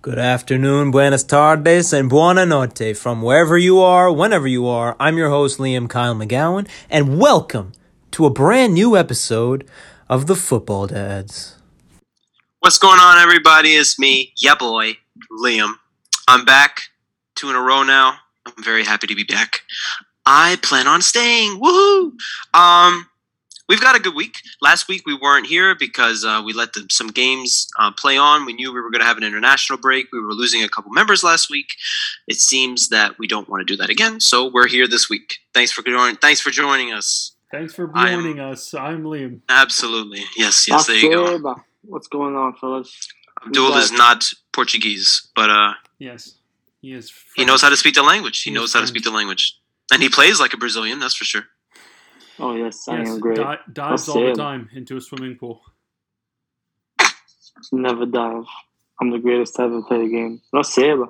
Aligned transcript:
Good 0.00 0.20
afternoon, 0.20 0.92
buenas 0.92 1.24
tardes, 1.24 1.92
and 1.92 2.08
buona 2.08 2.46
notte 2.46 2.96
from 2.96 3.20
wherever 3.20 3.58
you 3.58 3.80
are, 3.80 4.12
whenever 4.12 4.46
you 4.46 4.68
are. 4.68 4.94
I'm 5.00 5.18
your 5.18 5.28
host, 5.28 5.58
Liam 5.58 5.88
Kyle 5.88 6.14
McGowan, 6.14 6.68
and 6.88 7.18
welcome 7.18 7.72
to 8.12 8.24
a 8.24 8.30
brand 8.30 8.74
new 8.74 8.96
episode 8.96 9.68
of 10.08 10.28
the 10.28 10.36
Football 10.36 10.86
Dads. 10.86 11.56
What's 12.60 12.78
going 12.78 13.00
on, 13.00 13.18
everybody? 13.18 13.70
It's 13.70 13.98
me, 13.98 14.32
yeah 14.40 14.54
boy, 14.54 14.98
Liam. 15.42 15.74
I'm 16.28 16.44
back, 16.44 16.82
two 17.34 17.50
in 17.50 17.56
a 17.56 17.60
row 17.60 17.82
now. 17.82 18.18
I'm 18.46 18.62
very 18.62 18.84
happy 18.84 19.08
to 19.08 19.16
be 19.16 19.24
back. 19.24 19.62
I 20.24 20.60
plan 20.62 20.86
on 20.86 21.02
staying. 21.02 21.60
Woohoo! 21.60 22.12
Um, 22.54 23.08
we've 23.68 23.80
got 23.80 23.96
a 23.96 24.00
good 24.00 24.14
week. 24.14 24.36
Last 24.60 24.88
week 24.88 25.02
we 25.06 25.14
weren't 25.14 25.46
here 25.46 25.74
because 25.74 26.24
uh, 26.24 26.42
we 26.44 26.52
let 26.52 26.72
the, 26.72 26.86
some 26.90 27.08
games 27.08 27.68
uh, 27.78 27.90
play 27.92 28.16
on. 28.16 28.44
We 28.46 28.52
knew 28.54 28.72
we 28.72 28.80
were 28.80 28.90
going 28.90 29.00
to 29.00 29.06
have 29.06 29.16
an 29.18 29.24
international 29.24 29.78
break. 29.78 30.06
We 30.12 30.20
were 30.20 30.32
losing 30.32 30.62
a 30.62 30.68
couple 30.68 30.90
members 30.92 31.22
last 31.22 31.50
week. 31.50 31.68
It 32.26 32.36
seems 32.36 32.88
that 32.88 33.18
we 33.18 33.26
don't 33.26 33.48
want 33.48 33.60
to 33.60 33.64
do 33.72 33.76
that 33.78 33.90
again, 33.90 34.20
so 34.20 34.50
we're 34.50 34.68
here 34.68 34.86
this 34.88 35.08
week. 35.10 35.38
Thanks 35.54 35.72
for 35.72 35.82
joining. 35.82 36.16
Thanks 36.16 36.40
for 36.40 36.50
joining 36.50 36.92
us. 36.92 37.32
Thanks 37.50 37.74
for 37.74 37.90
I 37.94 38.10
am- 38.10 38.22
joining 38.22 38.40
us. 38.40 38.74
I'm 38.74 39.04
Liam. 39.04 39.40
Absolutely, 39.48 40.22
yes, 40.36 40.66
yes. 40.68 40.86
There 40.86 40.96
you 40.96 41.10
go. 41.10 41.56
What's 41.82 42.08
going 42.08 42.36
on, 42.36 42.54
fellas? 42.56 43.08
Abdul 43.46 43.74
is 43.76 43.92
not 43.92 44.24
Portuguese, 44.52 45.28
but 45.34 45.48
uh, 45.48 45.72
Yes, 45.98 46.34
he 46.82 46.92
is. 46.92 47.10
he 47.36 47.44
knows 47.44 47.62
how 47.62 47.68
to 47.70 47.76
speak 47.76 47.94
the 47.94 48.02
language. 48.02 48.42
He 48.42 48.50
He 48.50 48.54
is 48.56 48.60
knows 48.60 48.72
how 48.74 48.80
to 48.80 48.86
speak 48.86 49.04
the 49.04 49.10
language, 49.12 49.58
and 49.92 50.02
he 50.02 50.08
plays 50.08 50.38
like 50.40 50.52
a 50.52 50.56
Brazilian. 50.56 50.98
That's 50.98 51.14
for 51.14 51.24
sure. 51.24 51.44
Oh 52.40 52.54
yes, 52.54 52.86
I 52.88 52.98
Yes, 52.98 53.08
am 53.10 53.20
great. 53.20 53.36
di- 53.36 53.58
dives 53.72 54.08
I'll 54.08 54.14
all 54.14 54.20
say 54.20 54.24
the 54.26 54.32
it. 54.32 54.36
time 54.36 54.68
into 54.74 54.96
a 54.96 55.00
swimming 55.00 55.36
pool. 55.36 55.60
Never 57.72 58.06
dive. 58.06 58.44
I'm 59.00 59.10
the 59.10 59.18
greatest 59.18 59.56
to 59.56 59.62
ever 59.62 59.82
play 59.82 59.98
the 60.04 60.08
game. 60.08 60.40
Aceba. 60.54 61.08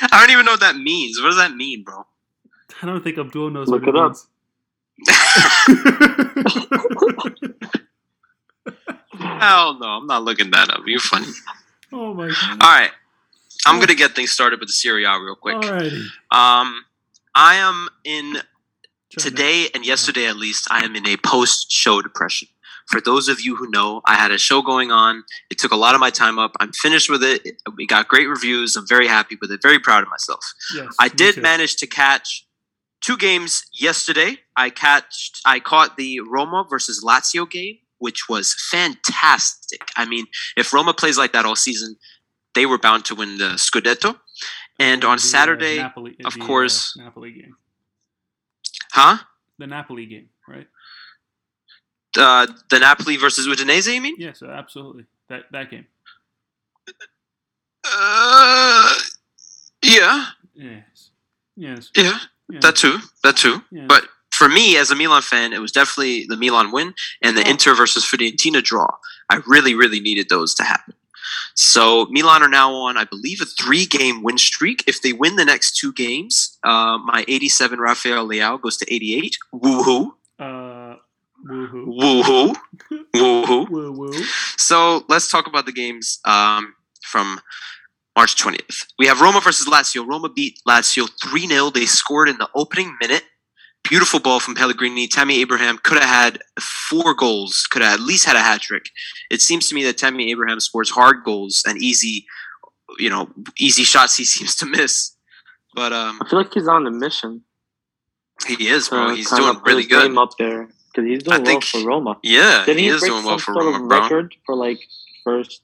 I 0.00 0.20
don't 0.20 0.30
even 0.30 0.44
know 0.44 0.52
what 0.52 0.60
that 0.60 0.76
means. 0.76 1.20
What 1.20 1.28
does 1.28 1.36
that 1.38 1.54
mean, 1.54 1.82
bro? 1.84 2.04
I 2.82 2.86
don't 2.86 3.02
think 3.02 3.18
Abdul 3.18 3.50
knows 3.50 3.68
Look 3.68 3.84
what 3.86 3.94
it 3.94 3.96
up. 3.96 4.12
means. 4.12 4.26
Hell 9.18 9.78
no, 9.78 9.86
I'm 9.86 10.06
not 10.06 10.22
looking 10.24 10.50
that 10.52 10.70
up. 10.70 10.80
You're 10.86 11.00
funny. 11.00 11.26
oh 11.92 12.14
my 12.14 12.28
god. 12.28 12.62
All 12.62 12.70
right, 12.70 12.90
I'm 13.66 13.80
gonna 13.80 13.94
get 13.94 14.14
things 14.14 14.30
started 14.30 14.60
with 14.60 14.68
the 14.68 14.72
Serie 14.72 15.04
A 15.04 15.18
real 15.20 15.34
quick. 15.34 15.56
Alrighty. 15.56 16.04
Um, 16.30 16.84
I 17.34 17.56
am 17.56 17.88
in 18.04 18.38
today 19.18 19.68
and 19.74 19.84
yesterday 19.84 20.26
at 20.26 20.36
least. 20.36 20.68
I 20.70 20.84
am 20.84 20.96
in 20.96 21.06
a 21.06 21.16
post-show 21.16 22.02
depression. 22.02 22.48
For 22.88 23.00
those 23.00 23.28
of 23.28 23.40
you 23.40 23.56
who 23.56 23.68
know, 23.70 24.00
I 24.06 24.14
had 24.14 24.30
a 24.30 24.38
show 24.38 24.62
going 24.62 24.90
on. 24.90 25.24
It 25.50 25.58
took 25.58 25.72
a 25.72 25.76
lot 25.76 25.94
of 25.94 26.00
my 26.00 26.08
time 26.08 26.38
up. 26.38 26.52
I'm 26.58 26.72
finished 26.72 27.10
with 27.10 27.22
it. 27.22 27.42
We 27.76 27.86
got 27.86 28.08
great 28.08 28.28
reviews. 28.28 28.76
I'm 28.76 28.88
very 28.88 29.06
happy 29.06 29.36
with 29.40 29.50
it. 29.50 29.60
Very 29.62 29.78
proud 29.78 30.02
of 30.02 30.08
myself. 30.08 30.40
Yes, 30.74 30.94
I 30.98 31.08
did 31.08 31.34
too. 31.34 31.42
manage 31.42 31.76
to 31.76 31.86
catch 31.86 32.46
two 33.02 33.18
games 33.18 33.62
yesterday. 33.78 34.38
I 34.56 34.70
catched 34.70 35.40
I 35.44 35.60
caught 35.60 35.98
the 35.98 36.20
Roma 36.20 36.64
versus 36.68 37.04
Lazio 37.04 37.48
game, 37.48 37.76
which 37.98 38.28
was 38.28 38.54
fantastic. 38.70 39.90
I 39.96 40.06
mean, 40.06 40.26
if 40.56 40.72
Roma 40.72 40.94
plays 40.94 41.18
like 41.18 41.32
that 41.32 41.44
all 41.44 41.56
season, 41.56 41.96
they 42.54 42.64
were 42.64 42.78
bound 42.78 43.04
to 43.06 43.14
win 43.14 43.36
the 43.36 43.54
Scudetto. 43.56 44.18
And 44.78 45.04
on 45.04 45.16
The, 45.16 45.22
uh, 45.22 45.26
Saturday, 45.26 45.76
Napoli, 45.78 46.16
of 46.24 46.34
the, 46.34 46.40
uh, 46.42 46.46
course- 46.46 46.96
Napoli 46.96 47.32
game. 47.32 47.56
huh? 48.92 49.18
The 49.58 49.66
Napoli 49.66 50.06
game, 50.06 50.28
right? 50.46 50.68
Uh, 52.16 52.46
the 52.70 52.78
Napoli 52.78 53.16
versus 53.16 53.46
Udinese, 53.46 53.92
you 53.92 54.00
mean? 54.00 54.14
Yes, 54.18 54.42
absolutely. 54.42 55.04
That 55.28 55.50
that 55.52 55.70
game. 55.70 55.86
Uh, 57.84 58.94
yeah, 59.82 60.26
Yes. 60.54 61.10
Yes. 61.56 61.90
yeah, 61.96 62.18
yes. 62.48 62.62
that 62.62 62.76
too, 62.76 62.98
that 63.22 63.36
too. 63.36 63.62
yes. 63.70 63.86
But 63.88 64.08
for 64.32 64.48
me, 64.48 64.76
as 64.76 64.90
a 64.90 64.94
Milan 64.94 65.22
fan, 65.22 65.52
it 65.52 65.58
was 65.60 65.72
definitely 65.72 66.26
the 66.26 66.36
Milan 66.36 66.70
win 66.70 66.94
and 67.22 67.36
the 67.36 67.44
Oh. 67.46 67.50
Inter 67.50 67.74
versus 67.74 68.04
Fiorentina 68.04 68.62
draw. 68.62 68.88
I 69.30 69.40
really, 69.46 69.74
really 69.74 70.00
needed 70.00 70.28
those 70.28 70.54
to 70.56 70.64
happen. 70.64 70.94
So 71.54 72.06
Milan 72.10 72.42
are 72.42 72.48
now 72.48 72.72
on, 72.72 72.96
I 72.96 73.04
believe, 73.04 73.40
a 73.40 73.44
three-game 73.44 74.22
win 74.22 74.38
streak. 74.38 74.84
If 74.86 75.02
they 75.02 75.12
win 75.12 75.36
the 75.36 75.44
next 75.44 75.76
two 75.76 75.92
games, 75.92 76.58
uh, 76.64 76.98
my 76.98 77.24
87 77.28 77.78
Rafael 77.78 78.28
Leao 78.28 78.60
goes 78.60 78.76
to 78.78 78.92
88. 78.92 79.36
Woohoo! 79.54 80.10
uh, 80.38 80.96
woohoo. 81.48 81.86
Woohoo! 81.86 82.56
Woohoo! 83.14 83.70
Woo 83.70 83.92
woo. 83.92 84.24
So 84.56 85.04
let's 85.08 85.30
talk 85.30 85.46
about 85.46 85.66
the 85.66 85.72
games 85.72 86.20
um, 86.24 86.74
from 87.02 87.40
March 88.16 88.36
20th. 88.36 88.86
We 88.98 89.06
have 89.06 89.20
Roma 89.20 89.40
versus 89.40 89.66
Lazio. 89.66 90.06
Roma 90.06 90.28
beat 90.28 90.58
Lazio 90.66 91.08
3 91.24 91.46
0. 91.46 91.70
They 91.70 91.86
scored 91.86 92.28
in 92.28 92.38
the 92.38 92.48
opening 92.54 92.96
minute. 93.00 93.22
Beautiful 93.84 94.20
ball 94.20 94.38
from 94.40 94.54
Pellegrini. 94.54 95.06
Tammy 95.08 95.40
Abraham 95.40 95.78
could 95.78 95.98
have 95.98 96.08
had 96.08 96.42
four 96.60 97.14
goals, 97.14 97.66
could 97.70 97.80
have 97.82 97.94
at 97.94 98.00
least 98.00 98.26
had 98.26 98.36
a 98.36 98.40
hat 98.40 98.60
trick. 98.60 98.90
It 99.30 99.40
seems 99.40 99.68
to 99.68 99.74
me 99.74 99.82
that 99.84 99.96
Tammy 99.96 100.30
Abraham 100.30 100.60
scores 100.60 100.90
hard 100.90 101.24
goals 101.24 101.62
and 101.66 101.78
easy, 101.80 102.26
you 102.98 103.08
know, 103.08 103.30
easy 103.58 103.84
shots 103.84 104.16
he 104.16 104.24
seems 104.26 104.54
to 104.56 104.66
miss. 104.66 105.12
But 105.74 105.92
um, 105.92 106.18
I 106.22 106.28
feel 106.28 106.38
like 106.40 106.52
he's 106.52 106.68
on 106.68 106.86
a 106.86 106.90
mission. 106.90 107.42
he 108.46 108.68
is, 108.68 108.88
bro. 108.88 109.08
to 109.08 109.14
He's 109.14 109.30
doing 109.30 109.58
really 109.64 109.84
good. 109.84 110.16
up 110.18 110.30
there 110.38 110.68
because 110.92 111.08
he's 111.08 111.22
doing 111.22 111.40
I 111.40 111.44
think- 111.44 111.64
well 111.72 111.82
for 111.82 111.86
Roma. 111.88 112.18
Yeah, 112.22 112.64
Did 112.66 112.76
he, 112.76 112.84
he, 112.84 112.88
is 112.88 113.00
doing 113.02 113.24
well 113.24 113.38
for 113.38 113.54
Roma, 113.54 113.84
record 113.86 114.34
for 114.44 114.54
like 114.54 114.80
first? 115.24 115.62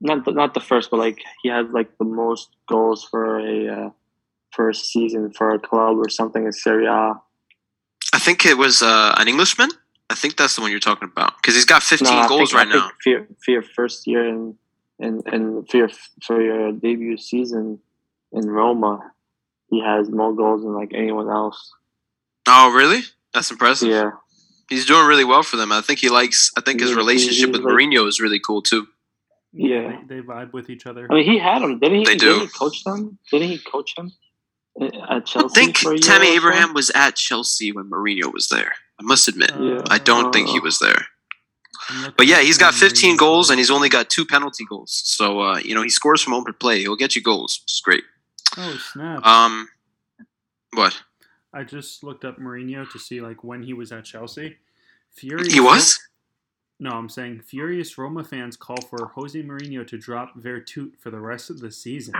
Not 0.00 0.24
the, 0.24 0.32
not 0.32 0.54
the 0.54 0.60
first, 0.60 0.90
but 0.90 0.98
like 0.98 1.18
he 1.42 1.48
has 1.50 1.66
like 1.70 1.96
the 1.98 2.04
most 2.04 2.48
goals 2.68 3.04
for 3.04 3.38
a 3.38 3.68
uh, 3.68 3.90
a 4.68 4.74
season 4.74 5.32
for 5.32 5.50
a 5.54 5.58
club 5.58 5.96
or 5.98 6.08
something 6.08 6.44
in 6.44 6.52
Serie 6.52 6.86
A. 6.86 7.14
I 8.14 8.18
think 8.18 8.46
it 8.46 8.56
was 8.56 8.82
uh, 8.82 9.14
an 9.18 9.28
Englishman. 9.28 9.70
I 10.10 10.14
think 10.14 10.36
that's 10.36 10.54
the 10.54 10.62
one 10.62 10.70
you're 10.70 10.80
talking 10.80 11.08
about 11.08 11.36
because 11.38 11.54
he's 11.54 11.64
got 11.64 11.82
15 11.82 12.06
No, 12.08 12.28
goals 12.28 12.50
think- 12.52 12.60
I 12.60 12.64
right 12.64 12.68
now. 12.74 12.90
For 13.02 13.10
your, 13.10 13.26
for 13.44 13.50
your 13.50 13.62
first 13.62 14.06
year 14.06 14.28
and 14.28 14.54
in 14.98 15.22
in 15.32 15.64
for 15.66 15.76
your 15.78 15.88
for 16.26 16.40
your 16.40 16.72
debut 16.72 17.16
season 17.16 17.80
in 18.32 18.48
Roma, 18.48 19.10
he 19.70 19.82
has 19.82 20.08
more 20.10 20.32
goals 20.34 20.62
than 20.62 20.72
like 20.74 20.92
anyone 20.94 21.28
else. 21.28 21.72
Oh, 22.46 22.72
really? 22.72 23.00
That's 23.32 23.50
impressive. 23.50 23.88
Yeah, 23.88 24.10
He's 24.68 24.86
doing 24.86 25.06
really 25.06 25.24
well 25.24 25.42
for 25.42 25.56
them. 25.56 25.72
I 25.72 25.80
think 25.80 25.98
he 25.98 26.10
likes. 26.10 26.52
I 26.56 26.60
think 26.60 26.80
his 26.80 26.90
Yeah, 26.90 26.94
he- 26.96 26.98
relationship 26.98 27.50
with 27.52 27.62
like- 27.62 27.74
Mourinho 27.74 28.06
is 28.06 28.20
really 28.20 28.38
cool 28.38 28.62
too. 28.62 28.86
yeah. 29.52 30.00
They, 30.08 30.16
they 30.16 30.20
vibe 30.22 30.52
with 30.52 30.68
each 30.70 30.86
other. 30.86 31.08
I 31.10 31.14
mean, 31.14 31.24
he 31.24 31.38
had 31.38 31.62
him. 31.62 31.78
Didn't 31.80 31.98
he? 32.00 32.04
They 32.04 32.16
Didn't 32.16 32.38
do. 32.38 32.44
he 32.44 32.48
coach 32.48 32.84
them? 32.84 33.18
Didn't 33.32 33.48
he 33.48 33.58
coach 33.58 33.94
him 33.98 34.12
at 34.80 35.36
I 35.36 35.48
think 35.48 35.78
for 35.78 35.96
Tammy? 35.98 36.28
Abraham 36.34 36.74
was 36.74 36.90
at 36.94 37.16
Chelsea 37.16 37.72
when 37.72 37.90
Mourinho 37.90 38.32
was 38.32 38.48
there. 38.48 38.72
I 38.98 39.02
must 39.02 39.28
admit, 39.28 39.52
Yeah. 39.58 39.82
I 39.88 39.98
don't 39.98 40.32
think 40.32 40.48
he 40.48 40.58
Uh, 40.58 40.62
was 40.62 40.78
there. 40.78 41.06
But 42.16 42.26
yeah, 42.26 42.40
he's 42.40 42.56
got 42.56 42.72
15 42.74 43.16
goals 43.16 43.50
and 43.50 43.58
he's 43.58 43.70
only 43.70 43.88
got 43.90 44.08
two 44.08 44.24
penalty 44.24 44.64
goals. 44.68 45.02
So 45.04 45.40
uh, 45.40 45.58
you 45.58 45.74
know 45.74 45.82
he 45.82 45.90
scores 45.90 46.22
from 46.22 46.32
open 46.34 46.54
play. 46.54 46.80
He'll 46.80 46.96
get 46.96 47.14
you 47.14 47.22
goals. 47.22 47.60
It's 47.64 47.80
great. 47.80 48.04
Oh 48.56 48.76
snap! 48.92 49.24
Um, 49.26 49.68
what 50.72 51.02
I 51.52 51.62
just 51.64 52.02
looked 52.02 52.24
up 52.24 52.38
Mourinho 52.38 52.90
to 52.90 52.98
see 52.98 53.20
like 53.20 53.44
when 53.44 53.62
he 53.62 53.72
was 53.74 53.92
at 53.92 54.04
Chelsea. 54.04 54.56
Furious 55.16 55.52
he 55.52 55.60
was? 55.60 56.00
No, 56.80 56.90
I'm 56.90 57.08
saying 57.08 57.42
furious 57.46 57.96
Roma 57.98 58.24
fans 58.24 58.56
call 58.56 58.80
for 58.88 59.06
Jose 59.14 59.40
Mourinho 59.42 59.86
to 59.86 59.96
drop 59.98 60.34
Veretout 60.36 60.96
for 60.98 61.10
the 61.10 61.20
rest 61.20 61.50
of 61.50 61.60
the 61.60 61.70
season. 61.70 62.14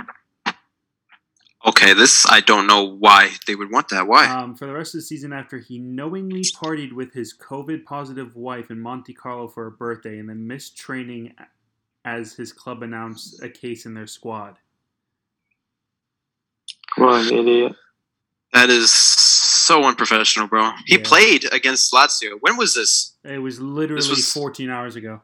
Okay, 1.67 1.95
this 1.95 2.27
I 2.29 2.41
don't 2.41 2.67
know 2.67 2.83
why 2.85 3.31
they 3.47 3.55
would 3.55 3.71
want 3.71 3.89
that. 3.89 4.07
Why? 4.07 4.27
Um, 4.27 4.55
for 4.55 4.67
the 4.67 4.73
rest 4.75 4.95
of 4.95 4.99
the 4.99 5.03
season, 5.07 5.33
after 5.33 5.59
he 5.59 5.79
knowingly 5.79 6.43
partied 6.43 6.93
with 6.93 7.13
his 7.15 7.35
COVID 7.37 7.85
positive 7.85 8.37
wife 8.37 8.71
in 8.71 8.79
Monte 8.81 9.15
Carlo 9.15 9.49
for 9.49 9.65
her 9.65 9.71
birthday 9.71 10.19
and 10.19 10.29
then 10.29 10.47
missed 10.47 10.77
training 10.77 11.35
as 12.05 12.35
his 12.35 12.53
club 12.53 12.83
announced 12.83 13.43
a 13.43 13.49
case 13.49 13.87
in 13.87 13.95
their 13.95 14.07
squad. 14.07 14.59
What 16.97 17.33
an 17.33 17.39
idiot. 17.39 17.73
That 18.53 18.69
is 18.69 18.93
so 18.93 19.85
unprofessional, 19.85 20.49
bro. 20.49 20.71
He 20.87 20.97
Yeah. 20.97 21.03
played 21.03 21.53
against 21.53 21.93
Lazio. 21.93 22.37
When 22.41 22.57
was 22.59 22.75
this? 22.75 23.15
It 23.25 23.39
was 23.39 23.59
literally 23.59 24.01
This 24.01 24.11
was- 24.11 24.31
14 24.33 24.69
hours 24.71 24.97
ago. 24.97 25.23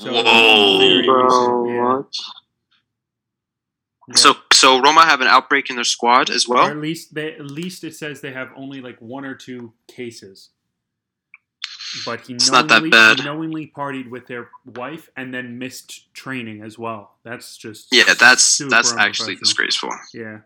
So 0.00 0.12
Whoa. 0.12 1.02
Bro, 1.06 1.24
recent, 1.24 1.68
yeah. 1.74 1.82
what? 1.94 2.06
Yeah. 4.08 4.14
So 4.16 4.34
so 4.52 4.80
Roma 4.80 5.04
have 5.04 5.20
an 5.20 5.28
outbreak 5.28 5.70
in 5.70 5.76
their 5.76 5.84
squad 5.84 6.30
as 6.30 6.46
or 6.46 6.56
well. 6.56 6.66
at 6.66 6.78
least 6.78 7.14
they 7.14 7.34
at 7.34 7.50
least 7.50 7.84
it 7.84 7.94
says 7.94 8.20
they 8.20 8.32
have 8.32 8.50
only 8.56 8.80
like 8.80 8.98
one 9.00 9.24
or 9.24 9.34
two 9.34 9.72
cases. 9.86 10.50
But 12.04 12.22
he 12.22 12.34
It's 12.34 12.50
not 12.50 12.68
that 12.68 12.82
knowingly, 12.82 13.16
he 13.16 13.24
knowingly 13.24 13.72
partied 13.74 14.10
with 14.10 14.26
their 14.26 14.50
wife 14.64 15.08
and 15.16 15.32
then 15.32 15.58
missed 15.58 16.12
training 16.12 16.62
as 16.62 16.78
well. 16.78 17.16
That's 17.22 17.56
just 17.56 17.88
Yeah, 17.92 18.14
that's 18.14 18.58
that's 18.68 18.92
actually 18.92 19.36
disgraceful. 19.36 19.90
Yeah. 20.12 20.40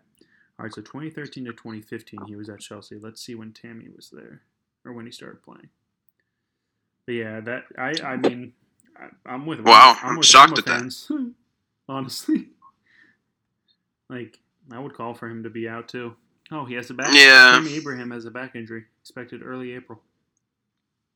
All 0.59 0.65
right, 0.65 0.73
so 0.73 0.83
2013 0.83 1.47
to 1.47 1.53
2015, 1.53 2.21
he 2.27 2.37
was 2.37 2.49
at 2.49 2.61
Chelsea. 2.61 2.97
Let's 2.97 3.21
see 3.25 3.35
when 3.35 3.53
Tammy 3.53 3.89
was 3.95 4.11
there 4.11 4.43
or 4.85 4.93
when 4.93 5.07
he 5.07 5.11
started 5.11 5.43
playing. 5.43 5.71
But 7.07 7.13
yeah, 7.13 7.41
that 7.41 7.65
I 7.77 7.93
I 8.05 8.17
mean, 8.17 8.53
I, 8.97 9.09
I'm 9.27 9.47
with. 9.47 9.61
Wow, 9.61 9.97
I'm, 10.03 10.11
I'm 10.11 10.17
with 10.19 10.27
shocked 10.27 10.61
Roma 10.67 10.77
at 10.77 10.85
that. 10.85 11.35
Honestly, 11.89 12.49
like 14.13 14.39
I 14.71 14.79
would 14.79 14.95
call 14.95 15.15
for 15.15 15.29
him 15.29 15.43
to 15.43 15.51
be 15.51 15.69
out 15.69 15.89
too. 15.89 16.15
Oh, 16.51 16.65
he 16.65 16.75
has 16.75 16.91
a 16.91 16.95
back. 16.95 17.13
Yeah. 17.15 17.53
Tammy 17.55 17.75
Abraham 17.75 18.11
has 18.11 18.25
a 18.27 18.31
back 18.31 18.55
injury, 18.55 18.85
expected 19.01 19.43
early 19.43 19.73
April. 19.73 20.01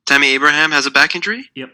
Tammy 0.06 0.28
Abraham 0.28 0.70
has 0.72 0.86
a 0.86 0.90
back 0.90 1.14
injury. 1.14 1.50
Yep, 1.54 1.70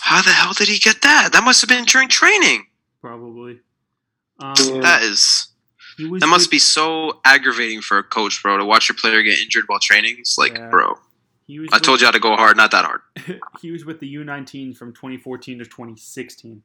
How 0.00 0.22
the 0.22 0.30
hell 0.30 0.52
did 0.52 0.68
he 0.68 0.78
get 0.78 1.02
that? 1.02 1.30
That 1.32 1.42
must 1.42 1.60
have 1.62 1.68
been 1.68 1.84
during 1.84 2.08
training. 2.08 2.66
probably. 3.00 3.60
Um, 4.40 4.54
That 4.82 5.02
is. 5.02 5.48
That 5.98 6.28
must 6.28 6.46
with- 6.46 6.50
be 6.52 6.58
so 6.60 7.20
aggravating 7.24 7.80
for 7.80 7.98
a 7.98 8.04
coach, 8.04 8.40
bro, 8.42 8.56
to 8.58 8.64
watch 8.64 8.88
your 8.88 8.96
player 8.96 9.22
get 9.22 9.40
injured 9.40 9.64
while 9.66 9.80
training. 9.80 10.16
It's 10.20 10.38
like, 10.38 10.54
Yeah. 10.54 10.68
bro, 10.70 10.94
He 11.48 11.58
was 11.58 11.70
I 11.72 11.78
told 11.80 12.00
you 12.00 12.06
how 12.06 12.12
to 12.12 12.20
go 12.20 12.36
hard, 12.36 12.56
not 12.56 12.70
that 12.70 12.84
hard. 12.84 13.00
he 13.62 13.72
was 13.72 13.84
with 13.84 13.98
the 14.00 14.14
U19 14.14 14.76
from 14.76 14.92
2014 14.92 15.58
to 15.58 15.64
2016. 15.64 16.62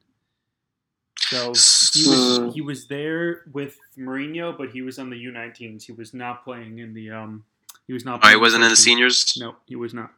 So 1.18 1.38
he 1.38 2.08
was 2.10 2.23
he 2.52 2.62
was 2.62 2.88
there 2.88 3.42
with 3.52 3.78
Mourinho, 3.98 4.58
but 4.58 4.70
he 4.72 4.82
was 4.82 5.00
on 5.00 5.10
the 5.10 5.16
U19s. 5.26 5.84
He 5.84 5.92
was 5.92 6.14
not 6.14 6.44
playing 6.44 6.80
in 6.80 6.94
the 6.94 7.12
um. 7.12 7.44
He 7.88 7.94
was 7.94 8.06
not. 8.06 8.22
Oh, 8.24 8.30
he 8.30 8.36
wasn't 8.36 8.64
in 8.64 8.70
the 8.70 8.76
seniors. 8.76 9.34
No, 9.38 9.56
he 9.66 9.76
was 9.76 9.94
not. 9.94 10.12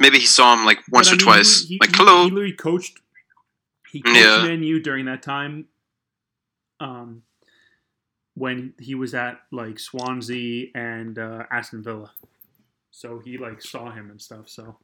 Maybe 0.00 0.18
he 0.18 0.26
saw 0.26 0.54
him 0.54 0.64
like 0.64 0.78
once 0.90 1.10
But, 1.10 1.12
or 1.12 1.14
I 1.14 1.16
mean, 1.18 1.26
twice. 1.36 1.64
He, 1.68 1.78
like, 1.80 1.90
he- 1.90 1.96
hello. 1.96 2.24
He 2.24 2.30
literally 2.30 2.52
coached. 2.52 2.98
He 3.90 4.00
coached 4.00 4.16
Yeah. 4.16 4.42
Man 4.42 4.62
U 4.62 4.80
during 4.80 5.04
that 5.06 5.22
time. 5.22 5.66
Um, 6.80 7.22
when 8.34 8.72
he 8.80 8.94
was 8.94 9.14
at 9.14 9.40
like 9.50 9.78
Swansea 9.78 10.68
and 10.74 11.18
uh, 11.18 11.44
Aston 11.50 11.82
Villa, 11.82 12.10
so 12.90 13.18
he 13.18 13.36
like 13.38 13.60
saw 13.62 13.90
him 13.90 14.10
and 14.10 14.20
stuff. 14.20 14.48
So 14.48 14.78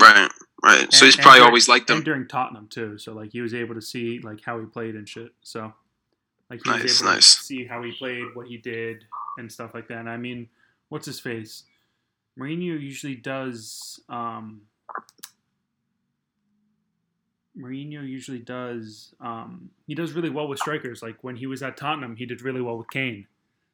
right, 0.00 0.29
right. 0.62 0.92
So 0.92 1.04
he's 1.06 1.16
probably 1.16 1.40
and 1.40 1.46
always 1.48 1.68
liked 1.68 1.90
and 1.90 1.98
him. 1.98 2.04
during 2.04 2.28
Tottenham 2.28 2.68
too. 2.68 2.98
So 2.98 3.12
like 3.12 3.32
he 3.32 3.40
was 3.40 3.54
able 3.54 3.74
to 3.74 3.82
see 3.82 4.18
like 4.20 4.40
how 4.44 4.58
he 4.60 4.66
played 4.66 4.94
and 4.94 5.08
shit. 5.08 5.32
So 5.42 5.72
like 6.50 6.60
he 6.64 6.70
Nice, 6.70 6.82
was 6.82 7.00
able 7.02 7.12
nice. 7.12 7.36
to 7.38 7.42
see 7.44 7.64
how 7.66 7.82
he 7.82 7.92
played, 7.92 8.24
what 8.34 8.46
he 8.48 8.56
did, 8.58 9.04
and 9.38 9.50
stuff 9.50 9.72
like 9.74 9.88
that. 9.88 9.98
And 9.98 10.10
I 10.10 10.16
mean, 10.16 10.48
what's 10.88 11.06
his 11.06 11.20
face? 11.20 11.64
Mourinho 12.38 12.80
usually 12.80 13.14
does. 13.16 14.00
Um, 14.08 14.62
Mourinho 17.58 18.06
usually 18.06 18.38
does. 18.38 19.14
Um, 19.20 19.70
he 19.86 19.94
does 19.94 20.12
really 20.12 20.30
well 20.30 20.48
with 20.48 20.58
strikers. 20.58 21.02
Like 21.02 21.22
when 21.22 21.36
he 21.36 21.46
was 21.46 21.62
at 21.62 21.76
Tottenham, 21.76 22.16
he 22.16 22.24
did 22.26 22.42
really 22.42 22.60
well 22.60 22.78
with 22.78 22.88
Kane. 22.90 23.26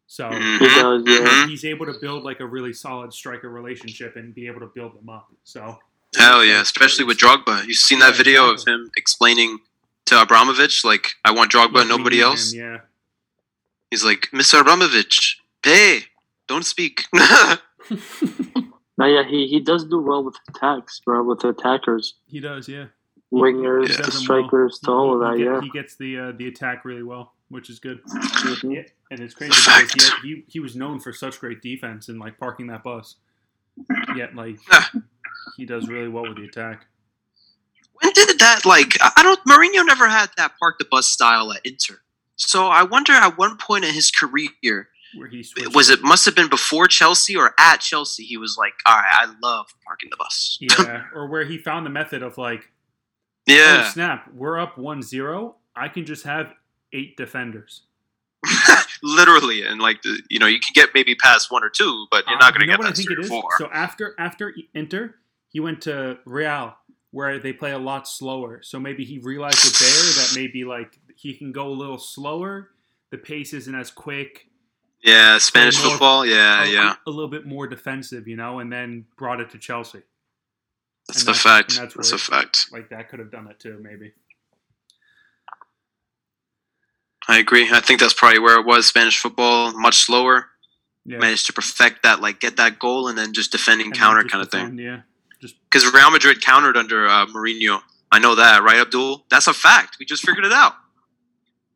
So 0.06 0.28
Mhm, 0.30 0.58
He 0.60 0.66
does, 0.68 1.02
yeah. 1.06 1.28
mhm. 1.44 1.48
he's 1.48 1.64
able 1.64 1.86
to 1.86 1.94
build 2.00 2.22
like 2.24 2.40
a 2.40 2.46
really 2.46 2.72
solid 2.72 3.12
striker 3.12 3.48
relationship 3.50 4.16
and 4.16 4.34
be 4.34 4.46
able 4.46 4.60
to 4.60 4.66
build 4.74 4.96
them 4.96 5.08
up. 5.08 5.32
So 5.44 5.78
Hell 6.16 6.44
yeah, 6.44 6.60
especially 6.60 7.04
with 7.04 7.18
Drogba. 7.18 7.64
You've 7.66 7.76
seen 7.76 7.98
that 8.00 8.12
Yeah, 8.12 8.16
video 8.18 8.50
exactly. 8.50 8.74
of 8.74 8.80
him 8.80 8.90
explaining 8.96 9.58
to 10.06 10.20
Abramovich, 10.22 10.84
like, 10.84 11.14
I 11.24 11.30
want 11.32 11.50
Drogba 11.52 11.78
Yeah, 11.82 11.84
nobody 11.96 12.20
else. 12.20 12.52
him, 12.52 12.60
yeah. 12.60 12.78
He's 13.90 14.04
like, 14.04 14.28
Mr. 14.32 14.60
Abramovich, 14.60 15.40
hey, 15.64 16.00
don't 16.48 16.64
speak. 16.64 17.04
No, 18.98 19.04
yeah, 19.04 19.24
he, 19.28 19.46
he 19.46 19.60
does 19.60 19.84
do 19.84 20.00
well 20.00 20.24
with 20.24 20.36
attacks, 20.48 21.00
bro. 21.04 21.22
With 21.22 21.44
attackers, 21.44 22.14
He 22.28 22.40
does, 22.40 22.66
yeah. 22.66 22.86
wingers, 23.30 23.90
Yeah. 23.90 23.96
to 23.96 24.02
Does 24.04 24.18
strikers, 24.18 24.78
to 24.84 24.90
well. 24.90 24.98
all 25.00 25.14
of 25.14 25.20
that. 25.20 25.38
he, 25.38 25.44
Yeah. 25.44 25.60
he 25.60 25.68
gets 25.68 25.96
the 25.96 26.18
uh, 26.18 26.32
the 26.32 26.48
attack 26.48 26.82
really 26.86 27.02
well, 27.02 27.34
which 27.50 27.68
is 27.68 27.78
good. 27.78 28.02
Mhm. 28.04 28.74
Yeah, 28.74 28.82
and 29.10 29.20
it's 29.20 29.34
crazy 29.34 29.52
Fact. 29.52 29.92
because 29.92 30.10
he, 30.22 30.28
he 30.36 30.44
he 30.48 30.60
was 30.60 30.74
known 30.74 30.98
for 30.98 31.12
such 31.12 31.38
great 31.40 31.60
defense 31.60 32.08
and 32.08 32.18
like 32.18 32.38
parking 32.38 32.68
that 32.68 32.82
bus. 32.82 33.16
Yet 34.16 34.34
like. 34.34 34.60
He 35.56 35.64
does 35.64 35.88
really 35.88 36.08
well 36.08 36.24
with 36.24 36.36
the 36.36 36.44
attack. 36.44 36.86
when 38.02 38.12
did 38.12 38.38
that, 38.38 38.64
like, 38.66 38.96
I 39.00 39.22
don't, 39.22 39.40
Mourinho 39.46 39.86
never 39.86 40.08
had 40.08 40.30
that 40.36 40.52
park 40.58 40.78
the 40.78 40.84
bus 40.90 41.06
style 41.08 41.52
at 41.52 41.60
Inter. 41.64 42.00
So 42.36 42.66
I 42.66 42.82
wonder 42.82 43.12
at 43.12 43.38
one 43.38 43.56
point 43.56 43.84
in 43.84 43.94
his 43.94 44.10
career, 44.10 44.50
Where 45.14 45.28
he 45.28 45.44
was 45.74 45.88
it 45.88 46.02
must 46.02 46.24
have 46.26 46.34
been 46.34 46.50
before 46.50 46.86
Chelsea 46.88 47.34
or 47.36 47.54
at 47.58 47.78
Chelsea, 47.78 48.24
he 48.24 48.36
was 48.36 48.56
like, 48.58 48.74
all 48.86 48.94
right, 48.96 49.06
I 49.10 49.32
love 49.42 49.66
parking 49.86 50.10
the 50.10 50.16
bus. 50.18 50.58
Yeah, 50.60 51.04
or 51.14 51.28
where 51.28 51.44
he 51.44 51.56
found 51.56 51.86
the 51.86 51.90
method 51.90 52.22
of 52.22 52.36
like, 52.36 52.68
oh 53.48 53.52
yeah. 53.54 53.88
snap, 53.90 54.30
we're 54.34 54.58
up 54.60 54.76
1-0, 54.76 55.54
I 55.74 55.88
can 55.88 56.04
just 56.04 56.24
have 56.24 56.52
eight 56.92 57.16
defenders. 57.16 57.82
Literally, 59.02 59.62
and 59.62 59.80
like 59.80 60.02
the, 60.02 60.20
you 60.28 60.38
know, 60.38 60.46
you 60.46 60.58
can 60.60 60.72
get 60.74 60.90
maybe 60.94 61.14
past 61.14 61.50
one 61.50 61.64
or 61.64 61.70
two, 61.70 62.06
but 62.10 62.24
you're 62.26 62.36
Uh, 62.36 62.40
not 62.40 62.52
going 62.54 62.60
to 62.60 62.66
you 62.66 62.72
know 62.72 62.82
get 62.82 62.86
past 62.94 63.02
three 63.06 63.16
or 63.16 63.24
four. 63.26 63.48
So 63.58 63.68
after 63.72 64.14
after 64.18 64.54
Inter, 64.74 65.14
he 65.48 65.60
went 65.60 65.82
to 65.82 66.18
Real, 66.24 66.76
where 67.10 67.38
they 67.38 67.52
play 67.52 67.72
a 67.72 67.78
lot 67.78 68.06
slower. 68.08 68.60
So 68.62 68.78
maybe 68.80 69.04
he 69.04 69.18
realized 69.18 69.64
it 69.66 69.78
there 69.78 69.88
that 70.24 70.32
maybe 70.34 70.64
like 70.64 70.98
he 71.14 71.34
can 71.34 71.52
go 71.52 71.68
a 71.68 71.72
little 71.74 71.98
slower. 71.98 72.70
The 73.10 73.18
pace 73.18 73.52
isn't 73.54 73.74
as 73.74 73.90
quick. 73.90 74.48
yeah, 75.02 75.38
Spanish 75.38 75.80
more- 75.80 75.92
football. 75.92 76.26
Yeah, 76.26 76.64
a, 76.64 76.66
yeah, 76.66 76.94
a 77.06 77.10
little 77.10 77.30
bit 77.30 77.46
more 77.46 77.66
defensive, 77.66 78.26
you 78.28 78.36
know, 78.36 78.58
and 78.58 78.72
then 78.72 79.06
brought 79.16 79.40
it 79.40 79.50
to 79.50 79.58
Chelsea. 79.58 80.02
that's 81.08 81.20
and 81.20 81.28
the 81.28 81.32
that's- 81.32 81.42
fact. 81.42 81.76
that's 81.76 81.94
That's, 81.94 82.12
a 82.12 82.18
fact. 82.18 82.66
Like 82.72 82.90
that 82.90 83.08
could 83.08 83.20
have 83.20 83.30
done 83.30 83.46
it 83.48 83.58
too, 83.60 83.78
maybe. 83.80 84.12
I 87.28 87.38
agree. 87.38 87.68
I 87.72 87.80
think 87.80 87.98
that's 88.00 88.14
probably 88.14 88.38
where 88.38 88.58
it 88.58 88.66
was. 88.66 88.86
Spanish 88.86 89.18
football, 89.20 89.72
much 89.76 89.98
slower. 90.04 90.46
Yeah. 91.04 91.18
Managed 91.18 91.46
to 91.46 91.52
perfect 91.52 92.02
that, 92.02 92.20
like 92.20 92.40
get 92.40 92.56
that 92.56 92.78
goal 92.78 93.08
and 93.08 93.16
then 93.16 93.32
just 93.32 93.52
defending 93.52 93.88
And 93.88 93.96
counter 93.96 94.22
just 94.22 94.32
kind 94.32 94.42
of 94.44 94.50
thing. 94.50 94.76
defend, 94.76 94.80
Yeah. 94.80 95.00
Just 95.40 95.56
Because 95.70 95.92
Real 95.92 96.10
Madrid 96.10 96.42
countered 96.42 96.76
under 96.76 97.06
uh, 97.06 97.26
Mourinho. 97.26 97.80
I 98.12 98.18
know 98.18 98.34
that, 98.36 98.62
right, 98.62 98.78
Abdul? 98.78 99.24
That's 99.30 99.46
a 99.46 99.52
fact. 99.52 99.96
We 99.98 100.06
just 100.06 100.24
figured 100.24 100.46
it 100.46 100.52
out. 100.52 100.72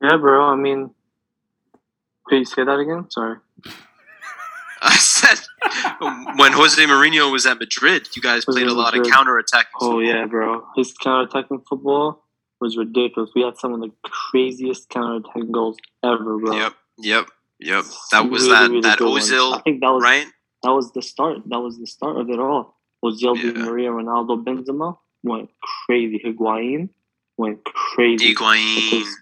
Yeah, 0.03 0.17
bro. 0.17 0.45
I 0.47 0.57
mean, 0.57 0.91
please 2.29 2.53
say 2.55 2.65
that 2.65 2.79
again. 2.79 3.11
Sorry. 3.11 3.37
I 4.83 4.97
said 4.97 5.39
when 6.37 6.53
Jose 6.53 6.83
Mourinho 6.83 7.31
was 7.31 7.45
at 7.45 7.59
Madrid, 7.59 8.09
you 8.17 8.23
guys 8.23 8.45
Jose 8.47 8.59
played 8.59 8.71
a 8.71 8.75
lot 8.75 8.95
of 8.95 9.01
Madrid. 9.01 9.13
counter 9.13 9.37
attacking. 9.39 9.71
Oh 9.81 9.99
yeah, 10.01 10.25
bro. 10.25 10.65
His 10.75 10.95
counter-attacking 10.95 11.65
football 11.69 12.25
was 12.63 12.79
ridiculous. 12.79 13.31
We 13.35 13.43
had 13.43 13.59
some 13.59 13.75
of 13.75 13.81
the 13.81 13.91
craziest 14.03 14.89
counter-attacking 14.89 15.53
goals 15.53 15.77
ever, 16.03 16.39
bro. 16.39 16.57
Yep, 16.57 16.73
yep, 16.99 17.27
yep. 17.59 17.85
That 18.13 18.31
was 18.31 18.45
Really, 18.45 18.55
that 18.55 18.69
really 18.71 18.81
that 18.81 18.99
good 18.99 19.11
ones. 19.11 19.31
I 19.31 19.61
think 19.63 19.81
that 19.83 19.91
was 19.93 20.03
right? 20.03 20.27
that 20.63 20.71
was 20.73 20.93
the 20.93 21.03
start. 21.03 21.39
That 21.47 21.61
was 21.61 21.79
the 21.79 21.87
start 21.87 22.17
of 22.17 22.31
it 22.31 22.39
all. 22.39 22.80
Ozil, 23.05 23.35
Di 23.35 23.47
Yeah. 23.47 23.65
Maria, 23.65 23.91
Ronaldo, 23.91 24.43
Benzema 24.45 24.99
went 25.23 25.51
crazy. 25.87 26.21
Higuain 26.25 26.89
went 27.37 27.65
crazy. 27.65 28.35
Higuain. 28.35 28.75
Because 28.91 29.17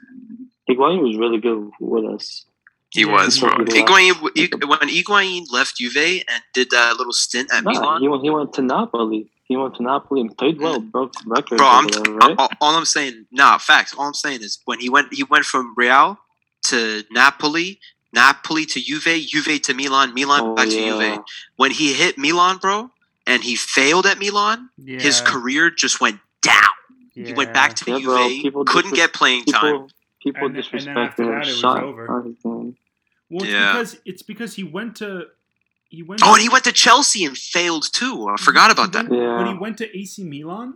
Higuain 0.69 1.03
was 1.03 1.17
really 1.17 1.39
good 1.39 1.71
with 1.81 2.05
us. 2.05 2.45
He 2.91 3.03
Yeah, 3.03 3.13
was, 3.13 3.37
he 3.37 3.41
bro. 3.43 3.51
Higuain, 3.57 4.31
Hig- 4.37 4.65
when 4.65 4.89
Higuain 4.89 5.45
left 5.53 5.77
Juve 5.77 5.97
and 6.29 6.43
did 6.55 6.71
that 6.71 6.97
little 6.97 7.13
stint 7.13 7.51
at 7.53 7.63
Nah, 7.65 7.73
Milan, 7.73 8.01
he 8.03 8.09
went. 8.09 8.23
He 8.23 8.31
went 8.31 8.53
to 8.55 8.63
Napoli. 8.63 9.31
He 9.45 9.57
went 9.57 9.75
to 9.77 9.83
Napoli 9.83 10.21
and 10.23 10.37
played 10.37 10.61
well. 10.61 10.81
Broke 10.81 11.13
records. 11.27 11.59
bro, 11.59 11.69
I'm 11.69 11.87
there, 11.89 12.03
right? 12.15 12.35
all, 12.39 12.49
all 12.61 12.75
I'm 12.77 12.85
saying, 12.85 13.27
nah, 13.31 13.57
facts. 13.59 13.95
All 13.97 14.07
I'm 14.07 14.15
saying 14.15 14.43
is 14.43 14.59
when 14.67 14.79
he 14.81 14.89
went, 14.91 15.13
he 15.13 15.23
went 15.25 15.45
from 15.47 15.75
Real 15.77 16.19
to 16.65 17.03
Napoli, 17.11 17.79
Napoli 18.13 18.67
to 18.67 18.81
Juve, 18.81 19.05
Juve 19.27 19.61
to 19.63 19.75
Milan, 19.75 20.13
Milan 20.15 20.43
Oh, 20.45 20.55
back 20.55 20.69
to 20.69 20.75
yeah. 20.81 20.99
Juve. 21.15 21.21
When 21.57 21.71
he 21.71 21.95
hit 21.95 22.19
Milan, 22.19 22.59
bro, 22.59 22.91
and 23.29 23.43
he 23.45 23.55
failed 23.57 24.07
at 24.07 24.19
Milan, 24.19 24.71
yeah. 24.77 24.99
his 25.01 25.21
career 25.21 25.71
just 25.71 26.01
went 26.01 26.21
down. 26.43 26.63
He 27.15 27.33
went 27.33 27.53
back 27.53 27.75
to 27.75 27.91
Yeah, 27.91 27.99
bro, 28.05 28.29
Juve, 28.29 28.67
couldn't 28.67 28.93
disres- 28.93 28.95
get 28.97 29.13
playing 29.13 29.45
time. 29.45 29.61
People, 29.63 29.91
people 30.23 30.47
And 30.47 30.55
then- 30.57 30.65
and 30.73 30.81
then 30.87 30.95
disrespect 30.95 30.99
after 30.99 31.23
him. 31.25 31.29
that, 31.31 31.47
it 31.47 31.51
was 31.51 31.59
Shot 31.61 31.83
over. 31.83 32.09
on 32.11 32.25
his 32.27 32.37
game. 32.43 32.77
Well, 33.31 33.43
it's 33.43 33.53
Yeah. 33.53 33.73
because 33.73 34.01
it's 34.05 34.23
because 34.23 34.55
he 34.55 34.65
went 34.65 34.97
to 34.97 35.27
he 35.91 36.03
went. 36.03 36.21
Oh, 36.23 36.35
and 36.35 36.43
he 36.43 36.49
went 36.51 36.65
to 36.65 36.73
Chelsea 36.73 37.25
and 37.25 37.37
failed 37.37 37.87
too. 37.93 38.27
I 38.29 38.37
forgot 38.37 38.71
about 38.71 38.93
that. 38.93 39.11
Yeah. 39.11 39.37
when 39.39 39.47
he 39.47 39.55
went 39.55 39.79
to 39.79 39.99
AC 39.99 40.23
Milan, 40.23 40.75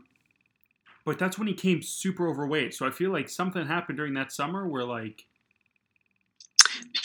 but 1.04 1.18
that's 1.18 1.38
when 1.38 1.46
he 1.48 1.54
came 1.54 1.82
super 1.82 2.28
overweight. 2.28 2.74
So 2.74 2.86
I 2.86 2.90
feel 2.90 3.10
like 3.12 3.28
something 3.28 3.66
happened 3.66 3.98
during 3.98 4.14
that 4.14 4.32
summer 4.32 4.66
where 4.66 4.84
like 4.84 5.24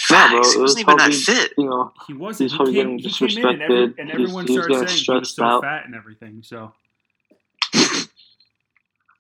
Nah, 0.10 0.30
bro, 0.30 0.38
Facts. 0.44 0.50
it 0.50 0.56
He 0.56 0.62
was 0.62 0.70
wasn't 0.76 0.80
even 0.82 0.98
that 0.98 1.04
probably- 1.04 1.18
fit. 1.18 1.54
You 1.58 1.66
know, 1.66 1.94
he 2.08 2.14
wasn't. 2.14 2.52
He's 2.52 2.58
He 2.60 2.66
came, 2.66 2.74
getting 2.74 3.00
he 3.00 3.10
came 3.10 3.48
and, 3.48 3.62
every, 3.62 3.76
disrespected. 3.76 3.94
and 4.00 4.12
everyone 4.12 4.48
he's 4.48 4.56
started 4.56 4.74
getting 4.74 4.88
saying 4.88 5.04
he 5.06 5.20
was 5.20 5.30
stressed 5.30 5.36
so 5.36 5.44
out. 5.44 5.64
fat 5.64 5.86
and 5.86 5.96
everything. 5.96 6.44
So, 6.44 6.74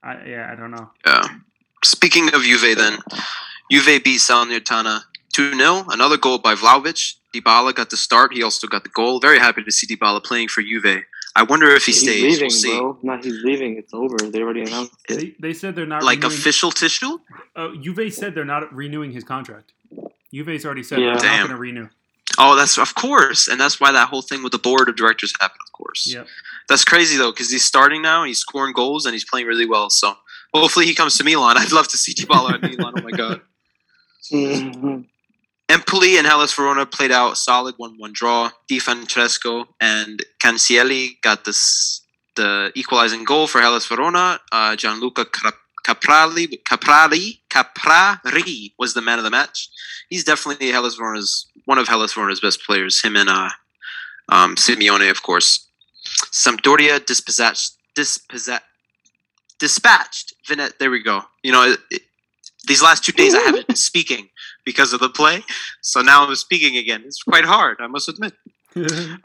I 0.03 0.25
yeah, 0.25 0.50
I 0.51 0.56
don't 0.56 0.72
know. 0.72 0.89
Yeah. 1.06 1.27
Speaking 1.84 2.34
of 2.34 2.41
Juve, 2.44 2.77
then 2.77 3.00
Juve 3.72 4.03
beat 4.03 4.20
Salernitana 4.20 5.01
two 5.34 5.53
0 5.56 5.86
Another 5.89 6.17
goal 6.17 6.38
by 6.38 6.56
Vlahovic. 6.56 7.15
Dybala 7.36 7.75
got 7.75 7.89
the 7.89 7.98
start. 7.98 8.34
He 8.34 8.41
also 8.41 8.67
got 8.67 8.84
the 8.84 8.89
goal. 8.89 9.20
Very 9.20 9.39
happy 9.39 9.63
to 9.63 9.72
see 9.72 9.86
Dybala 9.88 10.24
playing 10.24 10.48
for 10.48 10.62
Juve. 10.62 11.03
I 11.36 11.44
wonder 11.44 11.67
if 11.70 11.86
he 11.86 11.91
he's 11.91 12.01
stays. 12.01 12.24
leaving, 12.24 12.41
we'll 12.46 12.50
see. 12.50 12.77
bro. 12.79 12.98
No, 13.03 13.17
he's 13.17 13.44
leaving. 13.44 13.77
It's 13.77 13.94
over. 13.94 14.15
They 14.17 14.41
already 14.41 14.62
announced 14.62 14.94
it. 15.10 15.17
They, 15.20 15.36
they 15.50 15.53
said 15.53 15.75
they're 15.75 15.86
not 15.86 16.01
Like 16.01 16.20
renewing, 16.24 16.34
official 16.39 16.72
tissue. 16.72 17.20
Uh, 17.56 17.70
Juve 17.79 18.12
said 18.12 18.34
they're 18.34 18.46
not 18.46 18.74
renewing 18.74 19.12
his 19.12 19.24
contract. 19.24 19.74
Juve's 20.34 20.66
already 20.66 20.84
said 20.84 21.00
Yeah. 21.00 21.12
they're 21.12 21.20
Damn. 21.22 21.32
not 21.32 21.48
going 21.48 21.50
to 21.52 21.58
renew. 21.58 21.90
Oh, 22.38 22.56
that's 22.56 22.78
of 22.78 22.94
course, 22.94 23.48
and 23.48 23.60
that's 23.60 23.80
why 23.80 23.92
that 23.92 24.10
whole 24.10 24.22
thing 24.22 24.44
with 24.44 24.52
the 24.52 24.58
board 24.60 24.90
of 24.90 24.96
directors 24.96 25.34
happened. 25.40 25.62
Of 25.68 25.72
course, 25.72 26.06
Yep. 26.08 26.28
that's 26.70 26.84
crazy 26.84 27.18
though 27.18 27.32
because 27.32 27.50
he's 27.50 27.64
starting 27.66 28.02
now 28.02 28.22
and 28.22 28.28
he's 28.28 28.40
scoring 28.40 28.74
goals 28.74 29.06
and 29.06 29.14
he's 29.14 29.26
playing 29.26 29.48
really 29.48 29.66
well. 29.66 29.90
So 29.90 30.16
hopefully 30.54 30.86
he 30.86 30.94
comes 30.94 31.18
to 31.18 31.24
Milan. 31.24 31.58
I'd 31.62 31.72
love 31.72 31.88
to 31.90 31.98
see 31.98 32.14
Dybala 32.14 32.54
at 32.56 32.62
Milan. 32.62 32.94
Oh 32.98 33.02
my 33.02 33.12
god. 33.12 33.42
Empoli 35.70 36.18
and 36.18 36.26
Hellas 36.28 36.54
Verona 36.54 36.86
played 36.86 37.12
out 37.12 37.38
solid 37.38 37.76
one-one 37.78 38.14
draw. 38.14 38.52
Di 38.68 38.80
Francesco 38.80 39.68
and 39.82 40.24
Cancielli 40.40 41.20
got 41.22 41.44
this 41.46 42.02
the 42.36 42.72
equalizing 42.76 43.24
goal 43.24 43.48
for 43.48 43.60
Hellas 43.62 43.86
Verona. 43.88 44.40
Uh, 44.52 44.76
Gianluca 44.76 45.26
Cra- 45.26 45.54
Caprari 45.88 46.62
Caprari 46.63 47.39
Caprari 47.50 48.74
was 48.77 48.94
the 48.94 49.01
man 49.01 49.20
of 49.20 49.24
the 49.24 49.32
match. 49.32 49.70
He's 50.10 50.24
definitely 50.24 50.70
Hellas 50.70 50.98
Verona's 50.98 51.48
one 51.65 51.77
of 51.77 51.88
Hellas 51.88 52.13
Verona's 52.13 52.41
best 52.41 52.62
players. 52.63 53.01
Him 53.01 53.15
and 53.15 53.29
uh, 53.29 53.50
um, 54.29 54.56
Simeone, 54.56 55.10
of 55.10 55.24
course. 55.24 55.65
Sampdoria 56.32 57.06
dispossessed 57.06 57.77
dispossessed 57.96 58.63
dispatched 59.60 60.34
Venet. 60.48 60.77
There 60.77 60.91
we 60.91 61.01
go. 61.01 61.22
You 61.44 61.53
know, 61.53 61.63
it, 61.63 61.79
it, 61.89 62.01
these 62.67 62.82
last 62.82 63.06
two 63.06 63.13
days 63.13 63.34
I 63.34 63.39
haven't 63.39 63.67
been 63.67 63.75
speaking 63.91 64.29
because 64.65 64.91
of 64.91 65.00
the 65.00 65.10
play, 65.10 65.44
so 65.82 66.01
now 66.01 66.27
I'm 66.27 66.36
speaking 66.36 66.75
again. 66.75 67.03
It's 67.06 67.24
quite 67.24 67.46
hard, 67.46 67.77
I 67.79 67.88
must 67.88 68.10
admit. 68.10 68.34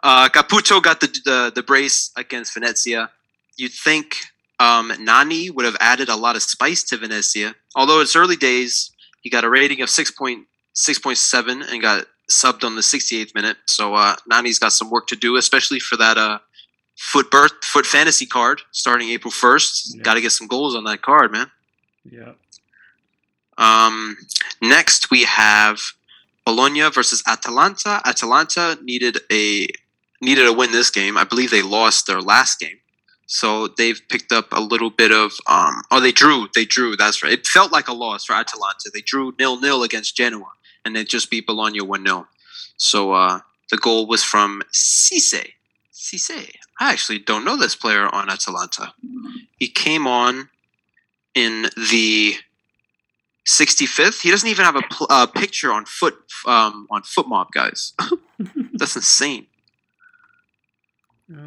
Uh, 0.03 0.31
Caputo 0.31 0.83
got 0.83 1.01
the, 1.01 1.09
the 1.27 1.53
the 1.55 1.63
brace 1.63 2.11
against 2.17 2.55
Venezia. 2.55 3.11
You'd 3.59 3.73
think 3.73 4.17
um, 4.63 4.93
Nani 5.01 5.51
would 5.51 5.65
have 5.65 5.77
added 5.81 6.09
a 6.09 6.17
lot 6.17 6.37
of 6.37 6.43
spice 6.43 6.83
to 6.85 6.97
Venezia, 6.97 7.55
although 7.75 8.01
it's 8.01 8.15
early 8.15 8.37
days. 8.37 8.91
He 9.23 9.31
got 9.31 9.45
a 9.45 9.51
rating 9.51 9.83
of 9.83 9.91
six 9.91 10.11
point 10.11 10.47
six 10.73 10.99
point 10.99 11.19
seven 11.19 11.63
and 11.63 11.83
got 11.83 12.07
subbed 12.31 12.65
on 12.65 12.77
the 12.77 12.81
68th 12.81 13.35
minute. 13.35 13.57
So 13.67 13.95
uh, 13.95 14.17
Nani's 14.29 14.59
got 14.59 14.73
some 14.73 14.91
work 14.91 15.07
to 15.09 15.17
do, 15.17 15.37
especially 15.37 15.81
for 15.81 15.97
that 15.97 16.17
uh, 16.17 16.39
foot 16.97 17.31
birth 17.31 17.53
foot 17.65 17.87
fantasy 17.87 18.27
card 18.27 18.63
starting 18.73 19.09
April 19.11 19.33
1st. 19.33 19.97
Yeah. 19.97 20.03
Got 20.03 20.15
to 20.15 20.21
get 20.21 20.33
some 20.33 20.47
goals 20.47 20.75
on 20.75 20.85
that 20.85 21.03
card, 21.03 21.33
man. 21.33 21.51
yeah. 22.11 22.33
Um, 23.59 24.17
next, 24.63 25.11
we 25.11 25.25
have 25.25 25.79
Bologna 26.47 26.89
versus 26.91 27.23
Atalanta. 27.27 28.01
Atalanta 28.05 28.79
needed 28.83 29.19
a 29.31 29.69
needed 30.21 30.47
a 30.47 30.53
win 30.53 30.73
this 30.73 30.91
game. 30.91 31.17
I 31.17 31.25
believe 31.25 31.51
they 31.51 31.63
lost 31.63 32.07
their 32.07 32.21
last 32.21 32.59
game, 32.59 32.79
so 33.33 33.67
they've 33.67 33.99
picked 34.11 34.31
up 34.31 34.49
a 34.53 34.61
little 34.61 34.91
bit 34.91 35.11
of. 35.11 35.33
Um, 35.47 35.83
oh, 35.91 36.01
they 36.01 36.13
drew. 36.13 36.49
They 36.55 36.67
drew. 36.67 36.97
That's 36.97 37.23
right. 37.23 37.33
It 37.33 37.47
felt 37.47 37.73
like 37.73 37.89
a 37.89 37.95
loss 37.95 38.27
for 38.27 38.35
Atalanta. 38.35 38.91
They 38.93 39.01
drew 39.01 39.33
nil 39.39 39.59
nil 39.59 39.83
against 39.83 40.15
Genoa, 40.15 40.53
and 40.85 40.95
they 40.95 41.03
just 41.03 41.31
beat 41.31 41.47
Bologna 41.47 41.81
one 41.81 42.05
0 42.05 42.29
So 42.77 43.15
uh, 43.15 43.41
the 43.71 43.79
goal 43.79 44.07
was 44.07 44.23
from 44.23 44.61
Cisse. 44.71 45.53
Cisse. 45.95 46.51
I 46.79 46.93
actually 46.93 47.21
don't 47.21 47.43
know 47.43 47.57
this 47.57 47.75
player 47.75 48.07
on 48.07 48.29
Atalanta. 48.29 48.93
He 49.59 49.69
came 49.69 50.07
on 50.07 50.51
in 51.35 51.71
the 51.75 52.35
65th. 53.47 54.21
He 54.21 54.31
doesn't 54.31 54.49
even 54.51 54.67
have 54.67 54.77
a 54.77 54.83
pl- 54.83 55.07
uh, 55.09 55.27
picture 55.27 55.73
on 55.73 55.87
foot 55.87 56.19
um, 56.47 56.87
on 56.91 57.01
FotMob, 57.01 57.51
guys. 57.53 57.95
That's 58.75 58.95
insane. 58.95 59.47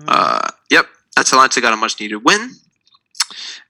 Uh, 0.07 0.49
yep, 0.71 0.87
Atalanta 1.17 1.61
got 1.61 1.73
a 1.73 1.77
much 1.77 1.99
needed 1.99 2.23
win. 2.23 2.51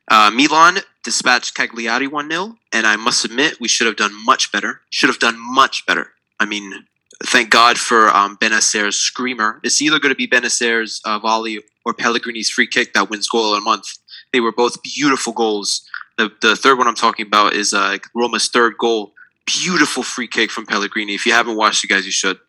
Uh, 0.10 0.32
Milan 0.34 0.80
dispatched 1.04 1.56
Cagliari 1.56 2.08
1 2.08 2.30
0, 2.30 2.58
and 2.74 2.86
I 2.86 2.96
must 2.96 3.26
admit, 3.26 3.60
we 3.60 3.68
should 3.68 3.88
have 3.88 3.96
done 3.96 4.14
much 4.26 4.52
better. 4.52 4.82
Should 4.90 5.10
have 5.10 5.20
done 5.20 5.36
much 5.40 5.86
better. 5.86 6.12
I 6.40 6.46
mean, 6.46 6.86
thank 7.24 7.50
God 7.50 7.78
for 7.78 8.10
um, 8.10 8.38
Bennacer's 8.38 8.98
screamer. 8.98 9.60
It's 9.64 9.82
either 9.82 10.00
going 10.00 10.12
to 10.12 10.16
be 10.16 10.28
Bennacer's 10.28 11.02
uh, 11.06 11.20
volley 11.20 11.62
or 11.86 11.94
Pellegrini's 11.94 12.50
free 12.50 12.68
kick 12.68 12.94
that 12.94 13.10
wins 13.10 13.28
goal 13.28 13.54
of 13.54 13.60
the 13.60 13.62
month. 13.62 13.88
They 14.34 14.42
were 14.42 14.52
both 14.52 14.82
beautiful 14.84 15.34
goals. 15.34 15.88
The, 16.18 16.32
the 16.42 16.56
third 16.56 16.78
one 16.78 16.88
I'm 16.88 16.96
talking 16.96 17.26
about 17.26 17.54
is 17.54 17.74
uh, 17.74 17.98
Roma's 18.14 18.48
third 18.48 18.78
goal. 18.78 19.14
Beautiful 19.46 20.04
free 20.04 20.28
kick 20.28 20.50
from 20.52 20.66
Pellegrini. 20.66 21.14
If 21.14 21.26
you 21.26 21.32
haven't 21.32 21.56
watched 21.56 21.84
it, 21.84 21.88
guys, 21.88 22.06
you 22.06 22.12
should. 22.12 22.40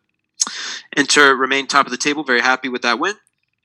Inter 0.95 1.35
remained 1.35 1.69
top 1.69 1.85
of 1.85 1.91
the 1.91 1.97
table. 1.97 2.23
Very 2.23 2.41
happy 2.41 2.69
with 2.69 2.81
that 2.81 2.99
win. 2.99 3.15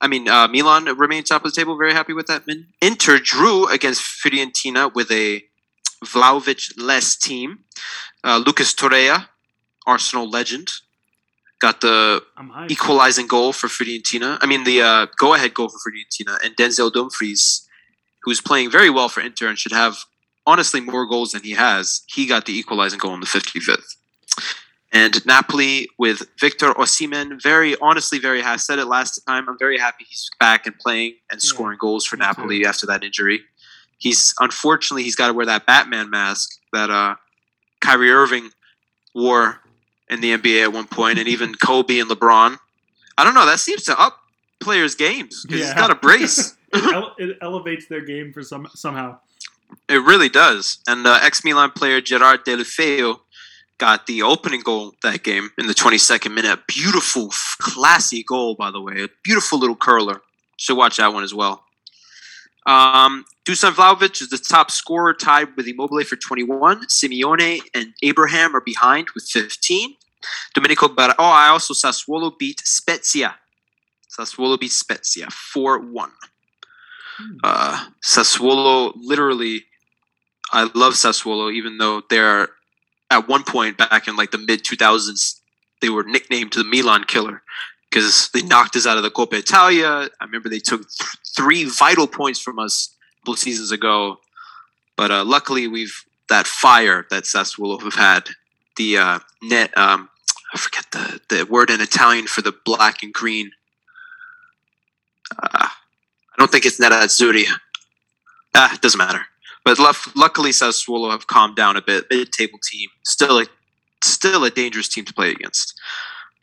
I 0.03 0.09
mean, 0.09 0.29
uh, 0.29 0.49
Milan 0.49 0.85
remained 0.99 1.27
top 1.27 1.45
of 1.45 1.55
the 1.55 1.61
table. 1.61 1.79
Very 1.79 1.93
happy 1.93 2.13
with 2.13 2.27
that. 2.27 2.43
Inter 2.83 3.19
drew 3.19 3.69
against 3.69 4.03
Fiorentina 4.03 4.93
with 4.93 5.11
a 5.13 5.45
Vlahovic-less 6.05 7.17
team. 7.17 7.61
Uh, 8.25 8.43
Lucas 8.45 8.75
Torreira, 8.75 9.29
Arsenal 9.87 10.29
legend, 10.29 10.73
got 11.61 11.81
the 11.81 12.21
equalizing 12.69 13.29
goal 13.29 13.53
for 13.53 13.69
Fiorentina. 13.69 14.39
I 14.41 14.47
mean, 14.47 14.65
the 14.65 14.83
uh, 14.83 15.07
go-ahead 15.19 15.55
goal 15.55 15.69
for 15.69 15.79
Fiorentina, 15.79 16.37
and 16.45 16.57
Denzel 16.57 16.93
Dumfries, 16.93 17.69
who's 18.25 18.41
playing 18.41 18.73
very 18.73 18.91
well 18.91 19.09
for 19.09 19.21
Inter 19.21 19.49
and 19.49 19.57
should 19.57 19.73
have 19.73 19.99
honestly 20.45 20.81
more 20.81 21.07
goals 21.07 21.31
than 21.31 21.43
he 21.45 21.53
has. 21.53 22.03
He 22.09 22.27
got 22.27 22.47
the 22.47 22.59
equalizing 22.59 22.99
goal 22.99 23.15
in 23.15 23.21
the 23.21 23.27
55th. 23.27 23.97
And 24.95 25.25
Napoli 25.25 25.89
with 25.99 26.27
Victor 26.39 26.73
Osimhen, 26.75 27.41
very 27.43 27.75
honestly, 27.81 28.19
very 28.19 28.43
I 28.43 28.57
said 28.57 28.79
it 28.79 28.87
last 28.87 29.19
time. 29.27 29.49
I'm 29.49 29.59
very 29.59 29.79
happy 29.79 30.05
he's 30.07 30.29
back 30.39 30.67
and 30.67 30.79
playing 30.79 31.15
and 31.31 31.43
Yeah, 31.43 31.49
scoring 31.49 31.79
goals 31.81 32.05
for 32.05 32.17
Napoli 32.17 32.67
after 32.67 32.85
that 32.87 33.03
injury. 33.03 33.41
He's 33.99 34.35
unfortunately 34.39 35.03
he's 35.05 35.17
got 35.17 35.29
to 35.29 35.33
wear 35.33 35.47
that 35.47 35.65
Batman 35.65 36.11
mask 36.11 36.59
that 36.73 36.91
uh, 36.91 37.15
Kyrie 37.81 38.11
Irving 38.11 38.51
wore 39.15 39.61
in 40.11 40.21
the 40.21 40.37
NBA 40.37 40.63
at 40.63 40.73
one 40.73 40.87
point, 40.87 41.19
and 41.19 41.27
even 41.29 41.55
Kobe 41.55 41.99
and 41.99 42.11
LeBron. 42.11 42.59
I 43.17 43.25
don't 43.25 43.35
know. 43.35 43.47
That 43.47 43.61
seems 43.61 43.85
to 43.85 43.99
up 43.99 44.19
players' 44.61 44.95
games 44.95 45.43
because 45.43 45.61
he's 45.61 45.69
Yeah. 45.71 45.77
got 45.77 45.91
a 45.91 45.95
brace. 45.95 46.55
it, 46.75 46.85
ele- 46.95 47.15
it 47.19 47.39
elevates 47.41 47.87
their 47.87 48.03
game 48.03 48.33
for 48.33 48.43
some 48.43 48.69
somehow. 48.75 49.19
it 49.89 50.03
really 50.03 50.29
does. 50.29 50.79
And 50.87 51.07
uh, 51.07 51.19
ex 51.23 51.45
Milan 51.45 51.71
player 51.71 52.01
Gerard 52.03 52.45
Deulofeu 52.45 53.21
got 53.79 54.07
the 54.07 54.23
opening 54.23 54.61
goal 54.61 54.95
that 55.03 55.23
game 55.23 55.51
in 55.59 55.67
the 55.67 55.75
22nd 55.75 56.33
minute. 56.35 56.61
Beautiful, 56.67 57.31
classy 57.59 58.23
goal, 58.23 58.55
by 58.55 58.71
the 58.71 58.81
way. 58.81 59.05
A 59.05 59.09
beautiful 59.25 59.59
little 59.59 59.77
curler. 59.77 60.23
Should 60.57 60.77
watch 60.77 60.99
that 60.99 61.13
one 61.13 61.25
as 61.25 61.35
well. 61.35 61.65
Um, 62.67 63.25
Dusan 63.45 63.73
Vlahovic 63.73 64.23
is 64.23 64.29
the 64.29 64.39
top 64.39 64.71
scorer, 64.71 65.15
tied 65.15 65.57
with 65.57 65.67
Immobile 65.67 66.05
for 66.05 66.17
21. 66.17 66.87
Simeone 66.87 67.61
and 67.75 67.95
Abraham 68.03 68.55
are 68.55 68.61
behind 68.61 69.09
with 69.15 69.25
15. 69.25 69.97
Domenico 70.55 70.89
Bar. 70.89 71.15
Oh, 71.19 71.25
I 71.25 71.49
also 71.49 71.75
Sassuolo 71.75 72.39
beat 72.39 72.61
Spezia. 72.65 73.37
Sassuolo 74.09 74.59
beat 74.59 74.71
Spezia 74.71 75.29
4 75.31 75.81
1. 75.81 76.11
Uh, 77.43 77.87
Sassuolo, 78.05 78.93
literally, 78.97 79.65
I 80.53 80.71
love 80.75 80.95
Sassuolo, 80.95 81.53
even 81.53 81.79
though 81.79 82.03
they're 82.09 82.49
at 83.13 83.29
one 83.29 83.45
point 83.45 83.77
back 83.77 84.09
in 84.09 84.17
like 84.17 84.31
the 84.31 84.39
mid 84.39 84.65
2000s, 84.65 85.41
they 85.81 85.89
were 85.89 86.03
nicknamed 86.03 86.53
the 86.53 86.65
Milan 86.65 87.05
Killer 87.05 87.43
because 87.91 88.31
they 88.33 88.43
knocked 88.43 88.75
us 88.75 88.87
out 88.87 88.97
of 88.97 89.03
the 89.03 89.11
Coppa 89.11 89.35
Italia. 89.35 90.09
I 90.21 90.25
remember 90.25 90.49
they 90.49 90.59
took 90.59 90.81
th- 90.81 91.11
three 91.37 91.65
vital 91.65 92.07
points 92.07 92.41
from 92.41 92.59
us 92.59 92.95
a 92.95 93.21
couple 93.21 93.37
seasons 93.37 93.71
ago, 93.71 94.17
but 94.97 95.11
uh, 95.11 95.25
luckily 95.25 95.69
we've 95.69 96.05
that 96.29 96.47
fire 96.47 97.07
that 97.11 97.25
Sassuolo 97.25 97.81
have 97.83 97.95
had. 97.95 98.31
The 98.77 98.97
uh, 98.97 99.19
net, 99.43 99.77
um, 99.77 100.09
I 100.55 100.59
forget 100.59 100.87
the 100.93 101.21
the 101.29 101.45
word 101.45 101.71
in 101.71 101.81
Italian 101.81 102.27
for 102.27 102.41
the 102.41 102.55
black 102.65 103.03
and 103.03 103.13
green. 103.13 103.51
Uh, 105.31 105.69
I 105.69 106.39
don't 106.39 106.51
think 106.51 106.65
it's 106.65 106.81
Nerazzurri. 106.81 107.45
Ah, 108.55 108.75
it 108.75 108.81
doesn't 108.81 108.99
matter. 108.99 109.27
But 109.65 109.79
luf- 109.79 110.13
luckily, 110.17 110.51
Sassuolo 110.51 111.11
have 111.11 111.27
calmed 111.27 111.57
down 111.57 111.77
a 111.77 111.83
bit. 111.83 112.07
Mid-table 112.11 112.59
team, 112.63 112.89
still 113.05 113.39
a 113.41 113.47
still 114.03 114.45
a 114.45 114.51
dangerous 114.51 114.89
team 114.89 115.05
to 115.05 115.15
play 115.15 115.31
against. 115.31 115.75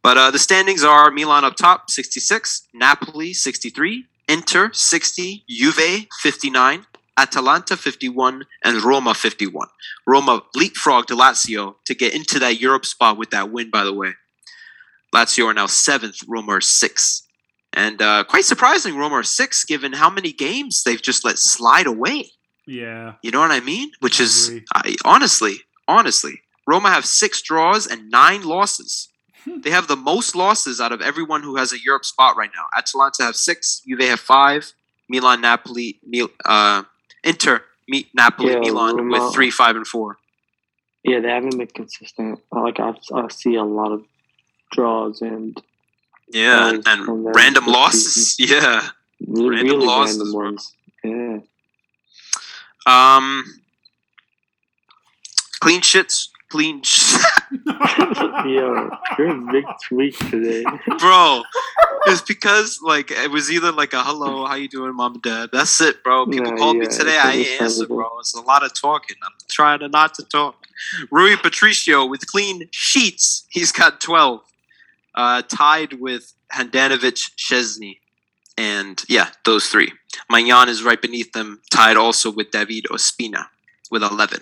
But 0.01 0.17
uh, 0.17 0.31
the 0.31 0.39
standings 0.39 0.83
are 0.83 1.11
Milan 1.11 1.43
up 1.43 1.55
top, 1.57 1.89
66, 1.89 2.67
Napoli 2.73 3.33
63, 3.33 4.05
Inter 4.29 4.71
60, 4.71 5.43
Juve 5.49 6.07
59, 6.21 6.85
Atalanta 7.17 7.75
51, 7.75 8.45
and 8.63 8.81
Roma 8.81 9.13
51. 9.13 9.67
Roma 10.07 10.43
leapfrogged 10.55 11.07
Lazio 11.07 11.75
to 11.85 11.93
get 11.93 12.13
into 12.13 12.39
that 12.39 12.61
Europe 12.61 12.85
spot 12.85 13.17
with 13.17 13.31
that 13.31 13.51
win, 13.51 13.69
by 13.69 13.83
the 13.83 13.93
way. 13.93 14.13
Lazio 15.13 15.47
are 15.47 15.53
now 15.53 15.65
seventh, 15.65 16.19
Roma 16.27 16.53
are 16.53 16.61
sixth. 16.61 17.27
And 17.73 18.01
uh, 18.01 18.23
quite 18.23 18.45
surprising, 18.45 18.95
Roma 18.95 19.15
are 19.15 19.23
sixth, 19.23 19.67
given 19.67 19.93
how 19.93 20.09
many 20.09 20.31
games 20.31 20.83
they've 20.83 21.01
just 21.01 21.25
let 21.25 21.37
slide 21.37 21.87
away. 21.87 22.31
Yeah. 22.69 23.13
You 23.23 23.31
know 23.31 23.39
what 23.39 23.51
I 23.51 23.59
mean? 23.61 23.91
Which 23.99 24.19
I 24.19 24.23
is. 24.23 24.51
I, 24.75 24.95
honestly, 25.03 25.55
honestly, 25.87 26.41
Roma 26.67 26.89
have 26.89 27.05
six 27.05 27.41
draws 27.41 27.87
and 27.87 28.09
nine 28.11 28.43
losses. 28.43 29.09
Hmm. 29.45 29.61
they 29.61 29.69
have 29.69 29.87
the 29.87 29.95
most 29.95 30.35
losses 30.35 30.81
out 30.81 30.91
of 30.91 31.01
everyone 31.01 31.41
who 31.43 31.55
has 31.55 31.71
a 31.71 31.77
Europe 31.83 32.03
spot 32.05 32.35
right 32.35 32.49
now. 32.55 32.65
Atalanta 32.77 33.23
have 33.23 33.37
six, 33.37 33.81
Juve 33.87 34.01
have 34.01 34.19
five, 34.19 34.73
Milan, 35.07 35.39
Napoli, 35.41 35.97
Mil, 36.05 36.27
uh, 36.45 36.83
Inter, 37.23 37.63
Mi, 37.87 38.05
Napoli, 38.13 38.51
Yeah, 38.51 38.59
Milan 38.59 38.97
Roma- 38.97 39.25
with 39.25 39.33
three, 39.33 39.49
five, 39.49 39.75
and 39.77 39.87
four. 39.87 40.17
Yeah, 41.03 41.21
they 41.21 41.29
haven't 41.29 41.57
been 41.57 41.67
consistent. 41.67 42.39
Like 42.51 42.79
I, 42.81 42.93
I 43.15 43.27
see 43.29 43.55
a 43.55 43.63
lot 43.63 43.93
of 43.93 44.03
draws 44.71 45.21
and 45.21 45.59
Yeah, 46.31 46.71
Goals 46.73 46.83
and 46.85 47.25
random 47.33 47.65
this 47.65 47.73
losses. 47.73 48.35
Yeah. 48.39 48.89
really, 49.25 49.49
Random 49.55 49.67
really 49.75 49.87
losses, 49.87 50.17
random 50.17 50.33
ones. 50.33 50.73
Yeah. 51.03 51.37
Um, 52.85 53.43
clean 55.59 55.81
shits. 55.81 56.29
Clean. 56.49 56.81
Sh- 56.83 57.15
Yo, 57.67 58.89
you're 59.17 59.29
a 59.29 59.51
big 59.51 59.65
tweak 59.87 60.17
today. 60.29 60.63
bro 60.99 61.43
it's 62.07 62.21
because 62.21 62.79
like 62.81 63.11
it 63.11 63.29
was 63.31 63.51
either 63.51 63.71
like 63.71 63.93
a 63.93 64.03
hello 64.03 64.45
how 64.45 64.55
you 64.55 64.67
doing 64.67 64.95
mom 64.95 65.13
and 65.13 65.21
dad? 65.21 65.49
That's 65.51 65.79
it 65.81 66.03
bro. 66.03 66.25
People 66.25 66.51
Nah, 66.51 66.57
called 66.57 66.77
me 66.77 66.85
today 66.87 67.17
i 67.17 67.33
ain't 67.33 67.61
answer 67.61 67.87
bro. 67.87 68.07
It's 68.19 68.33
a 68.33 68.41
lot 68.41 68.63
of 68.63 68.73
talking. 68.79 69.15
I'm 69.23 69.31
trying 69.47 69.79
to 69.79 69.87
not 69.87 70.13
to 70.15 70.23
talk. 70.23 70.65
Rui 71.11 71.35
patricio 71.37 72.05
with 72.05 72.25
clean 72.27 72.67
sheets. 72.71 73.45
He's 73.49 73.71
got 73.71 74.01
12 74.01 74.41
uh 75.15 75.41
tied 75.43 75.93
with 75.93 76.33
handanovic 76.53 77.29
Szczesny 77.37 77.98
and 78.59 79.03
yeah 79.07 79.29
those 79.45 79.67
three 79.67 79.91
Maignan 80.31 80.67
is 80.67 80.83
right 80.83 81.01
beneath 81.01 81.31
them 81.31 81.61
tied 81.71 81.97
also 81.97 82.31
with 82.31 82.51
david 82.51 82.85
ospina 82.91 83.45
with 83.89 84.03
11 84.03 84.41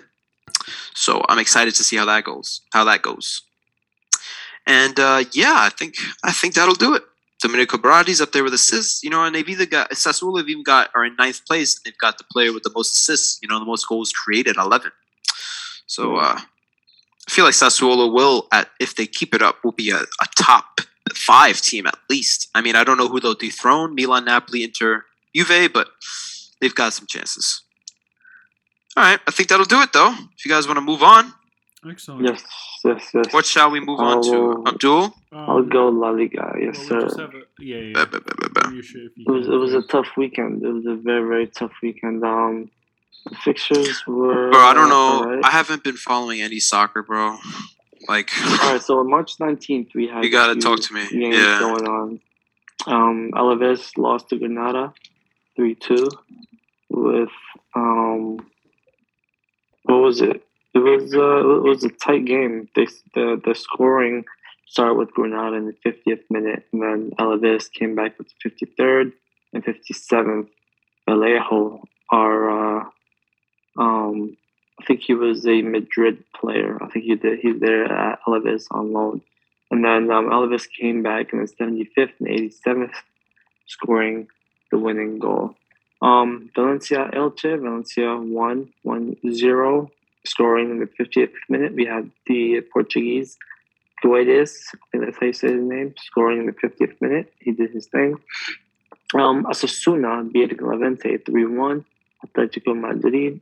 so 0.94 1.24
i'm 1.28 1.38
excited 1.38 1.74
to 1.74 1.84
see 1.84 1.96
how 1.96 2.04
that 2.04 2.24
goes 2.24 2.60
how 2.72 2.84
that 2.84 3.02
goes 3.02 3.42
and 4.68 5.00
uh, 5.00 5.24
yeah, 5.32 5.54
I 5.56 5.70
think 5.70 5.94
I 6.22 6.30
think 6.30 6.54
that'll 6.54 6.74
do 6.74 6.94
it. 6.94 7.02
Domenico 7.40 7.78
Berardi's 7.78 8.20
up 8.20 8.32
there 8.32 8.44
with 8.44 8.52
assists, 8.52 9.02
you 9.02 9.08
know, 9.08 9.24
and 9.24 9.34
they've 9.34 9.48
either 9.48 9.64
got 9.64 9.90
Sassuolo 9.92 10.38
have 10.38 10.48
even 10.48 10.62
got 10.62 10.90
are 10.94 11.06
in 11.06 11.16
ninth 11.16 11.46
place, 11.46 11.76
and 11.76 11.84
they've 11.84 11.98
got 11.98 12.18
the 12.18 12.24
player 12.24 12.52
with 12.52 12.64
the 12.64 12.72
most 12.76 12.92
assists, 12.92 13.38
you 13.40 13.48
know, 13.48 13.58
the 13.58 13.64
most 13.64 13.88
goals 13.88 14.12
created, 14.12 14.56
eleven. 14.56 14.92
So 15.86 16.16
uh, 16.16 16.38
I 16.38 17.30
feel 17.30 17.46
like 17.46 17.54
Sassuolo 17.54 18.12
will, 18.12 18.46
at 18.52 18.68
if 18.78 18.94
they 18.94 19.06
keep 19.06 19.34
it 19.34 19.40
up, 19.40 19.64
will 19.64 19.72
be 19.72 19.90
a, 19.90 20.00
a 20.00 20.26
top 20.36 20.82
five 21.14 21.60
team 21.60 21.86
at 21.86 21.96
least. 22.10 22.48
I 22.54 22.60
mean, 22.60 22.76
I 22.76 22.84
don't 22.84 22.98
know 22.98 23.08
who 23.08 23.20
they'll 23.20 23.34
dethrone, 23.34 23.94
Milan, 23.94 24.24
Napoli, 24.24 24.62
Inter, 24.64 25.04
Juve, 25.34 25.72
but 25.72 25.88
they've 26.60 26.74
got 26.74 26.92
some 26.92 27.06
chances. 27.06 27.62
All 28.96 29.04
right, 29.04 29.20
I 29.26 29.30
think 29.30 29.48
that'll 29.48 29.64
do 29.66 29.80
it 29.82 29.92
though. 29.92 30.14
If 30.36 30.44
you 30.44 30.50
guys 30.50 30.66
want 30.66 30.76
to 30.78 30.80
move 30.80 31.02
on, 31.02 31.32
Excellent. 31.88 32.24
yes, 32.26 32.42
yes, 32.84 33.10
yes. 33.14 33.32
what 33.32 33.46
shall 33.46 33.70
we 33.70 33.78
move 33.80 34.00
on 34.00 34.22
to? 34.24 34.30
Oh. 34.34 34.64
Abdul? 34.66 35.04
Um, 35.04 35.12
I'll 35.32 35.62
go 35.62 35.88
La 35.88 36.10
Liga. 36.10 36.54
Yes, 36.60 36.88
well, 36.90 37.08
sir. 37.10 37.24
a, 37.26 37.62
yeah, 37.62 37.76
yeah. 37.76 38.04
Ba- 38.06 38.06
ba- 38.06 38.20
ba- 38.50 38.72
It 38.74 39.30
was 39.30 39.46
it 39.46 39.50
was 39.52 39.74
a 39.74 39.82
tough 39.82 40.08
weekend. 40.16 40.64
It 40.64 40.68
was 40.72 40.86
a 40.86 40.94
very 40.96 41.26
very 41.28 41.46
tough 41.46 41.72
weekend. 41.82 42.24
Um, 42.24 42.70
the 43.30 43.36
fixtures 43.36 44.02
were. 44.06 44.50
Bro, 44.50 44.58
I 44.60 44.74
don't 44.74 44.88
know. 44.88 45.20
alright. 45.20 45.44
I 45.44 45.50
haven't 45.50 45.84
been 45.84 45.96
following 45.96 46.40
any 46.40 46.58
soccer, 46.60 47.02
bro. 47.02 47.36
Like, 48.08 48.30
All 48.42 48.72
right, 48.72 48.82
so 48.82 48.98
on 49.00 49.10
March 49.10 49.36
19th, 49.38 49.94
we 49.94 50.06
had 50.08 50.24
you 50.24 50.30
gotta 50.30 50.52
a 50.52 50.54
few 50.54 50.62
talk 50.62 50.80
to 50.80 50.94
me. 50.94 51.06
games 51.10 51.36
Yeah. 51.36 51.58
going 51.58 51.86
on. 51.86 52.20
Um, 52.86 53.30
Alaves 53.34 53.90
lost 53.98 54.30
to 54.30 54.38
Granada 54.38 54.94
3 55.56 55.74
2 55.74 56.08
with, 56.88 57.28
um, 57.76 58.38
what 59.82 59.96
was 59.96 60.22
it? 60.22 60.42
It 60.74 60.78
was, 60.78 61.12
uh, 61.14 61.56
it 61.56 61.62
was 61.62 61.84
a 61.84 61.90
tight 61.90 62.24
game. 62.24 62.68
They, 62.74 62.86
the, 63.14 63.40
the 63.44 63.54
scoring 63.54 64.24
started 64.66 64.94
with 64.94 65.10
Granada 65.12 65.56
in 65.56 65.66
the 65.66 65.74
50th 65.90 66.22
minute, 66.30 66.64
and 66.72 66.80
then 66.82 67.10
Alaves 67.18 67.70
came 67.70 67.94
back 67.94 68.16
with 68.18 68.28
the 68.42 68.50
53rd 68.50 69.12
and 69.52 69.62
57th. 69.64 70.48
Vallejo, 71.06 71.82
our, 72.10 72.80
uh, 72.80 72.84
um, 73.78 74.36
I 74.80 74.84
think 74.84 75.00
he 75.00 75.14
was 75.14 75.46
a 75.46 75.62
Madrid 75.62 76.22
player. 76.38 76.78
I 76.82 76.88
think 76.88 77.04
he 77.04 77.14
did. 77.16 77.40
He's 77.40 77.60
there 77.60 77.84
at 77.84 78.20
Alaves 78.26 78.66
on 78.70 78.92
loan, 78.92 79.20
and 79.70 79.84
then 79.84 80.10
um, 80.10 80.30
Alaves 80.30 80.66
came 80.80 81.02
back 81.02 81.32
in 81.32 81.40
the 81.40 81.46
75th 81.46 82.12
and 82.20 82.28
87th, 82.28 82.94
scoring 83.66 84.28
the 84.70 84.78
winning 84.78 85.18
goal. 85.18 85.54
Um, 86.00 86.50
Valencia 86.54 87.10
Elche, 87.12 87.60
Valencia 87.60 88.16
won 88.16 88.72
1-0, 88.86 89.90
scoring 90.24 90.70
in 90.70 90.78
the 90.78 90.86
50th 90.86 91.32
minute. 91.48 91.74
We 91.74 91.86
had 91.86 92.10
the 92.26 92.60
Portuguese 92.72 93.36
Guedes, 94.04 94.52
I 94.74 94.78
think 94.92 95.04
that's 95.04 95.18
how 95.18 95.26
you 95.26 95.32
say 95.32 95.52
his 95.52 95.64
name, 95.64 95.94
scoring 95.98 96.38
in 96.38 96.46
the 96.46 96.52
50th 96.52 97.00
minute. 97.00 97.32
He 97.40 97.52
did 97.52 97.72
his 97.72 97.86
thing. 97.86 98.14
Um, 99.14 99.44
Osasuna 99.44 100.30
beat 100.30 100.60
Levante 100.60 101.18
3-1. 101.18 101.84
Atletico 102.24 102.78
Madrid 102.78 103.40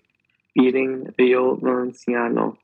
beating 0.57 1.15
Rayo 1.19 1.57
Vallecano 1.57 2.57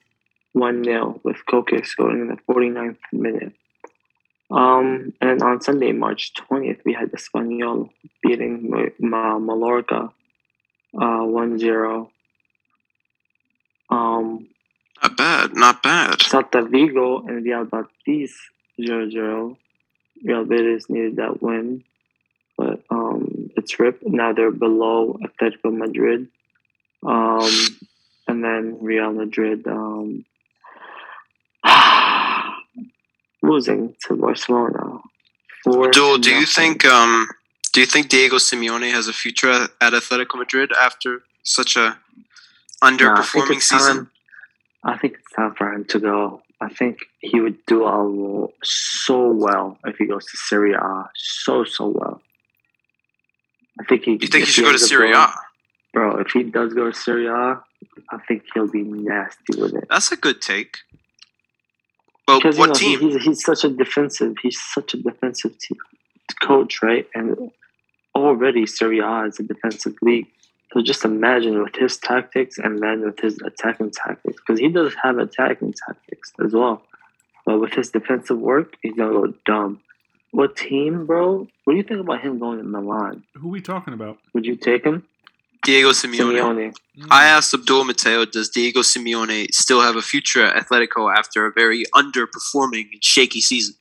1 0.52 0.85
0 0.85 1.20
with 1.22 1.37
Koke 1.48 1.85
scoring 1.87 2.22
in 2.22 2.28
the 2.28 2.52
49th 2.52 2.96
minute. 3.12 3.52
Um, 4.50 5.12
and 5.20 5.42
on 5.42 5.61
Sunday, 5.61 5.92
March 5.92 6.33
20th, 6.35 6.81
we 6.85 6.92
had 6.92 7.11
Espanyol 7.12 7.88
beating 8.22 8.70
Ma- 8.70 8.90
Ma- 8.98 9.38
Mallorca 9.38 10.11
uh, 11.00 11.24
1 11.24 11.59
0. 11.59 12.11
Um, 13.90 14.48
not 15.02 15.16
bad, 15.16 15.55
not 15.55 15.83
bad. 15.83 16.18
Celta 16.18 16.70
Vigo 16.70 17.26
and 17.26 17.44
Real 17.44 17.64
Betis 17.64 18.38
0 18.85 19.11
0. 19.11 19.59
Real 20.24 20.44
Betis 20.44 20.88
needed 20.88 21.16
that 21.16 21.42
win, 21.42 21.83
but 22.57 22.85
um, 22.90 23.50
it's 23.57 23.78
ripped. 23.81 24.07
Now 24.07 24.33
they're 24.33 24.50
below 24.50 25.18
Atletico 25.24 25.76
Madrid. 25.76 26.28
Um, 27.05 27.51
and 28.29 28.45
then 28.45 28.79
Real 28.81 29.12
Madrid 29.12 29.67
um, 29.67 30.25
losing 33.43 33.95
to 34.07 34.17
Barcelona. 34.17 34.99
Four 35.65 35.87
Abdul, 35.87 36.19
do 36.19 36.31
you 36.35 36.47
think 36.47 36.85
um, 36.85 37.29
do 37.73 37.81
you 37.81 37.87
think 37.87 38.09
Diego 38.09 38.37
Simeone 38.37 38.91
has 38.91 39.09
a 39.09 39.12
future 39.12 39.51
at 39.51 39.71
at 39.81 39.93
Atletico 39.93 40.37
Madrid 40.38 40.71
after 40.73 41.23
such 41.43 41.77
a 41.77 41.99
Nah, 42.83 42.88
I 42.88 42.91
underperforming 42.91 43.62
season? 43.62 43.97
time- 43.97 44.11
I 44.85 44.99
think 44.99 45.15
it's 45.15 45.31
time 45.33 45.55
for 45.55 45.73
him 45.73 45.85
to 45.87 46.01
go. 46.01 46.43
I 46.61 46.69
think 46.69 46.99
he 47.21 47.41
would 47.41 47.65
do 47.67 47.85
a, 47.85 48.49
so 48.65 49.31
well 49.31 49.79
if 49.85 49.97
he 49.97 50.07
goes 50.07 50.25
to 50.27 50.37
Serie 50.37 50.75
A. 50.75 51.09
So 51.15 51.62
so 51.65 51.88
well. 51.88 52.21
I 53.81 53.85
think 53.85 54.03
he. 54.05 54.12
You 54.12 54.27
think 54.27 54.45
he 54.47 54.51
should 54.51 54.62
go 54.65 54.73
to 54.73 54.75
ends 54.75 54.88
Bro, 55.92 56.20
if 56.20 56.31
he 56.33 56.42
does 56.44 56.72
go 56.74 56.90
to 56.90 56.96
Serie 56.96 57.28
I 57.28 57.57
think 58.26 58.44
he'll 58.55 58.70
be 58.70 58.83
nasty 58.83 59.61
with 59.61 59.74
it. 59.74 59.85
That's 59.90 60.11
a 60.12 60.16
good 60.16 60.40
take. 60.40 60.78
But 62.26 62.38
Because 62.38 62.57
what 62.59 62.66
you 62.66 62.96
know, 62.96 62.98
team? 62.98 63.00
he- 63.00 63.12
he's 63.14 63.22
he's 63.24 63.44
such 63.44 63.64
a 63.64 63.68
defensive. 63.68 64.35
He's 64.42 64.61
such 64.61 64.94
a 64.94 64.96
defensive 64.96 65.59
te- 65.59 65.76
coach, 66.42 66.83
right? 66.83 67.07
And 67.14 67.50
already 68.14 68.66
Serie 68.66 69.00
A 69.00 69.24
is 69.26 69.40
a 69.40 69.42
defensive 69.42 69.94
league. 70.02 70.28
So 70.72 70.81
just 70.83 71.05
imagine 71.05 71.62
with 71.62 71.74
his 71.76 71.98
tactics 71.98 72.57
and 72.59 72.81
then 72.83 73.02
with 73.02 73.18
his 73.20 73.38
attacking 73.42 73.90
tactics, 73.90 74.37
because 74.40 74.59
he 74.59 74.68
does 74.68 74.94
have 75.02 75.18
attacking 75.18 75.74
tactics 75.87 76.33
as 76.42 76.55
well. 76.55 76.83
But 77.44 77.59
with 77.61 77.74
his 77.74 77.90
defensive 77.90 78.38
work, 78.38 78.76
he's 78.81 78.94
gonna 78.94 79.12
go 79.12 79.35
dumb. 79.44 79.81
What 80.31 80.57
team, 80.57 81.05
bro? 81.05 81.46
What 81.64 81.72
do 81.72 81.76
you 81.76 81.83
think 81.83 82.00
about 82.00 82.22
him 82.22 82.38
going 82.38 82.57
to 82.59 82.64
Milan? 82.64 83.24
Who 83.35 83.48
are 83.48 83.50
we 83.50 83.61
talking 83.61 83.92
about? 83.92 84.16
Would 84.33 84.46
you 84.46 84.57
take 84.57 84.85
him? 84.85 85.05
Diego 85.64 85.90
Simeone. 85.90 86.38
Simeone. 86.40 86.75
Mm. 86.98 87.07
I 87.11 87.25
asked 87.27 87.55
Abdul 87.55 87.85
Mateo, 87.85 88.25
does 88.25 88.48
Diego 88.51 88.81
Simeone 88.81 89.46
still 89.53 89.81
have 89.81 89.96
a 89.96 90.03
future 90.03 90.44
at 90.44 90.66
Atletico 90.66 91.14
after 91.14 91.46
a 91.46 91.53
very 91.53 91.85
underperforming 91.94 92.88
and 92.92 93.03
shaky 93.03 93.40
season? 93.40 93.75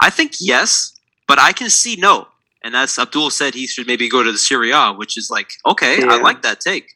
I 0.00 0.10
think 0.10 0.32
yes, 0.40 0.98
but 1.26 1.38
I 1.38 1.52
can 1.52 1.70
see 1.70 1.96
no. 1.96 2.28
And 2.62 2.74
that's 2.74 2.98
Abdul 2.98 3.30
said 3.30 3.54
he 3.54 3.66
should 3.66 3.86
maybe 3.86 4.08
go 4.08 4.22
to 4.22 4.30
the 4.32 4.38
Serie 4.38 4.70
A, 4.70 4.92
which 4.92 5.16
is 5.16 5.30
like, 5.30 5.50
okay, 5.66 6.02
I 6.02 6.18
like 6.20 6.42
that 6.42 6.60
take. 6.60 6.92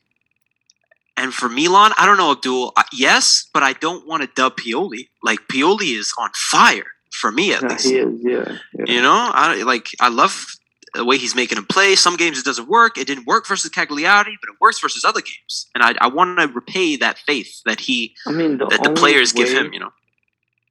And 1.17 1.33
for 1.33 1.49
Milan, 1.49 1.93
I 1.97 2.07
don't 2.07 2.17
know, 2.19 2.33
Abdul. 2.33 2.73
I- 2.77 2.85
Yes, 2.93 3.49
but 3.55 3.63
I 3.63 3.73
don't 3.75 4.07
want 4.07 4.23
to 4.23 4.29
dub 4.35 4.57
Pioli. 4.57 5.09
Like 5.23 5.41
Pioli 5.51 5.97
is 5.99 6.13
on 6.19 6.31
fire 6.35 6.85
for 7.13 7.31
me 7.33 7.53
at 7.55 7.63
Yeah, 7.63 7.69
least. 7.69 7.85
he 7.87 7.97
is. 7.97 8.21
Yeah. 8.23 8.59
yeah. 8.79 8.95
You 8.95 9.01
know, 9.01 9.31
I 9.33 9.63
like 9.63 9.89
I 10.01 10.09
love 10.09 10.45
the 10.95 11.05
way 11.05 11.19
he's 11.19 11.35
making 11.35 11.59
him 11.59 11.67
play. 11.67 11.95
Some 11.95 12.17
games 12.17 12.39
it 12.39 12.45
doesn't 12.45 12.69
work. 12.69 12.97
It 12.99 13.07
didn't 13.07 13.27
work 13.27 13.47
versus 13.47 13.71
Cagliari, 13.71 14.37
but 14.41 14.49
it 14.53 14.57
works 14.61 14.81
versus 14.81 15.05
other 15.05 15.21
games. 15.21 15.67
And 15.75 15.83
I, 15.83 15.95
I 16.01 16.07
want 16.09 16.39
to 16.39 16.49
repay 16.49 16.97
that 16.97 17.19
faith 17.19 17.61
that 17.67 17.81
he 17.81 18.15
I 18.27 18.33
mean, 18.33 18.59
the 18.59 18.67
that 18.67 18.83
the 18.83 18.93
players 18.93 19.33
give 19.33 19.49
him. 19.49 19.73
You 19.73 19.81
know, 19.81 19.93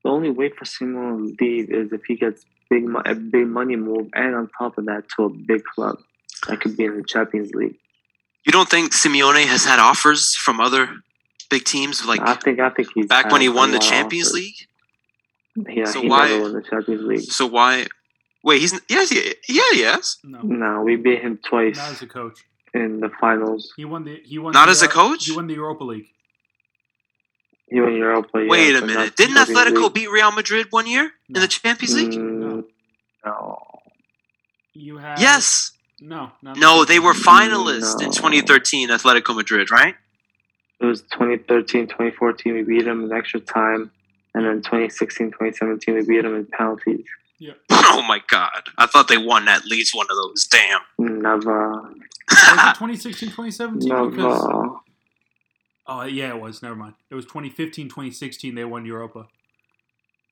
The 0.03 0.09
only 0.09 0.29
way 0.29 0.49
for 0.49 0.65
Simeone 0.65 1.37
to 1.37 1.43
leave 1.45 1.69
is 1.71 1.91
if 1.91 2.01
he 2.07 2.15
gets 2.15 2.45
big 2.69 2.85
a 3.05 3.15
big 3.15 3.47
money 3.47 3.75
move, 3.75 4.09
and 4.13 4.35
on 4.35 4.49
top 4.57 4.77
of 4.77 4.85
that, 4.85 5.03
to 5.17 5.25
a 5.25 5.29
big 5.29 5.63
club 5.75 5.97
that 6.47 6.59
could 6.61 6.75
be 6.77 6.85
in 6.85 6.97
the 6.97 7.03
Champions 7.03 7.51
League. 7.53 7.77
you 8.45 8.51
don't 8.51 8.69
think 8.69 8.91
Simeone 8.93 9.45
has 9.45 9.63
had 9.65 9.79
offers 9.79 10.35
from 10.35 10.59
other 10.59 10.89
big 11.49 11.63
teams 11.65 12.05
like 12.05 12.21
I 12.21 12.33
think 12.35 12.59
I 12.59 12.69
think 12.69 12.89
he's 12.95 13.07
back 13.07 13.31
when 13.31 13.41
he 13.41 13.49
won 13.49 13.71
the 13.71 13.79
Champions 13.79 14.27
offers. 14.29 14.39
League? 14.41 14.55
Yeah, 15.77 15.85
So 15.85 16.01
he 16.01 16.09
why- 16.09 16.27
never 16.29 16.41
won 16.43 16.53
the 16.53 16.63
Champions 16.63 17.01
League. 17.03 17.21
So 17.21 17.45
why? 17.45 17.87
Wait, 18.43 18.59
he's 18.61 18.79
yes, 18.89 19.09
he, 19.09 19.35
yeah, 19.47 19.61
yes. 19.73 20.17
No, 20.23 20.41
No, 20.41 20.81
we 20.81 20.95
beat 20.97 21.21
him 21.21 21.39
twice 21.43 21.77
not 21.77 21.91
as 21.91 22.01
a 22.01 22.07
coach. 22.07 22.39
in 22.73 22.99
the 22.99 23.09
finals. 23.21 23.73
He 23.77 23.85
won 23.85 24.03
the 24.03 24.19
he 24.23 24.37
won 24.39 24.51
Not 24.51 24.65
the, 24.65 24.71
as 24.71 24.83
a 24.83 24.87
uh, 24.87 24.91
coach? 24.91 25.25
He 25.25 25.35
won 25.35 25.47
the 25.47 25.53
Europa 25.53 25.83
League. 25.83 26.07
He 27.69 27.79
won 27.79 27.95
Europa. 27.95 28.39
yeah, 28.41 28.49
Wait 28.49 28.75
a 28.75 28.85
minute. 28.85 29.15
Didn't 29.15 29.37
Atletico 29.37 29.83
League. 29.83 29.93
beat 29.93 30.11
Real 30.11 30.31
Madrid 30.31 30.67
one 30.71 30.87
year 30.87 31.11
in 31.33 31.41
the 31.41 31.47
Champions 31.47 31.95
League? 31.95 32.11
Mm, 32.11 32.63
no. 33.25 33.57
You 34.73 34.97
have 34.97 35.19
Yes. 35.19 35.71
No, 35.99 36.31
not 36.41 36.57
No, 36.57 36.83
they 36.83 36.99
were 36.99 37.13
finalists 37.13 38.01
in 38.01 38.11
2013, 38.11 38.89
Atletico 38.89 39.33
Madrid, 39.35 39.71
right? 39.71 39.95
It 40.81 40.85
was 40.85 41.01
2013, 41.03 41.87
2014. 41.87 42.53
We 42.53 42.63
beat 42.63 42.83
them 42.83 43.05
in 43.05 43.13
extra 43.13 43.39
time, 43.39 43.91
and 44.33 44.45
then 44.45 44.57
2016, 44.57 45.27
2017. 45.27 45.95
We 45.95 46.01
beat 46.05 46.23
them 46.23 46.35
in 46.35 46.45
penalties. 46.45 47.05
Oh 47.95 48.01
my 48.07 48.21
god. 48.29 48.63
I 48.77 48.85
thought 48.87 49.07
they 49.07 49.17
won 49.17 49.47
at 49.47 49.65
least 49.65 49.93
one 49.93 50.07
of 50.09 50.15
those. 50.17 50.45
Damn. 50.47 50.81
Never, 51.21 51.71
Was 51.81 51.91
it 52.29 52.75
2016, 52.75 53.29
2017? 53.29 53.89
Because 54.11 54.43
never. 54.43 54.69
oh 55.87 56.03
yeah, 56.03 56.29
it 56.29 56.41
was. 56.41 56.61
Never 56.63 56.75
mind. 56.75 56.95
It 57.11 57.15
was 57.15 57.25
2015, 57.25 57.87
2016. 57.89 58.55
They 58.55 58.65
won 58.65 58.85
Europa. 58.85 59.27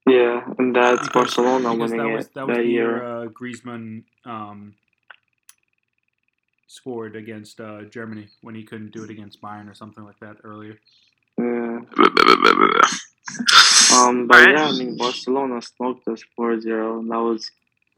Yeah, 0.07 0.41
and 0.57 0.75
that's 0.75 1.07
Because- 1.07 1.13
Barcelona 1.13 1.71
because 1.75 1.91
winning 1.91 2.07
that 2.07 2.15
was 2.17 2.25
it 2.25 2.33
that 2.33 2.47
was 2.47 2.57
that 2.57 2.65
year 2.65 2.95
year. 2.97 3.03
uh, 3.05 3.27
Griezmann 3.27 4.03
um, 4.25 4.73
scored 6.67 7.15
against 7.15 7.59
uh, 7.61 7.83
Germany 7.83 8.27
when 8.41 8.55
he 8.55 8.63
couldn't 8.63 8.91
do 8.91 9.03
it 9.03 9.09
against 9.11 9.39
Bayern 9.41 9.69
or 9.69 9.73
something 9.75 10.03
like 10.03 10.19
that 10.21 10.37
earlier. 10.43 10.79
Yeah. 11.37 11.79
Um, 13.93 14.27
but 14.27 14.37
Alright. 14.39 14.55
yeah, 14.57 14.67
I 14.67 14.71
mean, 14.71 14.97
Barcelona 14.97 15.61
smoked 15.61 16.07
us 16.07 16.23
4-0, 16.39 16.99
and 16.99 17.11
that 17.11 17.17
was 17.19 17.49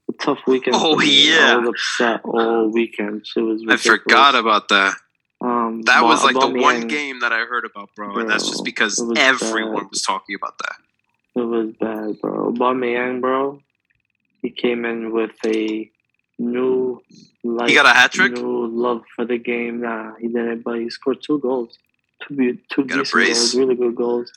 a 0.10 0.14
tough 0.14 0.40
weekend. 0.48 0.76
Oh, 0.80 1.00
yeah. 1.02 1.54
I 1.54 1.58
was 1.58 1.70
upset 1.70 2.22
all 2.26 2.70
weekend. 2.72 3.26
It 3.36 3.42
was 3.42 3.64
I 3.70 3.78
forgot 3.78 4.36
about 4.36 4.70
that. 4.70 4.96
Um, 5.42 5.82
That 5.84 6.04
was 6.04 6.24
like 6.24 6.34
the 6.34 6.48
one 6.48 6.54
Aubameyang, 6.84 6.90
game 6.90 7.20
that 7.22 7.32
I 7.34 7.40
heard 7.46 7.66
about, 7.66 7.90
bro. 7.96 8.18
And 8.18 8.30
that's 8.30 8.48
just 8.50 8.64
because 8.64 8.98
was 9.00 9.18
everyone 9.18 9.84
bad. 9.84 9.90
was 9.92 10.02
talking 10.02 10.36
about 10.36 10.58
that. 10.60 10.76
It 11.36 11.46
was 11.46 11.74
bad, 11.80 12.20
bro. 12.22 12.52
Aubameyang, 12.54 13.22
bro. 13.22 13.62
He 14.42 14.50
came 14.52 14.86
in 14.86 15.12
with 15.14 15.32
a 15.46 15.90
new 16.40 17.02
life. 17.44 17.70
He 17.70 17.76
got 17.76 17.86
a 17.86 17.90
hat 17.90 18.12
trick? 18.12 18.34
New 18.34 18.68
love 18.68 19.04
for 19.16 19.26
the 19.26 19.38
game. 19.38 19.82
Nah, 19.82 20.16
he 20.16 20.28
didn't, 20.28 20.64
but 20.64 20.80
he 20.80 20.90
scored 20.90 21.20
two 21.22 21.40
goals. 21.40 21.78
Two, 22.28 22.36
be- 22.36 22.60
two 22.70 22.84
decent 22.84 23.12
goals, 23.12 23.56
really 23.56 23.76
good 23.76 23.96
goals. 23.96 24.32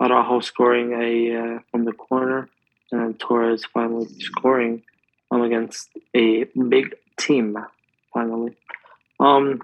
Araujo 0.00 0.40
scoring 0.40 0.92
a 0.92 1.36
uh, 1.36 1.58
from 1.70 1.84
the 1.84 1.92
corner, 1.92 2.48
and 2.90 3.00
then 3.00 3.14
Torres 3.14 3.64
finally 3.64 4.06
scoring 4.18 4.82
um, 5.30 5.42
against 5.42 5.90
a 6.14 6.44
big 6.44 6.94
team. 7.18 7.56
Finally, 8.12 8.56
um, 9.20 9.60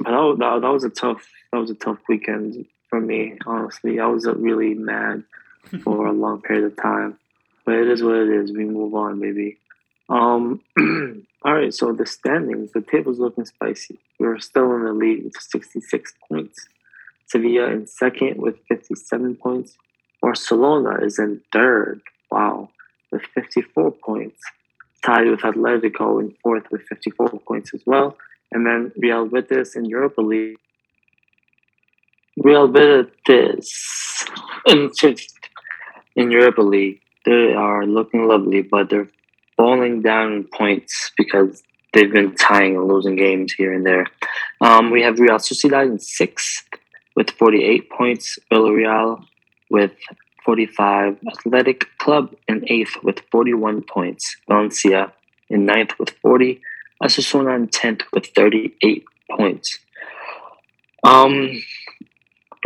but 0.00 0.10
that, 0.10 0.36
that, 0.38 0.60
that 0.62 0.72
was 0.72 0.84
a 0.84 0.90
tough 0.90 1.26
that 1.52 1.58
was 1.58 1.70
a 1.70 1.74
tough 1.74 1.98
weekend 2.08 2.66
for 2.90 3.00
me. 3.00 3.38
Honestly, 3.46 4.00
I 4.00 4.06
was 4.06 4.26
uh, 4.26 4.34
really 4.34 4.74
mad 4.74 5.24
for 5.82 6.06
a 6.06 6.12
long 6.12 6.42
period 6.42 6.64
of 6.64 6.76
time. 6.76 7.18
But 7.64 7.76
it 7.76 7.88
is 7.88 8.02
what 8.02 8.16
it 8.16 8.28
is. 8.28 8.52
We 8.52 8.64
move 8.64 8.94
on, 8.94 9.20
baby. 9.20 9.58
Um, 10.08 10.60
all 11.44 11.54
right. 11.54 11.72
So 11.72 11.92
the 11.92 12.06
standings, 12.06 12.72
the 12.72 12.82
table's 12.82 13.18
looking 13.18 13.46
spicy. 13.46 13.98
We're 14.18 14.38
still 14.38 14.74
in 14.74 14.84
the 14.84 14.92
lead 14.92 15.24
with 15.24 15.34
66 15.40 16.14
points. 16.28 16.68
Sevilla 17.26 17.70
in 17.70 17.86
second 17.86 18.40
with 18.40 18.56
57 18.68 19.36
points. 19.36 19.76
Barcelona 20.20 21.04
is 21.04 21.18
in 21.18 21.40
third. 21.52 22.00
Wow, 22.30 22.70
with 23.10 23.22
54 23.34 23.92
points. 23.92 24.40
Tied 25.04 25.28
with 25.28 25.40
Atletico 25.40 26.20
in 26.20 26.34
fourth 26.42 26.64
with 26.70 26.82
54 26.88 27.28
points 27.46 27.74
as 27.74 27.82
well. 27.86 28.16
And 28.52 28.66
then 28.66 28.92
Real 28.96 29.26
Betis 29.26 29.76
in 29.76 29.84
Europa 29.84 30.22
League. 30.22 30.56
Real 32.36 32.68
Betis 32.68 34.24
in 34.66 34.90
fifth 34.90 35.34
in 36.16 36.30
Europa 36.30 36.62
League. 36.62 37.00
They 37.24 37.52
are 37.54 37.86
looking 37.86 38.26
lovely, 38.28 38.62
but 38.62 38.90
they're 38.90 39.08
falling 39.56 40.02
down 40.02 40.32
in 40.32 40.44
points 40.44 41.12
because 41.16 41.62
they've 41.92 42.12
been 42.12 42.34
tying 42.34 42.76
and 42.76 42.88
losing 42.88 43.16
games 43.16 43.52
here 43.52 43.72
and 43.72 43.86
there. 43.86 44.06
Um, 44.60 44.90
we 44.90 45.02
have 45.02 45.18
Real 45.18 45.36
Sociedad 45.36 45.86
in 45.86 45.98
sixth 45.98 46.64
with 47.16 47.30
48 47.30 47.90
points, 47.90 48.38
Villarreal 48.50 49.24
with 49.70 49.92
45, 50.44 51.18
Athletic 51.28 51.86
Club 51.98 52.34
in 52.48 52.64
eighth 52.68 53.02
with 53.02 53.20
41 53.30 53.82
points, 53.82 54.36
Valencia 54.48 55.12
in 55.48 55.64
ninth 55.64 55.92
with 55.98 56.10
40, 56.22 56.60
Osasuna 57.02 57.56
in 57.56 57.68
10th 57.68 58.02
with 58.12 58.26
38 58.26 59.04
points. 59.30 59.78
Um, 61.02 61.62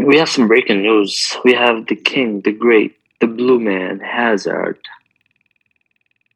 we 0.04 0.18
have 0.18 0.28
some 0.28 0.48
breaking 0.48 0.82
news. 0.82 1.36
We 1.44 1.54
have 1.54 1.86
the 1.86 1.96
king, 1.96 2.42
the 2.42 2.52
great, 2.52 2.96
the 3.20 3.26
blue 3.26 3.58
man, 3.58 4.00
Hazard, 4.00 4.78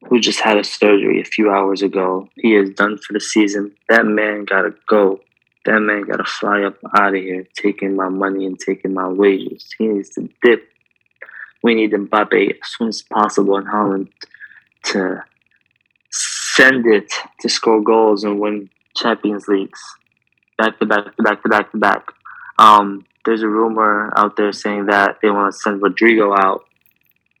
who 0.07 0.19
just 0.19 0.41
had 0.41 0.57
a 0.57 0.63
surgery 0.63 1.21
a 1.21 1.25
few 1.25 1.49
hours 1.49 1.81
ago. 1.81 2.29
He 2.35 2.55
is 2.55 2.71
done 2.71 2.97
for 2.97 3.13
the 3.13 3.21
season. 3.21 3.73
That 3.87 4.05
man 4.05 4.45
gotta 4.45 4.73
go. 4.87 5.21
That 5.65 5.79
man 5.79 6.03
gotta 6.03 6.25
fly 6.25 6.63
up 6.63 6.77
out 6.95 7.15
of 7.15 7.21
here, 7.21 7.47
taking 7.55 7.95
my 7.95 8.09
money 8.09 8.45
and 8.45 8.59
taking 8.59 8.93
my 8.93 9.07
wages. 9.07 9.73
He 9.77 9.87
needs 9.87 10.09
to 10.11 10.29
dip. 10.43 10.67
We 11.61 11.75
need 11.75 11.93
Mbappe 11.93 12.51
as 12.61 12.69
soon 12.77 12.89
as 12.89 13.01
possible 13.01 13.57
in 13.57 13.65
Holland 13.65 14.09
to 14.85 15.23
send 16.11 16.85
it 16.85 17.11
to 17.39 17.49
score 17.49 17.81
goals 17.81 18.23
and 18.25 18.39
win 18.39 18.69
Champions 18.95 19.47
Leagues 19.47 19.79
back 20.57 20.79
to 20.79 20.85
back 20.85 21.15
to 21.15 21.23
back 21.23 21.43
to 21.43 21.49
back 21.49 21.71
to 21.71 21.77
back. 21.77 22.11
Um, 22.57 23.05
there's 23.25 23.41
a 23.41 23.47
rumor 23.47 24.13
out 24.17 24.35
there 24.35 24.51
saying 24.51 24.87
that 24.87 25.19
they 25.21 25.29
want 25.29 25.53
to 25.53 25.59
send 25.59 25.81
Rodrygo 25.81 26.37
out 26.37 26.65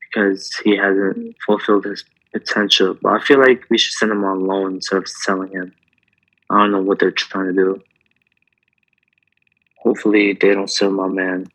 because 0.01 0.55
he 0.63 0.77
hasn't 0.77 1.35
fulfilled 1.45 1.85
his 1.85 2.03
potential. 2.31 2.97
But 3.01 3.13
I 3.13 3.19
feel 3.19 3.39
like 3.39 3.65
we 3.69 3.77
should 3.77 3.93
send 3.93 4.11
him 4.11 4.23
on 4.23 4.47
loan 4.47 4.75
instead 4.75 4.97
of 4.97 5.07
selling 5.07 5.51
him. 5.51 5.73
I 6.49 6.59
don't 6.59 6.71
know 6.71 6.81
what 6.81 6.99
they're 6.99 7.11
trying 7.11 7.47
to 7.47 7.53
do. 7.53 7.81
Hopefully 9.83 10.33
they 10.33 10.53
don't 10.53 10.69
sell 10.69 10.91
my 10.91 11.07
man. 11.07 11.51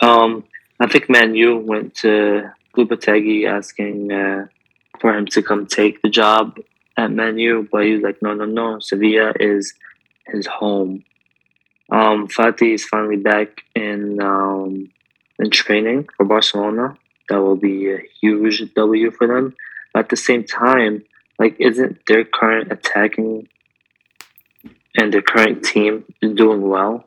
Um, 0.00 0.44
I 0.80 0.86
think 0.86 1.10
Man 1.10 1.34
U 1.34 1.58
went 1.58 1.94
to 1.96 2.50
Lopetegui 2.76 3.46
asking 3.46 4.12
uh, 4.12 4.46
for 5.00 5.16
him 5.16 5.26
to 5.26 5.42
come 5.42 5.66
take 5.66 6.00
the 6.02 6.08
job 6.08 6.58
at 6.96 7.10
Man 7.10 7.38
U, 7.38 7.68
but 7.70 7.84
he 7.84 7.92
was 7.92 8.02
like, 8.02 8.22
no, 8.22 8.34
no, 8.34 8.44
no. 8.44 8.78
Sevilla 8.80 9.32
is 9.38 9.74
his 10.26 10.46
home. 10.46 11.04
Um, 11.90 12.28
Fati 12.28 12.74
is 12.74 12.84
finally 12.84 13.16
back 13.16 13.62
in 13.74 14.20
um, 14.20 14.90
in 15.38 15.50
training 15.50 16.08
for 16.16 16.24
Barcelona. 16.24 16.96
That 17.28 17.40
will 17.40 17.56
be 17.56 17.92
a 17.92 17.98
huge 18.20 18.62
W 18.74 19.10
for 19.10 19.26
them. 19.26 19.54
At 19.94 20.08
the 20.08 20.16
same 20.16 20.44
time, 20.44 21.04
like, 21.38 21.56
isn't 21.58 22.04
their 22.06 22.24
current 22.24 22.70
attacking 22.72 23.48
and 24.96 25.12
their 25.12 25.22
current 25.22 25.64
team 25.64 26.04
doing 26.20 26.62
well? 26.68 27.04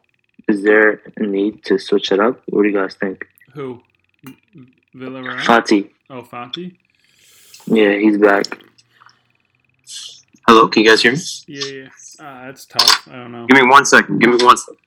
Is 0.47 0.63
there 0.63 1.01
a 1.17 1.23
need 1.23 1.63
to 1.65 1.77
switch 1.77 2.12
it 2.12 2.19
up? 2.19 2.41
What 2.47 2.63
do 2.63 2.69
you 2.69 2.75
guys 2.75 2.95
think? 2.95 3.25
Who? 3.54 3.82
Villarreal. 4.95 5.39
Fati, 5.41 5.89
Oh, 6.10 6.21
Fati. 6.21 6.75
yeah, 7.67 7.97
he's 7.97 8.17
back. 8.17 8.45
Hello, 10.47 10.67
can 10.67 10.84
you 10.84 10.89
guys 10.89 11.01
hear 11.01 11.13
me? 11.13 11.19
Yeah, 11.47 11.65
yeah. 11.65 11.88
Uh, 12.19 12.45
that's 12.45 12.65
tough. 12.65 13.08
I 13.10 13.15
don't 13.15 13.32
know. 13.32 13.45
Give 13.47 13.62
me 13.62 13.67
one 13.69 13.86
second. 13.86 14.19
Give 14.19 14.30
me 14.32 14.43
one 14.43 14.58
second. 14.58 14.77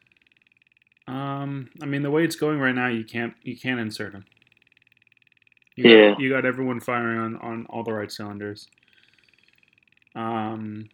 Um, 1.06 1.70
I 1.82 1.86
mean, 1.86 2.02
the 2.02 2.10
way 2.10 2.24
it's 2.24 2.36
going 2.36 2.58
right 2.58 2.74
now, 2.74 2.88
you 2.88 3.04
can't 3.04 3.34
you 3.42 3.56
can't 3.56 3.78
insert 3.80 4.12
him. 4.14 4.24
You 5.76 5.90
Yeah. 5.90 6.10
got, 6.10 6.20
you 6.20 6.30
got 6.30 6.44
everyone 6.44 6.80
firing 6.80 7.18
on 7.18 7.36
on 7.36 7.66
all 7.70 7.82
the 7.82 7.92
right 7.92 8.10
cylinders. 8.10 8.68
Um, 10.14 10.88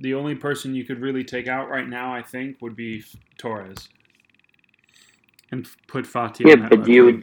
the 0.00 0.14
only 0.14 0.34
person 0.34 0.74
you 0.74 0.84
could 0.84 1.00
really 1.00 1.24
take 1.24 1.48
out 1.48 1.68
right 1.68 1.88
now, 1.88 2.14
I 2.14 2.22
think, 2.22 2.60
would 2.60 2.76
be 2.76 3.04
Torres, 3.38 3.88
and 5.50 5.66
put 5.86 6.04
Fati. 6.04 6.46
Yeah, 6.46 6.68
but 6.68 6.84
do 6.84 6.92
you? 6.92 7.22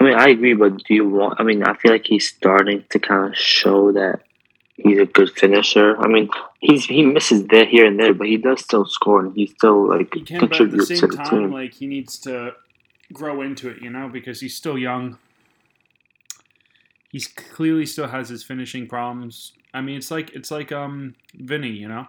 I 0.00 0.04
mean, 0.04 0.14
I 0.14 0.28
agree, 0.28 0.54
but 0.54 0.78
do 0.84 0.94
you 0.94 1.08
want? 1.08 1.40
I 1.40 1.42
mean, 1.42 1.62
I 1.62 1.74
feel 1.74 1.92
like 1.92 2.06
he's 2.06 2.28
starting 2.28 2.84
to 2.90 2.98
kind 2.98 3.32
of 3.32 3.36
show 3.36 3.92
that 3.92 4.20
he's 4.76 4.98
a 4.98 5.06
good 5.06 5.30
finisher. 5.30 5.96
I 5.98 6.06
mean, 6.06 6.28
he's 6.60 6.84
he 6.84 7.04
misses 7.04 7.46
there 7.46 7.66
here 7.66 7.86
and 7.86 7.98
there, 7.98 8.14
but 8.14 8.26
he 8.26 8.36
does 8.36 8.60
still 8.60 8.86
score 8.86 9.20
and 9.20 9.34
he 9.34 9.46
still 9.46 9.88
like 9.88 10.14
He 10.14 10.22
can, 10.22 10.40
but 10.40 10.44
at 10.44 10.50
the 10.50 10.56
contributes 10.56 10.88
same 10.88 10.98
to 10.98 11.06
the 11.08 11.16
time, 11.16 11.30
team. 11.30 11.52
like 11.52 11.74
he 11.74 11.86
needs 11.86 12.18
to 12.20 12.54
grow 13.12 13.42
into 13.42 13.68
it, 13.68 13.82
you 13.82 13.90
know, 13.90 14.08
because 14.08 14.40
he's 14.40 14.54
still 14.56 14.78
young. 14.78 15.18
He's 17.10 17.26
clearly 17.26 17.86
still 17.86 18.08
has 18.08 18.28
his 18.28 18.44
finishing 18.44 18.86
problems. 18.86 19.52
I 19.74 19.80
mean, 19.80 19.96
it's 19.96 20.10
like 20.10 20.30
it's 20.34 20.50
like 20.50 20.72
um 20.72 21.14
Vinny, 21.34 21.70
you 21.70 21.88
know, 21.88 22.06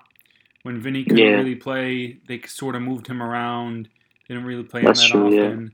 when 0.63 0.79
Vinny 0.81 1.03
couldn't 1.03 1.17
Yeah. 1.19 1.31
really 1.35 1.55
play, 1.55 2.19
they 2.27 2.41
sort 2.41 2.75
of 2.75 2.81
moved 2.81 3.07
him 3.07 3.21
around. 3.21 3.89
They 4.27 4.35
Didn't 4.35 4.47
really 4.47 4.63
play 4.63 4.81
him 4.81 4.87
that 4.93 4.97
true, 4.97 5.33
yeah. 5.33 5.41
often. 5.47 5.71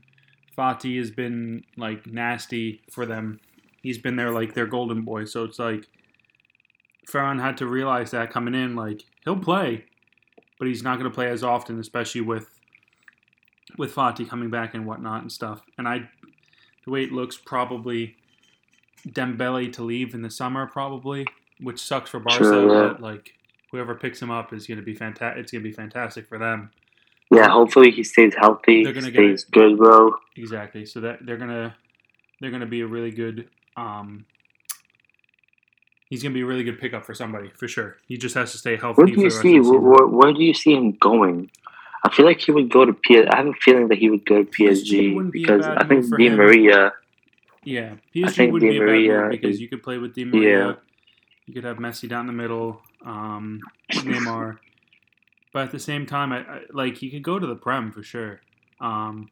Fati 0.56 0.98
has 0.98 1.10
been 1.10 1.62
like 1.76 2.06
nasty 2.06 2.80
for 2.90 3.04
them. 3.06 3.38
He's 3.82 3.98
been 3.98 4.16
their 4.16 4.30
like 4.32 4.54
their 4.54 4.66
golden 4.66 5.02
boy. 5.02 5.26
So 5.26 5.44
it's 5.44 5.58
like 5.58 5.86
Ferran 7.08 7.40
had 7.40 7.58
to 7.58 7.66
realize 7.66 8.10
that 8.12 8.30
coming 8.32 8.54
in, 8.54 8.74
like 8.74 9.02
he'll 9.24 9.36
play, 9.38 9.84
but 10.58 10.66
he's 10.66 10.82
not 10.82 10.98
going 10.98 11.10
to 11.10 11.14
play 11.14 11.28
as 11.30 11.44
often, 11.44 11.78
especially 11.78 12.22
with 12.22 12.48
with 13.78 13.94
Fati 13.94 14.28
coming 14.28 14.48
back 14.50 14.74
and 14.74 14.86
whatnot 14.86 15.20
and 15.22 15.30
stuff. 15.30 15.62
And 15.76 15.86
I, 15.86 16.08
the 16.84 16.90
way 16.90 17.02
it 17.04 17.12
looks, 17.12 17.36
probably 17.36 18.16
Dembele 19.06 19.72
to 19.74 19.82
leave 19.82 20.14
in 20.14 20.22
the 20.22 20.30
summer, 20.30 20.66
probably, 20.66 21.26
which 21.60 21.80
sucks 21.80 22.10
for 22.10 22.20
Barca. 22.20 22.44
Sure, 22.44 22.72
yeah. 22.72 22.92
But 22.92 23.02
like 23.02 23.32
whoever 23.70 23.94
picks 23.94 24.20
him 24.20 24.30
up 24.30 24.52
is 24.52 24.66
going 24.66 24.78
to 24.78 24.84
be 24.84 24.94
fantastic. 24.94 25.42
It's 25.42 25.52
going 25.52 25.62
to 25.62 25.68
be 25.68 25.74
fantastic 25.74 26.28
for 26.28 26.38
them. 26.38 26.70
Yeah, 27.30 27.48
hopefully 27.48 27.90
he 27.90 28.04
stays 28.04 28.34
healthy, 28.38 28.84
They're 28.84 28.92
gonna 28.92 29.10
get 29.10 29.44
good, 29.50 29.76
bro. 29.76 30.14
Exactly. 30.36 30.86
So 30.86 31.00
that 31.00 31.26
they're 31.26 31.36
gonna 31.36 31.74
they're 32.40 32.52
gonna 32.52 32.66
be 32.66 32.82
a 32.82 32.86
really 32.86 33.10
good. 33.10 33.48
Um, 33.76 34.26
he's 36.08 36.22
gonna 36.22 36.34
be 36.34 36.42
a 36.42 36.46
really 36.46 36.62
good 36.62 36.78
pickup 36.78 37.04
for 37.04 37.14
somebody 37.14 37.50
for 37.56 37.66
sure. 37.66 37.96
He 38.06 38.16
just 38.16 38.34
has 38.36 38.52
to 38.52 38.58
stay 38.58 38.76
healthy. 38.76 39.02
Where 39.02 39.06
do 39.06 39.20
you 39.20 39.30
see? 39.30 39.58
Where, 39.58 39.80
where, 39.80 40.06
where 40.06 40.32
do 40.32 40.42
you 40.42 40.54
see 40.54 40.74
him 40.74 40.92
going? 40.92 41.50
I 42.04 42.14
feel 42.14 42.24
like 42.24 42.40
he 42.40 42.52
would 42.52 42.70
go 42.70 42.84
to 42.84 42.92
PSG. 42.92 43.28
I 43.32 43.38
have 43.38 43.46
a 43.46 43.52
feeling 43.54 43.88
that 43.88 43.98
he 43.98 44.08
would 44.08 44.24
go 44.24 44.44
to 44.44 44.48
PSG 44.48 45.30
be 45.32 45.40
because 45.40 45.66
I 45.66 45.84
think 45.84 46.08
Di 46.16 46.28
Maria. 46.30 46.92
Yeah, 47.64 47.94
I 47.94 48.18
PSG 48.18 48.34
think 48.36 48.52
wouldn't 48.52 48.70
Di 48.70 48.78
be 48.78 48.84
a 48.84 48.86
bad 48.86 48.86
move 48.86 49.06
Maria 49.08 49.28
because 49.30 49.54
is- 49.56 49.60
you 49.60 49.68
could 49.68 49.82
play 49.82 49.98
with 49.98 50.14
Di 50.14 50.24
Maria. 50.24 50.66
Yeah. 50.68 50.74
You 51.46 51.54
could 51.54 51.64
have 51.64 51.76
Messi 51.78 52.08
down 52.08 52.26
the 52.26 52.32
middle, 52.32 52.82
um, 53.04 53.60
Neymar. 53.94 54.58
But 55.52 55.64
at 55.64 55.72
the 55.72 55.78
same 55.78 56.06
time, 56.06 56.32
I, 56.32 56.38
I, 56.40 56.60
like 56.72 56.96
he 56.98 57.10
could 57.10 57.22
go 57.22 57.38
to 57.38 57.46
the 57.46 57.54
Prem 57.54 57.92
for 57.92 58.02
sure. 58.02 58.40
Um, 58.80 59.30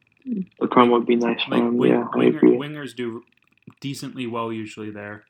The 0.59 0.67
Prem 0.67 0.89
would 0.91 1.05
be 1.05 1.15
nice 1.17 1.43
for 1.43 1.51
like 1.51 1.63
wing, 1.71 1.91
yeah, 1.91 2.07
winger, 2.15 2.39
wingers 2.41 2.95
do 2.95 3.23
decently 3.81 4.25
well 4.27 4.51
usually 4.51 4.91
there, 4.91 5.25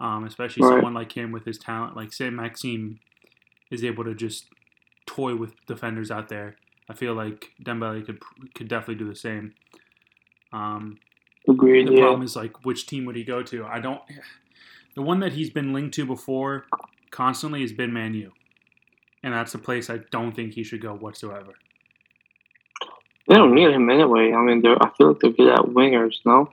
um, 0.00 0.24
especially 0.24 0.62
Right. 0.62 0.76
someone 0.76 0.94
like 0.94 1.12
him 1.12 1.32
with 1.32 1.44
his 1.44 1.58
talent. 1.58 1.96
Like 1.96 2.12
say 2.12 2.30
Maxime 2.30 3.00
is 3.70 3.84
able 3.84 4.04
to 4.04 4.14
just 4.14 4.46
toy 5.06 5.34
with 5.34 5.54
defenders 5.66 6.10
out 6.10 6.28
there. 6.28 6.56
I 6.88 6.94
feel 6.94 7.14
like 7.14 7.50
Dembele 7.62 8.06
could 8.06 8.20
could 8.54 8.68
definitely 8.68 8.96
do 9.04 9.08
the 9.08 9.16
same. 9.16 9.52
Um, 10.52 10.98
Agreed. 11.48 11.88
the 11.88 11.92
Yeah. 11.92 12.00
problem 12.00 12.22
is 12.22 12.34
like 12.36 12.64
which 12.64 12.86
team 12.86 13.04
would 13.04 13.16
he 13.16 13.24
go 13.24 13.42
to? 13.42 13.66
I 13.66 13.80
don't. 13.80 14.00
The 15.00 15.06
one 15.06 15.20
that 15.20 15.32
he's 15.32 15.48
been 15.48 15.72
linked 15.72 15.94
to 15.94 16.04
before 16.04 16.66
constantly 17.10 17.62
has 17.62 17.72
been 17.72 17.90
Man 17.90 18.12
U, 18.12 18.32
and 19.22 19.32
that's 19.32 19.54
a 19.54 19.58
place 19.58 19.88
I 19.88 20.00
don't 20.10 20.36
think 20.36 20.52
he 20.52 20.62
should 20.62 20.82
go 20.82 20.94
whatsoever. 20.94 21.54
They 23.26 23.36
don't 23.36 23.54
need 23.54 23.70
him 23.70 23.88
anyway. 23.88 24.34
I 24.34 24.42
mean, 24.42 24.60
they're. 24.60 24.76
I 24.78 24.90
feel 24.90 25.08
like 25.08 25.20
they're 25.20 25.30
good 25.30 25.54
at 25.54 25.60
wingers. 25.60 26.16
No. 26.26 26.52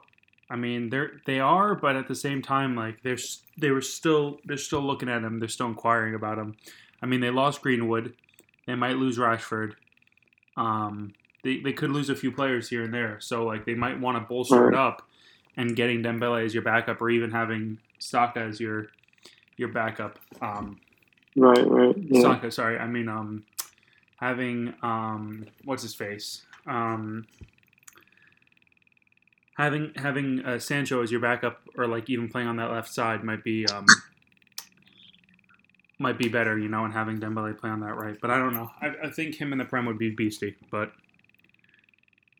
I 0.50 0.56
mean, 0.56 0.90
they're 0.90 1.20
they 1.26 1.42
are, 1.42 1.76
but 1.76 1.98
at 1.98 2.08
the 2.08 2.16
same 2.16 2.42
time, 2.42 2.74
like 2.74 3.04
they're 3.04 3.18
they 3.58 3.72
were 3.72 3.82
still 3.82 4.38
they're 4.46 4.56
still 4.56 4.80
looking 4.80 5.10
at 5.10 5.24
him. 5.24 5.40
They're 5.40 5.50
still 5.50 5.68
inquiring 5.68 6.16
about 6.16 6.38
him. 6.38 6.56
I 7.02 7.06
mean, 7.06 7.20
they 7.20 7.32
lost 7.32 7.62
Greenwood. 7.62 8.14
They 8.66 8.76
might 8.76 8.96
lose 8.96 9.18
Rashford. 9.18 9.74
Um, 10.56 11.14
they 11.44 11.60
they 11.60 11.74
could 11.74 11.92
lose 11.92 12.10
a 12.10 12.16
few 12.16 12.32
players 12.32 12.70
here 12.70 12.84
and 12.84 12.94
there. 12.94 13.20
So 13.20 13.44
like 13.44 13.66
they 13.66 13.76
might 13.76 14.00
want 14.00 14.16
to 14.16 14.22
bolster 14.22 14.70
it 14.70 14.74
up, 14.74 15.02
and 15.58 15.76
getting 15.76 16.02
Dembele 16.02 16.46
as 16.46 16.54
your 16.54 16.64
backup, 16.64 17.02
or 17.02 17.10
even 17.10 17.32
having 17.32 17.80
Saka 18.00 18.40
as 18.40 18.60
your 18.60 18.88
your 19.58 19.70
backup. 19.70 20.20
Um, 20.42 20.80
Right. 21.36 21.68
Right. 21.68 21.96
Yeah. 21.98 22.22
Saka, 22.22 22.52
sorry, 22.52 22.80
I 22.80 22.88
mean 22.88 23.08
um, 23.08 23.44
having 24.20 24.74
um, 24.82 25.46
what's 25.66 25.84
his 25.84 25.94
face 25.96 26.44
um. 26.66 27.26
Having 29.58 29.94
having 29.96 30.46
uh, 30.46 30.60
Sancho 30.60 31.02
as 31.02 31.12
your 31.12 31.20
backup, 31.20 31.60
or 31.76 31.88
like 31.88 32.10
even 32.12 32.30
playing 32.30 32.48
on 32.48 32.58
that 32.58 32.70
left 32.72 32.94
side, 32.94 33.24
might 33.24 33.44
be 33.44 33.66
um, 33.66 33.86
might 36.00 36.18
be 36.18 36.28
better, 36.30 36.58
you 36.60 36.68
know, 36.70 36.86
and 36.86 36.94
having 36.94 37.18
Dembele 37.18 37.58
play 37.58 37.70
on 37.72 37.80
that 37.80 37.96
right. 37.96 38.18
But 38.22 38.30
I 38.30 38.38
don't 38.38 38.54
know. 38.54 38.70
I, 38.82 39.08
I 39.08 39.10
think 39.10 39.36
him 39.36 39.52
in 39.52 39.58
the 39.58 39.66
Prem 39.66 39.86
would 39.88 39.98
be 39.98 40.12
beastie, 40.12 40.56
but 40.70 40.92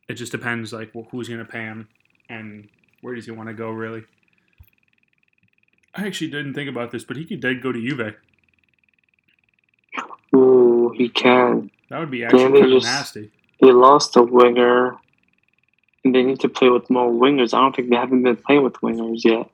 it 0.08 0.14
just 0.14 0.30
depends, 0.32 0.72
like 0.72 0.92
wh- 0.92 1.08
who's 1.10 1.28
going 1.28 1.40
to 1.40 1.50
pay 1.50 1.62
him 1.62 1.88
and 2.28 2.68
where 3.00 3.14
does 3.16 3.24
he 3.24 3.32
want 3.32 3.48
to 3.48 3.54
go, 3.54 3.70
really. 3.70 4.04
I 5.98 6.06
actually 6.06 6.30
didn't 6.30 6.54
think 6.54 6.68
about 6.70 6.90
this, 6.92 7.04
but 7.04 7.16
he 7.16 7.24
could 7.24 7.40
dead 7.40 7.60
go 7.62 7.72
to 7.72 7.80
Juve. 7.80 8.14
Ooh, 10.34 10.92
he 10.96 11.08
can. 11.08 11.70
That 11.90 11.98
would 12.00 12.10
be 12.10 12.24
actually 12.24 12.60
kind 12.60 12.72
of 12.72 12.82
nasty. 12.82 13.30
They 13.60 13.72
lost 13.72 14.16
a 14.16 14.22
winger. 14.22 14.96
And 16.04 16.14
they 16.14 16.22
need 16.22 16.38
to 16.40 16.48
play 16.48 16.68
with 16.68 16.88
more 16.88 17.10
wingers. 17.10 17.52
I 17.52 17.58
don't 17.60 17.74
think 17.74 17.90
they 17.90 17.96
haven't 17.96 18.22
been 18.22 18.36
playing 18.36 18.62
with 18.62 18.74
wingers 18.74 19.24
yet. 19.24 19.50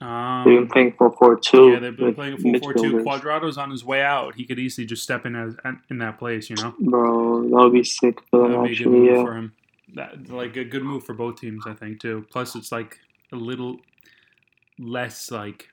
They've 0.00 0.44
been 0.44 0.58
Um, 0.58 0.68
playing 0.68 0.92
4 0.96 1.10
4 1.10 1.36
2. 1.40 1.70
yeah, 1.72 1.78
they've 1.80 1.96
been 1.96 2.14
playing 2.14 2.34
a 2.34 2.36
4 2.38 2.58
4 2.60 2.74
2. 2.74 2.98
Cuadrado's 3.02 3.58
on 3.58 3.70
his 3.72 3.84
way 3.84 4.00
out. 4.00 4.36
He 4.36 4.44
could 4.44 4.60
easily 4.60 4.86
just 4.86 5.02
step 5.02 5.26
in 5.26 5.34
as 5.34 5.56
in 5.90 5.98
that 5.98 6.20
place, 6.20 6.48
you 6.48 6.54
know? 6.56 6.72
Bro, 6.78 7.48
that 7.48 7.56
would 7.56 7.72
be 7.72 7.82
sick 7.82 8.20
for 8.30 8.42
That 8.46 8.52
them, 8.52 8.60
would 8.62 8.68
be 8.68 8.74
a 8.74 8.76
good 8.76 8.86
actually. 8.86 8.98
move 9.00 9.10
Yeah. 9.16 9.24
for 9.24 9.34
him. 9.34 9.52
That 9.96 10.30
like 10.30 10.56
a 10.56 10.64
good 10.64 10.84
move 10.84 11.02
for 11.04 11.14
both 11.14 11.40
teams, 11.40 11.66
I 11.66 11.74
think, 11.74 11.98
too. 12.00 12.26
Plus, 12.30 12.54
it's 12.54 12.70
like 12.70 13.00
a 13.32 13.36
little 13.36 13.80
less 14.78 15.32
like 15.32 15.68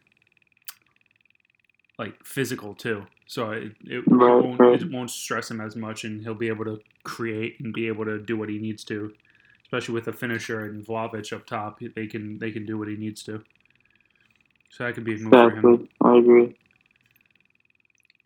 like 1.98 2.24
physical 2.24 2.74
too. 2.76 3.06
So 3.28 3.52
it, 3.52 3.72
it, 3.86 4.04
Right, 4.08 4.44
won't, 4.44 4.60
right. 4.60 4.82
it 4.82 4.92
won't 4.92 5.10
stress 5.10 5.50
him 5.50 5.62
as 5.62 5.76
much, 5.76 6.04
and 6.04 6.22
he'll 6.22 6.36
be 6.36 6.48
able 6.48 6.66
to 6.66 6.80
create 7.04 7.60
and 7.60 7.74
be 7.74 7.88
able 7.88 8.06
to 8.06 8.20
do 8.20 8.38
what 8.38 8.50
he 8.50 8.60
needs 8.60 8.84
to. 8.86 9.12
Especially 9.64 9.96
with 9.96 10.08
a 10.08 10.14
finisher 10.14 10.66
and 10.66 10.86
Vlahovic 10.86 11.34
up 11.34 11.46
top, 11.48 11.80
they 11.96 12.08
can 12.08 12.38
they 12.40 12.52
can 12.52 12.66
do 12.66 12.78
what 12.78 12.88
he 12.88 12.96
needs 12.96 13.24
to. 13.24 13.44
So 14.70 14.84
that 14.86 14.94
could 14.96 15.04
be 15.06 15.16
a 15.16 15.18
move 15.18 15.32
for 15.32 15.50
him. 15.52 15.90
I 16.04 16.18
agree. 16.18 16.56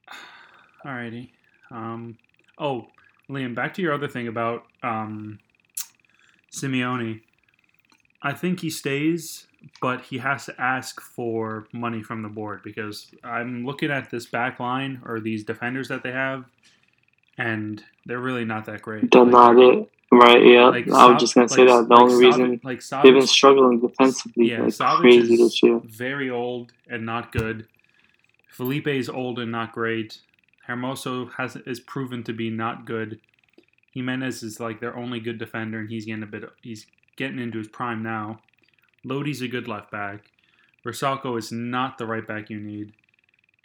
Alrighty. 0.86 1.30
Um, 1.72 2.18
oh, 2.58 2.88
Liam, 3.30 3.56
back 3.56 3.74
to 3.76 3.82
your 3.82 3.94
other 3.94 4.08
thing 4.08 4.28
about 4.28 4.64
um, 4.84 5.40
Simeone. 6.52 7.22
I 8.22 8.34
think 8.34 8.60
he 8.62 8.70
stays, 8.70 9.46
but 9.82 10.02
he 10.02 10.18
has 10.20 10.46
to 10.46 10.62
ask 10.62 11.02
for 11.02 11.68
money 11.74 12.02
from 12.02 12.22
the 12.22 12.30
board 12.30 12.62
because 12.64 13.08
I'm 13.24 13.66
looking 13.66 13.92
at 13.92 14.10
this 14.10 14.26
back 14.26 14.60
line 14.60 15.02
or 15.06 15.20
these 15.20 15.44
defenders 15.44 15.88
that 15.90 16.04
they 16.04 16.12
have, 16.12 16.46
and 17.38 17.84
they're 18.06 18.20
really 18.20 18.46
not 18.46 18.66
that 18.66 18.82
great. 18.82 19.12
They're 19.12 19.24
Like- 19.24 19.32
not 19.32 19.58
it. 19.60 19.92
Right, 20.12 20.44
yeah. 20.44 20.70
like 20.70 20.88
I 20.88 21.06
was 21.06 21.12
Sav- 21.12 21.20
just 21.20 21.36
going 21.36 21.48
to 21.48 21.54
say 21.54 21.66
that. 21.68 21.88
The 21.88 21.94
like 21.94 22.00
only 22.02 22.16
Savic- 22.16 22.20
reason 22.20 22.62
like 22.64 22.84
they've 23.04 23.14
been 23.14 23.28
struggling 23.28 23.80
defensively 23.80 24.50
yeah, 24.50 24.64
like 24.64 25.00
crazy 25.02 25.36
is 25.36 25.40
this 25.40 25.62
year. 25.62 25.80
very 25.86 26.32
old 26.32 26.74
and 26.90 27.06
not 27.06 27.32
good. 27.32 27.68
Felipe 28.52 28.88
is 28.88 29.08
old 29.08 29.38
and 29.38 29.52
not 29.52 29.72
great. 29.72 30.18
Hermoso 30.68 31.32
has 31.34 31.56
is 31.58 31.80
proven 31.80 32.24
to 32.24 32.34
be 32.34 32.50
not 32.50 32.86
good. 32.86 33.20
Jimenez 33.94 34.42
is 34.42 34.60
like 34.60 34.80
their 34.80 34.96
only 34.98 35.20
good 35.20 35.38
defender, 35.38 35.80
and 35.80 35.90
he's 35.90 36.06
getting 36.06 36.24
a 36.24 36.28
bit. 36.28 36.44
He's 36.64 36.88
getting 37.16 37.38
into 37.38 37.60
his 37.60 37.68
prime 37.68 38.02
now. 38.02 38.40
Lodi's 39.06 39.42
a 39.42 39.48
good 39.48 39.68
left 39.68 39.92
back. 39.92 40.22
Vrsaljko 40.86 41.38
is 41.38 41.52
not 41.52 41.98
the 41.98 42.06
right 42.06 42.26
back 42.26 42.50
you 42.50 42.60
need, 42.60 42.94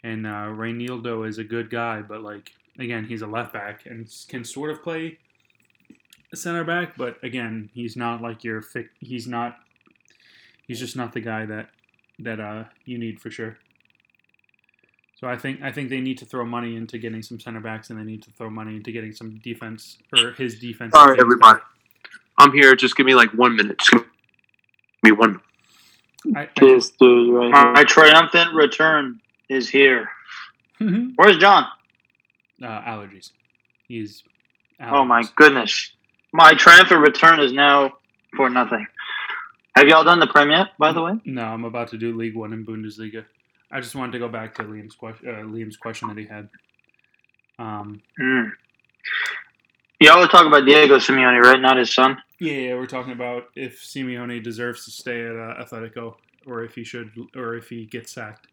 and 0.03 0.27
uh, 0.27 0.49
Reinildo 0.51 1.27
is 1.27 1.37
a 1.37 1.43
good 1.43 1.69
guy, 1.69 2.01
but 2.01 2.21
like 2.21 2.51
again, 2.77 3.05
he's 3.05 3.21
a 3.21 3.27
left 3.27 3.53
back 3.53 3.85
and 3.85 4.07
can 4.27 4.43
sort 4.43 4.71
of 4.71 4.83
play 4.83 5.17
center 6.35 6.63
back, 6.63 6.97
but 6.97 7.17
again, 7.23 7.69
he's 7.73 7.95
not 7.95 8.21
like 8.21 8.43
your. 8.43 8.61
Fi- 8.61 8.89
he's 8.99 9.27
not. 9.27 9.57
He's 10.67 10.79
just 10.79 10.95
not 10.95 11.13
the 11.13 11.21
guy 11.21 11.45
that 11.45 11.69
that 12.19 12.39
uh, 12.39 12.65
you 12.85 12.97
need 12.97 13.19
for 13.19 13.29
sure. 13.29 13.57
So 15.19 15.27
I 15.27 15.37
think 15.37 15.61
I 15.61 15.71
think 15.71 15.89
they 15.89 16.01
need 16.01 16.17
to 16.19 16.25
throw 16.25 16.45
money 16.45 16.75
into 16.75 16.97
getting 16.97 17.21
some 17.21 17.39
center 17.39 17.61
backs, 17.61 17.89
and 17.89 17.99
they 17.99 18.03
need 18.03 18.23
to 18.23 18.31
throw 18.31 18.49
money 18.49 18.75
into 18.75 18.91
getting 18.91 19.13
some 19.13 19.39
defense 19.43 19.97
or 20.13 20.31
his 20.31 20.59
defense. 20.59 20.93
All 20.95 21.07
right, 21.07 21.19
everybody. 21.19 21.59
I'm 22.37 22.51
here. 22.51 22.75
Just 22.75 22.97
give 22.97 23.05
me 23.05 23.15
like 23.15 23.31
one 23.31 23.55
minute. 23.55 23.77
Just 23.79 23.91
give 23.91 24.01
me 24.01 24.07
one. 25.11 25.39
I, 26.35 26.41
I, 26.41 26.49
This 26.59 26.89
dude 26.91 27.33
right. 27.33 27.51
My 27.73 27.83
triumphant 27.83 28.53
return 28.53 29.19
is 29.49 29.69
here. 29.69 30.09
uh, 30.81 30.85
Where's 31.15 31.37
John? 31.37 31.65
allergies. 32.61 33.31
He's. 33.87 34.23
Oh 34.81 35.05
my 35.05 35.23
goodness. 35.35 35.91
My 36.33 36.53
triumphant 36.53 37.01
return 37.01 37.39
is 37.39 37.51
now 37.53 37.93
for 38.35 38.49
nothing. 38.49 38.85
Have 39.75 39.87
y'all 39.87 40.03
done 40.03 40.19
the 40.19 40.27
Prem 40.27 40.49
yet, 40.51 40.69
by 40.79 40.91
the 40.93 41.01
way? 41.01 41.13
No, 41.25 41.43
I'm 41.43 41.65
about 41.65 41.89
to 41.89 41.97
do 41.97 42.15
League 42.17 42.35
One 42.35 42.53
in 42.53 42.65
Bundesliga. 42.65 43.25
I 43.71 43.81
just 43.81 43.95
wanted 43.95 44.13
to 44.13 44.19
go 44.19 44.27
back 44.29 44.55
to 44.55 44.63
Liam's 44.63 44.95
question. 44.95 45.29
Uh, 45.29 45.39
Liam's 45.43 45.75
question 45.77 46.07
that 46.09 46.17
he 46.17 46.25
had. 46.25 46.49
Um, 47.59 48.01
Mm. 48.19 48.51
Y'all 50.05 50.19
were 50.19 50.27
talking 50.27 50.49
about 50.49 50.67
Diego 50.67 50.97
Simeone, 50.97 51.41
right? 51.41 51.59
Not 51.59 51.77
his 51.77 51.91
son. 51.91 52.21
yeah, 52.39 52.53
yeah, 52.53 52.73
we're 52.75 52.85
talking 52.85 53.11
about 53.11 53.45
if 53.55 53.81
Simeone 53.81 54.43
deserves 54.43 54.85
to 54.85 54.91
stay 54.91 55.25
at 55.25 55.35
uh, 55.35 55.63
Atletico, 55.63 56.13
or 56.45 56.63
if 56.63 56.75
he 56.75 56.83
should, 56.83 57.09
or 57.35 57.55
if 57.55 57.69
he 57.69 57.87
gets 57.87 58.11
sacked. 58.11 58.45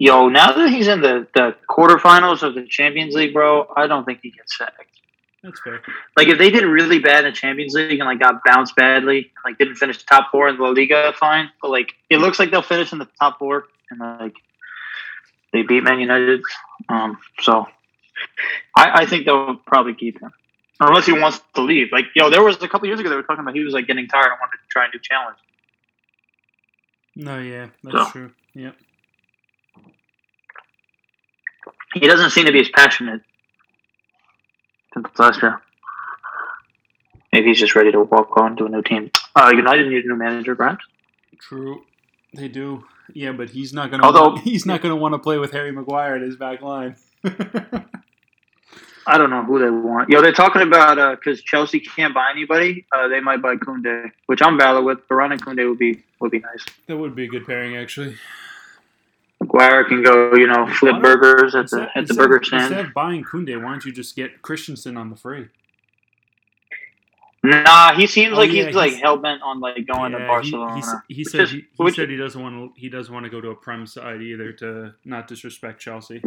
Yo, 0.00 0.28
now 0.28 0.50
that 0.50 0.70
he's 0.70 0.88
in 0.88 1.00
the, 1.00 1.28
the 1.32 1.54
quarterfinals 1.68 2.42
of 2.42 2.56
the 2.56 2.66
Champions 2.66 3.14
League, 3.14 3.32
bro, 3.32 3.72
I 3.76 3.86
don't 3.86 4.04
think 4.04 4.18
he 4.20 4.32
gets 4.32 4.58
sacked. 4.58 4.98
That's 5.44 5.60
fair. 5.60 5.80
Like 6.16 6.26
if 6.26 6.38
they 6.38 6.50
did 6.50 6.64
really 6.64 6.98
bad 6.98 7.24
in 7.24 7.30
the 7.30 7.36
Champions 7.36 7.74
League 7.74 8.00
and 8.00 8.08
like 8.08 8.18
got 8.18 8.42
bounced 8.44 8.74
badly, 8.74 9.30
like 9.44 9.58
didn't 9.58 9.76
finish 9.76 10.04
top 10.06 10.32
four 10.32 10.48
in 10.48 10.58
La 10.58 10.70
Liga, 10.70 11.12
fine. 11.16 11.50
But 11.62 11.70
like 11.70 11.92
it 12.10 12.18
looks 12.18 12.40
like 12.40 12.50
they'll 12.50 12.62
finish 12.62 12.92
in 12.92 12.98
the 12.98 13.08
top 13.20 13.38
four 13.38 13.66
and 13.92 14.00
like 14.00 14.34
they 15.52 15.62
beat 15.62 15.84
Man 15.84 16.00
United. 16.00 16.42
Um, 16.88 17.16
so 17.42 17.66
I, 18.76 19.02
I 19.02 19.06
think 19.06 19.26
they'll 19.26 19.56
probably 19.56 19.94
keep 19.94 20.20
him. 20.20 20.30
unless 20.80 21.06
he 21.06 21.12
wants 21.12 21.40
to 21.54 21.62
leave. 21.62 21.88
Like, 21.92 22.06
yo, 22.14 22.30
there 22.30 22.42
was 22.42 22.60
a 22.62 22.68
couple 22.68 22.86
years 22.88 23.00
ago 23.00 23.08
they 23.10 23.16
were 23.16 23.22
talking 23.22 23.40
about 23.42 23.54
he 23.54 23.62
was 23.64 23.74
like 23.74 23.86
getting 23.86 24.06
tired 24.08 24.26
and 24.30 24.38
wanted 24.40 24.56
to 24.56 24.68
try 24.70 24.86
a 24.86 24.88
new 24.88 25.00
challenge. 25.00 25.36
No, 27.16 27.38
yeah, 27.38 27.66
that's 27.82 27.96
So- 28.06 28.10
true. 28.12 28.30
Yep. 28.54 28.74
He 31.94 32.06
doesn't 32.06 32.30
seem 32.30 32.46
to 32.46 32.52
be 32.52 32.60
as 32.60 32.68
passionate 32.68 33.20
since 34.94 35.06
last 35.18 35.42
year. 35.42 35.60
Maybe 37.32 37.48
he's 37.48 37.58
just 37.58 37.74
ready 37.74 37.90
to 37.92 38.00
walk 38.02 38.36
on 38.36 38.56
to 38.56 38.66
a 38.66 38.68
new 38.68 38.82
team. 38.82 39.10
Uh, 39.36 39.52
United 39.54 39.88
need 39.88 40.04
a 40.04 40.08
new 40.08 40.16
manager, 40.16 40.54
perhaps. 40.56 40.84
True. 41.40 41.82
They 42.34 42.48
do. 42.48 42.84
Yeah, 43.12 43.32
but 43.32 43.50
he's 43.50 43.72
not 43.72 43.90
gonna. 43.90 44.04
Although- 44.04 44.36
he's 44.44 44.66
not 44.66 44.82
gonna 44.82 44.96
want 44.96 45.14
to 45.14 45.18
play 45.18 45.38
with 45.38 45.50
Harry 45.52 45.72
Maguire 45.72 46.14
at 46.16 46.22
his 46.22 46.36
back 46.36 46.62
line. 46.62 46.96
I 49.06 49.18
don't 49.18 49.30
know 49.30 49.42
who 49.42 49.58
they 49.58 49.70
want. 49.70 50.08
Yo, 50.10 50.20
they're 50.20 50.32
talking 50.32 50.62
about 50.62 51.18
because 51.18 51.42
Chelsea 51.42 51.80
can't 51.80 52.14
buy 52.14 52.30
anybody. 52.30 52.86
Uh, 52.94 53.08
they 53.08 53.18
might 53.20 53.40
buy 53.42 53.56
Koundé, 53.56 54.10
which 54.26 54.40
I'm 54.42 54.58
valid 54.58 54.84
with. 54.84 55.06
Varane 55.08 55.32
and 55.32 55.42
Koundé 55.44 55.68
would 55.68 55.78
be 55.78 56.02
would 56.20 56.30
be 56.30 56.38
nice. 56.40 56.64
that 56.86 56.96
would 56.96 57.14
be 57.16 57.24
a 57.24 57.28
good 57.28 57.46
pairing, 57.46 57.76
actually. 57.76 58.16
Maguire 59.40 59.84
can 59.84 60.02
go, 60.02 60.34
you 60.34 60.46
know, 60.46 60.66
flip 60.66 61.00
burgers 61.02 61.54
at 61.54 61.70
the 61.70 61.82
at 61.82 61.90
the 61.94 62.00
instead- 62.00 62.16
burger 62.18 62.40
stand. 62.44 62.62
instead 62.64 62.84
of 62.86 62.94
buying 62.94 63.24
Koundé, 63.24 63.56
why 63.60 63.70
don't 63.70 63.84
you 63.86 63.90
just 63.92 64.14
get 64.14 64.42
Christensen 64.42 64.96
on 64.98 65.08
the 65.10 65.16
free? 65.16 65.48
Nah, 67.42 67.94
he 67.94 68.06
seems 68.06 68.34
Oh, 68.34 68.36
like 68.36 68.52
yeah, 68.52 68.66
he's 68.66 68.74
like 68.74 68.92
hell 68.94 69.16
bent 69.16 69.40
on 69.40 69.60
like 69.60 69.86
going 69.86 70.12
Yeah, 70.12 70.18
to 70.18 70.24
he- 70.24 70.28
Barcelona. 70.28 70.74
He, 70.74 70.80
s- 70.82 70.94
he 71.08 71.24
said 71.24 71.40
is- 71.40 71.50
he, 71.52 71.64
he 71.78 71.90
said 71.90 72.10
he 72.10 72.16
doesn't 72.18 72.40
want 72.40 72.74
to. 72.74 72.78
He 72.80 72.90
doesn't 72.90 73.12
want 73.12 73.24
to 73.24 73.30
go 73.30 73.40
to 73.40 73.48
a 73.48 73.54
prem 73.54 73.86
side 73.86 74.20
either 74.20 74.52
to 74.54 74.92
not 75.06 75.26
disrespect 75.26 75.80
Chelsea. 75.80 76.22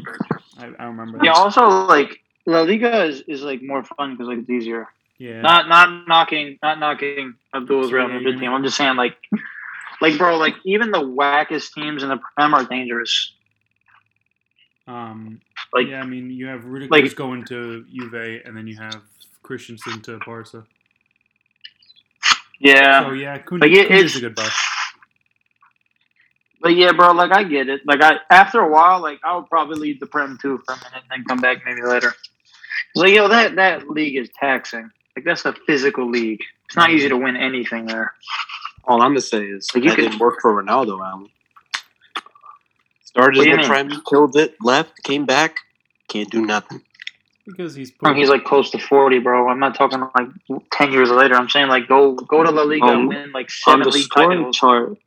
I, 0.58 0.72
I 0.80 0.86
remember. 0.86 1.20
yeah, 1.24 1.34
that. 1.34 1.40
also 1.40 1.68
like 1.86 2.20
La 2.46 2.62
Liga 2.62 3.04
is, 3.06 3.22
is 3.28 3.42
like 3.42 3.62
more 3.62 3.84
fun 3.84 4.12
because 4.14 4.28
like 4.28 4.40
it's 4.40 4.50
easier. 4.50 4.88
yeah. 5.18 5.42
Not 5.42 5.68
not 5.70 6.08
knocking 6.08 6.60
not 6.62 6.80
knocking 6.80 7.36
Abdul's 7.54 7.92
Real 7.92 8.08
Madrid 8.08 8.40
team. 8.40 8.52
I'm 8.52 8.64
just 8.64 8.76
saying 8.78 8.96
like 8.98 9.16
like 10.02 10.18
bro, 10.18 10.38
like 10.38 10.56
even 10.66 10.92
the 10.92 11.00
wackest 11.00 11.74
teams 11.74 12.04
in 12.04 12.10
the 12.10 12.18
Prem 12.36 12.54
are 12.54 12.66
dangerous. 12.66 13.32
Um, 14.88 15.40
Like 15.74 15.88
yeah, 15.88 16.02
I 16.02 16.06
mean, 16.06 16.30
you 16.32 16.48
have 16.48 16.66
Rudiger's 16.66 16.92
like- 16.92 17.16
going 17.16 17.46
to 17.46 17.86
Juve, 17.94 18.42
and 18.46 18.56
then 18.58 18.68
you 18.68 18.76
have 18.78 19.02
Christensen 19.42 20.02
to 20.02 20.20
Barca. 20.26 20.66
yeah. 22.60 23.04
So 23.06 23.12
yeah, 23.14 23.38
Koundé, 23.40 23.62
Like, 23.62 23.72
it- 23.72 23.88
Koundé's 23.90 23.92
it's- 23.92 24.16
a 24.18 24.20
good 24.20 24.36
buy. 24.36 24.50
But 26.62 26.76
yeah, 26.78 26.94
bro, 26.94 27.12
like 27.12 27.32
I 27.32 27.44
get 27.44 27.68
it. 27.68 27.82
Like 27.86 28.02
I 28.02 28.20
after 28.30 28.60
a 28.62 28.70
while, 28.70 29.02
like 29.02 29.20
I 29.24 29.36
would 29.36 29.50
probably 29.50 29.80
leave 29.80 30.00
the 30.00 30.06
Prem 30.06 30.38
too 30.42 30.62
for 30.66 30.74
a 30.74 30.78
minute 30.78 31.04
and 31.04 31.04
then 31.10 31.24
come 31.26 31.40
back 31.42 31.58
maybe 31.66 31.82
later. 31.82 32.14
It's 32.94 33.02
like 33.02 33.14
yo, 33.14 33.28
that 33.28 33.56
that 33.56 33.90
league 33.90 34.16
is 34.16 34.30
taxing. 34.40 34.92
Like 35.16 35.26
that's 35.26 35.46
a 35.46 35.54
physical 35.68 36.10
league. 36.10 36.42
It's 36.68 36.76
not 36.76 36.92
easy 36.92 37.10
to 37.10 37.18
win 37.18 37.36
anything 37.36 37.86
there. 37.86 38.14
All 38.86 39.02
I'm 39.02 39.12
gonna 39.12 39.22
say 39.22 39.46
is 39.46 39.68
Like, 39.74 39.84
you 39.84 39.90
that 39.90 39.96
could- 39.96 40.02
didn't 40.04 40.20
work 40.20 40.40
for 40.42 40.62
Ronaldo, 40.62 41.00
Alan. 41.06 41.30
Started 43.04 43.44
in 43.44 43.52
the 43.52 43.58
mean? 43.58 43.66
Prem, 43.68 43.90
killed 44.10 44.36
it, 44.36 44.56
left, 44.62 45.04
came 45.04 45.26
back, 45.26 45.58
can't 46.08 46.30
do 46.32 46.42
nothing. 46.42 46.82
Because 47.46 47.76
he's 47.76 47.92
I 48.04 48.10
mean, 48.10 48.18
he's 48.18 48.30
like 48.30 48.46
close 48.46 48.72
to 48.72 48.80
forty, 48.80 49.20
bro. 49.20 49.50
I'm 49.50 49.60
not 49.60 49.76
talking 49.76 50.00
like 50.00 50.28
ten 50.72 50.92
years 50.94 51.10
later. 51.12 51.36
I'm 51.36 51.50
saying 51.50 51.68
like 51.68 51.88
go 51.88 52.14
go 52.16 52.42
to 52.44 52.50
La 52.52 52.64
Liga 52.64 52.86
and 52.86 52.96
Um, 53.02 53.08
win 53.08 53.32
like 53.34 53.48
On 53.68 53.74
seven 53.74 53.84
the 53.84 53.90
league 53.90 54.04
scoring 54.06 54.38
titles. 54.40 54.56
chart, 54.58 54.98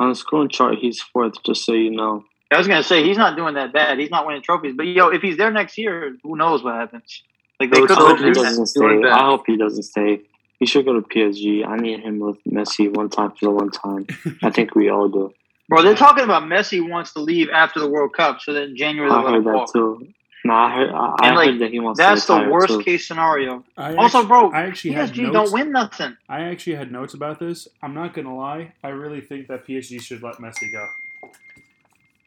on 0.00 0.08
the 0.10 0.14
scoring 0.16 0.48
chart, 0.48 0.74
he's 0.78 1.00
fourth. 1.00 1.42
Just 1.44 1.64
so 1.64 1.72
you 1.74 1.90
know. 1.90 2.24
I 2.50 2.56
was 2.58 2.66
gonna 2.66 2.82
say 2.82 3.04
he's 3.04 3.18
not 3.18 3.36
doing 3.36 3.54
that 3.54 3.72
bad. 3.72 3.98
He's 3.98 4.10
not 4.10 4.26
winning 4.26 4.42
trophies. 4.42 4.74
But 4.76 4.86
yo, 4.86 5.08
if 5.08 5.20
he's 5.22 5.36
there 5.36 5.50
next 5.50 5.76
year, 5.76 6.16
who 6.22 6.36
knows 6.36 6.62
what 6.62 6.74
happens? 6.74 7.22
Like 7.60 7.70
they 7.70 7.80
could 7.80 7.90
hope 7.98 8.18
he 8.18 8.32
doesn't 8.32 8.66
stay. 8.66 9.02
I 9.04 9.24
hope 9.26 9.44
he 9.46 9.56
doesn't 9.56 9.82
stay. 9.82 10.20
He 10.58 10.66
should 10.66 10.84
go 10.84 10.98
to 10.98 11.02
PSG. 11.02 11.66
I 11.66 11.76
need 11.76 12.00
him 12.00 12.18
with 12.18 12.42
Messi 12.44 12.92
one 12.92 13.10
time 13.10 13.30
for 13.32 13.46
the 13.46 13.50
one 13.50 13.70
time. 13.70 14.06
I 14.42 14.50
think 14.50 14.74
we 14.74 14.88
all 14.88 15.08
do. 15.08 15.32
Bro, 15.68 15.82
they're 15.82 15.94
talking 15.94 16.24
about 16.24 16.44
Messi 16.44 16.86
wants 16.88 17.12
to 17.12 17.20
leave 17.20 17.50
after 17.50 17.78
the 17.78 17.88
World 17.88 18.14
Cup, 18.14 18.40
so 18.40 18.54
that 18.54 18.62
in 18.62 18.76
January 18.76 19.10
I 19.10 19.22
heard 19.22 19.44
that 19.44 19.54
walk. 19.54 19.72
too. 19.72 20.08
No, 20.44 20.54
I 20.54 20.74
heard. 20.74 20.90
I, 20.90 21.14
I 21.18 21.34
like, 21.34 21.50
heard 21.50 21.58
that 21.60 21.70
he 21.70 21.78
wants 21.78 21.98
That's 21.98 22.24
to 22.26 22.32
the 22.32 22.48
worst 22.48 22.68
too. 22.68 22.82
case 22.82 23.06
scenario. 23.06 23.64
I 23.76 23.94
Also, 23.96 24.18
actu- 24.18 24.28
bro, 24.28 24.50
I 24.50 24.62
actually 24.62 24.92
had 24.92 25.10
PSG 25.10 25.24
notes. 25.24 25.32
don't 25.34 25.52
win 25.52 25.72
nothing. 25.72 26.16
I 26.28 26.44
actually 26.44 26.76
had 26.76 26.90
notes 26.90 27.12
about 27.12 27.38
this. 27.38 27.68
I'm 27.82 27.92
not 27.94 28.14
gonna 28.14 28.34
lie. 28.34 28.72
I 28.82 28.88
really 28.88 29.20
think 29.20 29.48
that 29.48 29.66
PSG 29.66 30.00
should 30.00 30.22
let 30.22 30.36
Messi 30.36 30.72
go. 30.72 30.86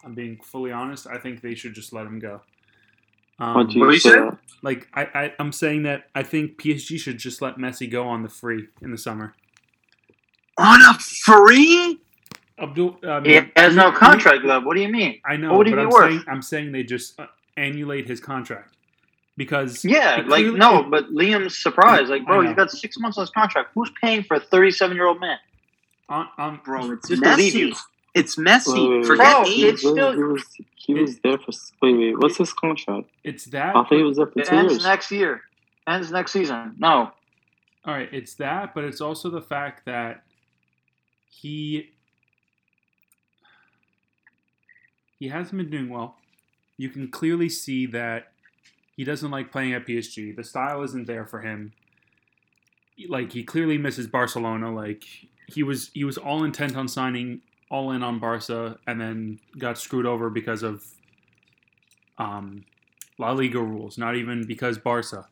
I'm 0.04 0.14
being 0.14 0.38
fully 0.44 0.72
honest. 0.72 1.08
I 1.08 1.18
think 1.18 1.42
they 1.42 1.56
should 1.56 1.74
just 1.74 1.94
let 1.94 2.06
him 2.06 2.20
go. 2.20 2.42
Um, 3.40 3.56
What 3.56 3.70
do 3.70 3.80
you 3.80 3.92
you 3.92 4.00
say? 4.00 4.10
said? 4.12 4.38
like 4.62 4.88
I, 4.94 5.02
I, 5.14 5.34
I'm 5.40 5.52
saying 5.52 5.84
that 5.84 6.06
I 6.14 6.24
think 6.24 6.58
PSG 6.62 7.00
should 7.00 7.18
just 7.18 7.42
let 7.42 7.58
Messi 7.58 7.90
go 7.90 8.08
on 8.08 8.24
the 8.24 8.30
free 8.30 8.68
in 8.82 8.92
the 8.92 8.98
summer. 8.98 9.34
On 10.58 10.80
a 10.82 10.94
free? 11.00 12.00
Abdul, 12.60 13.00
I 13.08 13.22
He 13.22 13.40
has 13.56 13.76
no 13.76 13.92
contract 13.92 14.44
left. 14.44 14.66
What 14.66 14.76
do 14.76 14.82
you 14.82 14.90
mean? 14.90 15.20
I 15.26 15.38
know, 15.38 15.50
What 15.52 15.60
would 15.60 15.68
he 15.68 15.74
but 15.74 15.78
be 15.78 15.84
I'm 15.84 15.90
worth? 15.90 16.12
saying 16.12 16.24
I'm 16.28 16.42
saying 16.42 16.72
they 16.72 16.84
just 16.84 17.20
uh, 17.20 17.26
annulate 17.58 18.08
his 18.08 18.20
contract 18.20 18.76
because 19.38 19.84
Yeah, 19.84 20.20
it 20.20 20.28
like 20.28 20.42
clearly- 20.42 20.60
no, 20.60 20.84
but 20.84 21.10
Liam's 21.12 21.58
surprised. 21.58 22.10
Like, 22.10 22.26
bro, 22.28 22.42
I 22.42 22.48
he's 22.48 22.56
got 22.56 22.70
six 22.70 22.98
months 23.00 23.18
on 23.18 23.24
his 23.24 23.32
contract. 23.32 23.70
Who's 23.74 23.92
paying 24.02 24.24
for 24.24 24.36
a 24.36 24.40
37 24.40 24.96
year 24.96 25.08
old 25.08 25.20
man? 25.20 25.38
on, 26.10 26.28
on, 26.38 26.60
Bro, 26.66 26.92
it's 26.92 27.08
Just 27.08 27.24
to 27.24 27.36
leave 27.38 27.54
Messi. 27.54 27.78
You. 28.16 28.20
It's 28.22 28.38
messy. 28.38 28.72
Wait, 28.74 28.90
wait, 28.90 28.98
wait. 29.00 29.06
Forget 29.06 29.32
Bro, 29.32 29.44
age. 29.46 29.54
He 29.54 29.66
was, 29.72 29.80
still- 29.82 30.14
he 30.14 30.24
was 30.24 30.44
he 30.76 30.94
was 30.96 31.20
there 31.20 31.38
for 31.38 31.52
wait 31.82 31.98
wait. 31.98 32.20
What's 32.20 32.38
his 32.38 32.54
contract? 32.54 33.08
it's 33.24 33.46
that. 33.46 33.70
I 33.76 33.84
thought 33.84 33.92
he 33.92 34.04
was 34.04 34.18
there 34.18 34.26
for 34.28 34.40
It 34.40 34.48
two 34.48 34.56
ends 34.56 34.74
years. 34.74 34.84
next 34.84 35.12
year. 35.12 35.42
Ends 35.88 36.12
next 36.12 36.32
season. 36.32 36.76
No. 36.78 37.12
All 37.84 37.94
right, 37.96 38.10
it's 38.12 38.36
that, 38.36 38.76
but 38.76 38.84
it's 38.84 39.02
also 39.02 39.30
the 39.32 39.42
fact 39.42 39.86
that 39.86 40.24
he 41.30 41.90
he 45.20 45.30
hasn't 45.30 45.58
been 45.58 45.70
doing 45.70 45.90
well. 45.90 46.16
You 46.78 46.90
can 46.90 47.10
clearly 47.10 47.50
see 47.50 47.86
that 47.88 48.32
he 48.96 49.04
doesn't 49.04 49.32
like 49.32 49.52
playing 49.52 49.74
at 49.74 49.86
PSG. 49.88 50.36
The 50.36 50.44
style 50.44 50.84
isn't 50.84 51.08
there 51.08 51.26
for 51.26 51.42
him. 51.42 51.74
Like 53.10 53.32
he 53.32 53.44
clearly 53.44 53.78
misses 53.78 54.08
Barcelona. 54.08 54.74
Like 54.74 55.04
he 55.48 55.64
was 55.64 55.90
he 55.94 56.04
was 56.04 56.18
all 56.18 56.44
intent 56.44 56.76
on 56.76 56.88
signing 56.88 57.42
all 57.72 57.92
in 57.92 58.04
on 58.04 58.20
Barca 58.20 58.78
and 58.86 59.00
then 59.00 59.40
got 59.58 59.78
screwed 59.78 60.06
over 60.06 60.30
because 60.30 60.62
of 60.62 60.84
um, 62.18 62.66
La 63.18 63.32
Liga 63.32 63.60
rules. 63.60 63.98
Not 63.98 64.16
even 64.16 64.46
because 64.46 64.78
Barca. 64.78 65.26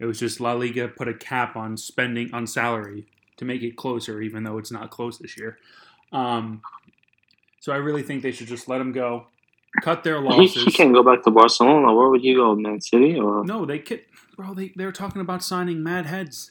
It 0.00 0.06
was 0.06 0.18
just 0.18 0.40
La 0.40 0.54
Liga 0.54 0.88
put 0.88 1.06
a 1.06 1.14
cap 1.14 1.54
on 1.54 1.76
spending 1.76 2.32
on 2.32 2.46
salary 2.46 3.06
to 3.36 3.44
make 3.44 3.62
it 3.62 3.76
closer, 3.76 4.20
even 4.20 4.42
though 4.42 4.58
it's 4.58 4.72
not 4.72 4.90
close 4.90 5.18
this 5.18 5.38
year. 5.38 5.58
Um, 6.12 6.62
so 7.60 7.72
I 7.72 7.76
really 7.76 8.02
think 8.02 8.22
they 8.22 8.32
should 8.32 8.48
just 8.48 8.68
let 8.68 8.80
him 8.80 8.92
go, 8.92 9.26
cut 9.82 10.02
their 10.02 10.20
losses. 10.20 10.64
he 10.64 10.72
can't 10.72 10.92
go 10.92 11.02
back 11.02 11.22
to 11.24 11.30
Barcelona. 11.30 11.94
Where 11.94 12.08
would 12.08 12.22
he 12.22 12.34
go? 12.34 12.56
Man 12.56 12.80
City 12.80 13.18
or 13.18 13.44
No, 13.44 13.64
they 13.64 13.78
could, 13.78 14.00
bro. 14.36 14.54
They 14.54 14.72
they're 14.74 14.92
talking 14.92 15.20
about 15.20 15.44
signing 15.44 15.82
Mad 15.82 16.06
Heads. 16.06 16.50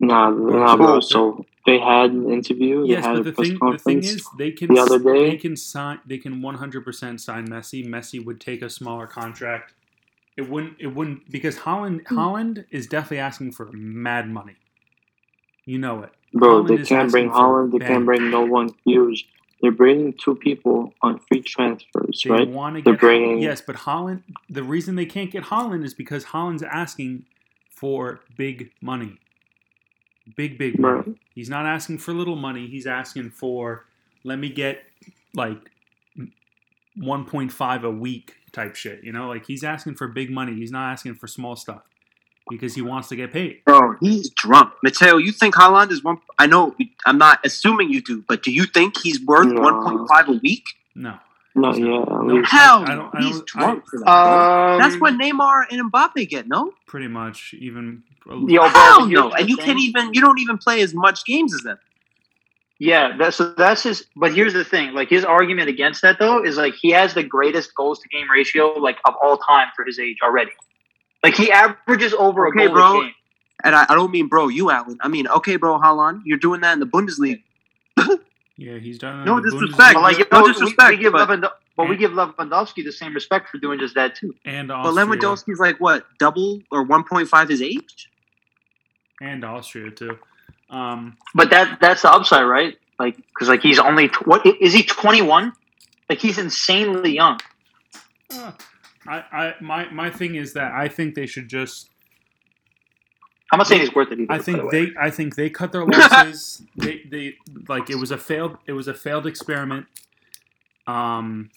Nah? 0.00 0.30
Nah, 0.30 0.76
bro. 0.76 0.86
Cool. 0.94 1.00
So 1.02 1.46
they 1.64 1.78
had 1.78 2.10
an 2.10 2.30
interview. 2.30 2.82
They 2.82 2.92
Yes, 2.92 3.04
had 3.06 3.12
but 3.14 3.20
a 3.20 3.22
the 3.24 3.32
press 3.32 3.48
thing 3.48 3.58
the 3.72 3.78
thing 3.78 3.98
is 3.98 4.26
they 4.38 4.50
can 4.50 4.74
the 4.74 4.80
other 4.80 4.98
day. 4.98 5.30
they 5.30 5.36
can 5.36 5.56
sign 5.56 6.00
they 6.06 6.18
can 6.18 6.40
100% 6.42 7.20
sign 7.20 7.48
Messi. 7.48 7.86
Messi 7.86 8.24
would 8.24 8.40
take 8.40 8.62
a 8.62 8.70
smaller 8.70 9.06
contract. 9.06 9.72
It 10.36 10.50
wouldn't 10.50 10.74
it 10.78 10.88
wouldn't 10.88 11.30
because 11.30 11.58
Haaland 11.60 12.06
Hmm. 12.08 12.18
Haaland 12.18 12.64
is 12.70 12.86
definitely 12.86 13.18
asking 13.20 13.52
for 13.52 13.70
mad 13.72 14.28
money. 14.28 14.56
You 15.64 15.78
know 15.78 16.02
it. 16.02 16.10
Bro, 16.34 16.64
Haaland 16.64 16.68
they 16.78 16.84
can't 16.84 17.10
bring 17.10 17.30
Haaland. 17.30 17.72
They 17.72 17.78
bang. 17.78 17.88
can't 17.88 18.04
bring 18.04 18.30
no 18.30 18.42
one 18.44 18.70
huge. 18.84 19.26
They're 19.62 19.72
bringing 19.72 20.12
two 20.12 20.34
people 20.34 20.92
on 21.00 21.18
free 21.18 21.40
transfers, 21.40 22.20
They 22.22 22.30
right? 22.30 22.46
want 22.48 22.76
to 22.76 22.82
They're 22.82 22.92
get 22.92 23.00
bringing- 23.00 23.38
yes, 23.38 23.62
but 23.62 23.74
Haaland. 23.76 24.22
The 24.50 24.62
reason 24.62 24.96
they 24.96 25.06
can't 25.06 25.30
get 25.30 25.44
Haaland 25.44 25.82
is 25.82 25.94
because 25.94 26.26
Haaland's 26.26 26.62
asking 26.62 27.24
for 27.70 28.20
big 28.36 28.70
money, 28.82 29.18
big 30.36 30.58
big 30.58 30.78
money. 30.78 30.94
Right. 31.06 31.16
He's 31.34 31.48
not 31.50 31.66
asking 31.66 31.98
for 31.98 32.12
little 32.12 32.36
money. 32.36 32.66
He's 32.66 32.86
asking 32.86 33.30
for 33.30 33.84
let 34.24 34.38
me 34.38 34.48
get 34.50 34.82
like 35.34 35.70
one 36.96 37.24
point 37.24 37.52
five 37.52 37.84
a 37.84 37.90
week 37.90 38.34
type 38.52 38.74
shit. 38.74 39.04
You 39.04 39.12
know, 39.12 39.28
like 39.28 39.46
he's 39.46 39.64
asking 39.64 39.94
for 39.96 40.08
big 40.08 40.30
money. 40.30 40.54
He's 40.54 40.72
not 40.72 40.90
asking 40.92 41.14
for 41.16 41.26
small 41.26 41.56
stuff 41.56 41.82
because 42.48 42.74
he 42.74 42.82
wants 42.82 43.08
to 43.08 43.16
get 43.16 43.32
paid. 43.32 43.62
Bro, 43.64 43.96
he's 44.00 44.30
drunk. 44.30 44.72
Mateo, 44.82 45.16
you 45.18 45.32
think 45.32 45.54
Haaland 45.54 45.90
is 45.90 46.02
one? 46.02 46.18
I 46.38 46.46
know. 46.46 46.74
I'm 47.04 47.18
not 47.18 47.40
assuming 47.44 47.90
you 47.90 48.00
do, 48.00 48.24
but 48.26 48.42
do 48.42 48.50
you 48.52 48.64
think 48.64 48.96
he's 48.98 49.20
worth 49.24 49.48
No. 49.48 49.60
1.5 49.60 50.28
a 50.28 50.32
week? 50.42 50.64
No, 50.94 51.18
No, 51.54 51.74
yeah. 51.74 51.84
No. 51.84 52.42
Hell, 52.44 52.84
I 52.86 52.94
don't- 52.94 53.14
I 53.14 53.20
he's 53.22 53.36
don't- 53.36 53.46
drunk 53.46 53.84
for 53.90 53.98
that. 54.00 54.08
Um. 54.08 54.78
That's 54.80 55.00
what 55.00 55.14
Neymar 55.14 55.64
and 55.70 55.90
Mbappe 55.92 56.28
get. 56.28 56.46
No, 56.48 56.72
pretty 56.86 57.08
much 57.08 57.54
even. 57.58 58.02
Yo, 58.28 58.44
bro, 58.46 58.68
hell 58.68 59.06
no. 59.06 59.30
And 59.32 59.48
you 59.48 59.56
can't 59.56 59.78
even. 59.78 60.12
You 60.12 60.20
don't 60.20 60.38
even 60.40 60.58
play 60.58 60.80
as 60.82 60.94
much 60.94 61.24
games 61.24 61.54
as 61.54 61.60
them. 61.62 61.78
Yeah, 62.78 63.16
that's 63.16 63.36
so 63.36 63.52
that's 63.54 63.82
his. 63.84 64.04
But 64.16 64.34
here's 64.34 64.52
the 64.52 64.64
thing: 64.64 64.92
like 64.94 65.08
his 65.08 65.24
argument 65.24 65.68
against 65.68 66.02
that 66.02 66.18
though 66.18 66.44
is 66.44 66.56
like 66.56 66.74
he 66.74 66.90
has 66.90 67.14
the 67.14 67.22
greatest 67.22 67.74
goals 67.74 68.00
to 68.00 68.08
game 68.08 68.30
ratio 68.30 68.72
like 68.78 68.98
of 69.06 69.14
all 69.22 69.38
time 69.38 69.68
for 69.74 69.84
his 69.84 69.98
age 69.98 70.18
already. 70.22 70.50
Like 71.22 71.34
he 71.34 71.50
averages 71.50 72.12
over 72.14 72.48
Okay, 72.48 72.64
a 72.64 72.68
goal 72.68 72.74
bro. 72.74 73.00
a 73.00 73.04
game. 73.04 73.12
and 73.64 73.74
I, 73.74 73.86
I 73.88 73.94
don't 73.94 74.10
mean 74.10 74.28
bro, 74.28 74.48
you 74.48 74.70
Alan. 74.70 74.98
I 75.00 75.08
mean, 75.08 75.26
okay, 75.28 75.56
bro, 75.56 75.78
Haaland, 75.78 76.20
you're 76.24 76.36
doing 76.38 76.60
that 76.60 76.72
in 76.74 76.80
the 76.80 76.86
Bundesliga. 76.86 77.42
Yeah, 78.58 78.78
he's 78.78 78.98
done. 78.98 79.26
No 79.26 79.38
disrespect. 79.38 79.94
But 79.94 80.00
like, 80.02 80.16
you 80.18 80.24
No 80.32 80.38
know, 80.40 80.46
we- 80.46 80.52
disrespect, 80.54 80.90
we, 80.92 80.96
give 80.96 81.12
but- 81.12 81.28
Lewand- 81.28 81.50
but 81.76 81.90
we 81.90 81.96
give 81.98 82.12
Lewandowski 82.12 82.82
the 82.84 82.90
same 82.90 83.12
respect 83.12 83.50
for 83.50 83.58
doing 83.58 83.78
just 83.78 83.94
that 83.96 84.14
too. 84.16 84.34
Bundesliga 84.46 84.50
and 84.50 84.68
But 84.68 84.92
Lewandowski's 84.94 85.58
like 85.58 85.78
what, 85.78 86.06
double 86.18 86.62
or 86.70 86.82
one 86.82 87.04
point 87.04 87.28
five 87.28 87.50
his 87.50 87.60
age? 87.60 88.08
And 89.20 89.44
Austria 89.44 89.90
too. 89.90 90.18
Um, 90.70 91.16
But 91.34 91.50
that 91.50 91.78
that's 91.80 92.02
the 92.02 92.10
upside, 92.12 92.46
right? 92.46 92.76
Like, 92.98 93.16
because 93.16 93.48
like 93.48 93.62
he's 93.62 93.78
only 93.78 94.08
tw- 94.08 94.26
what 94.26 94.44
is 94.46 94.72
he 94.72 94.82
twenty 94.82 95.22
one? 95.22 95.52
Like 96.08 96.18
he's 96.18 96.38
insanely 96.38 97.14
young. 97.14 97.38
uh, 98.32 98.52
I, 99.08 99.24
I, 99.32 99.54
my, 99.60 99.88
my 99.90 100.10
thing 100.10 100.34
is 100.34 100.52
that 100.54 100.72
I 100.72 100.88
think 100.88 101.14
they 101.14 101.26
should 101.26 101.48
just. 101.48 101.90
I'm 103.52 103.58
not 103.58 103.68
saying 103.68 103.82
he's 103.82 103.94
worth 103.94 104.10
it 104.10 104.18
either. 104.18 104.32
I 104.32 104.38
think 104.38 104.58
the 104.58 104.68
they, 104.70 104.92
I 105.00 105.10
think 105.10 105.36
they 105.36 105.50
cut 105.50 105.70
their 105.72 105.84
losses. 105.86 106.62
they, 106.76 107.02
they, 107.08 107.34
like 107.68 107.88
it 107.90 107.94
was 107.96 108.10
a 108.10 108.18
failed, 108.18 108.58
it 108.66 108.72
was 108.72 108.88
a 108.88 108.94
failed 108.94 109.26
experiment. 109.26 109.86
Um, 110.88 111.50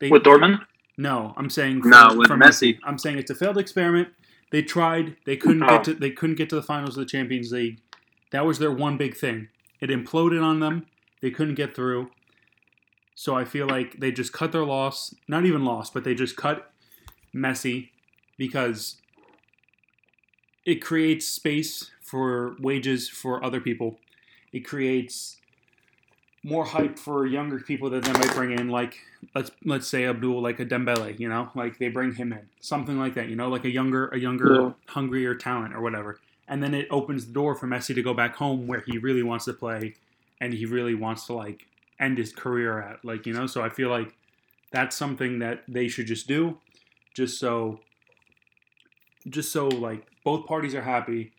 they, 0.00 0.10
with 0.10 0.22
Dortmund. 0.22 0.60
No, 0.98 1.32
I'm 1.36 1.48
saying 1.48 1.82
No, 1.84 2.14
with 2.14 2.28
for 2.28 2.36
Messi. 2.36 2.78
I'm 2.84 2.98
saying 2.98 3.18
it's 3.18 3.30
a 3.30 3.34
failed 3.34 3.56
experiment. 3.56 4.08
They 4.50 4.62
tried. 4.62 5.16
They 5.24 5.36
couldn't 5.36 5.62
Oh. 5.62 5.66
get 5.68 5.84
to. 5.84 5.94
They 5.94 6.10
couldn't 6.10 6.36
get 6.36 6.48
to 6.50 6.56
the 6.56 6.62
finals 6.62 6.96
of 6.96 7.04
the 7.04 7.10
Champions 7.10 7.52
League. 7.52 7.80
That 8.30 8.46
was 8.46 8.58
their 8.58 8.72
one 8.72 8.96
big 8.96 9.16
thing. 9.16 9.48
It 9.80 9.90
imploded 9.90 10.42
on 10.42 10.60
them. 10.60 10.86
They 11.20 11.30
couldn't 11.30 11.54
get 11.54 11.74
through. 11.74 12.10
So 13.14 13.34
I 13.34 13.44
feel 13.44 13.66
like 13.66 13.98
they 13.98 14.12
just 14.12 14.32
cut 14.32 14.52
their 14.52 14.64
loss. 14.64 15.14
Not 15.26 15.44
even 15.44 15.64
loss, 15.64 15.90
but 15.90 16.04
they 16.04 16.14
just 16.14 16.36
cut 16.36 16.70
Messi 17.34 17.90
because 18.36 19.00
it 20.64 20.76
creates 20.76 21.26
space 21.26 21.90
for 22.02 22.56
wages 22.60 23.08
for 23.08 23.42
other 23.44 23.60
people. 23.60 23.98
It 24.52 24.60
creates 24.60 25.37
more 26.44 26.64
hype 26.64 26.98
for 26.98 27.26
younger 27.26 27.58
people 27.58 27.90
that 27.90 28.04
they 28.04 28.12
might 28.12 28.32
bring 28.34 28.52
in, 28.52 28.68
like 28.68 28.98
let's 29.34 29.50
let's 29.64 29.88
say 29.88 30.06
Abdul, 30.06 30.40
like 30.40 30.60
a 30.60 30.66
Dembele, 30.66 31.18
you 31.18 31.28
know, 31.28 31.50
like 31.54 31.78
they 31.78 31.88
bring 31.88 32.14
him 32.14 32.32
in, 32.32 32.48
something 32.60 32.98
like 32.98 33.14
that, 33.14 33.28
you 33.28 33.36
know, 33.36 33.48
like 33.48 33.64
a 33.64 33.70
younger, 33.70 34.08
a 34.08 34.18
younger, 34.18 34.54
Yeah. 34.62 34.72
hungrier 34.88 35.34
talent 35.34 35.74
or 35.74 35.80
whatever, 35.80 36.20
and 36.46 36.62
then 36.62 36.74
it 36.74 36.86
opens 36.90 37.26
the 37.26 37.32
door 37.32 37.54
for 37.54 37.66
Messi 37.66 37.94
to 37.94 38.02
go 38.02 38.14
back 38.14 38.36
home 38.36 38.66
where 38.66 38.82
he 38.86 38.98
really 38.98 39.22
wants 39.22 39.44
to 39.46 39.52
play, 39.52 39.94
and 40.40 40.54
he 40.54 40.64
really 40.64 40.94
wants 40.94 41.26
to 41.26 41.32
like 41.32 41.66
end 42.00 42.18
his 42.18 42.32
career 42.32 42.80
at, 42.80 43.04
like 43.04 43.26
you 43.26 43.32
know. 43.32 43.46
So 43.46 43.62
I 43.62 43.68
feel 43.68 43.88
like 43.90 44.14
that's 44.70 44.94
something 44.96 45.40
that 45.40 45.64
they 45.66 45.88
should 45.88 46.06
just 46.06 46.28
do, 46.28 46.58
just 47.14 47.40
so, 47.40 47.80
just 49.28 49.52
so 49.52 49.68
like 49.68 50.04
both 50.24 50.46
parties 50.46 50.74
are 50.74 50.82
happy. 50.82 51.32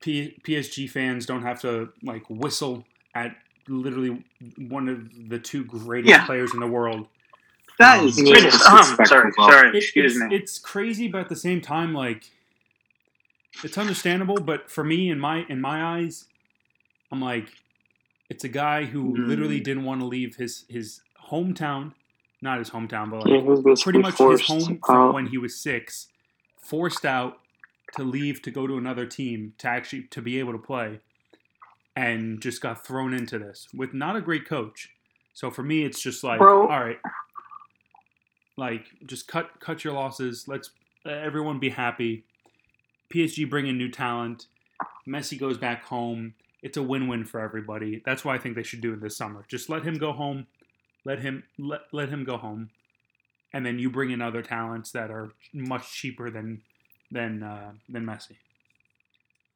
P- 0.00 0.38
PSG 0.42 0.88
fans 0.88 1.26
don't 1.26 1.42
have 1.42 1.60
to 1.62 1.90
like 2.02 2.22
whistle 2.28 2.86
at 3.14 3.36
literally 3.68 4.24
one 4.58 4.88
of 4.88 5.28
the 5.28 5.38
two 5.38 5.64
greatest 5.64 6.10
Yeah. 6.10 6.26
players 6.26 6.54
in 6.54 6.60
the 6.60 6.66
world. 6.66 7.08
That 7.78 8.00
Um, 8.00 8.06
is 8.08 8.16
Greatest- 8.16 8.64
um, 8.66 8.84
sorry, 9.04 9.32
sorry. 9.32 9.68
It- 9.70 9.74
Excuse 9.76 10.16
it's, 10.16 10.24
me. 10.24 10.34
It's 10.36 10.58
crazy, 10.58 11.08
but 11.08 11.20
at 11.22 11.28
the 11.28 11.36
same 11.36 11.60
time, 11.60 11.92
like 11.92 12.30
it's 13.62 13.76
understandable. 13.78 14.36
But 14.36 14.70
for 14.70 14.84
me, 14.84 15.10
in 15.10 15.18
my 15.18 15.44
in 15.48 15.60
my 15.60 15.82
eyes, 15.98 16.26
I'm 17.12 17.20
like, 17.20 17.48
it's 18.30 18.44
a 18.44 18.48
guy 18.48 18.84
who 18.84 19.14
Mm. 19.14 19.26
literally 19.28 19.60
didn't 19.60 19.84
want 19.84 20.00
to 20.00 20.06
leave 20.06 20.36
his 20.36 20.64
his 20.68 21.02
hometown, 21.30 21.92
not 22.40 22.58
his 22.58 22.70
hometown, 22.70 23.10
but 23.10 23.20
like 23.24 23.28
Yeah, 23.28 23.40
he 23.40 23.46
was 23.46 23.60
basically 23.62 23.92
pretty 23.92 23.98
much 24.02 24.18
his 24.18 24.46
home 24.46 24.78
from 24.84 25.12
when 25.12 25.26
he 25.26 25.38
was 25.38 25.60
six, 25.60 26.08
forced 26.60 27.04
out 27.04 27.40
to 27.96 28.02
leave 28.04 28.40
to 28.42 28.50
go 28.50 28.66
to 28.66 28.76
another 28.78 29.06
team 29.06 29.52
to 29.58 29.68
actually 29.68 30.02
to 30.04 30.22
be 30.22 30.38
able 30.38 30.52
to 30.52 30.58
play, 30.58 31.00
and 31.96 32.40
just 32.40 32.60
got 32.60 32.86
thrown 32.86 33.14
into 33.14 33.38
this 33.38 33.66
with 33.74 33.94
not 33.94 34.14
a 34.14 34.20
great 34.20 34.46
coach. 34.46 34.90
So 35.32 35.50
for 35.50 35.62
me, 35.62 35.84
it's 35.84 36.00
just 36.00 36.22
like, 36.22 36.38
Bro. 36.38 36.68
all 36.68 36.80
right, 36.80 36.98
like 38.56 38.84
just 39.06 39.26
cut 39.26 39.58
cut 39.58 39.82
your 39.82 39.94
losses. 39.94 40.46
Let's 40.46 40.70
uh, 41.04 41.10
everyone 41.10 41.58
be 41.58 41.70
happy. 41.70 42.24
PSG 43.12 43.48
bring 43.48 43.66
in 43.66 43.78
new 43.78 43.90
talent. 43.90 44.46
Messi 45.08 45.38
goes 45.38 45.56
back 45.58 45.84
home. 45.84 46.34
It's 46.62 46.76
a 46.76 46.82
win-win 46.82 47.24
for 47.24 47.40
everybody. 47.40 48.02
That's 48.04 48.24
why 48.24 48.34
I 48.34 48.38
think 48.38 48.56
they 48.56 48.62
should 48.62 48.80
do 48.80 48.92
it 48.92 49.00
this 49.00 49.16
summer. 49.16 49.44
Just 49.48 49.68
let 49.68 49.84
him 49.84 49.98
go 49.98 50.12
home. 50.12 50.46
Let 51.04 51.20
him 51.20 51.44
let, 51.58 51.82
let 51.92 52.08
him 52.08 52.24
go 52.24 52.36
home, 52.36 52.70
and 53.52 53.64
then 53.64 53.78
you 53.78 53.90
bring 53.90 54.10
in 54.10 54.20
other 54.20 54.42
talents 54.42 54.90
that 54.92 55.10
are 55.10 55.32
much 55.52 55.92
cheaper 55.92 56.30
than 56.30 56.62
than 57.10 57.42
uh, 57.42 57.72
than 57.88 58.04
Messi. 58.04 58.36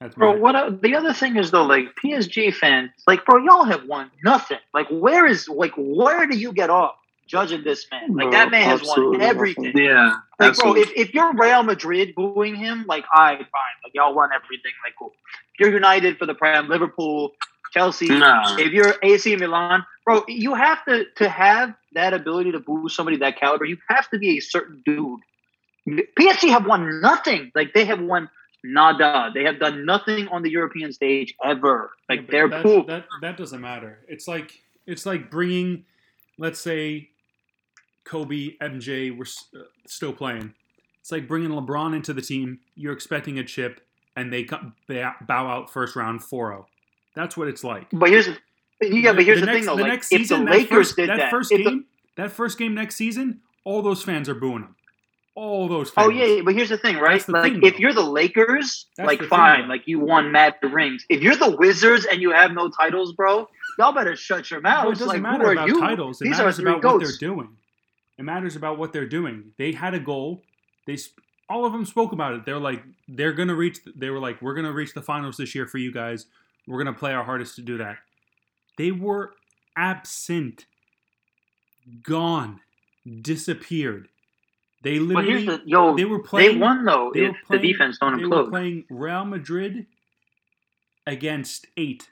That's 0.01 0.15
Bro, 0.15 0.39
what 0.39 0.81
the 0.81 0.95
other 0.95 1.13
thing 1.13 1.37
is 1.37 1.51
though, 1.51 1.65
like 1.65 1.89
PSG 2.03 2.55
fans, 2.55 2.91
like 3.07 3.25
bro, 3.27 3.37
y'all 3.37 3.65
have 3.65 3.85
won 3.85 4.11
nothing. 4.25 4.59
Like, 4.73 4.89
where 4.89 5.27
is 5.27 5.47
like 5.49 5.73
where 5.77 6.27
do 6.27 6.39
you 6.39 6.53
get 6.55 6.71
off 6.71 6.95
judging 7.27 7.63
this 7.65 7.87
man? 7.93 8.15
Like 8.15 8.31
that 8.31 8.51
man 8.51 8.63
has 8.63 8.83
won 8.83 9.21
everything. 9.21 9.73
Yeah, 9.77 10.17
Like, 10.39 10.51
absolutely. 10.51 10.85
bro, 10.85 10.93
if, 10.93 11.09
if 11.09 11.15
you're 11.15 11.35
Real 11.35 11.63
Madrid 11.63 12.15
booing 12.15 12.57
him, 12.57 12.87
like, 12.89 13.05
I 13.13 13.37
fine, 13.37 13.77
like 13.85 13.93
y'all 13.93 14.15
won 14.15 14.31
everything. 14.35 14.73
Like, 14.83 14.95
cool. 14.99 15.13
If 15.55 15.61
you're 15.61 15.73
United 15.73 16.17
for 16.17 16.25
the 16.25 16.35
Prem, 16.35 16.69
Liverpool, 16.69 17.33
Chelsea. 17.73 18.09
Nah. 18.09 18.57
If 18.57 18.73
you're 18.73 18.95
AC 19.03 19.37
Milan, 19.37 19.85
bro, 20.07 20.25
you 20.29 20.55
have 20.55 20.83
to 20.87 21.05
to 21.17 21.29
have 21.29 21.75
that 21.93 22.15
ability 22.15 22.53
to 22.53 22.59
boo 22.61 22.89
somebody 22.89 23.19
that 23.19 23.39
caliber. 23.39 23.67
You 23.67 23.77
have 23.89 24.09
to 24.11 24.19
be 24.19 24.39
a 24.39 24.41
certain 24.41 24.83
dude. 24.85 25.21
PSG 26.19 26.49
have 26.51 26.67
won 26.67 27.01
nothing. 27.01 27.53
Like 27.55 27.75
they 27.75 27.85
have 27.85 28.01
won 28.01 28.31
nada. 28.65 29.31
They 29.35 29.45
have 29.45 29.59
done 29.59 29.85
nothing 29.85 30.29
on 30.29 30.43
the 30.43 30.51
European 30.51 30.93
stage 30.93 31.35
ever. 31.45 31.93
Like 32.09 32.27
but 32.27 32.33
they're 32.33 32.49
that, 32.49 32.63
poop. 32.63 32.87
That 32.87 33.07
that 33.23 33.37
doesn't 33.37 33.61
matter. 33.61 34.01
It's 34.09 34.27
like 34.29 34.53
it's 34.87 35.07
like 35.07 35.31
bringing, 35.31 35.85
let's 36.39 36.61
say, 36.61 37.11
Kobe, 38.05 38.57
MJ 38.61 39.17
were 39.17 39.27
uh, 39.57 39.65
still 39.87 40.13
playing. 40.13 40.55
It's 41.01 41.13
like 41.13 41.29
bringing 41.29 41.51
LeBron 41.51 41.95
into 41.95 42.13
the 42.13 42.23
team. 42.23 42.61
You're 42.75 42.93
expecting 42.93 43.39
a 43.39 43.45
chip, 43.45 43.81
and 44.17 44.33
they 44.33 44.45
come, 44.45 44.75
they 44.89 45.05
bow 45.27 45.47
out 45.47 45.71
first 45.71 45.97
round 45.97 46.21
4-0. 46.21 46.65
That's 47.15 47.37
what 47.37 47.49
it's 47.49 47.65
like. 47.65 47.87
But 47.93 48.11
here's 48.11 48.29
yeah, 48.83 49.13
but 49.13 49.25
here's 49.25 49.41
the, 49.41 49.47
next, 49.47 49.59
thing 49.59 49.67
though. 49.67 49.77
the 49.77 49.83
like 49.83 49.93
next 49.93 50.13
if 50.13 50.21
season, 50.23 50.41
the 50.41 50.47
that 50.47 50.59
Lakers 50.59 50.69
first, 50.71 50.97
did 50.97 51.09
that, 51.09 51.17
that, 51.17 51.31
first 51.31 51.53
if 51.53 51.59
the- 51.59 51.71
game, 51.71 51.85
that 52.17 52.31
first 52.31 52.59
game 52.59 52.75
next 52.75 52.97
season, 52.97 53.41
all 53.65 53.83
those 53.83 54.03
fans 54.03 54.29
are 54.29 54.35
booing 54.35 54.63
him. 54.63 54.77
All 55.41 55.69
those 55.69 55.89
fans. 55.89 56.07
Oh 56.07 56.11
yeah, 56.11 56.27
yeah, 56.27 56.43
but 56.45 56.55
here's 56.55 56.69
the 56.69 56.77
thing, 56.77 56.99
right? 56.99 57.25
The 57.25 57.33
like 57.33 57.55
thing, 57.55 57.63
if 57.63 57.79
you're 57.79 57.95
the 57.95 58.05
Lakers, 58.05 58.85
That's 58.99 59.07
like 59.07 59.21
the 59.21 59.27
fine, 59.27 59.63
though. 59.63 59.69
like 59.69 59.85
you 59.87 59.99
won 59.99 60.31
mad 60.31 60.57
rings. 60.63 61.07
If 61.09 61.23
you're 61.23 61.35
the 61.35 61.57
Wizards 61.57 62.05
and 62.05 62.21
you 62.21 62.31
have 62.31 62.53
no 62.53 62.69
titles, 62.69 63.15
bro, 63.15 63.49
y'all 63.79 63.95
better 63.95 64.15
shut 64.17 64.51
your 64.51 64.61
No, 64.61 64.91
it 64.91 64.99
doesn't 64.99 65.09
like 65.09 65.23
matter 65.23 65.51
about 65.51 65.67
you? 65.67 65.81
titles. 65.81 66.21
It 66.21 66.25
These 66.25 66.37
matters 66.37 66.59
about 66.59 66.85
what 66.85 67.01
they're 67.01 67.17
doing. 67.19 67.57
It 68.19 68.23
matters 68.25 68.55
about 68.55 68.77
what 68.77 68.93
they're 68.93 69.09
doing. 69.09 69.53
They 69.57 69.73
had 69.73 69.95
a 69.95 69.99
goal. 69.99 70.43
They 70.87 70.99
all 71.49 71.65
of 71.65 71.73
them 71.73 71.87
spoke 71.87 72.13
about 72.13 72.35
it. 72.35 72.45
They're 72.45 72.59
like 72.59 72.83
they're 73.09 73.33
gonna 73.33 73.55
reach. 73.55 73.79
They 73.97 74.11
were 74.11 74.21
like 74.21 74.43
we're 74.43 74.55
gonna 74.55 74.75
reach 74.75 74.93
the 74.93 75.01
finals 75.01 75.39
this 75.39 75.55
year 75.55 75.67
for 75.67 75.79
you 75.79 75.91
guys. 75.91 76.27
We're 76.67 76.85
gonna 76.85 76.93
play 76.93 77.15
our 77.15 77.25
hardest 77.25 77.55
to 77.55 77.63
do 77.63 77.79
that. 77.79 77.97
They 78.77 78.93
were 78.93 79.33
absent, 79.75 80.67
gone, 82.03 82.61
disappeared. 83.23 84.10
They 84.83 84.99
literally 84.99 85.45
the 85.45 85.63
yo. 85.67 85.95
they 85.97 86.05
were 86.07 86.23
playing. 86.23 86.53
They 86.55 86.59
won 86.59 86.85
though. 86.85 87.11
they 87.15 87.27
If 87.27 87.37
playing- 87.47 87.63
the 87.63 87.69
defense 87.73 87.99
don't 87.99 88.15
implode. 88.19 88.31
they 88.31 88.37
were 88.37 88.51
playing 88.51 88.85
Real 88.89 89.25
Madrid 89.25 89.87
against 91.07 91.67
eight 91.77 92.09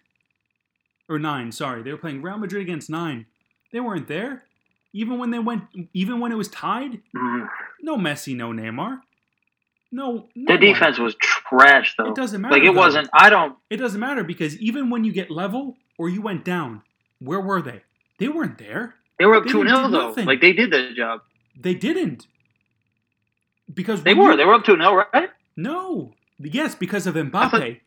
or 1.09 1.19
nine. 1.19 1.53
Sorry, 1.53 1.83
they 1.83 1.91
were 1.93 1.99
playing 1.99 2.23
Real 2.23 2.39
Madrid 2.39 2.63
against 2.63 2.91
nine. 2.91 3.27
They 3.73 3.81
weren't 3.81 4.09
there, 4.09 4.45
even 4.93 5.19
when 5.19 5.31
they 5.31 5.39
went. 5.39 5.65
Even 5.95 6.21
when 6.21 6.33
it 6.33 6.37
was 6.37 6.49
tied, 6.49 7.01
Mm. 7.15 7.49
no 7.83 7.97
Messi, 7.97 8.35
no 8.37 8.51
Neymar, 8.51 9.01
no. 9.93 10.13
no 10.13 10.29
The 10.35 10.53
one. 10.53 10.61
defense 10.61 10.99
was 10.99 11.15
trash 11.17 11.95
though. 11.97 12.09
It 12.11 12.15
doesn't 12.15 12.41
matter. 12.41 12.55
Like 12.55 12.63
it 12.65 12.67
though. 12.75 12.81
wasn't. 12.81 13.09
I 13.13 13.31
don't. 13.31 13.57
It 13.71 13.77
doesn't 13.79 14.01
matter 14.01 14.25
because 14.25 14.59
even 14.59 14.91
when 14.91 15.05
you 15.05 15.13
get 15.13 15.31
level 15.31 15.77
or 15.99 16.09
you 16.09 16.21
went 16.23 16.45
down, 16.45 16.83
where 17.19 17.41
were 17.41 17.63
they? 17.63 17.83
They 18.19 18.29
weren't 18.29 18.59
there. 18.59 18.97
They 19.19 19.27
were 19.27 19.37
up 19.37 19.45
two 19.47 19.65
didn't 19.65 19.91
0 19.91 20.15
though. 20.15 20.23
Like 20.23 20.41
they 20.41 20.53
did 20.53 20.71
the 20.71 20.93
job. 20.95 21.23
They 21.61 21.75
didn't. 21.75 22.27
Because 23.73 24.03
They 24.03 24.15
were. 24.15 24.31
you- 24.33 24.37
They 24.37 24.45
were 24.45 24.55
up 24.55 24.65
two 24.65 24.77
0 24.77 25.07
right? 25.13 25.31
No. 25.57 26.13
Yes, 26.39 26.75
because 26.75 27.07
of 27.07 27.15
Mbappe. 27.15 27.81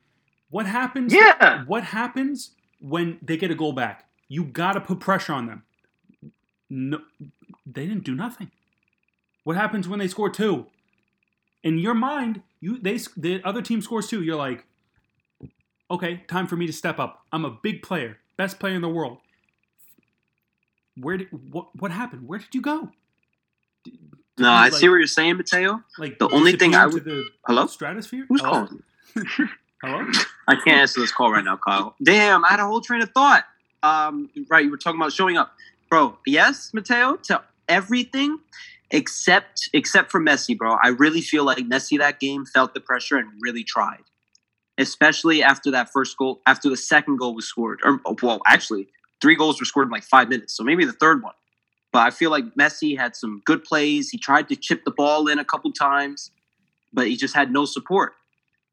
what 0.49 0.65
happens? 0.65 1.13
Yeah. 1.13 1.63
What 1.65 1.84
happens 1.86 2.51
when 2.79 3.17
they 3.21 3.38
get 3.38 3.49
a 3.51 3.55
goal 3.55 3.73
back? 3.73 4.07
You 4.27 4.43
got 4.45 4.73
to 4.73 4.82
put 4.82 4.99
pressure 4.99 5.34
on 5.34 5.45
them. 5.47 5.63
No, 6.69 6.99
they 7.65 7.86
didn't 7.86 8.03
do 8.05 8.15
nothing. 8.15 8.51
What 9.43 9.55
happens 9.57 9.88
when 9.88 9.99
they 9.99 10.07
score 10.07 10.29
two? 10.29 10.67
In 11.63 11.77
your 11.77 11.93
mind, 11.93 12.41
you 12.59 12.77
they 12.79 12.97
the 13.17 13.41
other 13.43 13.61
team 13.61 13.82
scores 13.82 14.07
two. 14.07 14.21
You're 14.23 14.36
like, 14.38 14.65
okay, 15.89 16.23
time 16.27 16.47
for 16.47 16.55
me 16.55 16.65
to 16.67 16.73
step 16.73 16.97
up. 16.99 17.25
I'm 17.32 17.43
a 17.45 17.51
big 17.51 17.82
player, 17.84 18.19
best 18.38 18.59
player 18.59 18.75
in 18.75 18.82
the 18.82 18.89
world. 18.89 19.17
Where 20.95 21.17
did 21.17 21.27
what 21.51 21.75
what 21.75 21.91
happened? 21.91 22.27
Where 22.27 22.39
did 22.39 22.53
you 22.55 22.61
go? 22.61 22.91
No, 24.38 24.49
I 24.49 24.63
like- 24.63 24.73
see 24.73 24.89
what 24.89 24.95
you're 24.95 25.07
saying, 25.07 25.38
Mateo. 25.38 25.84
Like 25.97 26.17
The 26.19 26.29
only 26.29 26.53
thing 26.55 26.73
I 26.75 26.88
would- 26.88 27.03
the 27.03 27.25
Hello? 27.45 27.67
stratosphere. 27.67 28.25
Who's 28.29 28.41
Hello? 28.41 28.67
calling? 28.67 28.84
Hello. 29.84 30.07
I 30.47 30.55
can't 30.55 30.77
answer 30.82 30.99
this 31.01 31.11
call 31.11 31.32
right 31.32 31.43
now, 31.43 31.57
Kyle. 31.57 31.95
Damn, 32.03 32.45
I 32.45 32.49
had 32.49 32.59
a 32.59 32.65
whole 32.65 32.82
train 32.82 33.01
of 33.01 33.09
thought. 33.11 33.45
Um, 33.84 34.29
right, 34.49 34.63
you 34.63 34.69
were 34.71 34.77
talking 34.77 34.99
about 34.99 35.11
showing 35.13 35.38
up, 35.38 35.53
bro. 35.89 36.17
Yes, 36.25 36.71
Mateo, 36.73 37.15
to 37.23 37.41
everything 37.67 38.38
except 38.91 39.69
except 39.73 40.11
for 40.11 40.19
Messi, 40.21 40.55
bro. 40.57 40.77
I 40.84 40.89
really 40.89 41.21
feel 41.21 41.43
like 41.45 41.59
Messi 41.59 41.97
that 41.97 42.19
game 42.19 42.45
felt 42.45 42.73
the 42.73 42.79
pressure 42.79 43.17
and 43.17 43.29
really 43.41 43.63
tried, 43.63 44.03
especially 44.77 45.41
after 45.41 45.71
that 45.71 45.89
first 45.91 46.15
goal. 46.17 46.41
After 46.45 46.69
the 46.69 46.77
second 46.77 47.17
goal 47.17 47.34
was 47.34 47.47
scored, 47.47 47.79
or 47.84 47.99
well, 48.21 48.39
actually, 48.45 48.88
three 49.21 49.36
goals 49.36 49.59
were 49.59 49.65
scored 49.65 49.88
in 49.88 49.91
like 49.91 50.03
five 50.03 50.29
minutes, 50.29 50.55
so 50.55 50.63
maybe 50.63 50.86
the 50.86 50.93
third 50.93 51.23
one. 51.23 51.34
But 51.91 51.99
I 51.99 52.09
feel 52.09 52.31
like 52.31 52.45
Messi 52.57 52.97
had 52.97 53.15
some 53.15 53.41
good 53.45 53.63
plays. 53.63 54.09
He 54.09 54.17
tried 54.17 54.47
to 54.49 54.55
chip 54.55 54.85
the 54.85 54.91
ball 54.91 55.27
in 55.27 55.39
a 55.39 55.45
couple 55.45 55.71
times, 55.71 56.31
but 56.93 57.07
he 57.07 57.17
just 57.17 57.35
had 57.35 57.51
no 57.51 57.65
support. 57.65 58.13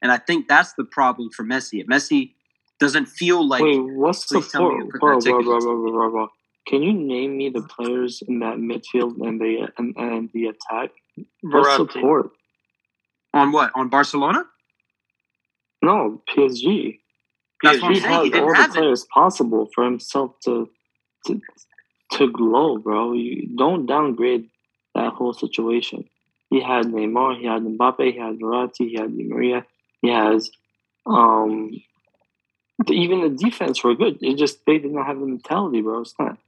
And 0.00 0.12
I 0.12 0.18
think 0.18 0.46
that's 0.46 0.74
the 0.74 0.84
problem 0.84 1.30
for 1.34 1.44
Messi. 1.44 1.84
Messi 1.86 2.32
doesn't 2.78 3.06
feel 3.06 3.46
like 3.46 3.62
Wait, 3.62 3.80
what's 3.80 4.28
the 4.28 4.40
please 4.40 4.52
tell 4.52 4.62
me 4.62 4.68
for, 4.68 4.78
you 4.78 4.90
put 4.92 5.00
bro, 5.00 5.20
bro, 5.20 5.42
bro, 5.42 5.60
bro, 5.60 5.60
bro, 5.60 5.92
bro, 5.92 6.10
bro. 6.10 6.28
Can 6.68 6.82
you 6.82 6.92
name 6.92 7.36
me 7.36 7.48
the 7.48 7.62
players 7.62 8.22
in 8.28 8.38
that 8.40 8.56
midfield 8.58 9.20
and 9.26 9.40
the 9.40 9.68
and, 9.78 9.96
and 9.96 10.30
the 10.32 10.46
attack? 10.46 10.90
What 11.42 11.76
support? 11.76 12.30
on 13.34 13.52
what 13.52 13.70
on 13.74 13.88
Barcelona. 13.88 14.44
No, 15.82 16.22
PSG. 16.28 16.98
That's 17.62 17.80
what 17.82 17.88
I'm 17.88 17.94
PSG 17.94 18.00
saying. 18.00 18.02
He 18.02 18.08
has 18.10 18.22
didn't 18.30 18.42
all 18.44 18.48
the 18.48 18.56
have 18.56 18.70
it. 18.70 18.74
players 18.74 19.06
possible 19.12 19.68
for 19.74 19.84
himself 19.84 20.34
to 20.44 20.68
to 21.26 21.40
to 22.12 22.30
glow, 22.30 22.78
bro. 22.78 23.12
You 23.12 23.48
don't 23.56 23.86
downgrade 23.86 24.48
that 24.94 25.12
whole 25.12 25.32
situation. 25.32 26.08
He 26.50 26.62
had 26.62 26.86
Neymar, 26.86 27.38
he 27.38 27.46
had 27.46 27.62
Mbappe, 27.62 28.12
he 28.12 28.18
had 28.18 28.38
Verratti, 28.38 28.88
he 28.88 28.94
had 28.94 29.16
Di 29.16 29.24
Maria, 29.24 29.66
he 30.00 30.08
has 30.08 30.50
um 31.06 31.70
even 32.86 33.22
the 33.22 33.30
defense 33.30 33.82
were 33.82 33.94
good. 33.94 34.18
It 34.22 34.36
just 34.36 34.64
they 34.66 34.78
did 34.78 34.92
not 34.92 35.06
have 35.06 35.18
the 35.18 35.26
mentality, 35.26 35.82
bro. 35.82 36.00
It's 36.00 36.14
not. 36.18 36.38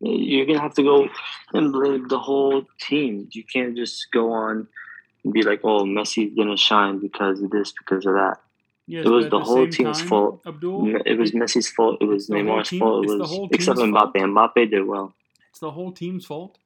You're 0.00 0.46
gonna 0.46 0.60
have 0.60 0.74
to 0.74 0.82
go 0.82 1.08
and 1.52 1.72
blame 1.72 2.08
the 2.08 2.18
whole 2.18 2.64
team. 2.80 3.28
You 3.32 3.44
can't 3.44 3.76
just 3.76 4.06
go 4.12 4.32
on 4.32 4.66
and 5.22 5.32
be 5.32 5.42
like, 5.42 5.60
"Oh, 5.62 5.84
Messi's 5.84 6.34
gonna 6.34 6.56
shine 6.56 6.98
because 6.98 7.42
of 7.42 7.50
this, 7.50 7.72
because 7.72 8.06
of 8.06 8.14
that." 8.14 8.38
Yes, 8.86 9.06
It 9.06 9.08
was 9.08 9.24
at 9.26 9.30
the 9.30 9.40
whole 9.40 9.66
team's 9.68 9.98
time, 10.00 10.08
fault. 10.08 10.40
Abdul. 10.46 11.00
It 11.06 11.18
was 11.18 11.32
Messi's 11.32 11.68
fault. 11.70 11.98
It 12.02 12.04
was 12.04 12.28
Neymar's 12.28 12.68
team- 12.68 12.80
fault. 12.80 13.06
It 13.06 13.12
it's 13.12 13.30
the 13.30 13.38
was 13.40 13.48
except 13.52 13.78
Mbappe. 13.78 14.12
fault. 14.12 14.14
Mbappe 14.54 14.70
did 14.70 14.86
well. 14.86 15.14
it's 15.50 15.58
the 15.60 15.70
whole 15.70 15.90
team's 15.92 16.26
fault. 16.26 16.58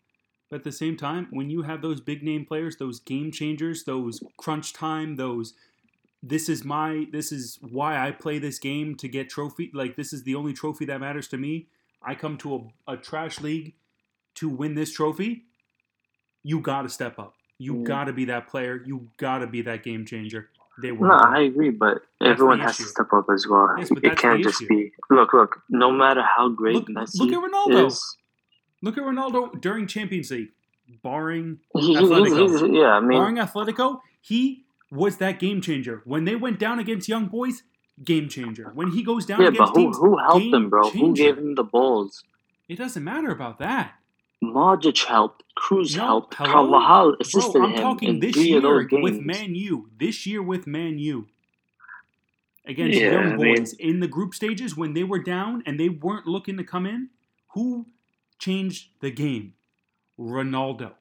But 0.50 0.56
at 0.56 0.64
the 0.64 0.72
same 0.72 0.96
time, 0.96 1.28
when 1.30 1.50
you 1.50 1.62
have 1.62 1.82
those 1.82 2.00
big 2.00 2.22
name 2.22 2.44
players, 2.46 2.76
those 2.78 2.98
game 3.00 3.30
changers, 3.30 3.84
those 3.84 4.22
crunch 4.38 4.72
time, 4.72 5.16
those 5.16 5.54
this 6.22 6.48
is 6.48 6.64
my 6.64 7.06
this 7.12 7.30
is 7.30 7.58
why 7.60 8.04
I 8.04 8.10
play 8.10 8.38
this 8.40 8.58
game 8.58 8.96
to 8.96 9.06
get 9.08 9.28
trophy. 9.30 9.70
Like 9.72 9.94
this 9.94 10.12
is 10.12 10.24
the 10.24 10.34
only 10.34 10.52
trophy 10.54 10.84
that 10.86 11.00
matters 11.00 11.28
to 11.28 11.36
me. 11.36 11.66
I 12.02 12.14
come 12.16 12.36
to 12.38 12.72
a, 12.88 12.92
a 12.94 12.96
trash 12.96 13.40
league 13.40 13.74
to 14.36 14.48
win 14.48 14.74
this 14.74 14.92
trophy. 14.92 15.44
You 16.42 16.60
got 16.60 16.82
to 16.82 16.88
step 16.88 17.18
up. 17.18 17.34
You 17.58 17.74
Mm. 17.74 17.84
got 17.84 18.04
to 18.04 18.12
be 18.12 18.24
that 18.26 18.48
player. 18.48 18.82
You 18.86 19.08
got 19.18 19.38
to 19.38 19.46
be 19.46 19.62
that 19.62 19.82
game 19.84 20.06
changer. 20.06 20.48
They 20.80 20.92
were. 20.92 21.08
No, 21.08 21.14
I 21.14 21.40
agree, 21.40 21.70
but 21.70 22.02
That's 22.20 22.32
everyone 22.32 22.60
has 22.60 22.76
to 22.76 22.84
step 22.84 23.12
up 23.12 23.26
as 23.34 23.46
well. 23.48 23.74
Yes, 23.78 23.90
it 23.90 24.16
can't 24.16 24.42
just 24.42 24.66
be 24.68 24.92
look, 25.10 25.32
look. 25.32 25.60
No 25.68 25.90
matter 25.90 26.22
how 26.22 26.48
great 26.48 26.76
Look- 26.76 26.88
Messi 26.88 27.18
look 27.20 27.32
at 27.32 27.50
Ronaldo. 27.50 27.86
is, 27.86 28.16
Look 28.80 28.96
at 28.96 29.02
Ronaldo 29.02 29.60
during 29.60 29.88
Champions 29.88 30.30
League, 30.30 30.50
barring 31.02 31.58
he, 31.74 31.88
he- 31.88 31.96
Atletico. 31.96 32.48
he's- 32.48 32.70
yeah, 32.70 32.92
I 32.92 33.00
mean, 33.00 33.18
barring 33.18 33.36
Atletico, 33.36 34.00
he 34.20 34.64
was 34.92 35.16
that 35.16 35.40
game 35.40 35.60
changer. 35.60 36.00
When 36.04 36.24
they 36.24 36.36
went 36.36 36.60
down 36.60 36.78
against 36.78 37.08
young 37.08 37.26
boys, 37.26 37.64
game 38.04 38.28
changer. 38.28 38.70
When 38.74 38.92
he 38.92 39.02
goes 39.02 39.26
down 39.26 39.40
yeah, 39.40 39.48
against 39.48 39.74
but 39.74 39.80
who, 39.80 39.84
teams, 39.86 39.96
who 39.98 40.16
helped 40.16 40.44
him, 40.46 40.70
bro? 40.70 40.90
Who 40.90 41.12
gave 41.14 41.38
him 41.38 41.56
the 41.56 41.64
balls? 41.64 42.22
It 42.68 42.76
doesn't 42.78 43.02
matter 43.02 43.30
about 43.32 43.58
that. 43.58 43.94
Modric 44.42 45.04
helped. 45.04 45.42
Kroos 45.56 45.96
No, 45.96 46.04
helped. 46.04 46.34
hello? 46.34 46.52
Carvajal 46.52 47.16
assisted 47.20 47.52
Bro, 47.52 47.64
I'm 47.64 47.72
him 47.72 47.78
talking 47.80 48.08
in 48.10 48.20
this 48.20 48.34
three 48.34 48.52
of 48.54 48.62
those 48.62 48.82
year 48.82 48.84
games. 48.84 49.02
with 49.02 49.20
Man 49.20 49.54
U. 49.54 49.90
This 49.98 50.26
year 50.26 50.42
with 50.42 50.66
Man 50.66 50.98
U. 50.98 51.26
Against 52.64 52.98
Yeah, 52.98 53.12
young 53.12 53.32
I 53.32 53.36
mean- 53.36 53.56
boys 53.56 53.72
in 53.74 54.00
the 54.00 54.06
group 54.06 54.34
stages 54.34 54.76
when 54.76 54.92
they 54.94 55.02
were 55.04 55.18
down 55.22 55.62
and 55.66 55.80
they 55.80 55.88
weren't 55.88 56.26
looking 56.26 56.56
to 56.58 56.64
come 56.64 56.86
in, 56.86 57.08
who 57.54 57.86
changed 58.38 58.88
the 59.00 59.10
game? 59.10 59.54
Ronaldo. 60.18 60.92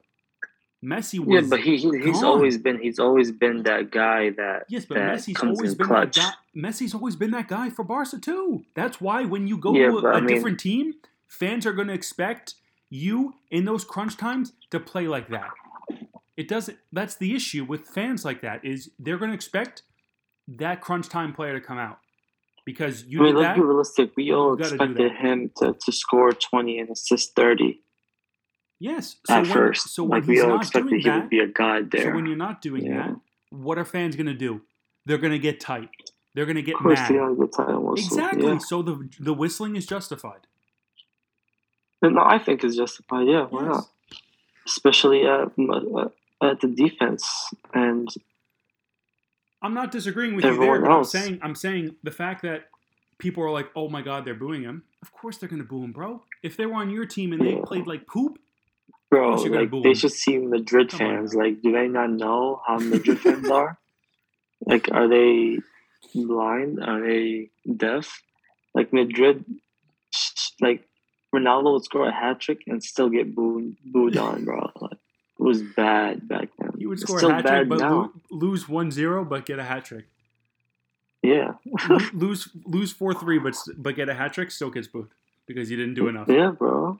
Messi 0.82 1.18
was 1.18 1.42
yeah, 1.44 1.48
but 1.50 1.60
he, 1.60 1.76
he 1.76 1.90
he's 1.98 2.20
gone. 2.20 2.24
always 2.24 2.56
been 2.56 2.78
he's 2.80 3.00
always 3.00 3.32
been 3.32 3.64
that 3.64 3.90
guy 3.90 4.30
that 4.30 4.64
Yes, 4.68 4.84
but 4.84 4.94
that 4.94 5.18
Messi's 5.18 5.36
comes 5.36 5.58
always 5.58 5.74
been 5.74 5.86
clutch. 5.88 6.14
that 6.14 6.36
guy. 6.54 6.68
Messi's 6.68 6.94
always 6.94 7.16
been 7.16 7.32
that 7.32 7.48
guy 7.48 7.68
for 7.68 7.82
Barca 7.84 8.18
too. 8.20 8.64
That's 8.74 9.00
why 9.00 9.24
when 9.24 9.48
you 9.48 9.56
go 9.58 9.74
Yeah, 9.74 9.88
to 9.88 9.98
a, 9.98 10.02
but 10.02 10.14
I 10.14 10.18
a 10.18 10.20
mean- 10.20 10.28
different 10.34 10.60
team, 10.60 10.94
fans 11.26 11.66
are 11.66 11.72
going 11.72 11.88
to 11.88 11.94
expect 11.94 12.54
you 12.90 13.34
in 13.50 13.64
those 13.64 13.84
crunch 13.84 14.16
times 14.16 14.52
to 14.70 14.80
play 14.80 15.06
like 15.08 15.28
that. 15.28 15.50
It 16.36 16.48
doesn't. 16.48 16.78
That's 16.92 17.16
the 17.16 17.34
issue 17.34 17.64
with 17.64 17.86
fans 17.86 18.24
like 18.24 18.40
that 18.42 18.64
is 18.64 18.90
they're 18.98 19.18
going 19.18 19.30
to 19.30 19.34
expect 19.34 19.82
that 20.46 20.80
crunch 20.80 21.08
time 21.08 21.32
player 21.32 21.58
to 21.58 21.64
come 21.64 21.78
out 21.78 21.98
because 22.64 23.04
you 23.04 23.20
I 23.20 23.24
mean, 23.24 23.34
did 23.34 23.40
let's 23.40 23.48
that. 23.48 23.54
be 23.56 23.60
realistic. 23.62 24.10
We 24.16 24.32
all 24.32 24.52
you 24.52 24.56
gotta 24.62 24.76
do 24.78 24.84
expected 24.84 25.12
him 25.12 25.50
to, 25.58 25.74
to 25.84 25.92
score 25.92 26.32
twenty 26.32 26.78
and 26.78 26.90
assist 26.90 27.34
thirty 27.34 27.80
Yes. 28.80 29.16
So 29.26 29.34
at 29.34 29.42
when, 29.42 29.50
first. 29.52 29.88
so 29.94 30.04
when 30.04 30.20
like 30.20 30.28
we 30.28 30.34
he's 30.36 30.44
all 30.44 30.50
not 30.50 30.60
expected 30.62 30.88
doing 30.90 31.00
he 31.02 31.08
that, 31.08 31.20
would 31.22 31.30
be 31.30 31.40
a 31.40 31.48
god 31.48 31.88
so 31.92 31.98
there. 31.98 32.14
when 32.14 32.26
you're 32.26 32.36
not 32.36 32.62
doing 32.62 32.86
Yeah. 32.86 33.08
that, 33.08 33.16
what 33.50 33.76
are 33.78 33.84
fans 33.84 34.14
going 34.14 34.26
to 34.26 34.34
do? 34.34 34.62
They're 35.04 35.18
going 35.18 35.32
to 35.32 35.38
get 35.40 35.58
tight. 35.58 35.88
They're 36.34 36.46
going 36.46 36.54
to 36.56 36.62
get 36.62 36.76
mad. 36.80 37.08
they 37.08 37.14
gotta 37.16 37.34
get. 37.34 37.98
Exactly. 37.98 38.46
Yeah. 38.46 38.58
So 38.58 38.82
the 38.82 39.08
the 39.18 39.34
whistling 39.34 39.74
is 39.74 39.84
justified. 39.86 40.46
No, 42.02 42.22
I 42.24 42.38
think 42.38 42.62
it's 42.64 42.76
justified. 42.76 43.26
Yeah, 43.26 43.46
why 43.46 43.64
Yes. 43.64 43.68
not? 43.76 43.84
Especially 44.66 45.22
at 45.26 45.48
uh, 45.58 46.08
at 46.42 46.60
the 46.60 46.68
defense 46.68 47.28
and 47.74 48.08
I'm 49.60 49.74
not 49.74 49.90
disagreeing 49.90 50.36
with 50.36 50.44
you 50.44 50.56
there, 50.58 50.80
but 50.80 50.90
I'm 50.90 51.04
saying 51.04 51.40
I'm 51.42 51.54
saying 51.54 51.96
the 52.04 52.10
fact 52.12 52.42
that 52.42 52.68
people 53.18 53.42
are 53.42 53.50
like, 53.50 53.70
"Oh 53.74 53.88
my 53.88 54.02
God, 54.02 54.24
they're 54.24 54.34
booing 54.34 54.62
him." 54.62 54.84
Of 55.02 55.12
course 55.12 55.38
they're 55.38 55.48
going 55.48 55.62
to 55.62 55.66
boo 55.68 55.82
him, 55.82 55.92
bro. 55.92 56.22
If 56.42 56.56
they 56.56 56.66
were 56.66 56.74
on 56.74 56.90
your 56.90 57.06
team 57.06 57.32
and 57.32 57.42
they 57.42 57.54
Yeah. 57.54 57.64
played 57.64 57.86
like 57.86 58.06
poop, 58.06 58.38
bro, 59.10 59.36
gonna 59.36 59.60
like 59.62 59.70
they 59.70 59.90
him. 59.90 59.94
should 59.94 60.12
see 60.12 60.38
Madrid 60.38 60.90
Come 60.90 60.98
fans. 61.00 61.34
Like, 61.34 61.60
do 61.62 61.72
they 61.72 61.88
not 61.88 62.10
know 62.10 62.62
how 62.66 62.78
Madrid 62.78 63.20
fans 63.20 63.48
are? 63.60 63.78
Like, 64.64 64.88
are 64.92 65.08
they 65.08 65.58
blind? 66.14 66.78
Are 66.82 67.00
they 67.00 67.50
deaf? 67.76 68.22
Like 68.74 68.92
Madrid, 68.92 69.44
like 70.60 70.87
Ronaldo 71.34 71.74
would 71.74 71.84
score 71.84 72.08
a 72.08 72.12
hat 72.12 72.40
trick 72.40 72.62
and 72.66 72.82
still 72.82 73.08
get 73.10 73.34
booed 73.34 73.76
booed 73.84 74.16
on, 74.16 74.44
bro. 74.44 74.70
Like, 74.80 74.92
it 74.92 74.98
was 75.42 75.62
bad 75.62 76.26
back 76.26 76.48
then. 76.58 76.72
you 76.76 76.88
would 76.88 76.98
score 77.00 77.18
a 77.18 77.34
hat 77.34 77.46
trick, 77.46 77.68
but 77.68 77.78
now. 77.78 77.94
lo- 77.94 78.12
lose 78.30 78.64
1-0, 78.64 79.28
but 79.28 79.46
get 79.46 79.58
a 79.58 79.64
hat 79.64 79.84
trick. 79.84 80.06
Yeah, 81.22 81.54
Lo- 81.88 81.98
lose 82.14 82.48
lose 82.64 82.92
four 82.92 83.12
three, 83.12 83.38
but 83.38 83.56
but 83.76 83.96
get 83.96 84.08
a 84.08 84.14
hat 84.14 84.32
trick, 84.32 84.50
still 84.50 84.70
gets 84.70 84.86
booed 84.86 85.08
because 85.46 85.70
you 85.70 85.76
didn't 85.76 85.94
do 85.94 86.08
enough. 86.08 86.28
Yeah, 86.28 86.52
bro. 86.52 86.98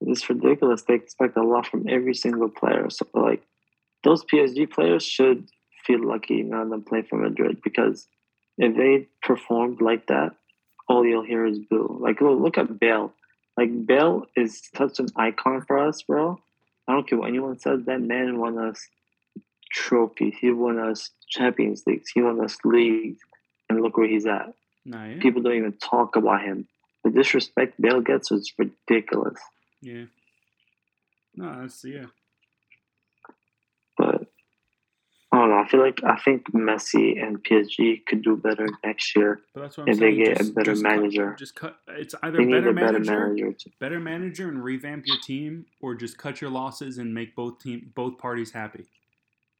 It's 0.00 0.28
ridiculous. 0.28 0.82
They 0.82 0.94
expect 0.94 1.36
a 1.36 1.42
lot 1.42 1.66
from 1.66 1.88
every 1.88 2.14
single 2.14 2.48
player. 2.50 2.88
So, 2.90 3.06
like, 3.14 3.42
those 4.04 4.24
PSG 4.24 4.70
players 4.70 5.02
should 5.02 5.48
feel 5.84 6.04
lucky 6.06 6.42
none 6.42 6.60
of 6.62 6.70
them 6.70 6.82
play 6.82 7.02
for 7.02 7.16
Madrid 7.16 7.60
because 7.64 8.06
if 8.58 8.76
they 8.76 9.08
performed 9.22 9.80
like 9.80 10.06
that, 10.08 10.34
all 10.88 11.04
you'll 11.04 11.24
hear 11.24 11.46
is 11.46 11.58
boo. 11.58 11.98
Like, 12.00 12.20
look 12.20 12.58
at 12.58 12.78
Bale. 12.78 13.12
Like, 13.58 13.86
Bale 13.86 14.24
is 14.36 14.62
such 14.76 15.00
an 15.00 15.08
icon 15.16 15.62
for 15.62 15.78
us, 15.78 16.02
bro. 16.02 16.40
I 16.86 16.92
don't 16.92 17.08
care 17.08 17.18
what 17.18 17.28
anyone 17.28 17.58
says. 17.58 17.80
That 17.86 18.00
man 18.00 18.38
won 18.38 18.56
us 18.56 18.86
trophies. 19.72 20.34
He 20.40 20.52
won 20.52 20.78
us 20.78 21.10
Champions 21.28 21.82
Leagues. 21.84 22.08
He 22.14 22.22
won 22.22 22.40
us 22.42 22.56
leagues. 22.64 23.18
And 23.68 23.82
look 23.82 23.96
where 23.96 24.06
he's 24.06 24.26
at. 24.26 24.54
Yeah. 24.84 25.18
People 25.20 25.42
don't 25.42 25.56
even 25.56 25.72
talk 25.72 26.14
about 26.14 26.42
him. 26.42 26.68
The 27.02 27.10
disrespect 27.10 27.80
Bale 27.80 28.00
gets 28.00 28.30
is 28.30 28.52
ridiculous. 28.56 29.40
yeah. 29.82 30.04
No, 31.34 31.60
that's 31.60 31.84
yeah. 31.84 32.06
But 33.96 34.26
I 35.32 35.37
don't 35.48 35.56
know. 35.56 35.62
I 35.64 35.68
feel 35.68 35.80
like 35.80 36.00
I 36.04 36.16
think 36.24 36.50
Messi 36.52 37.22
and 37.22 37.42
PSG 37.44 38.04
could 38.06 38.22
do 38.22 38.36
better 38.36 38.66
next 38.84 39.14
year. 39.16 39.40
But 39.54 39.62
that's 39.62 39.76
what 39.78 39.84
I'm 39.84 39.88
If 39.92 39.98
they 39.98 40.12
saying. 40.12 40.24
get 40.24 40.40
a 40.40 40.44
better 40.52 40.72
just 40.72 40.82
cut- 40.84 40.90
manager. 40.96 41.36
just 41.38 41.54
cut. 41.54 41.76
It's 41.88 42.14
either 42.22 42.38
better 42.38 42.68
a 42.70 42.72
better 42.72 42.72
manager, 42.72 43.26
manager. 43.28 43.52
To, 43.52 43.70
better 43.80 44.00
manager, 44.00 44.48
and 44.48 44.62
revamp 44.62 45.06
your 45.06 45.18
team, 45.22 45.66
or 45.80 45.94
just 45.94 46.18
cut 46.18 46.40
your 46.40 46.50
losses 46.50 46.98
and 46.98 47.14
make 47.14 47.34
both 47.34 47.58
team 47.60 47.90
both 47.94 48.18
parties 48.18 48.52
happy. 48.52 48.84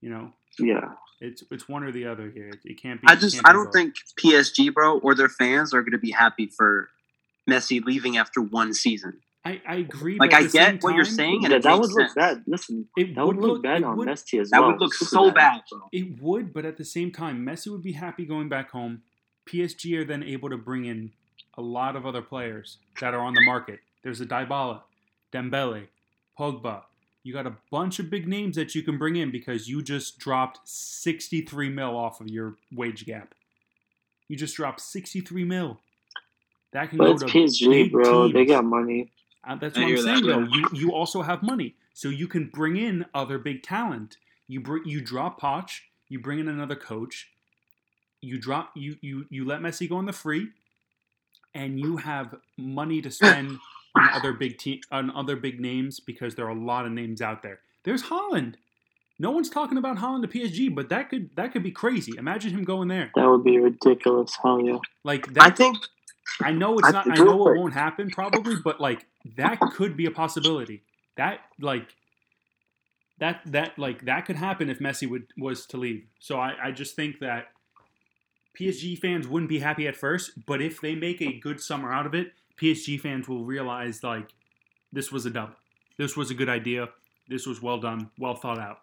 You 0.00 0.10
know, 0.10 0.32
yeah, 0.58 0.92
it's 1.20 1.42
it's 1.50 1.68
one 1.68 1.82
or 1.82 1.90
the 1.92 2.06
other 2.06 2.30
here. 2.30 2.48
It, 2.48 2.58
it 2.64 2.80
can't 2.82 3.00
be. 3.00 3.08
I 3.08 3.16
just 3.16 3.36
can't 3.36 3.48
I 3.48 3.52
don't 3.52 3.64
both. 3.66 3.72
think 3.74 3.94
PSG, 4.20 4.72
bro, 4.72 4.98
or 4.98 5.14
their 5.14 5.28
fans 5.28 5.74
are 5.74 5.82
going 5.82 5.92
to 5.92 5.98
be 5.98 6.10
happy 6.12 6.46
for 6.46 6.88
Messi 7.50 7.82
leaving 7.84 8.16
after 8.16 8.40
one 8.40 8.72
season. 8.74 9.20
I, 9.48 9.62
I 9.66 9.76
agree. 9.76 10.18
Like 10.18 10.30
but 10.30 10.36
I 10.36 10.40
at 10.40 10.44
the 10.44 10.50
same 10.50 10.72
get 10.74 10.82
what 10.82 10.94
you're 10.94 11.04
saying, 11.04 11.44
and 11.44 11.50
Yeah, 11.52 11.58
it 11.58 11.62
that 11.62 11.78
makes 11.78 11.88
would 11.94 12.02
look 12.02 12.14
bad. 12.14 12.44
Listen, 12.46 12.88
It 12.96 13.14
that 13.14 13.26
would 13.26 13.36
would 13.36 13.42
look 13.42 13.52
look- 13.54 13.62
bad 13.62 13.82
on 13.82 13.96
would- 13.96 14.08
Messi 14.08 14.40
as 14.40 14.50
That 14.50 14.60
well. 14.60 14.68
That 14.70 14.74
would 14.74 14.80
look 14.84 14.94
Super 14.94 15.08
so 15.08 15.30
bad, 15.30 15.62
bro. 15.70 15.80
It 15.92 16.20
would, 16.22 16.52
but 16.52 16.64
at 16.64 16.76
the 16.76 16.84
same 16.84 17.10
time, 17.12 17.44
Messi 17.46 17.68
would 17.72 17.82
be 17.82 17.92
happy 17.92 18.24
going 18.26 18.48
back 18.48 18.70
home. 18.70 19.02
PSG 19.48 19.96
are 19.98 20.04
then 20.04 20.22
able 20.22 20.50
to 20.50 20.56
bring 20.58 20.84
in 20.84 21.12
a 21.56 21.62
lot 21.62 21.96
of 21.96 22.04
other 22.06 22.22
players 22.22 22.78
that 23.00 23.14
are 23.14 23.20
on 23.20 23.34
the 23.34 23.40
market. 23.42 23.80
There's 24.04 24.20
a 24.20 24.26
Dybala, 24.26 24.82
Dembele, 25.32 25.88
Pogba. 26.38 26.82
You 27.24 27.32
got 27.32 27.46
a 27.46 27.56
bunch 27.70 27.98
of 27.98 28.10
big 28.10 28.28
names 28.28 28.56
that 28.56 28.74
you 28.74 28.82
can 28.82 28.96
bring 28.98 29.16
in 29.16 29.30
because 29.30 29.68
you 29.68 29.82
just 29.82 30.18
dropped 30.18 30.60
63 30.68 31.68
mil 31.70 31.96
off 31.96 32.20
of 32.20 32.28
your 32.28 32.56
wage 32.74 33.04
gap. 33.06 33.34
You 34.28 34.36
just 34.36 34.56
dropped 34.56 34.80
63 34.80 35.44
mil. 35.44 35.80
That 36.72 36.90
can 36.90 36.98
But 36.98 37.04
go 37.06 37.10
it's 37.12 37.22
to 37.22 37.28
PSG, 37.28 37.70
big 37.70 37.92
bro. 37.92 38.28
They 38.28 38.44
teams. 38.44 38.50
got 38.50 38.64
money. 38.64 39.10
Uh, 39.46 39.56
that's 39.56 39.76
I 39.76 39.82
what 39.82 39.88
I'm 39.88 39.96
that, 39.96 40.02
saying, 40.02 40.26
though. 40.26 40.40
You 40.40 40.68
you 40.72 40.92
also 40.92 41.22
have 41.22 41.42
money, 41.42 41.76
so 41.94 42.08
you 42.08 42.28
can 42.28 42.48
bring 42.48 42.76
in 42.76 43.06
other 43.14 43.38
big 43.38 43.62
talent. 43.62 44.16
You 44.46 44.60
bring 44.60 44.84
you 44.84 45.00
drop 45.00 45.40
Poch, 45.40 45.80
you 46.08 46.18
bring 46.18 46.38
in 46.38 46.48
another 46.48 46.76
coach. 46.76 47.30
You 48.20 48.38
drop 48.38 48.70
you 48.74 48.96
you 49.00 49.26
you 49.30 49.44
let 49.44 49.60
Messi 49.60 49.88
go 49.88 49.96
on 49.96 50.06
the 50.06 50.12
free, 50.12 50.48
and 51.54 51.78
you 51.78 51.96
have 51.98 52.34
money 52.56 53.00
to 53.02 53.10
spend 53.10 53.58
on 53.96 54.08
other 54.12 54.32
big 54.32 54.58
te- 54.58 54.82
on 54.90 55.10
other 55.12 55.36
big 55.36 55.60
names 55.60 56.00
because 56.00 56.34
there 56.34 56.46
are 56.46 56.50
a 56.50 56.60
lot 56.60 56.86
of 56.86 56.92
names 56.92 57.22
out 57.22 57.42
there. 57.42 57.60
There's 57.84 58.04
Haaland. 58.04 58.54
No 59.20 59.32
one's 59.32 59.50
talking 59.50 59.78
about 59.78 59.96
Haaland 59.98 60.22
to 60.22 60.28
PSG, 60.28 60.72
but 60.74 60.88
that 60.90 61.10
could 61.10 61.30
that 61.36 61.52
could 61.52 61.62
be 61.62 61.72
crazy. 61.72 62.12
Imagine 62.18 62.52
him 62.52 62.64
going 62.64 62.88
there. 62.88 63.10
That 63.14 63.28
would 63.28 63.44
be 63.44 63.58
ridiculous. 63.58 64.36
Hell 64.42 64.60
yeah. 64.64 64.78
Like 65.04 65.26
I 65.40 65.50
think 65.50 65.78
I 66.42 66.52
know 66.52 66.78
it's 66.78 66.88
I 66.88 66.92
not. 66.92 67.10
I 67.10 67.16
know 67.16 67.48
it 67.48 67.58
won't 67.58 67.74
happen 67.74 68.10
probably, 68.10 68.56
but 68.62 68.80
like 68.80 69.06
that 69.36 69.60
could 69.60 69.96
be 69.96 70.06
a 70.06 70.10
possibility. 70.10 70.82
That 71.16 71.40
like 71.60 71.94
that 73.18 73.40
that 73.46 73.78
like 73.78 74.04
that 74.04 74.26
could 74.26 74.36
happen 74.36 74.68
if 74.70 74.78
Messi 74.78 75.08
would 75.08 75.26
was 75.36 75.66
to 75.66 75.76
leave. 75.76 76.04
So 76.20 76.38
I 76.38 76.54
I 76.64 76.70
just 76.70 76.96
think 76.96 77.20
that 77.20 77.48
PSG 78.58 78.98
fans 78.98 79.28
wouldn't 79.28 79.48
be 79.48 79.60
happy 79.60 79.86
at 79.86 79.96
first, 79.96 80.32
but 80.46 80.60
if 80.60 80.80
they 80.80 80.94
make 80.94 81.20
a 81.20 81.38
good 81.38 81.60
summer 81.60 81.92
out 81.92 82.06
of 82.06 82.14
it, 82.14 82.32
PSG 82.60 83.00
fans 83.00 83.28
will 83.28 83.44
realize 83.44 84.02
like 84.02 84.30
this 84.92 85.12
was 85.12 85.26
a 85.26 85.30
dub. 85.30 85.54
This 85.96 86.16
was 86.16 86.30
a 86.30 86.34
good 86.34 86.48
idea. 86.48 86.88
This 87.28 87.46
was 87.46 87.60
well 87.62 87.78
done, 87.78 88.10
well 88.18 88.34
thought 88.34 88.58
out. 88.58 88.78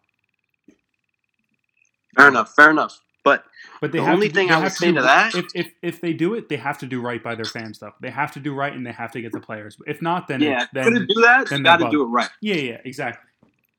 fair 2.15 2.27
enough, 2.29 2.53
fair 2.55 2.71
enough. 2.71 3.01
But 3.25 3.43
But 3.81 3.91
they 3.91 3.97
The 3.97 4.05
have 4.05 4.13
only 4.13 4.29
to, 4.29 4.33
thing 4.35 4.47
they 4.47 4.53
I 4.53 4.57
would 4.57 4.63
have 4.65 4.73
say 4.73 4.87
do- 4.91 4.95
to 4.95 5.01
that- 5.01 5.35
if, 5.35 5.45
if 5.53 5.73
if 5.81 5.99
they 5.99 6.13
do 6.13 6.35
it, 6.35 6.47
they 6.47 6.55
have 6.57 6.77
to 6.77 6.85
do 6.85 7.01
right 7.01 7.21
by 7.21 7.35
their 7.35 7.47
fans, 7.47 7.79
though. 7.79 7.91
They 7.99 8.11
have 8.11 8.31
to 8.33 8.39
do 8.39 8.53
right, 8.53 8.71
and 8.71 8.85
they 8.87 8.93
have 8.93 9.11
to 9.13 9.21
get 9.21 9.33
the 9.33 9.41
players. 9.41 9.77
If 9.85 10.01
not, 10.01 10.27
then 10.29 10.39
yeah, 10.41 10.63
it, 10.63 10.69
then 10.73 10.83
couldn't 10.85 11.07
do 11.09 11.21
that. 11.21 11.49
then 11.49 11.59
You 11.59 11.63
they're 11.65 11.77
got 11.79 11.85
to 11.85 11.91
do 11.91 12.03
it 12.03 12.07
right. 12.07 12.29
yeah, 12.41 12.55
yeah, 12.55 12.77
exactly. 12.85 13.27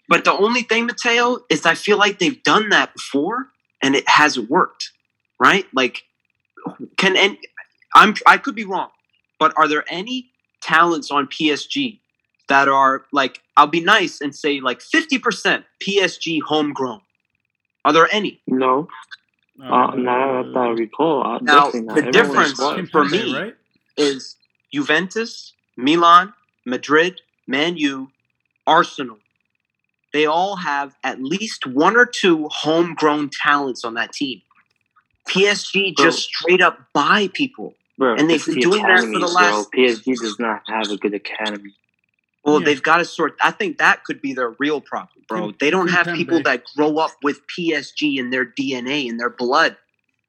But 0.09 0.24
the 0.24 0.32
only 0.32 0.62
thing, 0.62 0.86
Mateo, 0.86 1.38
is 1.49 1.64
I 1.64 1.74
feel 1.74 1.97
like 1.99 2.18
they've 2.18 2.40
done 2.42 2.68
that 2.70 2.92
before 2.94 3.49
and 3.82 3.97
it 3.97 4.09
hasn't 4.09 4.51
worked. 4.51 4.90
Right? 5.40 5.66
Like, 5.72 6.03
can 6.97 7.16
and 7.16 7.38
I'm 7.94 8.14
I 8.26 8.38
could 8.38 8.55
be 8.57 8.64
wrong, 8.64 8.90
but 9.38 9.53
are 9.57 9.68
there 9.68 9.84
any 9.88 10.30
talents 10.61 11.11
on 11.11 11.26
PSG 11.28 12.01
that 12.49 12.68
are 12.68 13.05
like 13.12 13.40
I'll 13.57 13.66
be 13.66 13.80
nice 13.80 14.20
and 14.20 14.34
say 14.34 14.61
like 14.61 14.80
50% 14.80 15.64
PSG 15.82 16.40
homegrown? 16.42 17.01
Are 17.84 17.92
there 17.92 18.09
any? 18.12 18.40
No, 18.49 18.88
uh, 19.62 19.94
not 19.96 20.52
that 20.52 20.59
I 20.59 20.68
recall. 20.70 21.26
Uh, 21.26 21.38
Now, 21.40 21.70
the 21.70 22.11
difference- 22.12 22.59
is 22.61 22.90
for 22.90 23.04
me- 23.04 23.34
right? 23.34 23.54
Is 23.96 24.36
Juventus, 24.72 25.54
Milan, 25.76 26.34
Madrid, 26.64 27.20
Man 27.46 27.76
U, 27.76 28.11
Arsenal. 28.66 29.18
They 30.12 30.26
all 30.26 30.57
have 30.57 30.96
at 31.04 31.22
least 31.22 31.66
one 31.66 31.96
or 31.96 32.07
two 32.07 32.48
homegrown 32.50 33.30
talents 33.30 33.84
on 33.84 33.94
that 33.94 34.12
team. 34.12 34.42
PSG 35.28 35.94
Bro. 35.94 36.04
just 36.04 36.24
straight 36.24 36.61
up 36.61 36.88
buy 36.92 37.28
people. 37.32 37.74
Bro, 37.98 38.16
and 38.16 38.30
they've 38.30 38.44
been 38.44 38.54
the 38.57 38.61
doing 38.61 38.82
that 38.82 39.00
for 39.00 39.07
the 39.18 39.26
last- 39.26 39.70
Bro. 39.70 39.80
PSG 39.82 40.14
does 40.16 40.38
not 40.38 40.62
have 40.66 40.90
a 40.90 40.96
good 40.96 41.14
academy. 41.14 41.74
Well, 42.47 42.61
Yeah. 42.61 42.66
they've 42.66 42.82
got 42.82 42.99
to 42.99 43.05
sort. 43.05 43.36
I 43.42 43.51
think 43.51 43.78
that 43.78 44.05
could 44.05 44.22
be 44.22 44.32
their 44.32 44.51
real 44.61 44.80
problem, 44.80 45.24
bro. 45.28 45.53
They 45.59 45.68
don't 45.68 45.88
have 45.88 46.07
people 46.14 46.40
that 46.44 46.62
grow 46.76 46.99
up 46.99 47.11
with 47.22 47.40
PSG 47.49 48.18
in 48.18 48.30
their 48.30 48.44
DNA, 48.47 49.07
in 49.09 49.16
their 49.16 49.30
blood, 49.30 49.76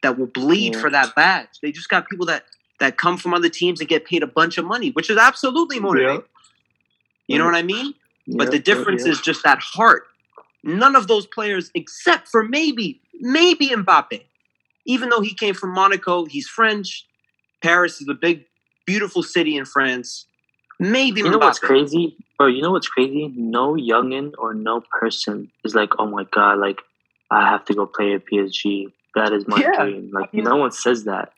that 0.01 0.17
will 0.17 0.25
bleed 0.27 0.73
Yeah. 0.73 0.81
for 0.81 0.89
that 0.89 1.13
badge. 1.15 1.49
They 1.61 1.71
just 1.71 1.89
got 1.89 2.09
people 2.09 2.25
that 2.25 2.45
that 2.79 2.95
come 2.97 3.17
from 3.17 3.33
other 3.33 3.49
teams 3.49 3.79
and 3.79 3.89
get 3.89 4.05
paid 4.05 4.21
a 4.21 4.27
bunch 4.27 4.59
of 4.59 4.65
money, 4.65 4.91
which 4.91 5.09
is 5.09 5.17
absolutely 5.17 5.79
motivating. 5.79 6.23
You 7.27 7.39
know 7.39 7.45
what 7.45 7.55
I 7.55 7.63
mean? 7.63 7.93
But 8.27 8.51
the 8.51 8.59
difference 8.59 9.05
is 9.05 9.19
just 9.21 9.43
that 9.43 9.59
heart. 9.59 10.07
None 10.63 10.95
of 10.95 11.07
those 11.07 11.25
players, 11.25 11.71
except 11.73 12.27
for 12.27 12.43
maybe, 12.43 13.01
maybe 13.19 13.69
Mbappe, 13.69 14.21
even 14.85 15.09
though 15.09 15.21
he 15.21 15.33
came 15.33 15.55
from 15.55 15.71
Monaco, 15.73 16.25
he's 16.25 16.47
French. 16.47 17.07
Paris 17.63 17.99
is 17.99 18.07
a 18.09 18.13
big, 18.13 18.45
beautiful 18.85 19.23
city 19.23 19.57
in 19.57 19.65
France. 19.65 20.27
Maybe 20.79 21.21
You 21.21 21.29
know 21.31 21.37
what's 21.39 21.59
crazy, 21.59 22.17
bro? 22.37 22.47
You 22.47 22.61
know 22.61 22.71
what's 22.71 22.87
crazy? 22.87 23.33
No 23.35 23.73
youngin 23.75 24.31
or 24.37 24.53
no 24.53 24.81
person 24.99 25.51
is 25.63 25.73
like, 25.73 25.89
oh 25.99 26.05
my 26.07 26.25
god, 26.31 26.59
like 26.59 26.81
I 27.31 27.49
have 27.49 27.65
to 27.65 27.73
go 27.73 27.85
play 27.87 28.13
at 28.13 28.23
PSG. 28.31 28.85
That 29.15 29.33
is 29.33 29.47
my 29.47 29.59
Yeah. 29.59 29.71
dream. 29.75 30.11
Like 30.13 30.33
no 30.33 30.55
one 30.57 30.71
says 30.71 31.05
that. 31.05 31.33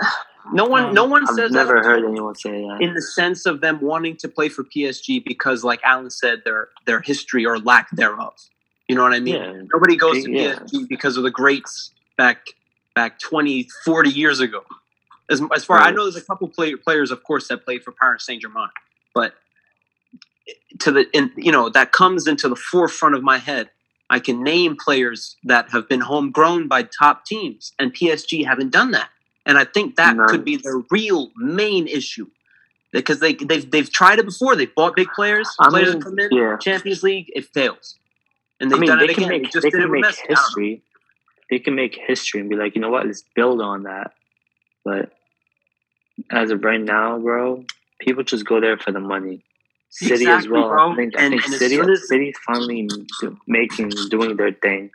No 0.52 0.66
one, 0.66 0.84
Um, 0.88 0.94
no 0.94 1.06
one 1.06 1.26
I've 1.26 1.34
says 1.36 1.52
never 1.52 1.76
that 1.76 1.84
heard 1.84 2.04
anyone 2.04 2.34
say 2.34 2.50
that. 2.50 2.76
in 2.80 2.92
the 2.92 3.00
sense 3.00 3.46
of 3.46 3.62
them 3.62 3.80
wanting 3.80 4.14
to 4.18 4.28
play 4.28 4.50
for 4.50 4.62
PSG 4.62 5.24
because, 5.24 5.64
like 5.64 5.80
Alan 5.82 6.10
said, 6.10 6.42
their 6.44 6.68
their 6.84 7.00
history 7.00 7.46
or 7.46 7.58
lack 7.58 7.88
thereof. 7.92 8.34
You 8.86 8.94
know 8.94 9.02
what 9.02 9.14
I 9.14 9.20
mean? 9.20 9.36
yeah, 9.36 9.52
Nobody 9.72 9.96
goes 9.96 10.22
to. 10.22 10.28
PSG 10.28 10.86
because 10.86 11.16
of 11.16 11.22
the 11.22 11.30
greats 11.30 11.94
back 12.18 12.44
back 12.94 13.18
20, 13.20 13.66
40 13.86 14.10
years 14.10 14.40
ago. 14.40 14.62
As, 15.30 15.40
far 15.40 15.48
as 15.54 15.64
far 15.64 15.78
I 15.78 15.90
know, 15.90 16.02
there's 16.04 16.16
a 16.16 16.24
couple 16.24 16.48
play, 16.48 16.74
players, 16.76 17.10
of 17.10 17.22
course, 17.22 17.48
that 17.48 17.64
played 17.64 17.82
for 17.82 17.92
Paris 17.92 18.26
Saint 18.26 18.42
Germain, 18.42 18.68
but 19.14 19.34
to 20.80 20.92
the 20.92 21.06
in, 21.16 21.30
you 21.36 21.50
know 21.52 21.68
that 21.70 21.92
comes 21.92 22.26
into 22.26 22.48
the 22.48 22.56
forefront 22.56 23.14
of 23.14 23.22
my 23.22 23.38
head. 23.38 23.70
I 24.10 24.18
can 24.18 24.42
name 24.42 24.76
players 24.76 25.36
that 25.44 25.70
have 25.70 25.88
been 25.88 26.00
homegrown 26.00 26.68
by 26.68 26.82
top 26.82 27.24
teams, 27.24 27.72
and 27.78 27.92
PSG 27.94 28.44
haven't 28.44 28.70
done 28.70 28.90
that. 28.90 29.08
And 29.46 29.56
I 29.56 29.64
think 29.64 29.96
that 29.96 30.16
No. 30.16 30.26
could 30.26 30.44
be 30.44 30.56
the 30.56 30.84
real 30.90 31.30
main 31.36 31.86
issue 31.86 32.26
because 32.92 33.20
they 33.20 33.34
they've 33.34 33.68
they've 33.70 33.90
tried 33.90 34.18
it 34.18 34.26
before. 34.26 34.56
They 34.56 34.66
bought 34.66 34.94
big 34.94 35.08
players, 35.16 35.48
I 35.58 35.70
players 35.70 35.94
mean, 35.94 36.02
come 36.02 36.18
in, 36.18 36.28
yeah. 36.32 36.56
Champions 36.58 37.02
League, 37.02 37.32
it 37.34 37.46
fails, 37.46 37.98
and 38.60 38.70
they've 38.70 38.78
mean, 38.78 38.88
done 38.90 38.98
they 38.98 39.06
it 39.06 39.14
can 39.14 39.24
again. 39.24 39.42
make 39.42 39.52
they 39.52 39.70
can 39.70 39.90
make 39.90 40.04
Messi. 40.04 40.08
I 40.08 40.26
don't 40.26 40.28
know. 40.30 40.34
history. 40.36 40.82
They 41.50 41.58
can 41.60 41.74
make 41.74 41.98
history 42.06 42.40
and 42.40 42.50
be 42.50 42.56
like, 42.56 42.74
you 42.74 42.80
know 42.80 42.90
what? 42.90 43.06
Let's 43.06 43.24
build 43.34 43.60
on 43.62 43.84
that. 43.84 44.12
But 44.84 45.12
as 46.30 46.50
of 46.50 46.62
right 46.62 46.80
now, 46.80 47.18
bro, 47.18 47.64
people 48.00 48.22
just 48.22 48.44
go 48.44 48.60
there 48.60 48.76
for 48.78 48.92
the 48.92 49.00
money. 49.00 49.42
City 49.90 50.26
as 50.26 50.48
well. 50.48 50.68
bro. 50.68 50.92
I 50.92 50.96
think, 50.96 51.16
I 51.16 51.22
And- 51.22 51.32
think 51.32 51.44
and 51.46 51.54
City, 51.54 51.76
soon 51.76 51.90
as- 51.90 52.08
City's 52.08 52.34
finally 52.44 52.88
do, 53.20 53.38
making 53.46 53.90
doing 54.10 54.36
their 54.36 54.52
thing, 54.52 54.90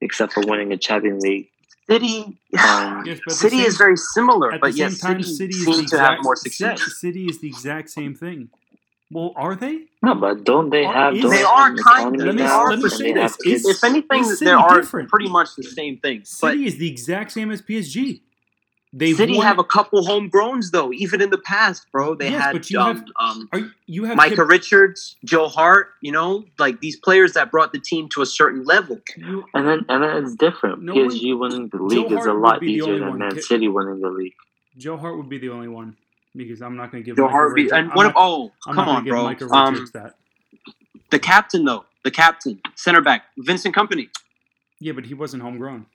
except 0.00 0.32
for 0.32 0.40
winning 0.46 0.72
a 0.72 0.78
Champions 0.78 1.22
League. 1.22 1.48
City, 1.88 2.38
Um, 2.56 3.02
Yes, 3.04 3.04
but 3.04 3.08
at 3.08 3.24
the 3.26 3.30
City 3.34 3.56
same- 3.58 3.66
is 3.66 3.76
very 3.76 3.96
similar, 3.96 4.50
but 4.60 4.72
the 4.72 4.78
yet 4.78 4.92
time, 4.98 5.22
City, 5.22 5.22
City 5.24 5.54
is 5.56 5.64
the 5.66 5.72
seems 5.74 5.90
to 5.90 5.98
have 5.98 6.06
exact- 6.12 6.24
more 6.24 6.36
success. 6.36 7.00
City 7.00 7.26
is 7.26 7.40
the 7.40 7.48
exact 7.48 7.90
same 7.90 8.14
thing. 8.14 8.48
Well, 9.10 9.32
are 9.36 9.56
they? 9.56 9.88
no, 10.02 10.14
but 10.14 10.44
don't 10.44 10.70
they 10.70 10.84
Are- 10.84 10.94
have? 10.94 11.14
is- 11.16 11.22
don't 11.22 11.30
They 11.32 11.42
are 11.42 11.74
kind 11.74 12.14
of. 12.14 12.26
Let 12.26 12.34
me- 12.36 12.42
let 12.44 12.78
me 12.78 12.88
say 12.88 13.12
this. 13.12 13.36
Is- 13.44 13.68
If 13.68 13.82
anything, 13.84 14.20
Is 14.22 14.38
they 14.38 14.50
are 14.52 14.76
different? 14.80 15.08
pretty 15.10 15.28
much 15.28 15.48
the 15.56 15.64
same 15.64 15.98
thing. 15.98 16.20
But 16.20 16.52
City 16.52 16.66
is 16.66 16.76
the 16.78 16.88
exact 16.88 17.32
same 17.32 17.50
as 17.50 17.60
PSG. 17.60 18.22
They 18.92 19.12
City 19.12 19.36
won, 19.36 19.46
have 19.46 19.58
a 19.60 19.64
couple 19.64 20.02
homegrowns 20.04 20.72
though, 20.72 20.92
even 20.92 21.20
in 21.20 21.30
the 21.30 21.38
past, 21.38 21.86
bro. 21.92 22.14
They 22.16 22.30
Yes, 22.30 22.42
had 22.42 22.52
but 22.52 22.70
you 22.70 22.80
um, 22.80 22.96
have- 22.96 23.04
um, 23.20 23.48
Are 23.52 23.58
you, 23.60 23.70
you 23.86 24.04
have 24.04 24.16
Micah 24.16 24.34
Kip- 24.34 24.48
Richards, 24.48 25.16
Joe 25.24 25.46
Hart. 25.46 25.90
You 26.00 26.10
know, 26.10 26.44
like 26.58 26.80
these 26.80 26.96
players 26.96 27.34
that 27.34 27.52
brought 27.52 27.72
the 27.72 27.78
team 27.78 28.08
to 28.14 28.22
a 28.22 28.26
certain 28.26 28.64
level. 28.64 29.00
you- 29.16 29.44
And 29.54 29.66
then 29.68 29.84
and 29.88 30.02
then 30.02 30.24
it's 30.24 30.34
different. 30.34 30.82
No 30.82 30.94
PSG 30.94 31.38
winning 31.38 31.68
the 31.68 31.80
league 31.82 32.10
is 32.10 32.18
Hart 32.18 32.28
a 32.30 32.32
lot 32.32 32.62
easier 32.64 32.98
than. 32.98 33.18
Man 33.18 33.34
Ki- 33.36 33.42
City 33.42 33.68
winning 33.68 34.00
the 34.00 34.10
league. 34.10 34.34
Joe 34.76 34.96
Hart 34.96 35.16
would 35.16 35.28
be 35.28 35.38
the 35.38 35.50
only 35.50 35.68
one 35.68 35.96
because 36.34 36.60
I'm 36.60 36.76
not 36.76 36.90
going 36.90 37.04
to 37.04 37.06
give 37.06 37.16
Joe 37.16 37.24
Micah 37.24 37.32
Hart, 37.32 37.54
be, 37.54 37.62
Richards- 37.62 37.78
and 37.78 37.90
I'm 37.92 37.96
what? 37.96 38.04
not- 38.04 38.14
oh, 38.16 38.52
I'm 38.66 38.74
come 38.74 38.86
not 38.86 38.96
on, 38.98 39.04
give 39.04 39.10
bro. 39.12 39.22
Micah 39.24 39.48
Um, 39.52 39.86
that. 39.94 40.16
the 41.10 41.18
captain 41.20 41.64
though, 41.64 41.84
the 42.02 42.10
captain, 42.10 42.60
center 42.74 43.00
back, 43.00 43.26
Vincent 43.38 43.72
Kompany. 43.74 44.08
Yeah, 44.80 44.92
but 44.94 45.04
he 45.06 45.14
wasn't 45.14 45.42
homegrown. 45.44 45.86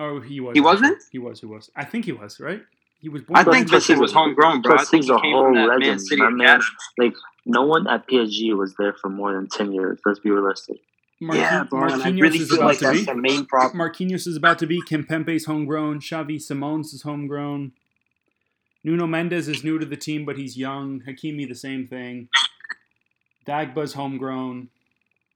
Oh, 0.00 0.18
he 0.20 0.40
was. 0.40 0.54
He 0.54 0.60
wasn't? 0.60 1.02
He 1.12 1.18
was. 1.18 1.40
He 1.40 1.46
was. 1.46 1.70
I 1.76 1.84
think 1.84 2.06
he 2.06 2.12
was. 2.12 2.40
Right? 2.40 2.62
He 3.00 3.08
was 3.08 3.22
born. 3.22 3.38
I 3.38 3.44
think 3.44 3.68
plus 3.68 3.86
he 3.86 3.92
was 3.92 4.00
was- 4.00 4.12
homegrown, 4.12 4.62
bro. 4.62 4.74
I 4.76 4.84
think 4.84 5.04
he's 5.04 5.06
he 5.06 5.12
a 5.12 5.20
came 5.20 5.32
whole 5.34 5.44
from 5.44 5.54
that 5.56 5.66
legend. 5.68 5.86
Man 5.86 5.98
City 5.98 6.22
My 6.22 6.30
man, 6.30 6.60
like 6.98 7.14
no 7.46 7.62
one 7.66 7.86
at 7.86 8.08
PSG 8.08 8.56
was 8.56 8.74
there 8.78 8.94
for 8.94 9.08
more 9.10 9.32
than 9.34 9.46
ten 9.48 9.72
years. 9.72 10.00
Let's 10.04 10.18
be 10.18 10.30
realistic. 10.30 10.78
Marquin- 11.20 11.42
yeah, 11.42 11.64
bro. 11.64 11.84
And 11.84 12.02
I 12.02 12.10
Marquinhos 12.10 12.20
really 12.22 12.38
is 12.38 12.52
about 12.52 12.64
like 12.66 12.78
to 12.78 12.92
be. 12.92 13.04
the 13.04 13.14
main 13.14 13.44
problem. 13.46 13.78
Marquinhos 13.78 14.26
is 14.26 14.36
about 14.36 14.58
to 14.60 14.66
be. 14.66 14.80
Kimpembe's 14.82 15.44
homegrown. 15.44 16.00
Xavi 16.00 16.40
Simons 16.40 16.94
is 16.94 17.02
homegrown. 17.02 17.72
Nuno 18.82 19.06
Mendes 19.06 19.46
is 19.48 19.62
new 19.62 19.78
to 19.78 19.84
the 19.84 19.96
team, 19.98 20.24
but 20.24 20.38
he's 20.38 20.56
young. 20.56 21.02
Hakimi, 21.06 21.46
the 21.46 21.54
same 21.54 21.86
thing. 21.86 22.28
Dagba's 23.46 23.92
homegrown. 23.94 24.68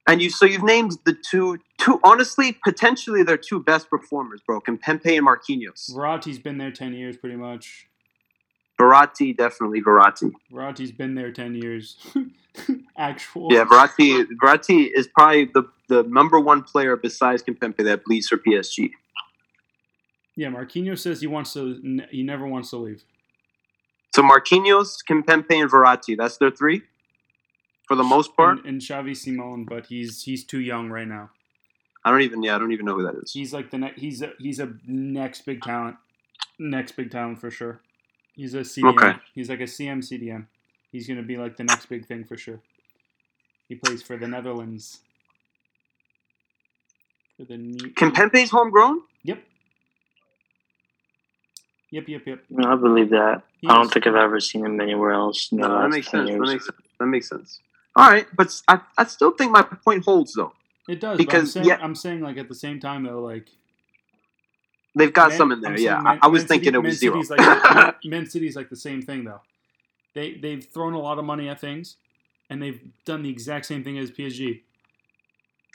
And 0.07 0.21
you 0.21 0.29
so 0.29 0.45
you've 0.45 0.63
named 0.63 0.99
the 1.05 1.15
two 1.15 1.59
two 1.79 2.01
honestly 2.05 2.59
potentially 2.65 3.23
their 3.23 3.39
two 3.39 3.61
best 3.61 3.89
performers, 3.89 4.41
bro. 4.47 4.61
Kimpembe 4.61 5.17
and 5.17 5.27
Marquinhos. 5.27 5.91
Verratti's 5.91 6.39
been 6.39 6.59
there 6.59 6.71
ten 6.71 6.93
years, 6.93 7.17
pretty 7.17 7.37
much. 7.37 7.87
Verratti 8.79 9.37
definitely 9.37 9.81
Verratti. 9.81 10.33
Verratti's 10.53 10.93
been 10.93 11.15
there 11.15 11.33
ten 11.33 11.55
years. 11.55 11.97
Actual. 12.99 13.53
Yeah, 13.53 13.65
Verratti 13.65 14.27
Verratti 14.43 14.91
is 14.95 15.09
probably 15.09 15.47
the 15.47 15.65
the 15.89 16.03
number 16.05 16.39
one 16.39 16.63
player 16.63 16.97
besides 16.97 17.43
Kimpembe 17.43 17.85
that 17.85 18.05
bleeds 18.05 18.29
for 18.29 18.37
PSG. 18.37 18.91
Yeah, 20.37 20.49
Marquinhos 20.49 20.99
says 20.99 21.21
he 21.21 21.27
wants 21.27 21.53
to. 21.55 21.81
He 22.11 22.23
never 22.23 22.47
wants 22.47 22.71
to 22.71 22.77
leave. 22.77 23.05
So 24.15 24.23
Marquinhos, 24.23 24.99
Kimpembe, 25.09 25.63
and 25.63 25.71
Verratti. 25.71 26.17
That's 26.17 26.37
their 26.37 26.51
three, 26.51 26.83
for 27.87 27.97
the 27.97 28.05
most 28.05 28.37
part. 28.37 28.59
And, 28.59 28.67
and 28.67 28.81
Xavi 28.81 29.17
Simone, 29.17 29.65
but 29.65 29.87
he's 29.87 30.23
he's 30.23 30.45
too 30.45 30.61
young 30.61 30.89
right 30.91 31.09
now. 31.09 31.31
I 32.05 32.11
don't 32.11 32.23
even. 32.23 32.43
Yeah, 32.43 32.57
I 32.57 32.59
don't 32.59 32.73
even 32.73 32.87
know 32.87 32.95
who 32.95 33.03
that 33.05 33.15
is. 33.23 33.33
He's 33.33 33.53
like 33.53 33.71
the 33.71 33.79
ne- 33.79 33.95
he's 33.97 34.23
a, 34.23 34.33
he's 34.39 34.61
a 34.61 34.75
next 34.87 35.43
big 35.47 35.63
talent, 35.63 35.97
next 36.59 36.93
big 36.93 37.11
talent 37.11 37.41
for 37.41 37.51
sure. 37.51 37.81
He's 38.37 38.55
a 38.55 38.59
CDM. 38.61 38.95
Okay. 38.97 39.19
He's 39.35 39.49
like 39.49 39.61
a 39.61 39.65
CM 39.65 39.99
CDM. 39.99 40.47
He's 40.93 41.09
gonna 41.09 41.23
be 41.23 41.37
like 41.37 41.57
the 41.57 41.65
next 41.65 41.87
big 41.87 42.07
thing 42.07 42.25
for 42.25 42.37
sure. 42.37 42.61
He 43.69 43.75
plays 43.75 44.03
for 44.03 44.17
the 44.17 44.29
Netherlands. 44.29 45.01
For 47.37 47.45
the 47.45 47.57
new. 47.57 47.91
Kimpembe's 47.95 48.51
homegrown. 48.51 49.01
Yep. 49.25 49.43
Yep. 51.91 52.09
Yep. 52.09 52.23
Yep. 52.27 52.39
No, 52.51 52.73
I 52.73 52.77
believe 52.77 53.11
that. 53.11 53.43
He 53.61 53.69
I 53.69 53.75
don't 53.75 53.87
is. 53.87 53.93
think 53.93 54.07
I've 54.07 54.15
ever 54.15 54.41
seen 54.41 54.65
him 54.65 54.81
anywhere 54.81 55.13
else. 55.13 55.51
in 55.53 55.59
the 55.61 55.69
that 55.69 55.89
makes 55.89 56.11
10 56.11 56.27
sense. 56.27 56.39
That 56.39 56.41
makes 56.47 56.65
sense. 56.67 56.81
That 57.01 57.07
makes 57.07 57.29
sense. 57.29 57.61
All 57.97 58.11
right, 58.11 58.27
but 58.37 58.61
I, 58.69 58.81
I 58.99 59.05
still 59.05 59.31
think 59.33 59.53
my 59.53 59.63
point 59.63 60.05
holds 60.05 60.35
though. 60.35 60.53
It 60.89 61.01
does. 61.01 61.17
Because 61.17 61.43
I'm 61.43 61.47
saying, 61.47 61.67
yeah- 61.67 61.79
I'm 61.81 61.95
saying 61.95 62.21
like 62.21 62.37
at 62.37 62.49
the 62.49 62.55
same 62.55 62.81
time 62.81 63.05
though, 63.05 63.21
like 63.21 63.49
They've 64.97 65.13
got 65.13 65.31
Man- 65.31 65.39
some 65.39 65.53
in 65.53 65.61
there. 65.61 65.73
I'm 65.73 65.79
Yeah, 65.79 65.99
I, 65.99 66.03
Man- 66.03 66.19
I 66.23 66.27
was 66.29 66.43
Man 66.43 66.49
thinking 66.49 66.67
City- 66.67 66.77
it 66.77 66.83
was 66.83 66.99
zero. 66.99 67.23
City's 67.23 67.31
like 67.31 67.97
Man, 68.05 68.27
City's 68.27 68.57
like 68.57 68.71
the 68.71 68.77
same 68.77 69.03
thing 69.03 69.25
though. 69.25 69.41
They 70.15 70.35
they've 70.35 70.65
thrown 70.65 70.93
a 70.95 71.01
lot 71.01 71.19
of 71.19 71.25
money 71.25 71.49
at 71.49 71.61
things, 71.61 71.97
and 72.49 72.63
they've 72.63 72.81
done 73.05 73.23
the 73.23 73.31
exact 73.31 73.67
same 73.67 73.83
thing 73.83 73.99
as 73.99 74.11
PSG. 74.11 74.63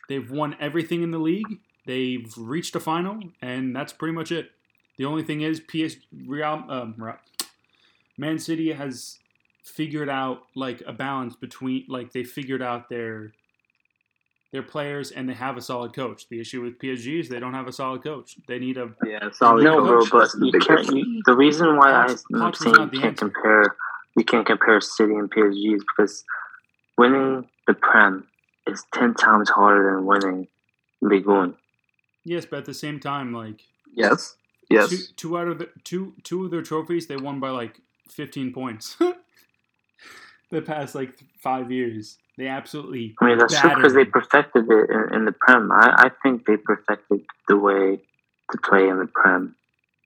They've 0.07 0.29
won 0.31 0.55
everything 0.59 1.03
in 1.03 1.11
the 1.11 1.17
league. 1.19 1.59
They've 1.85 2.31
reached 2.37 2.75
a 2.75 2.79
final, 2.79 3.19
and 3.41 3.75
that's 3.75 3.91
pretty 3.93 4.13
much 4.13 4.31
it. 4.31 4.51
The 4.97 5.05
only 5.05 5.23
thing 5.23 5.41
is 5.41 5.59
PS 5.59 5.97
Real 6.27 6.63
um, 6.69 6.95
Man 8.17 8.39
City 8.39 8.71
has 8.73 9.19
figured 9.69 10.09
out 10.09 10.39
like 10.55 10.81
a 10.85 10.93
balance 10.93 11.35
between 11.35 11.85
like 11.87 12.11
they 12.13 12.23
figured 12.23 12.61
out 12.61 12.89
their 12.89 13.33
their 14.51 14.63
players 14.63 15.11
and 15.11 15.29
they 15.29 15.33
have 15.33 15.57
a 15.57 15.61
solid 15.61 15.93
coach. 15.93 16.27
The 16.29 16.39
issue 16.39 16.61
with 16.63 16.79
PSG 16.79 17.19
is 17.19 17.29
they 17.29 17.39
don't 17.39 17.53
have 17.53 17.67
a 17.67 17.71
solid 17.71 18.03
coach. 18.03 18.35
They 18.47 18.57
need 18.57 18.77
a 18.77 18.89
yeah, 19.05 19.29
solid 19.31 19.63
no, 19.63 19.79
bro, 19.85 19.99
coach. 20.05 20.09
but 20.11 20.31
the 20.39 20.45
you 20.53 20.59
can't. 20.59 21.25
the 21.25 21.35
reason 21.35 21.77
why 21.77 21.91
I, 21.93 22.07
Poch- 22.07 22.23
I'm 22.41 22.53
saying 22.53 22.75
you 22.93 22.99
can't 22.99 23.05
answer. 23.05 23.29
compare, 23.29 23.75
you 24.17 24.23
can't 24.23 24.47
compare 24.47 24.81
City 24.81 25.13
and 25.13 25.29
PSG 25.31 25.75
is 25.75 25.83
because 25.95 26.23
winning 26.97 27.47
the 27.67 27.75
Prem 27.75 28.27
is 28.67 28.83
ten 28.93 29.13
times 29.13 29.49
harder 29.51 29.95
than 29.95 30.05
winning 30.05 30.47
Ligue 31.01 31.27
1. 31.27 31.55
yes, 32.25 32.45
but 32.45 32.59
at 32.59 32.65
the 32.65 32.73
same 32.73 32.99
time, 32.99 33.31
like 33.33 33.61
Yes. 33.93 34.35
Yes. 34.69 34.89
two, 34.89 34.97
two 35.15 35.37
out 35.37 35.47
of 35.47 35.59
the 35.59 35.69
two 35.83 36.13
two 36.23 36.45
of 36.45 36.51
their 36.51 36.61
trophies 36.63 37.05
they 37.07 37.17
won 37.17 37.39
by 37.39 37.49
like 37.49 37.79
15 38.09 38.51
points 38.53 38.97
the 40.49 40.61
past 40.61 40.95
like 40.95 41.13
five 41.39 41.71
years 41.71 42.17
they 42.37 42.47
absolutely 42.47 43.15
I 43.21 43.25
mean, 43.25 43.37
that's 43.37 43.59
true 43.59 43.69
because 43.75 43.93
they 43.93 44.05
perfected 44.05 44.65
it 44.69 44.89
in, 44.89 45.13
in 45.15 45.25
the 45.25 45.33
Prem. 45.33 45.71
I, 45.71 45.93
I 46.05 46.11
think 46.23 46.45
they 46.45 46.57
perfected 46.57 47.21
the 47.47 47.57
way 47.57 47.99
to 48.51 48.57
play 48.63 48.87
in 48.87 48.97
the 48.99 49.07
Prem. 49.07 49.55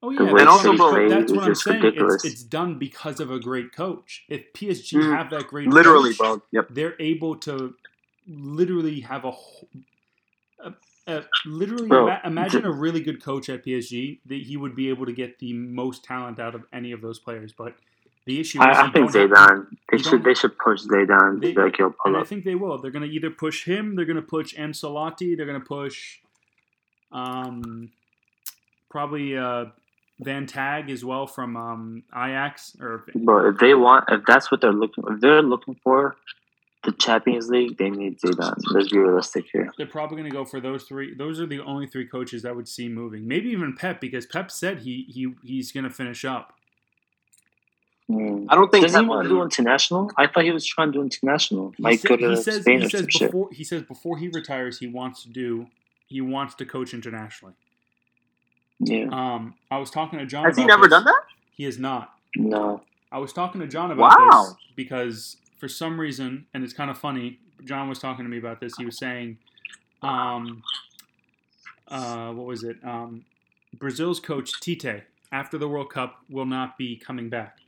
oh 0.01 0.09
yeah 0.09 0.33
way 0.33 0.39
that's, 0.41 0.51
also, 0.51 0.77
but 0.77 1.09
that's 1.09 1.31
what 1.31 1.43
i'm 1.43 1.51
just 1.51 1.63
saying 1.63 1.83
ridiculous. 1.83 2.15
it's, 2.25 2.25
it's 2.25 2.43
done 2.43 2.77
because 2.79 3.19
of 3.19 3.31
a 3.31 3.39
great 3.39 3.73
coach 3.73 4.23
if 4.29 4.51
psg 4.53 4.93
Mm, 4.93 5.15
have 5.17 5.29
that 5.29 5.47
great 5.47 5.69
Literally, 5.69 6.09
coach, 6.11 6.17
bro. 6.17 6.41
Yep. 6.51 6.67
they're 6.71 6.95
able 6.99 7.35
to 7.37 7.75
literally 8.27 9.01
have 9.01 9.25
a, 9.25 9.31
a, 10.59 10.73
a 11.07 11.23
literally 11.45 11.89
Bro, 11.89 12.07
ima- 12.07 12.21
imagine 12.25 12.63
the- 12.63 12.69
a 12.69 12.71
really 12.71 13.01
good 13.01 13.23
coach 13.23 13.49
at 13.49 13.65
PSG 13.65 14.19
that 14.25 14.41
he 14.41 14.57
would 14.57 14.75
be 14.75 14.89
able 14.89 15.05
to 15.05 15.13
get 15.13 15.39
the 15.39 15.53
most 15.53 16.03
talent 16.03 16.39
out 16.39 16.55
of 16.55 16.63
any 16.73 16.91
of 16.91 17.01
those 17.01 17.19
players 17.19 17.53
but 17.53 17.75
the 18.25 18.39
issue 18.39 18.59
is 18.59 18.65
I, 18.77 18.87
I 18.87 18.91
think 18.91 19.11
Zidane. 19.11 19.67
They 19.91 19.97
should 19.97 20.23
they 20.23 20.33
should 20.33 20.57
push 20.57 20.81
They- 20.83 21.05
be 21.05 21.53
like, 21.53 21.77
yo, 21.77 21.89
pull 21.89 22.15
and 22.15 22.17
I 22.17 22.23
think 22.23 22.45
they 22.45 22.55
will. 22.55 22.77
They're 22.81 22.91
going 22.91 23.07
to 23.07 23.13
either 23.13 23.29
push 23.29 23.65
him, 23.65 23.95
they're 23.95 24.05
going 24.05 24.15
to 24.15 24.21
push 24.21 24.55
Ancelotti, 24.55 25.35
they're 25.35 25.45
going 25.45 25.59
to 25.59 25.65
push 25.67 26.19
um, 27.11 27.91
probably 28.89 29.37
uh, 29.37 29.65
Van 30.19 30.45
Tag 30.45 30.89
as 30.89 31.03
well 31.03 31.27
from 31.27 31.57
um, 31.57 32.03
Ajax. 32.15 32.75
Or 32.79 33.05
But 33.13 33.45
if 33.45 33.57
they 33.59 33.73
want, 33.73 34.05
if 34.09 34.21
that's 34.25 34.51
what 34.51 34.61
they're 34.61 34.71
looking, 34.73 35.03
if 35.09 35.19
they're 35.19 35.41
looking 35.41 35.75
for 35.83 36.15
the 36.83 36.91
Champions 36.93 37.49
League, 37.49 37.77
they 37.77 37.89
need 37.89 38.19
Zidane. 38.19 38.55
Let's 38.71 38.89
be 38.89 38.97
realistic 38.99 39.45
here. 39.51 39.71
they're 39.77 39.85
probably 39.87 40.17
going 40.17 40.29
to 40.29 40.35
go 40.35 40.45
for 40.45 40.59
those 40.59 40.83
three. 40.83 41.13
Those 41.15 41.39
are 41.39 41.45
the 41.45 41.61
only 41.61 41.87
three 41.87 42.07
coaches 42.07 42.45
I 42.45 42.51
would 42.51 42.67
see 42.67 42.89
moving. 42.89 43.27
Maybe 43.27 43.49
even 43.49 43.75
Pep 43.75 44.01
because 44.01 44.25
Pep 44.25 44.51
said 44.51 44.79
he 44.79 45.05
he 45.09 45.33
he's 45.43 45.71
going 45.71 45.85
to 45.85 45.89
finish 45.89 46.25
up. 46.25 46.53
Hmm. 48.07 48.45
I 48.49 48.55
don't 48.55 48.69
think. 48.71 48.85
Does 48.85 48.95
he 48.95 49.01
want 49.05 49.23
to 49.23 49.29
do 49.29 49.41
international? 49.41 50.11
I 50.17 50.27
thought 50.27 50.43
he 50.43 50.51
was 50.51 50.65
trying 50.65 50.91
to 50.91 50.97
do 50.99 51.01
international. 51.03 51.73
He, 51.77 51.83
Like 51.83 51.99
sa- 51.99 52.09
go 52.09 52.17
to 52.17 52.29
he 52.31 52.35
says 52.35 52.61
Spain 52.61 52.79
he 52.81 52.85
or 52.85 52.89
says 52.89 52.99
some 53.01 53.09
shit. 53.09 53.31
before 53.31 53.49
he 53.51 53.63
says 53.63 53.81
before 53.83 54.17
he 54.17 54.27
retires 54.27 54.79
he 54.79 54.87
wants 54.87 55.23
to 55.23 55.29
do 55.29 55.67
he 56.07 56.19
wants 56.21 56.53
to 56.55 56.65
coach 56.65 56.93
internationally. 56.93 57.53
Yeah, 58.79 59.05
Um, 59.11 59.55
I 59.71 59.77
was 59.77 59.89
talking 59.89 60.19
to 60.19 60.25
John. 60.25 60.43
Has 60.45 60.57
he 60.57 60.65
never 60.65 60.83
this. 60.83 60.89
done 60.91 61.05
that? 61.05 61.21
He 61.55 61.63
has 61.63 61.79
not. 61.79 62.13
no. 62.35 62.81
I 63.11 63.19
was 63.19 63.31
talking 63.31 63.61
to 63.61 63.67
John 63.67 63.91
about 63.91 64.17
Wow. 64.19 64.41
this 64.43 64.55
because 64.75 65.37
for 65.59 65.67
some 65.67 65.99
reason, 65.99 66.47
and 66.53 66.63
it's 66.63 66.73
kind 66.73 66.89
of 66.89 66.97
funny. 66.97 67.39
John 67.63 67.87
was 67.87 67.99
talking 67.99 68.25
to 68.25 68.29
me 68.29 68.37
about 68.39 68.59
this. 68.59 68.73
He 68.77 68.85
was 68.85 68.97
saying, 68.97 69.37
um, 70.01 70.63
uh, 71.87 72.31
what 72.31 72.45
was 72.47 72.63
it? 72.63 72.77
Um, 72.83 73.23
Brazil's 73.77 74.19
coach 74.19 74.51
Tite 74.59 75.03
after 75.31 75.57
the 75.57 75.67
World 75.67 75.89
Cup 75.91 76.17
will 76.29 76.45
not 76.47 76.77
be 76.77 76.97
coming 76.97 77.29
back. 77.29 77.59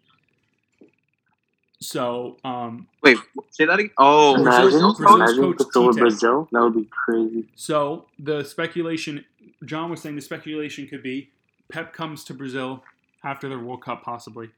So 1.86 2.38
um, 2.44 2.88
Wait, 3.04 3.18
say 3.52 3.66
that 3.66 3.80
again. 3.80 3.92
Oh, 3.98 4.42
Brazil's- 4.42 4.74
Imagine, 4.74 4.96
Brazil's 4.98 5.00
imagine 5.00 5.54
coach 5.54 5.62
if 5.62 5.90
it's. 5.90 5.98
Brazil. 5.98 6.50
That 6.52 6.62
would 6.64 6.76
be 6.76 6.90
crazy. 6.92 7.48
So 7.56 8.06
the 8.20 8.44
speculation, 8.44 9.26
John 9.64 9.90
was 9.90 10.02
saying 10.02 10.16
the 10.16 10.22
speculation 10.22 10.88
could 10.88 11.04
be 11.04 11.30
Pep 11.72 11.94
comes 11.94 12.24
to 12.26 12.34
Brazil 12.34 12.84
after 13.24 13.50
the 13.50 13.58
World 13.58 13.84
Cup, 13.84 14.04
possibly. 14.04 14.50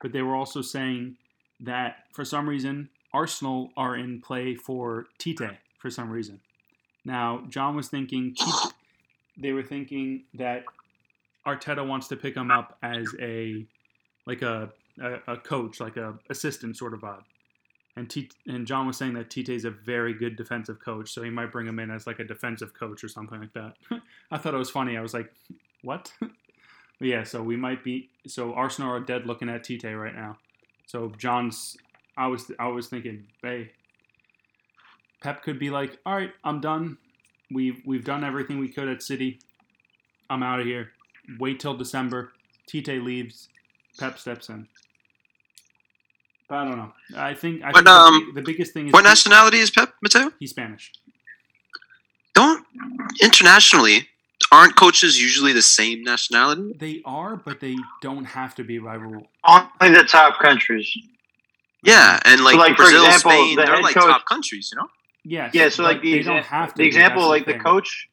But 0.00 0.12
they 0.12 0.22
were 0.22 0.34
also 0.34 0.62
saying 0.62 1.16
that 1.60 2.04
for 2.12 2.24
some 2.24 2.48
reason 2.48 2.88
Arsenal 3.12 3.70
are 3.76 3.96
in 3.96 4.20
play 4.20 4.54
for 4.54 5.06
Tite 5.18 5.58
for 5.78 5.90
some 5.90 6.10
reason. 6.10 6.40
Now 7.04 7.44
John 7.48 7.76
was 7.76 7.88
thinking 7.88 8.34
Tite, 8.34 8.72
they 9.38 9.52
were 9.52 9.62
thinking 9.62 10.24
that 10.34 10.64
Arteta 11.46 11.86
wants 11.86 12.08
to 12.08 12.16
pick 12.16 12.34
him 12.36 12.50
up 12.50 12.76
as 12.82 13.06
a 13.20 13.64
like 14.26 14.42
a 14.42 14.70
a, 15.00 15.32
a 15.32 15.36
coach, 15.36 15.80
like 15.80 15.96
a 15.96 16.18
assistant 16.30 16.76
sort 16.76 16.94
of 16.94 17.00
vibe. 17.00 17.22
And 17.96 18.10
T- 18.10 18.30
and 18.46 18.66
John 18.66 18.86
was 18.86 18.98
saying 18.98 19.14
that 19.14 19.30
Tite 19.30 19.48
is 19.48 19.64
a 19.64 19.70
very 19.70 20.12
good 20.12 20.36
defensive 20.36 20.78
coach, 20.80 21.10
so 21.12 21.22
he 21.22 21.30
might 21.30 21.50
bring 21.50 21.66
him 21.66 21.78
in 21.78 21.90
as 21.90 22.06
like 22.06 22.18
a 22.18 22.24
defensive 22.24 22.74
coach 22.74 23.02
or 23.02 23.08
something 23.08 23.40
like 23.40 23.54
that. 23.54 23.74
I 24.30 24.36
thought 24.36 24.54
it 24.54 24.58
was 24.58 24.70
funny. 24.70 24.98
I 24.98 25.00
was 25.00 25.14
like, 25.14 25.32
"What?" 25.82 26.12
yeah, 27.00 27.24
so 27.24 27.42
we 27.42 27.56
might 27.56 27.82
be. 27.82 28.10
So 28.26 28.52
Arsenal 28.52 28.92
are 28.92 29.00
dead 29.00 29.26
looking 29.26 29.48
at 29.48 29.64
Tite 29.64 29.96
right 29.96 30.14
now. 30.14 30.36
So 30.86 31.12
John's. 31.16 31.76
I 32.18 32.26
was 32.28 32.50
I 32.58 32.68
was 32.68 32.88
thinking, 32.88 33.26
hey, 33.42 33.72
Pep 35.22 35.42
could 35.42 35.58
be 35.58 35.70
like, 35.70 35.98
"All 36.04 36.14
right, 36.14 36.32
I'm 36.44 36.60
done. 36.60 36.98
We've 37.50 37.80
we've 37.86 38.04
done 38.04 38.24
everything 38.24 38.58
we 38.58 38.68
could 38.68 38.88
at 38.88 39.02
City. 39.02 39.38
I'm 40.28 40.42
out 40.42 40.60
of 40.60 40.66
here. 40.66 40.90
Wait 41.38 41.60
till 41.60 41.76
December. 41.76 42.32
Tite 42.70 43.02
leaves. 43.02 43.48
Pep 43.98 44.18
steps 44.18 44.50
in." 44.50 44.68
But 46.48 46.54
I 46.58 46.64
don't 46.64 46.76
know. 46.78 46.92
I 47.16 47.34
think 47.34 47.62
I 47.62 47.66
But, 47.72 47.74
think 47.78 47.86
the- 47.86 47.92
um, 47.92 48.32
the, 48.34 48.42
biggest 48.42 48.72
thing 48.72 48.86
is 48.88 48.92
what 48.92 49.02
nationality 49.04 49.58
is 49.58 49.70
Pep 49.70 49.94
Mateo? 50.02 50.30
he's 50.38 50.50
Spanish. 50.50 50.92
Don't 52.34 52.64
internationally 53.22 54.08
aren't 54.52 54.76
coaches 54.76 55.20
usually 55.20 55.52
the 55.52 55.62
same 55.62 56.02
nationality? 56.04 56.74
They 56.78 57.02
are, 57.04 57.36
but 57.36 57.60
they 57.60 57.76
don't 58.02 58.26
have 58.26 58.54
to 58.56 58.64
be 58.64 58.78
by 58.78 58.94
rule. 58.94 59.26
Only 59.44 59.96
the 59.96 60.04
top 60.04 60.38
countries. 60.40 60.90
Yeah, 61.82 62.20
and 62.24 62.42
like, 62.44 62.56
like, 62.56 62.76
for 62.76 62.82
Brazil, 62.84 63.04
example, 63.06 63.30
Spain, 63.30 63.56
the 63.56 63.64
they're 63.64 63.80
like 63.82 63.94
coach- 63.94 64.04
top 64.04 64.26
countries, 64.26 64.70
you 64.72 64.80
know. 64.80 64.88
Yes. 65.24 65.54
Yeah, 65.54 65.68
so 65.70 65.82
like 65.82 66.02
the, 66.02 66.12
they 66.12 66.20
exa- 66.20 66.24
don't 66.26 66.44
have 66.44 66.74
to. 66.74 66.78
the 66.78 66.84
example, 66.86 67.26
like 67.28 67.46
the 67.46 67.52
thing. 67.52 67.60
coach, 67.62 68.08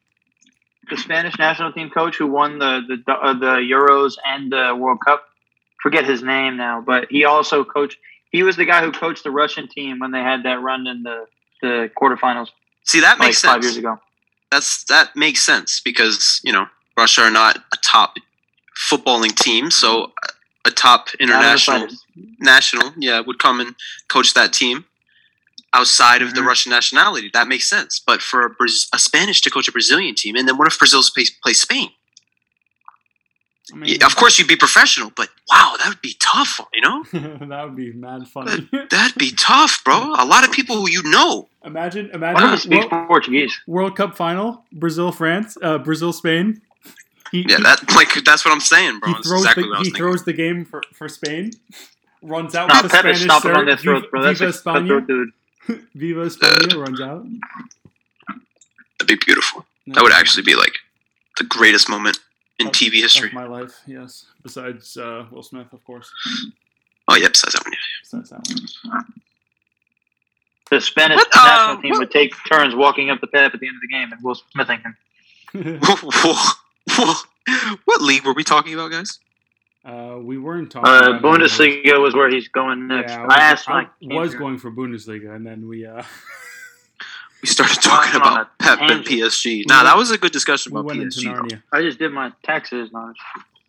the 0.90 0.96
Spanish 0.96 1.38
national 1.38 1.72
team 1.72 1.90
coach 1.90 2.16
who 2.16 2.26
won 2.26 2.58
the 2.58 2.80
the 3.06 3.12
uh, 3.12 3.32
the 3.34 3.56
Euros 3.58 4.14
and 4.26 4.50
the 4.50 4.74
World 4.76 4.98
Cup. 5.04 5.22
Forget 5.82 6.04
his 6.06 6.22
name 6.22 6.56
now, 6.56 6.80
but 6.80 7.06
he 7.10 7.24
also 7.24 7.62
coached. 7.62 7.98
He 8.34 8.42
was 8.42 8.56
the 8.56 8.64
guy 8.64 8.80
who 8.84 8.90
coached 8.90 9.22
the 9.22 9.30
Russian 9.30 9.68
team 9.68 10.00
when 10.00 10.10
they 10.10 10.18
had 10.30 10.42
that 10.42 10.60
run 10.60 10.88
in 10.88 11.04
the 11.04 11.26
the 11.62 11.88
quarterfinals 11.96 12.48
See, 12.84 13.00
that 13.00 13.18
like 13.20 13.28
makes 13.28 13.40
five 13.40 13.62
sense. 13.62 13.64
years 13.66 13.76
ago. 13.76 14.00
That's 14.50 14.82
that 14.94 15.14
makes 15.14 15.40
sense 15.46 15.80
because 15.84 16.40
you 16.42 16.52
know 16.52 16.66
Russia 16.98 17.22
are 17.22 17.30
not 17.30 17.58
a 17.72 17.76
top 17.84 18.16
footballing 18.90 19.34
team, 19.36 19.70
so 19.70 20.12
a 20.64 20.72
top 20.72 21.12
the 21.12 21.22
international 21.22 21.86
national, 22.40 22.92
yeah, 22.98 23.20
would 23.20 23.38
come 23.38 23.60
and 23.60 23.76
coach 24.08 24.34
that 24.34 24.52
team 24.52 24.84
outside 25.72 26.20
of 26.20 26.34
the 26.34 26.40
Mhm. 26.40 26.46
Russian 26.46 26.70
nationality. 26.70 27.30
That 27.32 27.46
makes 27.46 27.68
sense. 27.68 28.00
But 28.04 28.20
for 28.20 28.46
a, 28.46 28.64
a 28.92 28.98
Spanish 28.98 29.42
to 29.42 29.50
coach 29.50 29.68
a 29.68 29.72
Brazilian 29.72 30.16
team, 30.16 30.34
and 30.34 30.46
then 30.48 30.56
what 30.58 30.66
if 30.66 30.76
Brazil 30.78 31.02
plays, 31.14 31.30
plays 31.30 31.60
Spain? 31.60 31.90
I 33.72 33.76
mean, 33.76 33.96
Yeah, 33.98 34.06
of 34.06 34.14
course, 34.16 34.38
you'd 34.38 34.48
be 34.48 34.56
professional, 34.56 35.10
but 35.16 35.28
wow, 35.50 35.74
that 35.78 35.88
would 35.88 36.02
be 36.02 36.16
tough. 36.20 36.60
You 36.74 36.82
know, 36.82 37.04
that 37.48 37.64
would 37.64 37.76
be 37.76 37.92
mad 37.92 38.28
funny. 38.28 38.68
that'd 38.90 39.16
be 39.16 39.32
tough, 39.32 39.82
bro. 39.84 40.14
A 40.18 40.24
lot 40.26 40.44
of 40.44 40.52
people 40.52 40.76
who 40.76 40.90
you 40.90 41.02
know. 41.04 41.48
imagine, 41.64 42.06
One 42.06 42.14
of 42.14 42.20
them 42.20 42.32
imagine 42.42 42.58
speaks 42.58 42.86
World, 42.92 43.08
Portuguese. 43.08 43.60
World 43.66 43.96
Cup 43.96 44.16
final, 44.16 44.64
Brazil, 44.72 45.12
France, 45.12 45.56
uh, 45.62 45.78
Brazil, 45.78 46.12
Spain. 46.12 46.60
He, 47.32 47.46
Yeah, 47.48 47.56
he- 47.56 47.62
that 47.62 47.90
like 47.94 48.12
that's 48.24 48.44
what 48.44 48.52
I'm 48.52 48.60
saying, 48.60 48.98
bro. 49.00 49.08
he 49.08 49.14
That's 49.14 49.28
throws 49.28 49.40
exactly 49.42 49.62
the 49.64 49.68
what 49.70 49.76
I 49.76 49.78
was 49.78 49.88
he 49.88 49.92
thinking. 49.92 50.04
throws 50.04 50.24
the 50.24 50.32
game 50.34 50.64
for, 50.66 50.82
for 50.92 51.08
Spain, 51.08 51.50
runs 52.22 52.54
out 52.54 52.68
Nah, 52.68 52.82
with 52.82 52.92
the 52.92 52.98
Spanish 52.98 53.22
stop 53.22 53.44
it 53.46 53.56
on 53.56 53.64
their 53.66 53.76
throats, 53.78 54.06
bro. 54.10 54.22
That's 54.22 54.40
Viva 54.40 54.50
a 54.50 54.52
España, 54.52 54.88
cutthroat 54.88 55.06
dude. 55.06 55.30
Viva 55.94 56.20
España 56.26 56.76
runs 56.84 57.00
out. 57.00 57.24
That'd 58.98 59.06
be 59.18 59.24
beautiful. 59.24 59.64
That 59.88 60.02
would 60.02 60.12
actually 60.12 60.42
be 60.44 60.54
like 60.54 60.74
the 61.38 61.44
greatest 61.44 61.88
moment 61.88 62.18
in 62.58 62.66
Of- 62.68 62.72
TV 62.72 62.94
history. 63.00 63.28
of 63.28 63.34
my 63.34 63.46
life. 63.46 63.72
Yes, 63.86 64.26
besides 64.42 64.96
uh, 64.96 65.26
Will 65.30 65.42
Smith, 65.42 65.72
of 65.72 65.84
course. 65.84 66.10
Oh, 67.08 67.16
yep, 67.16 67.36
says 67.36 67.52
that 67.52 67.64
one. 67.64 67.74
Besides 68.02 68.30
that 68.30 68.40
one. 68.84 69.04
The 70.70 70.80
Spanish 70.80 71.16
What, 71.16 71.28
uh, 71.36 71.44
national 71.46 71.82
team 71.82 71.90
what- 71.92 71.98
would 72.00 72.10
take 72.10 72.32
turns 72.50 72.74
walking 72.74 73.10
up 73.10 73.20
the 73.20 73.26
path 73.26 73.52
at 73.54 73.60
the 73.60 73.66
end 73.68 73.76
of 73.76 73.82
the 73.82 73.88
game, 73.88 74.12
and 74.12 74.22
Will 74.22 74.34
Smithing 74.52 74.80
him. 74.80 74.96
one. 75.52 75.78
Whoa, 75.82 76.10
whoa. 76.96 77.14
what 77.84 78.00
league 78.02 78.24
were 78.24 78.32
we 78.34 78.44
talking 78.44 78.74
about, 78.74 78.90
guys? 78.90 79.18
uh, 79.84 80.16
we 80.18 80.38
weren't 80.38 80.70
talking. 80.70 80.88
Uh, 80.88 80.96
about 80.96 81.04
any 81.06 81.16
of 81.16 81.22
those. 81.22 81.50
Bundesliga 81.58 82.00
was 82.00 82.14
where 82.14 82.30
he's 82.30 82.48
going 82.48 82.86
next. 82.88 83.12
Yeah, 83.12 83.26
I 83.28 83.36
asked 83.36 83.68
I 83.68 83.82
Mike. 83.82 83.90
was 84.00 84.34
going 84.34 84.56
for 84.58 84.70
Bundesliga, 84.70 85.34
and 85.36 85.46
then 85.46 85.68
we 85.68 85.84
uh, 85.86 86.02
We 87.44 87.48
started 87.48 87.78
talking 87.82 88.16
about 88.18 88.40
a 88.46 88.48
Pep 88.58 88.78
and 88.80 89.04
tangent. 89.04 89.06
PSG. 89.06 89.64
Nah, 89.68 89.82
that 89.82 89.94
was 89.98 90.10
a 90.10 90.16
good 90.16 90.32
discussion 90.32 90.72
we 90.72 90.80
about 90.80 90.96
went 90.96 91.00
PSG. 91.12 91.24
though. 91.24 91.42
Narnia. 91.42 91.62
I 91.74 91.82
just 91.82 91.98
did 91.98 92.10
my 92.10 92.32
taxes. 92.42 92.90
Knowledge. 92.90 93.18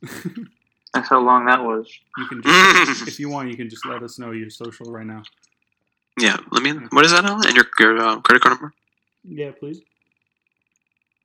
That's 0.94 1.10
how 1.10 1.20
long 1.20 1.46
that 1.48 1.62
was. 1.62 1.92
You 2.18 2.26
can, 2.28 2.42
just, 2.86 3.06
if 3.10 3.20
you 3.20 3.28
want, 3.28 3.50
you 3.50 3.58
can 3.58 3.70
just 3.70 3.86
let 3.86 4.02
us 4.02 4.18
know 4.18 4.32
your 4.32 4.50
social 4.50 4.86
right 4.90 5.06
now. 5.06 5.24
yeah, 6.18 6.38
let 6.52 6.64
me. 6.64 6.72
What 6.92 7.04
is 7.04 7.12
that, 7.12 7.26
Alan? 7.26 7.46
And 7.46 7.54
your, 7.54 7.66
your 7.80 7.98
uh, 7.98 8.22
credit 8.22 8.42
card 8.44 8.54
number? 8.54 8.74
Yeah, 9.26 9.52
please. 9.60 9.82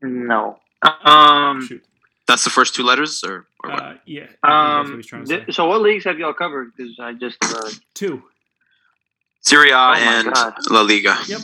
No. 0.03 0.59
Um. 1.05 1.65
Shoot. 1.65 1.85
That's 2.27 2.43
the 2.43 2.51
first 2.51 2.75
two 2.75 2.83
letters, 2.83 3.23
or, 3.23 3.47
or 3.63 3.71
what? 3.71 3.81
Uh, 3.81 3.95
yeah. 4.07 4.23
I 4.23 4.25
think 4.25 4.41
that's 4.43 4.43
what 4.43 4.51
Um. 4.51 4.97
he's 4.97 5.07
trying 5.07 5.25
to 5.27 5.37
th- 5.45 5.55
so, 5.55 5.67
what 5.69 5.83
leagues 5.83 6.03
have 6.05 6.19
y'all 6.19 6.33
covered? 6.35 6.73
Because 6.77 6.99
I 6.99 7.13
just. 7.13 7.37
Uh, 7.45 7.71
Two. 7.95 8.25
Serie 9.41 9.71
A 9.71 9.75
my 9.75 9.99
and 10.01 10.33
God. 10.35 10.55
La 10.69 10.81
Liga. 10.81 11.17
Yep. 11.29 11.39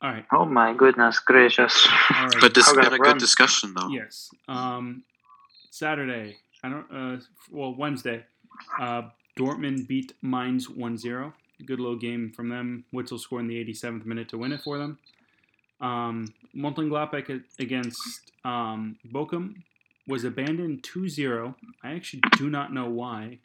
All 0.00 0.10
right. 0.10 0.24
oh 0.32 0.44
my 0.44 0.74
goodness 0.74 1.18
gracious! 1.18 1.86
All 2.14 2.26
right. 2.26 2.34
But 2.40 2.54
this 2.54 2.66
has 2.66 2.76
gotta 2.76 2.90
been 2.90 3.00
a 3.00 3.02
run. 3.02 3.12
good 3.14 3.20
discussion, 3.20 3.74
though. 3.74 3.88
Yes. 3.88 4.30
Um, 4.46 5.02
Saturday. 5.70 6.36
I 6.62 6.68
don't. 6.68 6.86
Uh, 6.92 7.20
well, 7.50 7.74
Wednesday. 7.74 8.24
Uh, 8.80 9.02
Dortmund 9.38 9.86
beat 9.86 10.12
Mainz 10.20 10.66
1-0. 10.66 11.32
Good 11.64 11.78
little 11.80 11.96
game 11.96 12.32
from 12.34 12.48
them. 12.48 12.84
Witsel 12.92 13.20
scored 13.20 13.42
in 13.42 13.48
the 13.48 13.64
87th 13.64 14.04
minute 14.04 14.28
to 14.30 14.38
win 14.38 14.52
it 14.52 14.60
for 14.60 14.78
them. 14.78 14.98
Um, 15.80 16.34
Mönchengladbach 16.56 17.42
against 17.60 18.32
um, 18.44 18.98
Bochum 19.12 19.54
was 20.08 20.24
abandoned 20.24 20.82
2-0. 20.82 21.54
I 21.84 21.92
actually 21.92 22.22
do 22.36 22.50
not 22.50 22.72
know 22.72 22.88
why. 22.88 23.38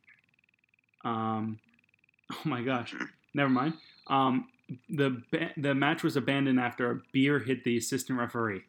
Um, 1.05 1.59
oh 2.31 2.41
my 2.45 2.63
gosh. 2.63 2.95
Never 3.35 3.49
mind. 3.49 3.75
Um, 4.07 4.47
the 4.89 5.21
the 5.57 5.75
match 5.75 6.03
was 6.03 6.15
abandoned 6.15 6.59
after 6.59 6.91
a 6.91 7.01
beer 7.11 7.39
hit 7.39 7.63
the 7.63 7.77
assistant 7.77 8.19
referee. 8.19 8.63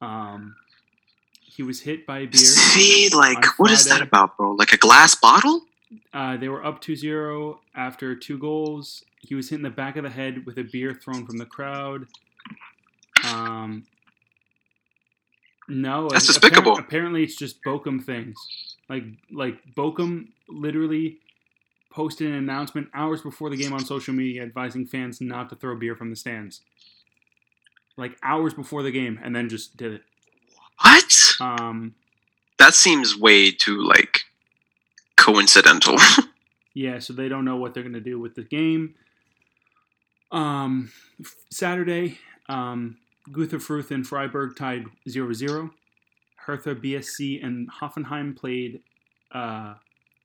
Um, 0.00 0.56
he 1.42 1.62
was 1.62 1.80
hit 1.80 2.06
by 2.06 2.18
a 2.20 2.26
beer. 2.26 2.38
See, 2.40 3.08
like, 3.14 3.44
what 3.58 3.70
is 3.70 3.86
that 3.86 4.02
about, 4.02 4.36
bro? 4.36 4.52
Like 4.52 4.72
a 4.72 4.76
glass 4.76 5.14
bottle? 5.14 5.62
Uh, 6.12 6.36
they 6.36 6.48
were 6.48 6.64
up 6.64 6.82
2-0 6.82 7.56
after 7.74 8.14
two 8.14 8.36
goals. 8.38 9.04
He 9.20 9.34
was 9.34 9.48
hit 9.48 9.56
in 9.56 9.62
the 9.62 9.70
back 9.70 9.96
of 9.96 10.02
the 10.02 10.10
head 10.10 10.44
with 10.44 10.58
a 10.58 10.64
beer 10.64 10.92
thrown 10.92 11.24
from 11.24 11.38
the 11.38 11.46
crowd. 11.46 12.06
Um, 13.24 13.86
no, 15.68 16.08
That's 16.08 16.26
despicable. 16.26 16.78
apparently, 16.78 17.22
it's 17.24 17.36
just 17.36 17.62
Bochum 17.64 18.04
things. 18.04 18.36
Like 18.88 19.04
like 19.32 19.58
Bochum 19.76 20.28
literally 20.48 21.18
posted 21.96 22.26
an 22.26 22.34
announcement 22.34 22.88
hours 22.92 23.22
before 23.22 23.48
the 23.48 23.56
game 23.56 23.72
on 23.72 23.82
social 23.82 24.12
media 24.12 24.42
advising 24.42 24.84
fans 24.84 25.18
not 25.18 25.48
to 25.48 25.56
throw 25.56 25.74
beer 25.74 25.96
from 25.96 26.10
the 26.10 26.16
stands. 26.16 26.60
Like 27.96 28.18
hours 28.22 28.52
before 28.52 28.82
the 28.82 28.90
game, 28.90 29.18
and 29.24 29.34
then 29.34 29.48
just 29.48 29.78
did 29.78 29.92
it. 29.94 30.02
What? 30.82 31.14
Um, 31.40 31.94
That 32.58 32.74
seems 32.74 33.16
way 33.18 33.50
too, 33.50 33.82
like, 33.82 34.24
coincidental. 35.16 35.96
Yeah, 36.78 36.98
so 36.98 37.14
they 37.14 37.30
don't 37.30 37.46
know 37.46 37.56
what 37.56 37.72
they're 37.72 37.82
going 37.82 37.94
to 37.94 38.00
do 38.00 38.20
with 38.20 38.34
the 38.34 38.42
game. 38.42 38.96
Um, 40.30 40.92
Saturday, 41.50 42.18
um, 42.50 42.98
Greuther 43.30 43.52
Fürth 43.52 43.90
and 43.90 44.06
Freiburg 44.06 44.56
tied 44.58 44.84
0 45.08 45.32
0. 45.32 45.70
Hertha 46.36 46.74
BSC 46.74 47.42
and 47.42 47.70
Hoffenheim 47.80 48.36
played 48.36 48.82
uh, 49.32 49.76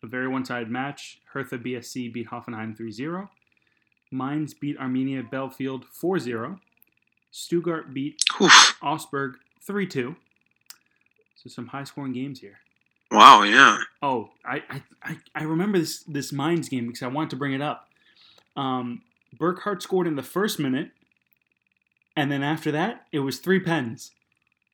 a 0.04 0.08
very 0.08 0.28
one 0.28 0.46
sided 0.46 0.70
match. 0.70 1.20
Hertha 1.34 1.58
BSC 1.58 2.12
beat 2.12 2.30
Hoffenheim 2.30 2.76
3 2.76 2.92
0. 2.92 3.30
Mainz 4.12 4.54
beat 4.54 4.78
Arminia 4.80 5.28
Bielefeld 5.28 5.86
4 5.86 6.20
0. 6.20 6.60
Stuttgart 7.32 7.94
beat 7.94 8.22
Oof. 8.42 8.78
Augsburg 8.82 9.38
3 9.66 9.88
2. 9.88 10.16
So 11.36 11.50
some 11.50 11.68
high 11.68 11.86
scoring 11.86 12.14
games 12.14 12.40
here. 12.42 12.60
Wow, 13.10 13.44
yeah. 13.44 13.80
Oh, 14.02 14.30
I, 14.46 14.62
I, 15.04 15.18
I, 15.36 15.44
remember 15.44 15.80
this 15.80 16.04
this 16.04 16.32
Mainz 16.32 16.70
game 16.70 16.88
because 16.88 17.04
I 17.04 17.08
wanted 17.08 17.32
to 17.32 17.36
bring 17.36 17.54
it 17.54 17.62
up. 17.62 17.90
Um, 18.56 19.02
Burkardt 19.38 19.82
scored 19.82 20.08
in 20.08 20.16
the 20.16 20.24
first 20.24 20.60
minute, 20.60 20.92
and 22.16 22.32
then 22.32 22.42
after 22.42 22.72
that, 22.72 23.08
it 23.12 23.20
was 23.20 23.40
three 23.40 23.60
pens. 23.60 24.12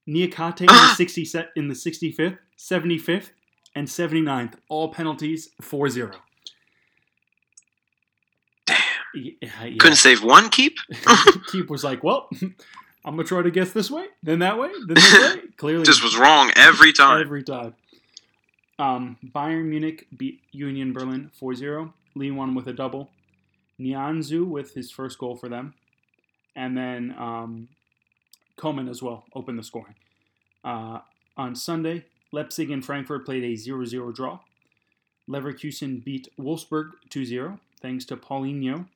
Niakhaté 0.08 0.62
in 0.62 0.68
the 0.68 0.94
sixty 0.96 1.26
set 1.26 1.50
in 1.56 1.68
the 1.68 1.74
sixty 1.74 2.12
fifth, 2.12 2.38
seventy 2.56 3.00
fifth, 3.00 3.32
and 3.78 3.88
79th, 3.88 4.56
all 4.70 4.92
penalties 4.92 5.52
4-0. 5.62 6.16
Damn. 8.66 8.78
Yeah, 9.14 9.66
yeah. 9.66 9.78
Couldn't 9.78 9.98
save 9.98 10.24
one 10.24 10.50
keep? 10.50 10.78
Keep 11.52 11.70
was 11.70 11.84
like, 11.84 12.04
well, 12.04 12.28
I'm 12.42 13.16
gonna 13.16 13.24
try 13.24 13.44
to 13.44 13.52
guess 13.52 13.74
this 13.74 13.92
way, 13.92 14.08
then 14.24 14.40
that 14.40 14.58
way, 14.58 14.70
then 14.88 14.96
this 14.96 15.14
way. 15.14 15.42
Clearly, 15.58 15.86
Just 15.86 16.04
was 16.04 16.18
wrong 16.18 16.52
every 16.56 16.92
time. 16.92 17.22
Every 17.22 17.44
time. 17.44 17.76
Um, 18.80 19.18
Bayern 19.24 19.66
Munich 19.66 20.08
beat 20.18 20.42
Union 20.52 20.92
Berlin 20.92 21.30
4-0. 21.40 21.94
Lewan 22.18 22.56
with 22.56 22.68
a 22.68 22.74
double. 22.74 23.12
Nianzou 23.80 24.48
with 24.48 24.74
his 24.74 24.90
first 24.90 25.20
goal 25.20 25.36
for 25.36 25.50
them. 25.50 25.76
And 26.56 26.76
then 26.76 27.14
um, 27.20 27.70
Coman 28.56 28.90
as 28.90 29.04
well 29.04 29.26
opened 29.36 29.60
the 29.60 29.64
scoring. 29.64 29.94
Uh, 30.64 31.00
on 31.38 31.56
Sunday, 31.56 32.06
Leipzig 32.32 32.72
and 32.72 32.84
Frankfurt 32.86 33.26
played 33.26 33.44
a 33.44 33.54
0-0 33.54 34.14
draw. 34.14 34.40
Leverkusen 35.30 36.04
beat 36.04 36.30
Wolfsburg 36.40 36.92
2-0 37.10 37.60
thanks 37.82 38.06
to 38.06 38.18
Paulinho, 38.18 38.88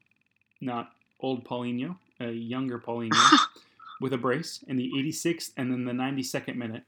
not 0.59 0.91
old 1.19 1.43
Paulinho, 1.45 1.97
a 2.19 2.31
younger 2.31 2.79
Paulinho, 2.79 3.37
with 4.01 4.13
a 4.13 4.17
brace 4.17 4.63
in 4.67 4.77
the 4.77 4.91
86th 4.95 5.51
and 5.57 5.71
then 5.71 5.85
the 5.85 5.91
92nd 5.91 6.55
minute. 6.55 6.83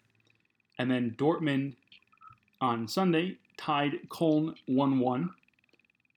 And 0.80 0.90
then 0.90 1.16
Dortmund 1.18 1.76
on 2.60 2.88
Sunday 2.88 3.38
tied 3.58 4.00
Köln 4.10 4.56
1 4.66 5.00
1. 5.00 5.30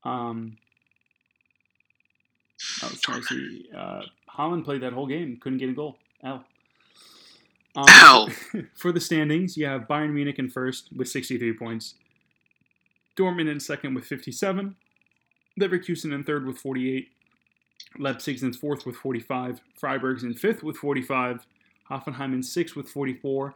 Um, 0.05 0.57
I 2.83 2.89
was 2.89 3.01
trying 3.01 3.21
to 3.21 3.27
see. 3.27 3.69
Uh, 3.77 4.03
Haaland 4.37 4.65
played 4.65 4.83
that 4.83 4.93
whole 4.93 5.07
game, 5.07 5.39
couldn't 5.41 5.59
get 5.59 5.69
a 5.69 5.73
goal. 5.73 5.97
L. 6.23 6.45
Um, 7.77 8.31
for 8.75 8.91
the 8.93 9.01
standings, 9.01 9.57
you 9.57 9.67
have 9.67 9.83
Bayern 9.83 10.13
Munich 10.13 10.39
in 10.39 10.49
first 10.49 10.89
with 10.95 11.09
63 11.09 11.53
points, 11.55 11.95
Dortmund 13.17 13.51
in 13.51 13.61
second 13.61 13.95
with 13.95 14.05
57, 14.07 14.75
Leverkusen 15.61 16.13
in 16.13 16.25
third 16.25 16.47
with 16.47 16.59
48, 16.59 17.09
Leipzig's 17.99 18.43
in 18.43 18.53
fourth 18.53 18.87
with 18.87 18.97
45, 18.97 19.61
Freiburg's 19.79 20.23
in 20.25 20.35
fifth 20.35 20.63
with 20.63 20.77
45, 20.77 21.47
Hoffenheim 21.91 22.33
in 22.33 22.43
sixth 22.43 22.77
with 22.77 22.89
44, 22.89 23.55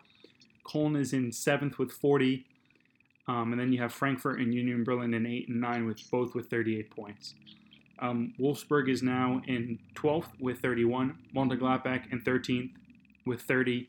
Köln 0.67 0.99
is 0.99 1.13
in 1.13 1.33
seventh 1.33 1.79
with 1.79 1.91
40, 1.93 2.47
Um, 3.29 3.53
and 3.53 3.61
then 3.61 3.73
you 3.73 3.81
have 3.81 3.93
Frankfurt 3.93 4.41
and 4.41 4.53
Union 4.53 4.83
Berlin 4.85 5.15
in 5.15 5.25
eight 5.27 5.49
and 5.49 5.61
nine, 5.61 5.87
with 5.87 5.99
both 6.11 6.35
with 6.35 6.49
38 6.51 6.91
points. 6.91 7.35
Um, 8.01 8.35
Wolfsburg 8.41 8.89
is 8.89 9.03
now 9.03 9.41
in 9.47 9.79
12th 9.95 10.31
with 10.41 10.61
31. 10.61 11.17
Mönchengladbach 11.35 12.11
in 12.13 12.21
13th 12.23 12.71
with 13.27 13.43
30, 13.43 13.87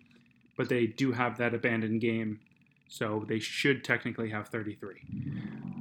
but 0.62 0.70
they 0.70 0.86
do 0.86 1.12
have 1.12 1.40
that 1.40 1.56
abandoned 1.56 2.00
game, 2.02 2.40
so 2.88 3.26
they 3.28 3.40
should 3.40 3.84
technically 3.84 4.30
have 4.30 4.48
33. 4.50 5.02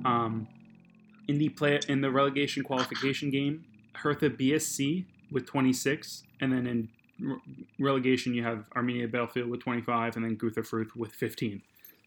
Um, 0.07 0.49
in 1.29 1.37
the 1.37 1.51
play 1.51 1.79
in 1.87 2.01
the 2.01 2.11
relegation 2.11 2.63
qualification 2.63 3.29
game, 3.29 3.67
Hertha 3.93 4.31
BSC 4.31 5.05
with 5.31 5.45
26, 5.45 6.23
and 6.41 6.51
then 6.51 6.67
in 6.67 6.89
re- 7.21 7.37
relegation 7.79 8.33
you 8.33 8.43
have 8.43 8.71
Arminia 8.75 9.07
Bielefeld 9.07 9.51
with 9.51 9.61
25, 9.61 10.17
and 10.17 10.25
then 10.25 10.39
Greuther 10.39 10.67
Fürth 10.67 10.97
with 10.97 11.13
15. 11.13 11.61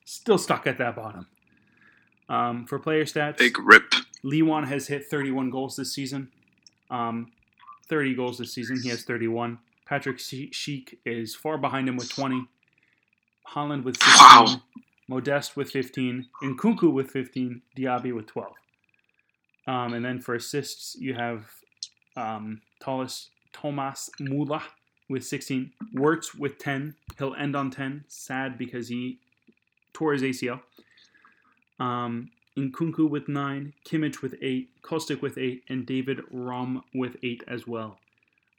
Still 0.04 0.40
stuck 0.40 0.66
at 0.66 0.80
that 0.80 0.96
bottom. 0.96 1.28
Um, 2.28 2.66
for 2.66 2.80
player 2.80 3.06
stats, 3.06 3.38
Big 3.38 3.60
rip. 3.60 3.84
Lewan 4.26 4.66
has 4.66 4.88
hit 4.88 5.06
31 5.06 5.52
goals 5.52 5.76
this 5.76 5.94
season. 5.94 6.30
Um, 6.90 7.34
30 7.88 8.16
goals 8.16 8.40
this 8.40 8.52
season. 8.52 8.80
He 8.82 8.90
has 8.90 9.04
31. 9.04 9.60
Patrik 9.88 10.18
Schick 10.18 10.98
is 11.06 11.36
far 11.36 11.60
behind 11.60 11.88
him 11.88 11.98
with 11.98 12.10
20. 12.10 12.48
Haaland 13.48 13.84
with 13.84 13.98
16. 14.02 14.16
Wow. 14.20 14.62
Modeste 15.08 15.56
with 15.58 15.72
15. 15.72 16.28
Nkunku 16.44 16.92
with 16.92 17.10
15. 17.12 17.62
Diaby 17.78 18.16
with 18.16 18.28
12. 18.28 18.54
Um, 19.68 19.94
and 19.94 20.04
then 20.04 20.20
for 20.20 20.36
assists, 20.36 20.96
you 21.00 21.14
have 21.14 21.46
um, 22.18 22.62
Thomas, 22.82 23.30
Thomas 23.54 24.10
Müller 24.20 24.62
with 25.10 25.26
16. 25.26 25.72
Wirtz 25.94 26.36
with 26.36 26.58
10. 26.58 26.96
He'll 27.18 27.36
end 27.36 27.56
on 27.56 27.72
10. 27.72 28.06
Sad 28.08 28.58
because 28.58 28.88
he 28.88 29.20
tore 29.94 30.14
his 30.14 30.22
ACL. 30.22 30.62
Um, 31.80 32.30
Nkunku 32.58 33.10
with 33.10 33.28
nine, 33.28 33.74
Kimmich 33.86 34.22
with 34.22 34.36
eight, 34.42 34.70
Kostic 34.84 35.22
with 35.22 35.38
eight, 35.38 35.64
and 35.70 35.86
David 35.86 36.22
Raum 36.32 36.84
with 36.94 37.18
eight 37.24 37.44
as 37.48 37.66
well. 37.68 37.98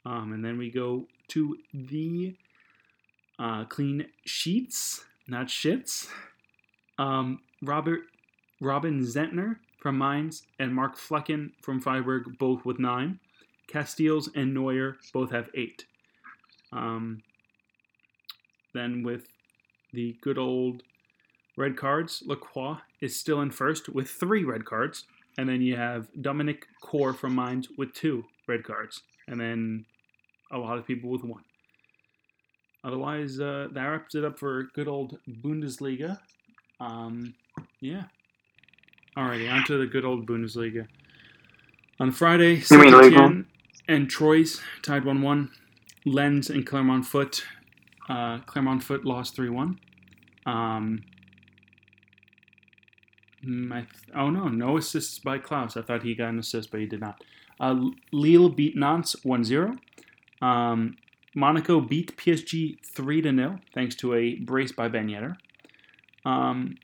Um, 0.05 0.33
and 0.33 0.43
then 0.43 0.57
we 0.57 0.69
go 0.69 1.07
to 1.29 1.57
the 1.73 2.35
uh, 3.39 3.65
clean 3.65 4.07
sheets, 4.25 5.03
not 5.27 5.47
shits. 5.47 6.07
Um, 6.97 7.39
Robert 7.61 8.01
Robin 8.61 9.01
Zentner 9.01 9.57
from 9.79 9.97
Mainz 9.97 10.43
and 10.59 10.73
Mark 10.73 10.97
Flekken 10.97 11.51
from 11.61 11.79
Freiburg, 11.79 12.37
both 12.39 12.65
with 12.65 12.79
nine. 12.79 13.19
Casteels 13.71 14.29
and 14.35 14.53
Neuer 14.53 14.97
both 15.13 15.31
have 15.31 15.49
eight. 15.55 15.85
Um, 16.71 17.21
then 18.73 19.03
with 19.03 19.27
the 19.93 20.15
good 20.21 20.37
old 20.37 20.83
red 21.57 21.77
cards, 21.77 22.23
Lacroix 22.25 22.77
is 23.01 23.19
still 23.19 23.41
in 23.41 23.51
first 23.51 23.89
with 23.89 24.09
three 24.09 24.43
red 24.43 24.65
cards. 24.65 25.05
And 25.37 25.49
then 25.49 25.61
you 25.61 25.75
have 25.75 26.07
Dominik 26.19 26.63
Kohr 26.81 27.13
from 27.13 27.35
Mainz 27.35 27.67
with 27.77 27.93
two 27.93 28.25
red 28.47 28.63
cards. 28.63 29.01
And 29.27 29.39
then 29.39 29.85
a 30.51 30.57
lot 30.57 30.77
of 30.77 30.85
people 30.85 31.09
with 31.09 31.23
one. 31.23 31.43
Otherwise, 32.85 33.39
uh, 33.39 33.67
that 33.71 33.83
wraps 33.83 34.13
it 34.13 34.23
up 34.23 34.37
for 34.37 34.69
good 34.75 34.87
old 34.87 35.17
Bundesliga. 35.27 36.19
Um, 36.79 37.33
yeah. 37.81 38.03
Alrighty, 39.17 39.51
on 39.51 39.63
to 39.65 39.77
the 39.77 39.87
good 39.87 40.05
old 40.05 40.27
Bundesliga. 40.27 40.87
On 41.99 42.11
Friday, 42.11 42.61
You 42.69 42.77
mean 42.77 42.93
Ligue 42.93 43.13
Saint-Étienne 43.13 43.45
and 43.87 44.09
Troyes 44.09 44.61
tied 44.83 45.03
1 45.03 45.21
1. 45.21 45.51
Lens 46.05 46.49
and 46.51 46.65
Clermont 46.65 47.05
Foot. 47.05 47.43
Uh, 48.07 48.39
Clermont 48.39 48.83
Foot 48.83 49.03
lost 49.03 49.35
3 49.35 49.49
1. 49.49 49.79
Um, 50.45 51.03
mm, 53.43 53.71
I 53.71 53.79
th- 53.79 54.15
oh 54.15 54.29
no, 54.29 54.47
no 54.47 54.77
assists 54.77 55.17
by 55.17 55.39
Clauss. 55.39 55.75
I 55.75 55.81
thought 55.81 56.03
he 56.03 56.13
got 56.13 56.29
an 56.29 56.37
assist, 56.39 56.69
but 56.69 56.81
he 56.81 56.85
did 56.85 56.99
not. 56.99 57.23
Uh, 57.59 57.89
Lille 58.11 58.49
beat 58.49 58.75
Nantes 58.75 59.15
1 59.23 59.43
0. 59.43 59.75
Um, 60.41 60.97
Monaco 61.35 61.81
beat 61.81 62.17
PSG 62.17 62.77
3 62.83 63.21
0, 63.21 63.59
thanks 63.73 63.95
to 63.95 64.13
a 64.13 64.35
brace 64.35 64.71
by 64.71 64.87
Ben 64.87 65.09
Yedder. 65.09 65.35
Um, 66.25 66.77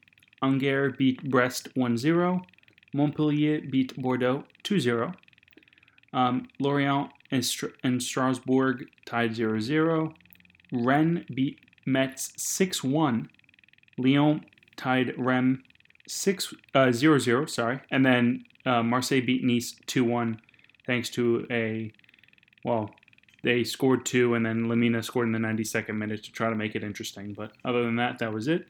Angers 0.44 0.96
beat 0.98 1.30
Brest 1.30 1.70
1 1.76 1.98
0. 1.98 2.42
Montpellier 2.94 3.62
beat 3.62 4.00
Bordeaux 4.00 4.44
2 4.64 4.80
0. 4.80 5.14
Um, 6.14 6.50
Lorient 6.60 7.10
and, 7.32 7.44
Str- 7.46 7.78
and 7.84 8.04
Strasbourg 8.04 8.86
tied 9.06 9.34
0 9.34 9.60
0. 9.60 10.14
Rennes 10.74 11.26
beat 11.34 11.58
Metz 11.86 12.34
6 12.38 12.84
1. 12.84 13.30
Lyon 13.98 14.46
tied 14.76 15.14
Rem 15.18 15.64
6 16.08 16.54
uh, 16.76 16.92
0 16.92 17.20
0, 17.20 17.46
sorry. 17.46 17.80
And 17.90 18.06
then 18.06 18.44
uh, 18.66 18.84
Marseille 18.84 19.22
beat 19.22 19.44
Nice 19.44 19.80
2 19.88 20.04
1 20.04 20.42
thanks 20.86 21.10
to 21.12 21.48
a, 21.50 21.92
well, 22.66 22.92
they 23.44 23.64
scored 23.64 24.06
two 24.06 24.36
and 24.36 24.46
then 24.46 24.70
Lamina 24.70 25.02
scored 25.02 25.28
in 25.28 25.32
the 25.32 25.40
92nd 25.40 25.96
minute 25.96 26.24
to 26.24 26.32
try 26.32 26.50
to 26.50 26.56
make 26.56 26.76
it 26.76 26.84
interesting. 26.84 27.34
But 27.34 27.52
other 27.66 27.84
than 27.84 27.96
that, 27.96 28.20
that 28.20 28.34
was 28.34 28.48
it. 28.48 28.68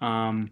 Um, 0.00 0.50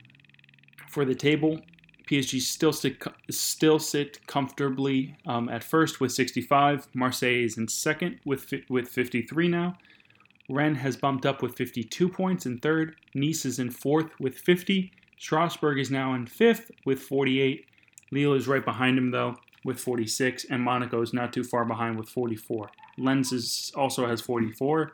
for 0.89 1.05
the 1.05 1.15
table, 1.15 1.61
PSG 2.09 2.41
still 2.41 2.73
sit 2.73 3.03
still 3.31 3.79
sit 3.79 4.27
comfortably 4.27 5.17
um, 5.27 5.49
at 5.49 5.65
first 5.65 6.01
with 6.01 6.13
65. 6.13 6.89
Marseille 6.95 7.45
is 7.45 7.59
in 7.59 7.69
second 7.69 8.19
with 8.25 8.53
with 8.69 8.89
53 8.89 9.49
now. 9.49 9.77
Rennes 10.49 10.79
has 10.79 10.97
bumped 10.97 11.27
up 11.27 11.43
with 11.43 11.57
52 11.57 12.09
points 12.09 12.47
in 12.47 12.59
third. 12.59 12.95
Nice 13.15 13.45
is 13.45 13.59
in 13.59 13.71
fourth 13.71 14.11
with 14.21 14.39
50. 14.39 14.93
Strasbourg 15.19 15.79
is 15.79 15.91
now 15.91 16.15
in 16.15 16.27
fifth 16.27 16.71
with 16.85 17.01
48. 17.01 17.65
Lille 18.13 18.35
is 18.35 18.47
right 18.47 18.65
behind 18.65 18.97
him 18.97 19.11
though 19.11 19.37
with 19.65 19.81
46, 19.81 20.47
and 20.49 20.63
Monaco 20.63 21.03
is 21.03 21.13
not 21.13 21.33
too 21.33 21.43
far 21.43 21.65
behind 21.65 21.99
with 21.99 22.09
44. 22.09 22.71
Lens 22.99 23.33
is, 23.33 23.73
also 23.77 24.07
has 24.07 24.21
44 24.21 24.93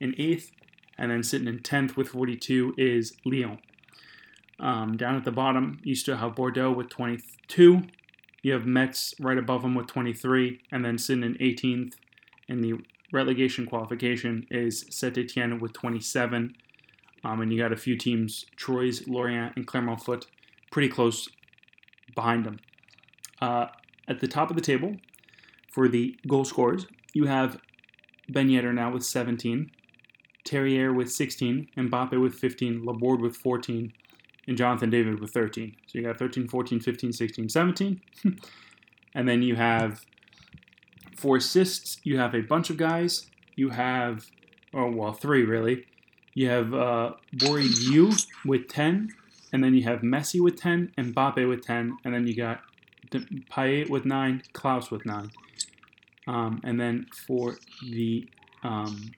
in 0.00 0.14
eighth, 0.18 0.52
and 0.98 1.10
then 1.10 1.22
sitting 1.22 1.48
in 1.48 1.60
10th 1.60 1.96
with 1.96 2.08
42 2.08 2.74
is 2.76 3.14
Lyon. 3.24 3.58
Um, 4.58 4.96
down 4.96 5.16
at 5.16 5.24
the 5.24 5.32
bottom, 5.32 5.80
you 5.82 5.94
still 5.94 6.16
have 6.16 6.34
Bordeaux 6.34 6.72
with 6.72 6.88
22. 6.88 7.82
You 8.42 8.52
have 8.52 8.66
Metz 8.66 9.14
right 9.20 9.38
above 9.38 9.62
them 9.62 9.74
with 9.74 9.86
23, 9.86 10.60
and 10.72 10.84
then 10.84 10.98
sitting 10.98 11.24
in 11.24 11.34
18th 11.34 11.94
in 12.48 12.60
the 12.60 12.74
relegation 13.12 13.66
qualification 13.66 14.46
is 14.50 14.86
Saint 14.90 15.18
Etienne 15.18 15.58
with 15.60 15.72
27. 15.72 16.54
Um, 17.24 17.40
and 17.40 17.52
you 17.52 17.58
got 17.58 17.72
a 17.72 17.76
few 17.76 17.96
teams, 17.96 18.46
Troyes, 18.56 19.06
Lorient, 19.08 19.56
and 19.56 19.66
Clermont 19.66 20.02
Foot, 20.02 20.26
pretty 20.70 20.88
close 20.88 21.28
behind 22.14 22.44
them. 22.44 22.60
Uh, 23.40 23.66
at 24.08 24.20
the 24.20 24.28
top 24.28 24.50
of 24.50 24.56
the 24.56 24.62
table, 24.62 24.96
for 25.70 25.88
the 25.88 26.16
goal 26.26 26.44
scorers, 26.44 26.86
you 27.16 27.24
have 27.24 27.58
Ben 28.28 28.48
Yedder 28.48 28.74
now 28.74 28.92
with 28.92 29.02
17, 29.02 29.70
Terrier 30.44 30.92
with 30.92 31.10
16, 31.10 31.68
Mbappe 31.74 32.20
with 32.20 32.34
15, 32.34 32.84
Laborde 32.84 33.22
with 33.22 33.34
14, 33.34 33.90
and 34.46 34.56
Jonathan 34.56 34.90
David 34.90 35.18
with 35.18 35.30
13. 35.30 35.74
So 35.86 35.98
you 35.98 36.04
got 36.04 36.18
13, 36.18 36.46
14, 36.46 36.78
15, 36.78 37.12
16, 37.14 37.48
17. 37.48 38.00
and 39.14 39.26
then 39.26 39.40
you 39.40 39.56
have 39.56 40.04
for 41.16 41.38
assists, 41.38 41.98
you 42.04 42.18
have 42.18 42.34
a 42.34 42.42
bunch 42.42 42.68
of 42.68 42.76
guys. 42.76 43.30
You 43.54 43.70
have, 43.70 44.26
oh, 44.74 44.90
well, 44.90 45.14
three 45.14 45.42
really. 45.42 45.86
You 46.34 46.50
have 46.50 46.74
uh, 46.74 47.14
Bourigeaud 47.34 48.26
with 48.44 48.68
10, 48.68 49.08
and 49.54 49.64
then 49.64 49.72
you 49.72 49.84
have 49.84 50.00
Messi 50.00 50.38
with 50.38 50.60
10, 50.60 50.92
Mbappe 50.98 51.48
with 51.48 51.64
10, 51.64 51.96
and 52.04 52.14
then 52.14 52.26
you 52.26 52.36
got 52.36 52.60
Payet 53.10 53.88
with 53.88 54.04
9, 54.04 54.42
Clauss 54.52 54.90
with 54.90 55.06
9. 55.06 55.30
Um, 56.26 56.60
and 56.64 56.80
then 56.80 57.06
for 57.26 57.56
the 57.82 58.28
um, 58.62 59.12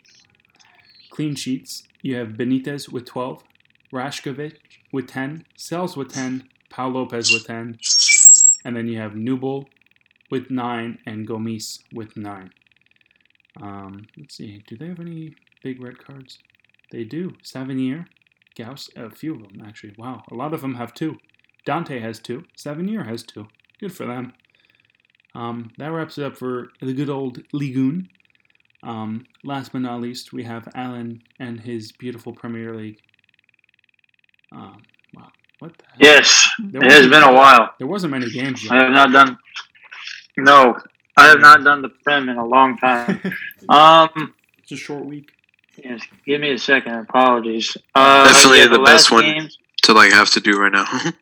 clean 1.11 1.35
sheets, 1.35 1.85
you 2.03 2.17
have 2.17 2.29
Benitez 2.29 2.91
with 2.91 3.07
12, 3.07 3.43
Rajkovic 3.93 4.57
with 4.93 5.09
10, 5.09 5.45
Sels 5.57 5.97
with 5.97 6.13
10, 6.13 6.49
Pau 6.71 6.89
Lopez 6.89 7.33
with 7.33 7.47
10, 7.47 7.79
and 8.65 8.77
then 8.77 8.87
you 8.89 8.99
have 8.99 9.13
Nubel 9.13 9.67
with 10.31 10.51
9 10.51 10.99
and 11.07 11.27
Gomis 11.27 11.81
with 11.93 12.17
9. 12.17 12.51
Um, 13.61 14.07
let's 14.17 14.37
see, 14.37 14.63
do 14.67 14.77
they 14.77 14.89
have 14.89 15.01
any 15.01 15.35
big 15.63 15.83
red 15.83 15.99
cards? 15.99 16.39
They 16.91 17.05
do. 17.05 17.35
Savanier, 17.43 18.07
Gauss, 18.57 18.91
a 18.97 19.11
few 19.11 19.35
of 19.35 19.43
them 19.43 19.63
actually. 19.67 19.95
Wow, 19.99 20.23
a 20.31 20.35
lot 20.35 20.55
of 20.55 20.61
them 20.61 20.75
have 20.75 20.95
two. 20.95 21.19
Dante 21.65 22.01
has 22.01 22.19
two. 22.19 22.45
Savanier 22.57 23.07
has 23.07 23.23
two. 23.23 23.49
Good 23.81 23.93
for 23.93 24.07
them. 24.07 24.33
Um, 25.35 25.73
that 25.79 25.89
wraps 25.93 26.19
it 26.19 26.25
up 26.25 26.37
for 26.37 26.69
the 26.81 26.93
good 26.93 27.09
old 27.11 27.39
Ligoon. 27.53 28.09
Um, 28.83 29.27
last 29.45 29.73
but 29.73 29.81
not 29.83 30.01
least, 30.01 30.33
we 30.33 30.45
have 30.45 30.69
Alan 30.75 31.23
and 31.39 31.61
his 31.61 31.93
beautiful 31.93 32.33
Premier 32.33 32.75
League. 32.75 32.99
Um, 34.53 34.83
wow, 35.15 35.29
what 35.59 35.77
the 35.79 35.85
heck? 35.91 36.01
Yes, 36.01 36.49
There 36.59 36.83
it 36.85 36.91
has 36.93 37.07
been 37.09 37.23
a 37.23 37.33
while. 37.33 37.71
There 37.79 37.87
wasn't 37.87 38.13
many 38.13 38.31
games. 38.31 38.67
I 38.71 38.77
have 38.83 38.93
not 38.93 39.13
done. 39.13 39.39
No, 40.37 40.77
I 41.17 41.27
have 41.27 41.41
not 41.41 41.65
done 41.65 41.83
the 41.83 41.89
prem 41.89 42.29
in 42.29 42.37
a 42.37 42.47
long 42.47 42.79
time. 42.79 43.21
um, 43.69 44.33
It's 44.63 44.73
a 44.73 44.77
short 44.77 45.05
week. 45.05 45.31
yes, 45.77 46.01
give 46.25 46.41
me 46.41 46.53
a 46.53 46.59
second. 46.59 46.95
Apologies. 46.95 47.77
Uh, 47.95 48.25
Definitely 48.33 48.59
yeah, 48.61 48.67
the 48.69 48.79
last 48.79 48.93
best 48.95 49.11
one. 49.13 49.25
games- 49.25 49.59
to 49.83 49.93
like 49.93 50.13
have 50.13 50.31
to 50.31 50.41
do 50.41 50.59
right 50.61 50.73
now. 50.73 50.87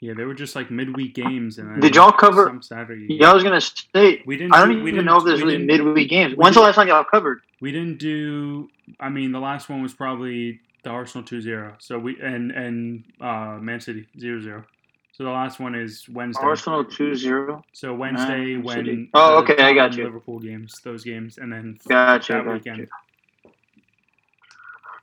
Yeah, 0.00 0.14
they 0.16 0.24
were 0.24 0.34
just 0.34 0.54
like 0.54 0.70
midweek 0.70 1.14
games, 1.14 1.58
and 1.58 1.80
Did 1.82 1.96
y'all 1.96 2.12
cover- 2.12 2.46
some 2.46 2.62
Saturday? 2.62 3.06
Yeah, 3.14 3.30
I 3.30 3.34
was 3.34 3.42
gonna 3.42 3.60
say. 3.60 4.22
we 4.26 4.36
didn't. 4.36 4.54
I 4.54 4.58
don't 4.60 4.68
do- 4.68 4.74
we 4.76 4.90
even 4.90 4.94
didn't- 4.94 5.06
know 5.06 5.16
if 5.16 5.24
there's 5.24 5.42
really 5.42 5.58
midweek 5.58 6.08
games. 6.08 6.34
When's 6.36 6.54
the 6.54 6.60
last 6.62 6.76
time 6.76 6.86
y'all 6.88 7.02
covered? 7.02 7.40
We 7.60 7.72
didn't 7.72 7.98
do. 7.98 8.70
I 9.00 9.08
mean, 9.08 9.32
the 9.32 9.40
last 9.40 9.68
one 9.68 9.82
was 9.82 9.92
probably 9.94 10.60
the 10.84 10.90
Arsenal 10.90 11.24
2-0. 11.26 11.74
So 11.78 11.98
we 11.98 12.20
and 12.20 12.52
and 12.52 13.02
uh, 13.20 13.58
Man 13.60 13.80
City 13.80 14.06
0-0. 14.16 14.64
So 15.12 15.24
the 15.24 15.30
last 15.30 15.58
one 15.58 15.74
is 15.74 16.08
Wednesday. 16.08 16.44
Arsenal 16.44 16.84
2-0. 16.84 17.64
So 17.72 17.92
Wednesday 17.92 18.54
Man 18.54 18.62
when 18.62 18.76
City. 18.76 19.10
Oh, 19.14 19.38
okay, 19.38 19.60
I 19.60 19.72
got 19.72 19.96
you. 19.96 20.04
Liverpool 20.04 20.38
games, 20.38 20.80
those 20.84 21.02
games, 21.02 21.38
and 21.38 21.52
then 21.52 21.76
Gotcha, 21.88 22.34
that 22.34 22.44
gotcha. 22.44 22.52
weekend. 22.54 22.88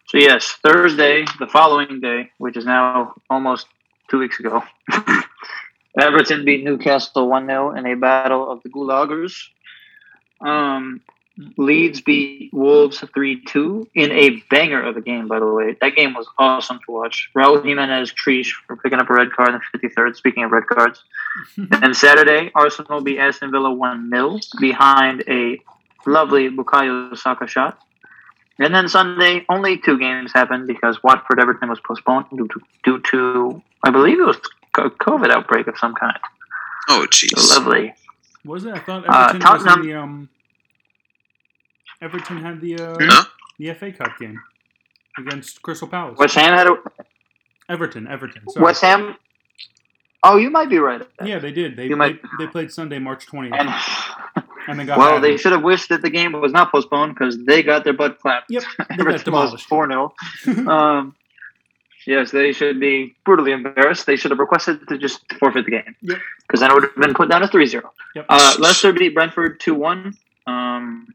So 0.08 0.20
yes, 0.20 0.54
Thursday, 0.64 1.26
the 1.40 1.48
following 1.48 2.00
day, 2.00 2.32
which 2.38 2.56
is 2.56 2.66
now 2.66 3.16
almost 3.30 3.68
two 4.10 4.20
weeks 4.20 4.40
ago, 4.40 4.64
Everton 6.00 6.46
beat 6.46 6.64
Newcastle 6.64 7.30
one 7.30 7.48
0 7.48 7.76
in 7.76 7.86
a 7.86 7.96
battle 7.96 8.52
of 8.52 8.62
the 8.64 8.70
Gulagers. 8.70 9.34
Um, 10.42 11.02
Leeds 11.58 12.00
beat 12.02 12.54
Wolves 12.54 13.04
three 13.14 13.44
two 13.44 13.88
in 13.94 14.12
a 14.12 14.42
banger 14.50 14.82
of 14.82 14.96
a 14.96 15.02
game. 15.02 15.28
By 15.28 15.40
the 15.40 15.46
way, 15.46 15.76
that 15.82 15.96
game 15.96 16.14
was 16.14 16.28
awesome 16.38 16.80
to 16.86 16.92
watch. 16.92 17.30
Raul 17.36 17.64
Jimenez 17.64 18.14
Trish 18.14 18.52
for 18.66 18.78
picking 18.78 19.00
up 19.00 19.10
a 19.10 19.14
red 19.14 19.32
card 19.34 19.50
in 19.50 19.56
the 19.56 19.62
fifty 19.72 19.90
third. 19.90 20.16
Speaking 20.16 20.46
of 20.46 20.52
red 20.52 20.68
cards, 20.68 21.04
and 21.72 21.96
Saturday 21.96 22.52
Arsenal 22.56 23.02
beat 23.02 23.20
Aston 23.20 23.52
Villa 23.52 23.74
one 23.74 24.10
0 24.10 24.40
behind 24.60 25.24
a 25.28 25.60
lovely 26.06 26.50
Bukayo 26.50 27.18
Saka 27.18 27.48
shot. 27.48 27.80
And 28.60 28.74
then 28.74 28.88
Sunday, 28.88 29.46
only 29.50 29.78
two 29.78 29.98
games 30.00 30.32
happened 30.34 30.66
because 30.68 31.04
Watford 31.04 31.40
Everton 31.42 31.70
was 31.70 31.80
postponed 31.82 32.28
due 32.32 32.48
to, 32.48 32.62
due 32.84 33.00
to 33.12 33.62
I 33.84 33.90
believe 33.90 34.20
it 34.20 34.26
was 34.26 34.38
a 34.78 34.90
COVID 34.90 35.30
outbreak 35.30 35.68
of 35.68 35.78
some 35.78 35.94
kind. 35.94 36.18
Oh, 36.90 37.06
jeez. 37.10 37.50
Lovely. 37.56 37.94
Was 38.46 38.64
it? 38.66 38.74
I 38.74 38.80
thought 38.80 39.04
Uh, 39.10 39.28
Everton 39.34 39.54
was 39.54 39.66
in 39.78 39.82
the 39.88 39.94
um. 39.96 40.30
Everton 42.02 42.38
had 42.42 42.62
the 42.62 42.76
uh, 42.80 42.96
Huh? 43.00 43.26
the 43.58 43.74
FA 43.74 43.92
Cup 43.92 44.18
game 44.20 44.42
against 45.18 45.62
Crystal 45.62 45.88
Palace. 45.88 46.18
West 46.18 46.36
Ham 46.36 46.54
had 46.54 46.68
a 46.68 46.76
Everton, 47.70 48.08
Everton. 48.08 48.42
Sorry. 48.50 48.64
West 48.64 48.82
Ham. 48.82 49.16
Oh, 50.24 50.38
you 50.38 50.50
might 50.50 50.70
be 50.70 50.78
right. 50.78 51.02
Yeah, 51.24 51.40
they 51.40 51.52
did. 51.52 51.76
They 51.78 51.88
You 51.88 51.96
might- 51.96 52.22
they, 52.40 52.46
they 52.46 52.52
played 52.52 52.72
Sunday, 52.72 53.00
March 53.00 53.26
twentieth, 53.28 53.54
And 53.60 53.70
and 54.68 54.80
they 54.80 54.86
got 54.86 54.98
well, 54.98 55.20
they 55.22 55.38
should 55.38 55.52
have 55.52 55.64
wished 55.64 55.90
that 55.90 56.02
the 56.02 56.10
game 56.10 56.34
was 56.34 56.52
not 56.52 56.72
postponed 56.72 57.14
because 57.16 57.38
they 57.46 57.64
got 57.64 57.84
their 57.84 57.94
butt 57.94 58.20
clapped. 58.20 58.50
Yep, 58.50 58.64
they 58.78 58.84
got 58.86 59.00
Everton 59.00 59.14
was 59.14 59.24
demolished. 59.24 59.66
four 59.68 59.88
0 59.88 60.14
Um, 60.68 61.16
yes, 62.08 62.32
they 62.32 62.52
should 62.52 62.80
be 62.80 63.16
brutally 63.26 63.52
embarrassed. 63.52 64.06
They 64.06 64.16
should 64.16 64.32
have 64.32 64.40
requested 64.40 64.88
to 64.88 64.98
just 64.98 65.22
forfeit 65.40 65.66
the 65.66 65.72
game 65.72 65.96
Yep. 66.02 66.18
because 66.48 66.60
then 66.60 66.72
it 66.72 66.74
would 66.74 66.84
have 66.84 66.96
been 66.96 67.14
put 67.14 67.30
down 67.30 67.42
to 67.42 67.48
3-0. 67.48 67.82
Yep. 68.16 68.26
Uh, 68.30 68.56
Leicester 68.60 68.94
beat 68.94 69.14
Brentford 69.14 69.60
two 69.60 69.74
one. 69.76 70.14
Um, 70.48 71.08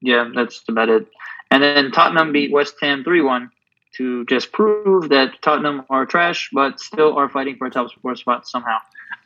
yeah, 0.00 0.30
that's 0.34 0.62
about 0.68 0.88
it. 0.88 1.06
And 1.50 1.62
then 1.62 1.92
Tottenham 1.92 2.32
beat 2.32 2.50
West 2.50 2.74
Ham 2.80 3.04
three 3.04 3.20
one 3.22 3.50
to 3.98 4.24
just 4.24 4.52
prove 4.52 5.10
that 5.10 5.40
Tottenham 5.42 5.84
are 5.90 6.06
trash, 6.06 6.48
but 6.52 6.80
still 6.80 7.14
are 7.18 7.28
fighting 7.28 7.56
for 7.56 7.66
a 7.66 7.70
top 7.70 7.88
four 8.00 8.16
spot 8.16 8.48
somehow. 8.48 8.78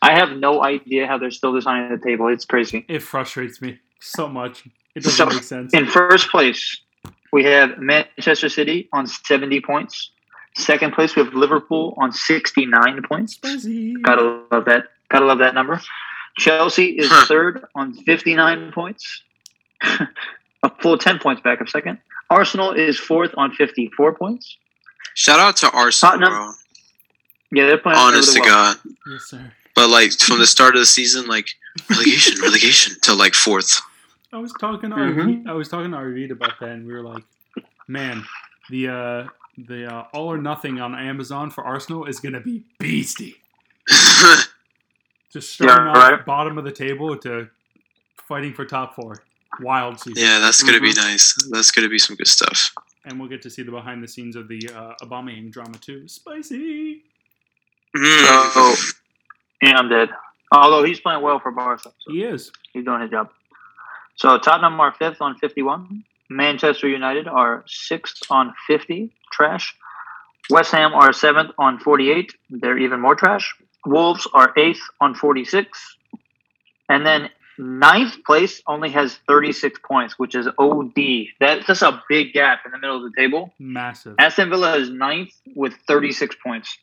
I 0.07 0.13
have 0.15 0.31
no 0.37 0.63
idea 0.63 1.07
how 1.07 1.19
they're 1.19 1.31
still 1.33 1.53
designing 1.53 1.91
the 1.91 1.99
table. 2.05 2.29
It's 2.29 2.45
crazy. 2.45 2.85
It 2.89 3.03
frustrates 3.03 3.61
me 3.61 3.81
so 4.01 4.29
much. 4.29 4.65
It 4.95 5.03
doesn't 5.03 5.17
So, 5.17 5.27
make 5.27 5.43
sense. 5.43 5.75
In 5.75 5.87
first 5.87 6.31
place, 6.31 6.81
we 7.33 7.43
have 7.45 7.79
Manchester 7.79 8.49
City 8.49 8.89
on 8.93 9.07
70 9.07 9.61
points. 9.63 10.11
Second 10.55 10.93
place, 10.95 11.17
we 11.17 11.23
have 11.25 11.35
Liverpool 11.35 11.95
on 11.99 12.13
69 12.13 13.03
points. 13.09 13.35
Spicy. 13.35 13.95
Gotta 13.97 14.43
love 14.53 14.65
that. 14.67 14.85
Gotta 15.11 15.27
love 15.27 15.39
that 15.39 15.55
number. 15.55 15.81
Chelsea 16.39 16.91
is 16.99 17.09
Huh. 17.11 17.27
third 17.27 17.65
on 17.75 17.95
59 17.95 18.71
points. 18.73 19.23
a 19.83 20.71
full 20.81 20.99
10 20.99 21.19
points 21.19 21.43
back 21.43 21.61
of 21.61 21.69
second. 21.69 21.99
Arsenal 22.31 22.73
is 22.73 22.99
fourth 22.99 23.33
on 23.37 23.53
54 23.55 24.15
points. 24.15 24.57
Shout 25.15 25.39
out 25.41 25.57
to 25.59 25.71
Arsenal, 25.73 26.13
Tottenham. 26.13 26.33
bro. 26.33 26.53
Yeah, 27.53 27.67
they're 27.67 27.79
playing 27.79 27.99
Honest 27.99 28.35
to 28.35 28.41
well. 28.41 28.49
God. 28.49 28.77
Yes, 29.11 29.23
sir. 29.25 29.53
But 29.77 29.91
like 29.91 30.13
from 30.13 30.39
the 30.41 30.47
start 30.47 30.75
of 30.75 30.81
the 30.81 30.87
season, 30.87 31.27
like 31.27 31.47
relegation, 31.91 32.41
relegation 32.41 32.97
to 33.03 33.15
like 33.15 33.35
fourth. 33.35 33.81
I 34.33 34.39
was 34.39 34.53
talking 34.59 34.91
to 34.91 34.97
Mhm. 34.97 35.45
RV. 35.45 35.49
I 35.49 35.53
was 35.53 35.69
talking 35.69 35.91
to 35.93 35.97
RV 35.99 36.31
about 36.33 36.59
that, 36.61 36.71
and 36.71 36.87
we 36.87 36.93
were 36.93 37.03
like, 37.03 37.23
"Man, 37.87 38.25
the 38.71 38.89
uh, 38.89 39.27
the 39.59 39.87
uh, 39.95 40.05
all 40.13 40.33
or 40.33 40.39
nothing 40.39 40.81
on 40.81 40.95
Amazon 40.95 41.51
for 41.51 41.65
Arsenal 41.65 42.07
is 42.07 42.19
gonna 42.21 42.41
be 42.41 42.65
beastie." 42.79 43.37
Just 45.33 45.53
starting 45.53 45.87
Yeah, 45.87 45.91
off 45.93 46.11
right. 46.11 46.25
bottom 46.27 46.57
of 46.59 46.65
the 46.65 46.73
table 46.73 47.17
to 47.19 47.49
fighting 48.27 48.55
for 48.55 48.65
top 48.65 48.95
four. 48.95 49.23
Wild 49.61 50.01
season. 50.01 50.23
yeah, 50.23 50.39
that's 50.39 50.63
gonna 50.63 50.81
be 50.81 50.91
Mm-hmm. 50.93 51.07
nice. 51.09 51.35
That's 51.51 51.71
gonna 51.71 51.89
be 51.89 51.99
some 51.99 52.17
good 52.17 52.29
stuff. 52.29 52.73
And 53.05 53.19
we'll 53.21 53.29
get 53.29 53.43
to 53.43 53.51
see 53.51 53.63
the 53.63 53.71
behind 53.71 54.03
the 54.03 54.09
scenes 54.09 54.37
of 54.37 54.49
the 54.49 54.69
uh, 54.75 54.95
Aubameyang 55.05 55.51
drama 55.53 55.79
too. 55.79 56.09
Spicy. 56.09 57.03
Mm. 57.97 58.53
So, 58.53 58.75
yeah, 59.63 59.77
I'm 59.77 59.89
dead. 59.89 60.11
Although 60.53 60.85
he's 60.85 61.01
playing 61.01 61.23
well 61.23 61.41
for 61.41 61.51
Barca. 61.51 61.83
So. 61.83 62.13
He 62.13 62.23
is. 62.23 62.53
He's 62.73 62.85
doing 62.85 63.03
his 63.03 63.11
job. 63.11 63.31
So 64.17 64.39
Tottenham 64.39 64.81
are 64.81 64.93
fifth 64.93 65.21
on 65.21 65.37
51. 65.39 66.05
Manchester 66.31 66.89
United 66.89 67.29
are 67.29 67.65
sixth 67.67 68.23
on 68.31 68.55
50. 68.67 69.13
Trash. 69.33 69.75
West 70.51 70.73
Ham 70.73 70.95
are 70.95 71.13
seventh 71.13 71.51
on 71.59 71.79
48. 71.79 72.33
They're 72.51 72.79
even 72.79 73.01
more 73.01 73.15
trash. 73.15 73.55
Wolves 73.85 74.27
are 74.33 74.53
eighth 74.57 74.81
on 75.01 75.15
46. 75.15 75.97
And 76.89 77.05
then 77.05 77.31
ninth 77.59 78.25
place 78.25 78.63
only 78.67 78.91
has 78.91 79.19
36 79.29 79.81
points, 79.85 80.19
which 80.19 80.35
is 80.35 80.47
OD. 80.59 80.95
That's 81.41 81.67
that's 81.67 81.83
a 81.83 82.03
big 82.09 82.33
gap 82.33 82.61
in 82.65 82.73
the 82.73 82.79
middle 82.79 82.97
of 82.97 83.03
the 83.03 83.17
table. 83.17 83.53
Massive. 83.59 84.15
Aston 84.19 84.51
Villa 84.51 84.77
is 84.77 84.89
ninth 84.91 85.31
with 85.55 85.75
36 85.89 86.37
points. 86.45 86.79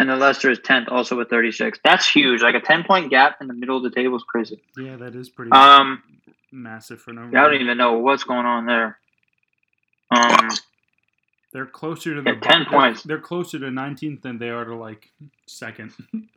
And 0.00 0.10
then 0.10 0.18
Leicester 0.18 0.50
is 0.50 0.58
10th 0.58 0.90
also 0.90 1.16
with 1.16 1.30
36. 1.30 1.78
That's 1.84 2.10
huge. 2.10 2.42
Like 2.42 2.54
a 2.56 2.60
10 2.60 2.84
point 2.84 3.10
gap 3.10 3.36
in 3.40 3.46
the 3.46 3.54
middle 3.54 3.76
of 3.76 3.82
the 3.84 3.90
table 3.90 4.16
is 4.16 4.24
crazy. 4.24 4.60
Yeah, 4.76 4.96
that 4.96 5.14
is 5.14 5.28
pretty 5.28 5.52
Um, 5.52 6.02
massive 6.50 7.00
for 7.00 7.12
no 7.12 7.22
reason. 7.22 7.36
I 7.36 7.42
don't 7.44 7.60
even 7.60 7.76
know 7.76 7.98
what's 7.98 8.24
going 8.24 8.46
on 8.46 8.66
there. 8.66 8.98
Um, 10.10 10.48
They're 11.52 11.66
closer 11.66 12.14
to 12.16 12.20
the 12.22 12.32
Yeah, 12.32 12.40
10 12.40 12.58
they're- 12.62 12.70
points. 12.70 13.02
They're 13.04 13.20
closer 13.20 13.60
to 13.60 13.70
19th 13.70 14.22
than 14.22 14.38
they 14.38 14.50
are 14.50 14.64
to 14.64 14.74
like 14.74 15.10
second. 15.46 15.92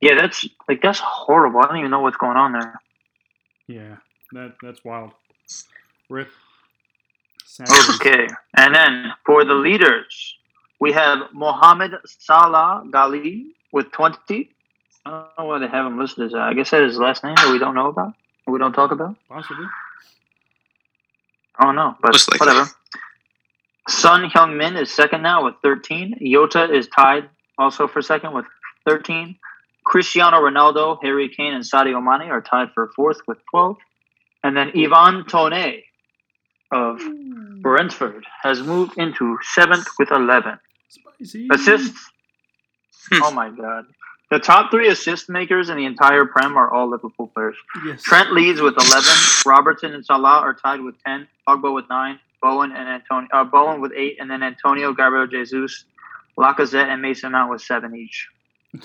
yeah, 0.00 0.14
that's 0.20 0.44
like 0.68 0.82
that's 0.82 0.98
horrible. 0.98 1.60
I 1.60 1.66
don't 1.68 1.78
even 1.78 1.90
know 1.90 2.00
what's 2.00 2.16
going 2.16 2.36
on 2.36 2.52
there. 2.52 2.80
yeah, 3.68 3.96
that 4.32 4.56
that's 4.62 4.84
wild. 4.84 5.12
Rip. 6.10 6.28
Saturdays. 7.44 8.00
Okay, 8.00 8.26
and 8.56 8.74
then 8.74 9.12
for 9.24 9.44
the 9.44 9.54
leaders, 9.54 10.36
we 10.80 10.92
have 10.92 11.18
Mohamed 11.32 11.92
Salah 12.04 12.84
Ghaly 12.90 13.44
with 13.72 13.90
20. 13.92 14.50
I 15.04 15.10
don't 15.10 15.26
know 15.38 15.44
why 15.44 15.58
they 15.58 15.68
have 15.68 15.86
him 15.86 15.98
listed 15.98 16.26
as 16.26 16.32
that. 16.32 16.40
I 16.40 16.54
guess 16.54 16.70
that 16.70 16.82
is 16.82 16.92
his 16.92 16.98
last 16.98 17.24
name 17.24 17.34
that 17.36 17.50
we 17.52 17.58
don't 17.58 17.74
know 17.74 17.88
about, 17.88 18.14
or 18.46 18.52
we 18.52 18.58
don't 18.58 18.72
talk 18.72 18.90
about. 18.90 19.16
Possibly. 19.28 19.66
I 21.58 21.64
don't 21.64 21.76
know, 21.76 21.96
but 22.02 22.12
Most 22.12 22.30
likely. 22.30 22.46
whatever. 22.46 22.70
Son 23.88 24.28
Heung-min 24.28 24.76
is 24.76 24.92
second 24.92 25.22
now 25.22 25.44
with 25.44 25.54
13. 25.62 26.18
Jota 26.32 26.70
is 26.72 26.88
tied 26.88 27.30
also 27.56 27.86
for 27.86 28.02
second 28.02 28.34
with 28.34 28.44
13. 28.84 29.36
Cristiano 29.84 30.38
Ronaldo, 30.38 30.98
Harry 31.02 31.28
Kane, 31.28 31.54
and 31.54 31.64
Sadio 31.64 32.02
Mane 32.02 32.28
are 32.28 32.42
tied 32.42 32.72
for 32.74 32.90
fourth 32.96 33.20
with 33.28 33.38
12. 33.52 33.76
And 34.42 34.56
then 34.56 34.72
Ivan 34.76 35.24
Toney 35.26 35.84
of 36.72 37.00
hmm. 37.00 37.60
Brentford 37.62 38.26
has 38.42 38.60
moved 38.60 38.98
into 38.98 39.38
seventh 39.54 39.86
with 39.98 40.10
11. 40.10 40.58
Spicy. 40.88 41.48
Assists? 41.52 42.10
Oh 43.12 43.30
my 43.30 43.50
God. 43.50 43.84
The 44.32 44.40
top 44.40 44.72
three 44.72 44.88
assist 44.88 45.28
makers 45.28 45.68
in 45.68 45.76
the 45.76 45.84
entire 45.84 46.24
Prem 46.24 46.56
are 46.56 46.68
all 46.68 46.90
Liverpool 46.90 47.30
players. 47.32 47.54
Yes. 47.86 48.02
Trent 48.02 48.32
leads 48.32 48.60
with 48.60 48.74
11. 48.76 49.12
Robertson 49.46 49.94
and 49.94 50.04
Salah 50.04 50.40
are 50.40 50.54
tied 50.54 50.80
with 50.80 50.96
10. 51.04 51.28
Pogba 51.48 51.72
with 51.72 51.84
9. 51.88 52.18
Bowen 52.42 52.72
and 52.72 52.88
Antonio. 52.88 53.28
Uh, 53.32 53.44
Bowen 53.44 53.80
with 53.80 53.92
8. 53.92 54.16
And 54.18 54.28
then 54.28 54.42
Antonio, 54.42 54.92
Gabriel 54.92 55.28
Jesus, 55.28 55.84
Lacazette, 56.36 56.88
and 56.88 57.00
Mason 57.00 57.30
Mount 57.30 57.52
with 57.52 57.62
7 57.62 57.94
each. 57.94 58.28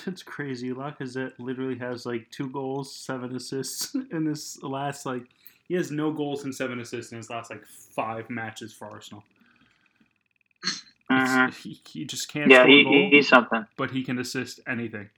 That's 0.04 0.22
crazy. 0.22 0.70
Lacazette 0.70 1.32
literally 1.38 1.78
has 1.78 2.06
like 2.06 2.30
two 2.30 2.48
goals, 2.48 2.94
seven 2.94 3.34
assists 3.36 3.94
in 4.12 4.24
this 4.24 4.62
last 4.62 5.06
like. 5.06 5.24
He 5.68 5.74
has 5.74 5.90
no 5.90 6.12
goals 6.12 6.44
and 6.44 6.54
seven 6.54 6.80
assists 6.80 7.12
in 7.12 7.18
his 7.18 7.30
last 7.30 7.50
like 7.50 7.64
five 7.66 8.28
matches 8.28 8.72
for 8.72 8.90
Arsenal. 8.90 9.24
Mhm. 11.18 11.54
He, 11.54 11.80
he 11.88 12.04
just 12.04 12.28
can't 12.28 12.50
Yeah, 12.50 12.62
score 12.64 12.68
he, 12.68 12.84
goal, 12.84 13.08
he's 13.10 13.28
something. 13.28 13.66
but 13.76 13.90
he 13.90 14.02
can 14.04 14.18
assist 14.18 14.60
anything. 14.66 15.10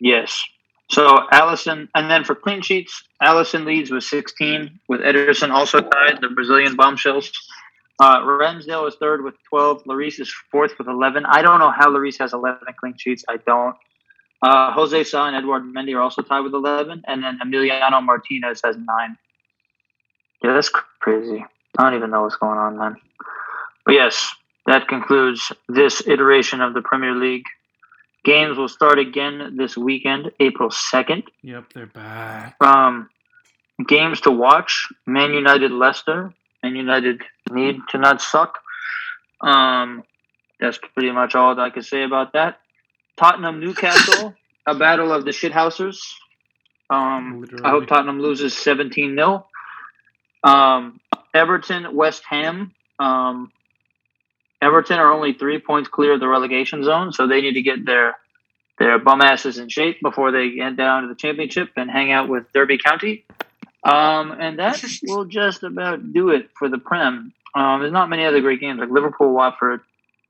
Yes. 0.00 0.42
So 0.90 1.20
Alisson, 1.32 1.88
and 1.94 2.10
then 2.10 2.24
for 2.24 2.34
clean 2.34 2.60
sheets, 2.60 3.02
Alisson 3.22 3.64
leads 3.64 3.90
with 3.90 4.04
16, 4.04 4.78
with 4.88 5.00
Ederson 5.00 5.50
also 5.50 5.80
tied, 5.80 6.20
the 6.20 6.28
Brazilian 6.28 6.76
bombshells. 6.76 7.30
Uh, 7.98 8.20
Ramsdale 8.20 8.86
is 8.88 8.96
third 8.96 9.22
with 9.22 9.34
12. 9.48 9.84
Lloris 9.84 10.20
is 10.20 10.32
fourth 10.50 10.72
with 10.78 10.88
11. 10.88 11.24
I 11.26 11.40
don't 11.40 11.60
know 11.60 11.70
how 11.70 11.88
Lloris 11.88 12.18
has 12.18 12.32
11 12.32 12.60
clean 12.78 12.94
sheets. 12.98 13.24
I 13.28 13.36
don't. 13.38 13.76
Uh, 14.42 14.72
Jose 14.72 15.04
Sa 15.04 15.26
and 15.28 15.36
Edouard 15.36 15.62
Mendy 15.62 15.94
are 15.96 16.00
also 16.00 16.20
tied 16.20 16.40
with 16.40 16.52
11. 16.52 17.04
And 17.06 17.22
then 17.22 17.38
Emiliano 17.44 18.02
Martinez 18.02 18.60
has 18.64 18.76
nine. 18.76 19.16
Yeah, 20.42 20.54
that's 20.54 20.68
crazy. 21.00 21.44
I 21.78 21.82
don't 21.84 21.94
even 21.94 22.10
know 22.10 22.22
what's 22.22 22.36
going 22.36 22.58
on, 22.58 22.76
man. 22.76 22.96
But 23.84 23.94
yes, 23.94 24.34
that 24.66 24.88
concludes 24.88 25.52
this 25.68 26.06
iteration 26.06 26.60
of 26.60 26.74
the 26.74 26.82
Premier 26.82 27.14
League. 27.14 27.44
Games 28.24 28.56
will 28.56 28.68
start 28.68 28.98
again 28.98 29.56
this 29.56 29.76
weekend, 29.76 30.30
April 30.38 30.70
2nd. 30.70 31.24
Yep, 31.42 31.72
they're 31.74 31.86
back. 31.86 32.56
Um, 32.60 33.08
games 33.86 34.20
to 34.22 34.30
watch: 34.30 34.88
Man 35.06 35.32
United, 35.32 35.72
Leicester. 35.72 36.32
Man 36.62 36.76
United 36.76 37.22
need 37.50 37.80
to 37.88 37.98
not 37.98 38.22
suck. 38.22 38.58
Um, 39.40 40.04
that's 40.60 40.78
pretty 40.94 41.10
much 41.10 41.34
all 41.34 41.56
that 41.56 41.62
I 41.62 41.70
can 41.70 41.82
say 41.82 42.04
about 42.04 42.34
that. 42.34 42.60
Tottenham, 43.16 43.58
Newcastle, 43.58 44.34
a 44.66 44.76
battle 44.76 45.12
of 45.12 45.24
the 45.24 45.32
shithousers. 45.32 45.98
Um, 46.88 47.44
I 47.64 47.70
hope 47.70 47.88
Tottenham 47.88 48.20
loses 48.20 48.56
17 48.56 49.16
0. 49.16 49.46
Um, 50.44 51.00
Everton, 51.34 51.96
West 51.96 52.22
Ham. 52.28 52.72
Um, 53.00 53.50
Everton 54.62 54.98
are 54.98 55.12
only 55.12 55.32
three 55.32 55.58
points 55.58 55.88
clear 55.88 56.14
of 56.14 56.20
the 56.20 56.28
relegation 56.28 56.84
zone, 56.84 57.12
so 57.12 57.26
they 57.26 57.40
need 57.40 57.54
to 57.54 57.62
get 57.62 57.84
their 57.84 58.16
their 58.78 58.98
bum 58.98 59.20
asses 59.20 59.58
in 59.58 59.68
shape 59.68 59.98
before 60.00 60.30
they 60.30 60.50
get 60.52 60.76
down 60.76 61.02
to 61.02 61.08
the 61.08 61.14
championship 61.14 61.70
and 61.76 61.90
hang 61.90 62.10
out 62.10 62.28
with 62.28 62.50
Derby 62.54 62.78
County. 62.78 63.24
Um, 63.84 64.32
and 64.32 64.58
that 64.58 64.82
will 65.02 65.24
just 65.24 65.62
about 65.62 66.12
do 66.12 66.30
it 66.30 66.50
for 66.56 66.68
the 66.68 66.78
Prem. 66.78 67.32
Um, 67.54 67.80
there's 67.80 67.92
not 67.92 68.08
many 68.08 68.24
other 68.24 68.40
great 68.40 68.60
games 68.60 68.78
like 68.80 68.88
Liverpool, 68.88 69.32
Watford, 69.34 69.80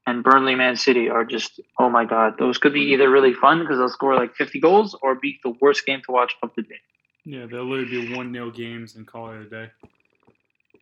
and 0.06 0.24
Burnley, 0.24 0.54
Man 0.54 0.76
City 0.76 1.08
are 1.10 1.24
just 1.24 1.60
oh 1.78 1.90
my 1.90 2.06
god. 2.06 2.34
Those 2.38 2.56
could 2.58 2.72
be 2.72 2.92
either 2.92 3.10
really 3.10 3.34
fun 3.34 3.60
because 3.60 3.78
they'll 3.78 3.88
score 3.90 4.16
like 4.16 4.34
50 4.34 4.60
goals 4.60 4.96
or 5.02 5.14
be 5.14 5.38
the 5.44 5.54
worst 5.60 5.84
game 5.84 6.00
to 6.06 6.12
watch 6.12 6.34
of 6.42 6.50
the 6.56 6.62
day. 6.62 6.80
Yeah, 7.24 7.46
they'll 7.46 7.68
literally 7.68 8.06
be 8.06 8.14
one 8.14 8.32
0 8.32 8.50
games 8.50 8.96
and 8.96 9.06
call 9.06 9.30
it 9.30 9.42
a 9.42 9.44
day. 9.48 9.70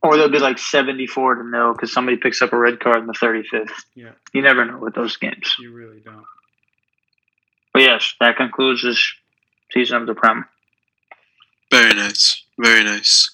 Or 0.03 0.17
they'll 0.17 0.31
be 0.31 0.39
like 0.39 0.59
74 0.59 1.35
to 1.37 1.45
nil 1.45 1.73
because 1.73 1.93
somebody 1.93 2.17
picks 2.17 2.41
up 2.41 2.53
a 2.55 2.57
red 2.59 2.81
card 2.81 2.99
in 2.99 3.07
the 3.07 3.13
35th. 3.13 3.71
Yeah, 3.95 4.13
You 4.33 4.41
never 4.43 4.65
know 4.65 4.79
with 4.79 4.95
those 4.95 5.17
games. 5.19 5.55
you 5.61 5.73
really 5.73 6.01
don't. 6.01 6.25
But 7.75 7.83
yes, 7.83 8.15
that 8.19 8.37
concludes 8.37 8.83
this 8.83 9.13
season 9.73 9.99
of 9.99 10.07
the 10.07 10.15
Prem. 10.15 10.47
Very 11.71 11.95
nice. 11.95 12.43
Very 12.59 12.83
nice. 12.83 13.31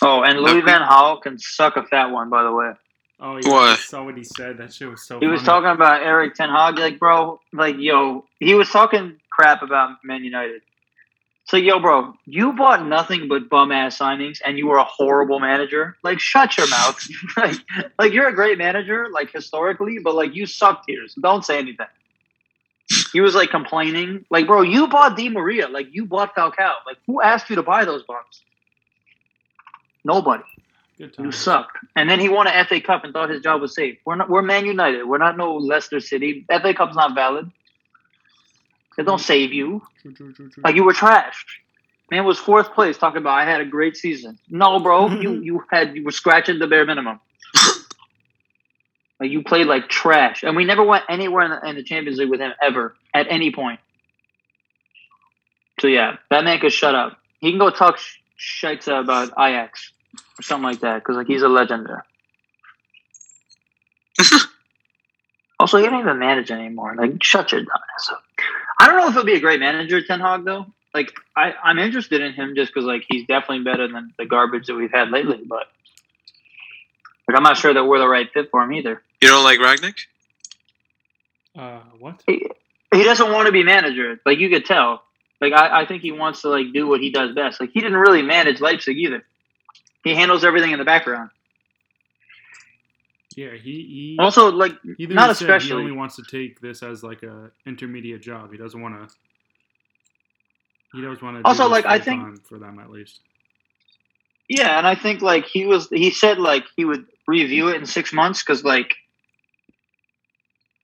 Oh, 0.00 0.22
and 0.22 0.38
Louis 0.38 0.58
Okay. 0.62 0.66
Van 0.66 0.82
Gaal 0.82 1.20
can 1.20 1.38
suck 1.38 1.76
a 1.76 1.82
fat 1.82 2.06
one, 2.10 2.30
by 2.30 2.44
the 2.44 2.52
way. 2.52 2.72
Oh 3.20 3.36
yeah, 3.42 3.50
What? 3.50 3.68
I 3.70 3.74
saw 3.76 4.04
what 4.04 4.16
he 4.16 4.22
said. 4.22 4.58
That 4.58 4.72
shit 4.72 4.88
was 4.88 5.04
so. 5.04 5.18
He 5.18 5.26
was 5.26 5.42
talking 5.42 5.70
about 5.70 6.02
Eric 6.02 6.34
Ten 6.34 6.48
Hag, 6.50 6.78
like, 6.78 7.00
bro, 7.00 7.40
like, 7.52 7.74
yo, 7.78 8.24
he 8.38 8.54
was 8.54 8.70
talking 8.70 9.16
crap 9.32 9.62
about 9.62 9.96
Man 10.04 10.22
United. 10.22 10.62
So, 11.48 11.56
yo, 11.56 11.80
bro, 11.80 12.12
you 12.26 12.52
bought 12.52 12.86
nothing 12.86 13.26
but 13.26 13.48
bum 13.48 13.72
ass 13.72 13.98
signings, 13.98 14.38
and 14.44 14.58
you 14.58 14.66
were 14.66 14.76
a 14.76 14.84
horrible 14.84 15.40
manager. 15.40 15.96
Like, 16.02 16.20
shut 16.20 16.58
your 16.58 16.68
mouth. 16.68 17.08
like, 17.38 17.56
like 17.98 18.12
you're 18.12 18.28
a 18.28 18.34
great 18.34 18.58
manager, 18.58 19.06
like 19.10 19.32
historically, 19.32 19.98
but 19.98 20.14
like 20.14 20.34
you 20.34 20.44
sucked 20.44 20.84
here. 20.86 21.08
So 21.08 21.22
don't 21.22 21.42
say 21.42 21.58
anything. 21.58 21.86
He 23.14 23.22
was 23.22 23.34
like 23.34 23.50
complaining, 23.50 24.26
like, 24.30 24.46
bro, 24.46 24.60
you 24.60 24.88
bought 24.88 25.16
Di 25.16 25.30
Maria, 25.30 25.68
like 25.68 25.88
you 25.90 26.04
bought 26.04 26.34
Falcao. 26.34 26.74
Like, 26.86 26.98
who 27.06 27.22
asked 27.22 27.48
you 27.48 27.56
to 27.56 27.62
buy 27.62 27.86
those 27.86 28.02
bums? 28.02 28.42
Nobody. 30.04 30.44
You 30.98 31.32
sucked. 31.32 31.78
And 31.96 32.10
then 32.10 32.20
he 32.20 32.28
won 32.28 32.46
an 32.46 32.66
FA 32.66 32.80
Cup 32.80 33.04
and 33.04 33.12
thought 33.14 33.30
his 33.30 33.40
job 33.40 33.62
was 33.62 33.74
safe. 33.74 33.98
We're 34.04 34.16
not. 34.16 34.28
We're 34.28 34.42
Man 34.42 34.66
United. 34.66 35.04
We're 35.04 35.18
not 35.18 35.38
no 35.38 35.54
Leicester 35.54 36.00
City. 36.00 36.44
FA 36.50 36.74
Cup's 36.74 36.96
not 36.96 37.14
valid. 37.14 37.50
It 38.98 39.06
don't 39.06 39.20
save 39.20 39.52
you. 39.52 39.80
True, 40.02 40.12
true, 40.12 40.32
true, 40.34 40.50
true. 40.50 40.62
Like 40.62 40.74
you 40.74 40.84
were 40.84 40.92
trashed. 40.92 41.46
Man 42.10 42.24
was 42.24 42.38
fourth 42.38 42.74
place 42.74 42.98
talking 42.98 43.18
about 43.18 43.38
I 43.38 43.44
had 43.44 43.60
a 43.60 43.64
great 43.64 43.96
season. 43.96 44.38
No, 44.50 44.80
bro, 44.80 45.08
you 45.20 45.40
you 45.40 45.64
had 45.70 45.94
you 45.96 46.04
were 46.04 46.10
scratching 46.10 46.58
the 46.58 46.66
bare 46.66 46.84
minimum. 46.84 47.20
like 49.20 49.30
you 49.30 49.42
played 49.44 49.68
like 49.68 49.88
trash, 49.88 50.42
and 50.42 50.56
we 50.56 50.64
never 50.64 50.82
went 50.82 51.04
anywhere 51.08 51.44
in 51.44 51.50
the, 51.50 51.68
in 51.68 51.76
the 51.76 51.84
Champions 51.84 52.18
League 52.18 52.30
with 52.30 52.40
him 52.40 52.52
ever 52.60 52.96
at 53.14 53.26
any 53.30 53.52
point. 53.52 53.78
So 55.80 55.86
yeah, 55.86 56.16
that 56.30 56.42
man 56.42 56.58
could 56.58 56.72
shut 56.72 56.94
up. 56.94 57.18
He 57.40 57.50
can 57.50 57.58
go 57.60 57.70
talk 57.70 57.98
sh- 57.98 58.16
shit 58.36 58.88
about 58.88 59.28
Ajax 59.38 59.92
or 60.38 60.42
something 60.42 60.64
like 60.64 60.80
that 60.80 60.98
because 60.98 61.16
like 61.16 61.28
he's 61.28 61.42
a 61.42 61.48
legend 61.48 61.86
there. 61.86 62.04
also, 65.60 65.78
he 65.78 65.84
don't 65.84 66.00
even 66.00 66.18
manage 66.18 66.50
anymore. 66.50 66.96
Like, 66.96 67.22
shut 67.22 67.52
your 67.52 67.60
dumb 67.60 67.80
ass 67.96 68.10
up. 68.12 68.24
I 68.80 68.86
don't 68.86 68.96
know 68.96 69.08
if 69.08 69.14
he'll 69.14 69.24
be 69.24 69.34
a 69.34 69.40
great 69.40 69.60
manager, 69.60 70.00
Ten 70.02 70.20
Hag, 70.20 70.44
though. 70.44 70.66
Like, 70.94 71.12
I, 71.36 71.52
I'm 71.62 71.78
interested 71.78 72.20
in 72.20 72.32
him 72.32 72.54
just 72.54 72.72
because, 72.72 72.86
like, 72.86 73.04
he's 73.08 73.26
definitely 73.26 73.64
better 73.64 73.88
than 73.88 74.14
the 74.18 74.24
garbage 74.24 74.66
that 74.66 74.74
we've 74.74 74.92
had 74.92 75.10
lately. 75.10 75.42
But, 75.44 75.66
like, 77.28 77.36
I'm 77.36 77.42
not 77.42 77.56
sure 77.56 77.74
that 77.74 77.84
we're 77.84 77.98
the 77.98 78.08
right 78.08 78.28
fit 78.32 78.50
for 78.50 78.62
him 78.62 78.72
either. 78.72 79.02
You 79.20 79.28
don't 79.28 79.44
like 79.44 79.58
Rangnick? 79.58 79.96
Uh, 81.56 81.80
what? 81.98 82.22
He, 82.26 82.46
he 82.94 83.02
doesn't 83.04 83.32
want 83.32 83.46
to 83.46 83.52
be 83.52 83.64
manager. 83.64 84.20
Like, 84.24 84.38
you 84.38 84.48
could 84.48 84.64
tell. 84.64 85.02
Like, 85.40 85.52
I, 85.52 85.82
I 85.82 85.86
think 85.86 86.02
he 86.02 86.12
wants 86.12 86.42
to, 86.42 86.48
like, 86.48 86.72
do 86.72 86.86
what 86.86 87.00
he 87.00 87.10
does 87.10 87.34
best. 87.34 87.60
Like, 87.60 87.70
he 87.72 87.80
didn't 87.80 87.98
really 87.98 88.22
manage 88.22 88.60
Leipzig 88.60 88.96
either. 88.96 89.24
He 90.04 90.14
handles 90.14 90.44
everything 90.44 90.70
in 90.70 90.78
the 90.78 90.84
background. 90.84 91.30
Yeah, 93.38 93.54
he 93.54 93.70
he. 93.70 94.16
Also, 94.18 94.50
like, 94.50 94.72
he 94.82 95.06
literally 95.06 95.14
not 95.14 95.36
said 95.36 95.46
He 95.48 95.54
especially. 95.54 95.82
only 95.84 95.92
wants 95.92 96.16
to 96.16 96.24
take 96.28 96.60
this 96.60 96.82
as 96.82 97.04
like 97.04 97.22
a 97.22 97.52
intermediate 97.66 98.20
job. 98.20 98.50
He 98.50 98.58
doesn't 98.58 98.80
want 98.82 98.96
to. 99.08 99.14
He 100.92 101.02
doesn't 101.02 101.22
want 101.22 101.36
to. 101.36 101.46
Also, 101.46 101.68
like, 101.68 101.86
I 101.86 102.00
think- 102.00 102.44
for 102.48 102.58
them 102.58 102.80
at 102.80 102.90
least. 102.90 103.20
Yeah, 104.48 104.76
and 104.78 104.88
I 104.88 104.96
think 104.96 105.22
like 105.22 105.44
he 105.44 105.66
was 105.66 105.88
he 105.88 106.10
said 106.10 106.38
like 106.40 106.64
he 106.74 106.84
would 106.84 107.04
review 107.28 107.68
it 107.68 107.76
in 107.76 107.86
six 107.86 108.12
months 108.12 108.42
because 108.42 108.64
like 108.64 108.96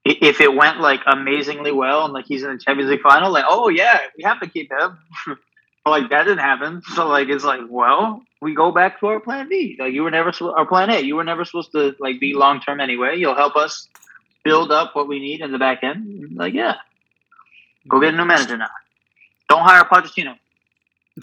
if 0.05 0.39
it 0.39 0.53
went 0.55 0.79
like 0.79 1.01
amazingly 1.07 1.73
well 1.73 2.05
and 2.05 2.13
like 2.13 2.25
he's 2.25 2.43
in 2.43 2.51
the 2.53 2.57
Champions 2.57 2.89
League 2.89 3.01
final, 3.01 3.33
like 3.33 3.45
oh 3.49 3.67
yeah, 3.67 3.99
we 4.17 4.23
have 4.23 4.39
to 4.39 4.47
keep 4.47 4.71
him. 4.71 4.97
but 5.85 5.91
like 5.91 6.09
that 6.09 6.23
didn't 6.23 6.39
happen, 6.39 6.81
so 6.95 7.07
like 7.07 7.29
it's 7.29 7.45
like 7.45 7.61
well 7.69 8.21
we 8.41 8.53
go 8.53 8.71
back 8.71 8.99
to 8.99 9.07
our 9.07 9.19
plan 9.19 9.47
B. 9.47 9.77
Like 9.79 9.93
you 9.93 10.03
were 10.03 10.11
never 10.11 10.33
supposed 10.33 10.57
our 10.57 10.65
plan 10.65 10.89
A. 10.89 10.99
You 10.99 11.15
were 11.15 11.23
never 11.23 11.45
supposed 11.45 11.71
to 11.71 11.95
like 11.99 12.19
be 12.19 12.33
long 12.33 12.59
term 12.59 12.81
anyway. 12.81 13.15
You'll 13.17 13.35
help 13.35 13.55
us 13.55 13.87
build 14.43 14.71
up 14.71 14.95
what 14.95 15.07
we 15.07 15.19
need 15.19 15.41
in 15.41 15.51
the 15.51 15.59
back 15.59 15.83
end. 15.83 16.35
Like 16.35 16.53
yeah, 16.53 16.75
go 17.87 18.01
get 18.01 18.13
a 18.13 18.17
new 18.17 18.25
manager 18.25 18.57
now. 18.57 18.67
Don't 19.47 19.63
hire 19.63 19.85
Pochettino. 19.85 20.35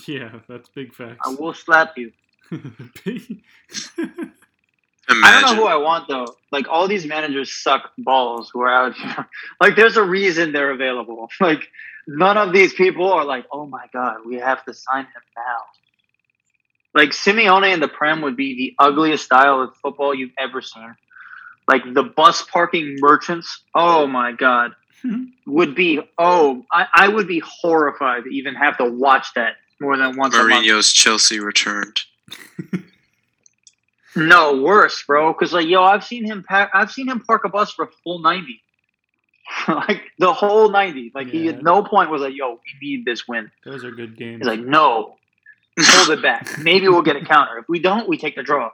Yeah, 0.09 0.39
that's 0.49 0.71
big 0.71 0.95
facts. 0.95 1.19
I 1.23 1.35
will 1.35 1.53
slap 1.53 1.99
you. 1.99 2.13
Imagine. 2.51 3.43
I 5.09 5.41
don't 5.43 5.57
know 5.57 5.63
who 5.63 5.69
I 5.69 5.77
want 5.77 6.09
though. 6.09 6.35
Like 6.51 6.67
all 6.71 6.89
these 6.89 7.05
managers 7.05 7.53
suck 7.53 7.93
balls 7.99 8.51
who 8.51 8.63
are 8.63 8.73
out 8.73 8.95
here. 8.95 9.29
like 9.61 9.77
there's 9.77 9.99
a 9.99 10.03
reason 10.03 10.53
they're 10.53 10.71
available. 10.71 11.29
Like 11.41 11.69
none 12.07 12.37
of 12.37 12.53
these 12.53 12.73
people 12.73 13.13
are 13.13 13.25
like, 13.25 13.47
oh 13.53 13.67
my 13.67 13.87
god, 13.93 14.19
we 14.27 14.37
have 14.37 14.65
to 14.65 14.75
sign 14.75 15.05
him 15.05 15.23
now. 15.37 15.63
Like 16.95 17.11
Simeone 17.11 17.73
in 17.73 17.81
the 17.81 17.89
Prem 17.89 18.21
would 18.23 18.37
be 18.37 18.55
the 18.57 18.85
ugliest 18.85 19.25
style 19.25 19.63
of 19.63 19.75
football 19.77 20.15
you've 20.15 20.33
ever 20.39 20.61
seen. 20.61 20.95
Like 21.69 21.83
the 21.95 22.03
bus 22.03 22.43
parking 22.43 22.97
merchants. 23.01 23.63
Oh 23.75 24.07
my 24.07 24.33
god, 24.33 24.73
would 25.47 25.75
be. 25.75 26.01
Oh, 26.19 26.65
I, 26.71 26.87
I 26.95 27.09
would 27.09 27.29
be 27.29 27.43
horrified 27.45 28.25
to 28.25 28.31
even 28.31 28.55
have 28.55 28.77
to 28.79 28.85
watch 28.85 29.29
that 29.37 29.55
more 29.81 29.97
than 29.97 30.17
once 30.17 30.35
a 30.35 30.39
month. 30.39 30.67
Mourinho's 30.67 30.93
Chelsea 30.93 31.41
returned. 31.41 32.01
No, 34.15 34.61
worse, 34.61 35.03
bro. 35.07 35.33
Because 35.33 35.53
like, 35.53 35.67
yo, 35.67 35.83
I've 35.83 36.05
seen 36.05 36.25
him 36.25 36.45
pack. 36.47 36.71
I've 36.75 36.91
seen 36.91 37.09
him 37.09 37.21
park 37.21 37.45
a 37.45 37.49
bus 37.49 37.73
for 37.73 37.87
a 37.87 37.89
full 38.05 38.19
ninety, 38.19 38.62
like 39.69 40.03
the 40.19 40.33
whole 40.33 40.71
ninety. 40.71 41.13
Like 41.15 41.29
he 41.29 41.49
at 41.49 41.63
no 41.63 41.83
point 41.83 42.11
was 42.11 42.23
like, 42.23 42.35
yo, 42.35 42.53
we 42.53 42.89
need 42.89 43.05
this 43.05 43.27
win. 43.27 43.51
Those 43.65 43.85
are 43.85 43.91
good 43.91 44.17
games. 44.17 44.39
He's 44.39 44.47
like, 44.47 44.61
no, 44.61 45.17
hold 45.81 46.11
it 46.11 46.23
back. 46.23 46.59
Maybe 46.59 46.89
we'll 46.89 47.03
get 47.03 47.17
a 47.17 47.25
counter. 47.25 47.59
If 47.59 47.69
we 47.69 47.79
don't, 47.79 48.09
we 48.09 48.19
take 48.19 48.37
the 48.37 48.43
draw. 48.43 48.71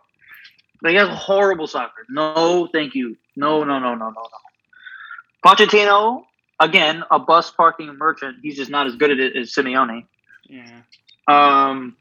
Like 0.83 0.97
that's 0.97 1.15
horrible 1.19 1.67
soccer. 1.67 2.07
No, 2.09 2.69
thank 2.73 2.95
you. 2.95 3.17
No, 3.37 3.65
no, 3.65 3.79
no, 3.79 3.95
no, 3.95 4.11
no, 4.11 4.11
no. 4.11 4.29
Pochettino, 5.45 6.25
again, 6.61 7.05
a 7.11 7.19
bus 7.19 7.51
parking 7.51 7.97
merchant. 7.97 8.39
He's 8.43 8.57
just 8.57 8.71
not 8.71 8.87
as 8.87 8.97
good 8.97 9.11
at 9.11 9.19
it 9.19 9.37
as 9.37 9.53
Simeone. 9.53 10.07
yeah. 10.49 10.81
Um, 11.27 11.97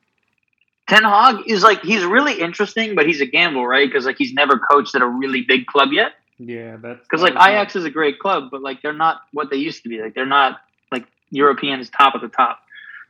Ten 0.87 1.03
Hag 1.03 1.43
is 1.47 1.63
like 1.63 1.81
he's 1.81 2.05
really 2.05 2.39
interesting, 2.39 2.95
but 2.95 3.05
he's 3.05 3.19
a 3.19 3.25
gamble, 3.25 3.67
right? 3.67 3.87
Because 3.87 4.05
like 4.05 4.17
he's 4.17 4.33
never 4.33 4.57
coached 4.57 4.95
at 4.95 5.01
a 5.01 5.07
really 5.07 5.41
big 5.41 5.65
club 5.65 5.89
yet. 5.91 6.13
Yeah, 6.39 6.77
that's 6.77 7.01
Because 7.01 7.21
like 7.21 7.33
Ajax 7.33 7.75
is 7.75 7.85
a 7.85 7.89
great 7.89 8.19
club, 8.19 8.49
but 8.51 8.61
like 8.61 8.81
they're 8.81 8.93
not 8.93 9.21
what 9.33 9.49
they 9.49 9.57
used 9.57 9.83
to 9.83 9.89
be. 9.89 10.01
Like 10.01 10.13
they're 10.13 10.25
not 10.25 10.59
like 10.91 11.05
Europeans 11.31 11.89
top 11.89 12.15
of 12.15 12.21
the 12.21 12.27
top. 12.29 12.59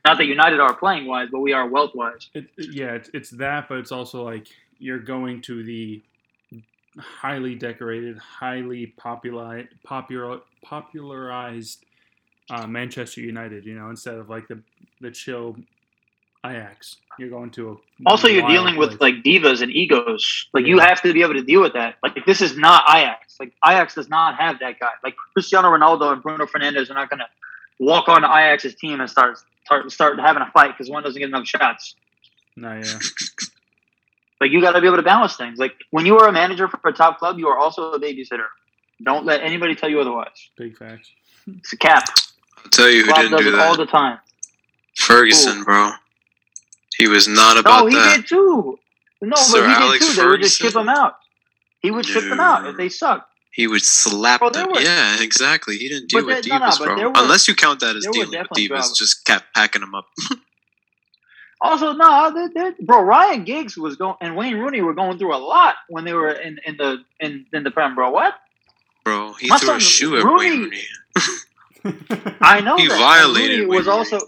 Not 0.06 0.18
that 0.18 0.26
United 0.26 0.60
are 0.62 0.74
playing 0.74 1.06
wise, 1.08 1.28
but 1.32 1.40
we 1.40 1.52
are 1.54 1.68
wealth 1.68 1.92
wise. 1.94 2.30
It, 2.34 2.46
it- 2.58 2.74
yeah, 2.74 2.94
it's, 2.94 3.10
it's 3.14 3.30
that, 3.32 3.68
but 3.68 3.80
it's 3.80 3.92
also 3.92 4.24
like 4.24 4.48
you're 4.80 5.00
going 5.00 5.42
to 5.44 5.64
the 5.64 6.02
highly 6.98 7.56
decorated, 7.56 8.18
highly 8.18 8.88
popular, 8.98 9.66
popular, 9.84 10.40
popularized 10.64 11.84
uh, 12.50 12.66
Manchester 12.66 13.22
United. 13.22 13.66
You 13.66 13.76
know, 13.76 13.90
instead 13.90 14.16
of 14.16 14.30
like 14.30 14.48
the 14.48 14.62
the 15.02 15.12
chill 15.12 15.58
Ajax, 16.46 16.98
you're 17.20 17.30
going 17.30 17.50
to 17.52 17.80
Also, 18.06 18.28
you're 18.28 18.44
wild 18.44 18.54
dealing 18.54 18.78
with 18.78 19.02
like 19.02 19.16
divas 19.24 19.62
and 19.62 19.72
egos. 19.72 20.48
Like 20.54 20.66
you 20.66 20.80
have 20.80 21.02
to 21.02 21.14
be 21.14 21.22
able 21.22 21.34
to 21.34 21.44
deal 21.44 21.62
with 21.62 21.74
that. 21.74 21.96
Like 22.04 22.26
this 22.26 22.42
is 22.42 22.58
not 22.58 22.84
Ajax. 22.90 23.38
Like 23.40 23.54
Ajax 23.66 23.96
does 23.96 24.10
not 24.10 24.36
have 24.36 24.60
that 24.60 24.80
guy. 24.80 24.92
Like 25.04 25.16
Cristiano 25.34 25.70
Ronaldo 25.70 26.14
and 26.14 26.22
Bruno 26.22 26.46
Fernandes 26.46 26.90
are 26.90 26.94
not 26.94 27.10
going 27.10 27.20
to 27.20 27.28
walk 27.80 28.08
on 28.08 28.24
Ajax's 28.24 28.76
team 28.76 29.00
and 29.02 29.10
start 29.10 29.38
start, 29.66 29.92
start 29.92 30.20
having 30.20 30.42
a 30.42 30.52
fight 30.52 30.72
because 30.78 30.90
one 30.90 31.04
doesn't 31.04 31.20
get 31.20 31.28
enough 31.30 31.48
shots. 31.48 31.96
no, 32.56 32.74
yeah, 32.74 32.84
Like 34.40 34.52
you 34.52 34.62
got 34.62 34.74
to 34.74 34.82
be 34.82 34.88
able 34.88 34.98
to 34.98 35.04
balance 35.04 35.36
things. 35.36 35.58
Like 35.58 35.74
when 35.92 36.06
you 36.06 36.20
are 36.20 36.28
a 36.28 36.32
manager 36.32 36.68
for 36.68 36.80
a 36.88 36.94
top 36.94 37.18
club, 37.20 37.40
you 37.40 37.48
are 37.48 37.58
also 37.58 37.92
a 37.94 38.00
babysitter. 38.00 38.46
Don't 39.04 39.26
let 39.26 39.42
anybody 39.42 39.76
tell 39.76 39.90
you 39.90 40.00
otherwise. 40.00 40.50
big 40.58 40.78
facts. 40.78 41.12
It's 41.48 41.74
a 41.74 41.78
cap. 41.78 42.04
I'll 42.58 42.70
tell 42.70 42.90
you 42.90 43.02
who 43.02 43.06
Klopp 43.06 43.18
didn't 43.18 43.32
does 43.32 43.42
do 43.42 43.54
it 43.54 43.60
all 43.60 43.78
the 43.78 43.86
time. 43.86 44.20
Ferguson, 44.96 45.64
bro. 45.64 45.92
He 46.98 47.08
was 47.08 47.28
not 47.28 47.58
about 47.58 47.82
No, 47.82 47.86
he 47.88 47.96
that. 47.96 48.16
did 48.18 48.28
too. 48.28 48.80
No, 49.22 49.36
Sir 49.36 49.62
but 49.62 49.70
he 49.70 49.76
Alex 49.76 50.06
did 50.08 50.16
too. 50.16 50.22
They 50.22 50.28
would 50.28 50.42
just 50.42 50.58
Ferguson? 50.60 50.68
ship 50.82 50.82
him 50.82 50.90
out. 50.90 51.16
He 51.82 51.92
would 51.92 52.06
ship 52.06 52.24
them 52.24 52.40
out 52.40 52.66
if 52.68 52.76
they 52.78 52.90
suck. 52.90 53.28
He 53.52 53.66
would 53.68 53.82
slap 53.84 54.42
them. 54.54 54.70
were- 54.72 54.82
yeah, 54.82 55.22
exactly. 55.22 55.78
He 55.78 55.90
didn't 55.90 56.10
deal 56.10 56.26
with 56.26 56.44
there- 56.44 56.60
no, 56.60 56.66
no, 56.66 56.72
divas, 56.72 56.80
but 56.80 56.86
bro. 56.86 56.96
there 56.96 57.10
were- 57.10 57.16
Unless 57.18 57.48
you 57.48 57.56
count 57.56 57.80
that 57.80 57.96
as 57.96 58.06
dealing 58.12 58.30
with 58.30 58.48
divas, 58.56 58.68
dramas. 58.68 58.98
just 58.98 59.26
kept 59.26 59.54
packing 59.56 59.82
them 59.82 59.96
up. 59.96 60.08
Also, 61.60 61.94
no, 61.94 62.32
bro, 62.82 63.02
Ryan 63.02 63.44
Giggs 63.44 63.76
was 63.76 63.96
going 63.96 64.16
and 64.22 64.36
Wayne 64.36 64.58
Rooney 64.58 64.82
were 64.82 64.94
going 64.94 65.18
through 65.18 65.34
a 65.34 65.38
lot 65.42 65.74
when 65.90 66.06
they 66.06 66.14
were 66.14 66.30
in, 66.30 66.60
in 66.68 66.78
the 66.78 67.04
in, 67.20 67.48
in 67.52 67.64
the 67.64 67.72
prem, 67.72 67.96
bro. 67.96 68.12
What? 68.12 68.36
Bro, 69.04 69.34
he 69.34 69.48
My 69.48 69.58
threw 69.58 69.74
a 69.74 69.80
shoe 69.80 70.18
at 70.18 70.24
Rooney- 70.24 70.50
Wayne 70.52 70.60
Rooney. 70.62 72.36
I 72.42 72.62
know 72.62 72.78
He 72.78 72.88
that. 72.88 73.00
Violated 73.00 73.50
Rooney 73.62 73.66
Wayne 73.70 73.78
was 73.80 73.88
also 73.88 74.20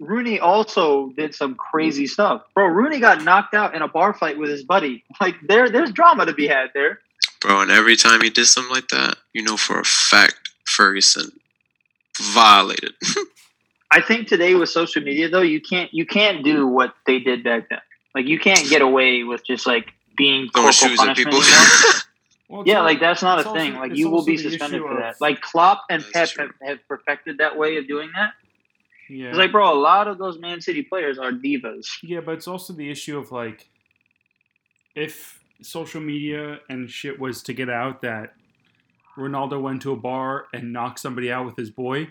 Rooney 0.00 0.38
also 0.40 1.10
did 1.16 1.34
some 1.34 1.54
crazy 1.54 2.06
stuff, 2.06 2.42
bro. 2.54 2.66
Rooney 2.66 3.00
got 3.00 3.22
knocked 3.22 3.54
out 3.54 3.74
in 3.74 3.82
a 3.82 3.88
bar 3.88 4.12
fight 4.14 4.38
with 4.38 4.50
his 4.50 4.62
buddy. 4.64 5.04
Like 5.20 5.36
there, 5.46 5.70
there's 5.70 5.92
drama 5.92 6.26
to 6.26 6.32
be 6.34 6.46
had 6.46 6.70
there. 6.74 7.00
Bro, 7.40 7.62
and 7.62 7.70
every 7.70 7.96
time 7.96 8.20
he 8.20 8.30
did 8.30 8.46
something 8.46 8.72
like 8.72 8.88
that, 8.88 9.16
you 9.32 9.42
know 9.42 9.56
for 9.56 9.78
a 9.80 9.84
fact 9.84 10.34
Ferguson 10.66 11.30
violated. 12.20 12.92
I 13.90 14.00
think 14.02 14.26
today 14.28 14.54
with 14.54 14.68
social 14.68 15.02
media 15.02 15.28
though, 15.28 15.42
you 15.42 15.60
can't 15.60 15.92
you 15.94 16.04
can't 16.06 16.44
do 16.44 16.66
what 16.66 16.94
they 17.06 17.18
did 17.18 17.44
back 17.44 17.68
then. 17.70 17.78
Like 18.14 18.26
you 18.26 18.38
can't 18.38 18.68
get 18.68 18.82
away 18.82 19.22
with 19.22 19.44
just 19.46 19.66
like 19.66 19.92
being 20.16 20.48
Throwing 20.50 20.72
corporal 20.72 20.72
shoes 20.72 21.00
at 21.00 21.06
punishment 21.06 21.16
people. 21.16 21.38
anymore. 21.42 21.92
Well, 22.48 22.62
Yeah, 22.64 22.78
al- 22.78 22.84
like 22.84 23.00
that's 23.00 23.22
not 23.22 23.40
a 23.40 23.42
thing. 23.42 23.72
also- 23.74 23.88
Like 23.88 23.96
you 23.96 24.08
will 24.08 24.24
be 24.24 24.36
suspended 24.36 24.80
for 24.80 24.94
that. 25.00 25.20
Like 25.20 25.40
Klopp 25.40 25.82
and 25.90 26.04
Pep 26.12 26.28
have, 26.38 26.50
have 26.62 26.78
perfected 26.86 27.38
that 27.38 27.58
way 27.58 27.76
of 27.76 27.88
doing 27.88 28.10
that. 28.14 28.34
Yeah. 29.08 29.28
It's 29.28 29.38
like, 29.38 29.52
bro, 29.52 29.72
a 29.72 29.78
lot 29.78 30.08
of 30.08 30.18
those 30.18 30.38
Man 30.38 30.60
City 30.60 30.82
players 30.82 31.18
are 31.18 31.32
divas. 31.32 31.86
Yeah, 32.02 32.20
but 32.20 32.32
it's 32.32 32.48
also 32.48 32.72
the 32.72 32.90
issue 32.90 33.18
of 33.18 33.32
like 33.32 33.68
if 34.94 35.40
social 35.62 36.00
media 36.00 36.60
and 36.68 36.90
shit 36.90 37.18
was 37.18 37.42
to 37.44 37.52
get 37.52 37.68
out 37.70 38.02
that 38.02 38.34
Ronaldo 39.16 39.60
went 39.60 39.82
to 39.82 39.92
a 39.92 39.96
bar 39.96 40.46
and 40.52 40.72
knocked 40.72 40.98
somebody 40.98 41.30
out 41.32 41.46
with 41.46 41.56
his 41.56 41.70
boy, 41.70 42.08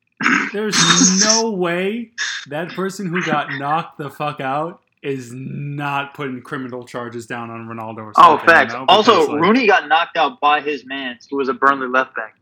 there's 0.52 0.76
no 1.24 1.50
way 1.50 2.10
that 2.48 2.70
person 2.72 3.06
who 3.06 3.24
got 3.24 3.48
knocked 3.58 3.98
the 3.98 4.10
fuck 4.10 4.40
out 4.40 4.80
is 5.00 5.30
not 5.32 6.12
putting 6.14 6.42
criminal 6.42 6.84
charges 6.84 7.24
down 7.26 7.50
on 7.50 7.68
Ronaldo 7.68 7.98
or 7.98 8.12
Oh, 8.16 8.38
facts. 8.38 8.72
you 8.72 8.80
know? 8.80 8.84
Also, 8.88 9.32
like, 9.32 9.40
Rooney 9.40 9.66
got 9.68 9.86
knocked 9.86 10.16
out 10.16 10.40
by 10.40 10.60
his 10.60 10.84
man, 10.84 11.18
who 11.30 11.36
was 11.36 11.48
a 11.48 11.54
Burnley 11.54 11.86
left 11.86 12.16
back. 12.16 12.34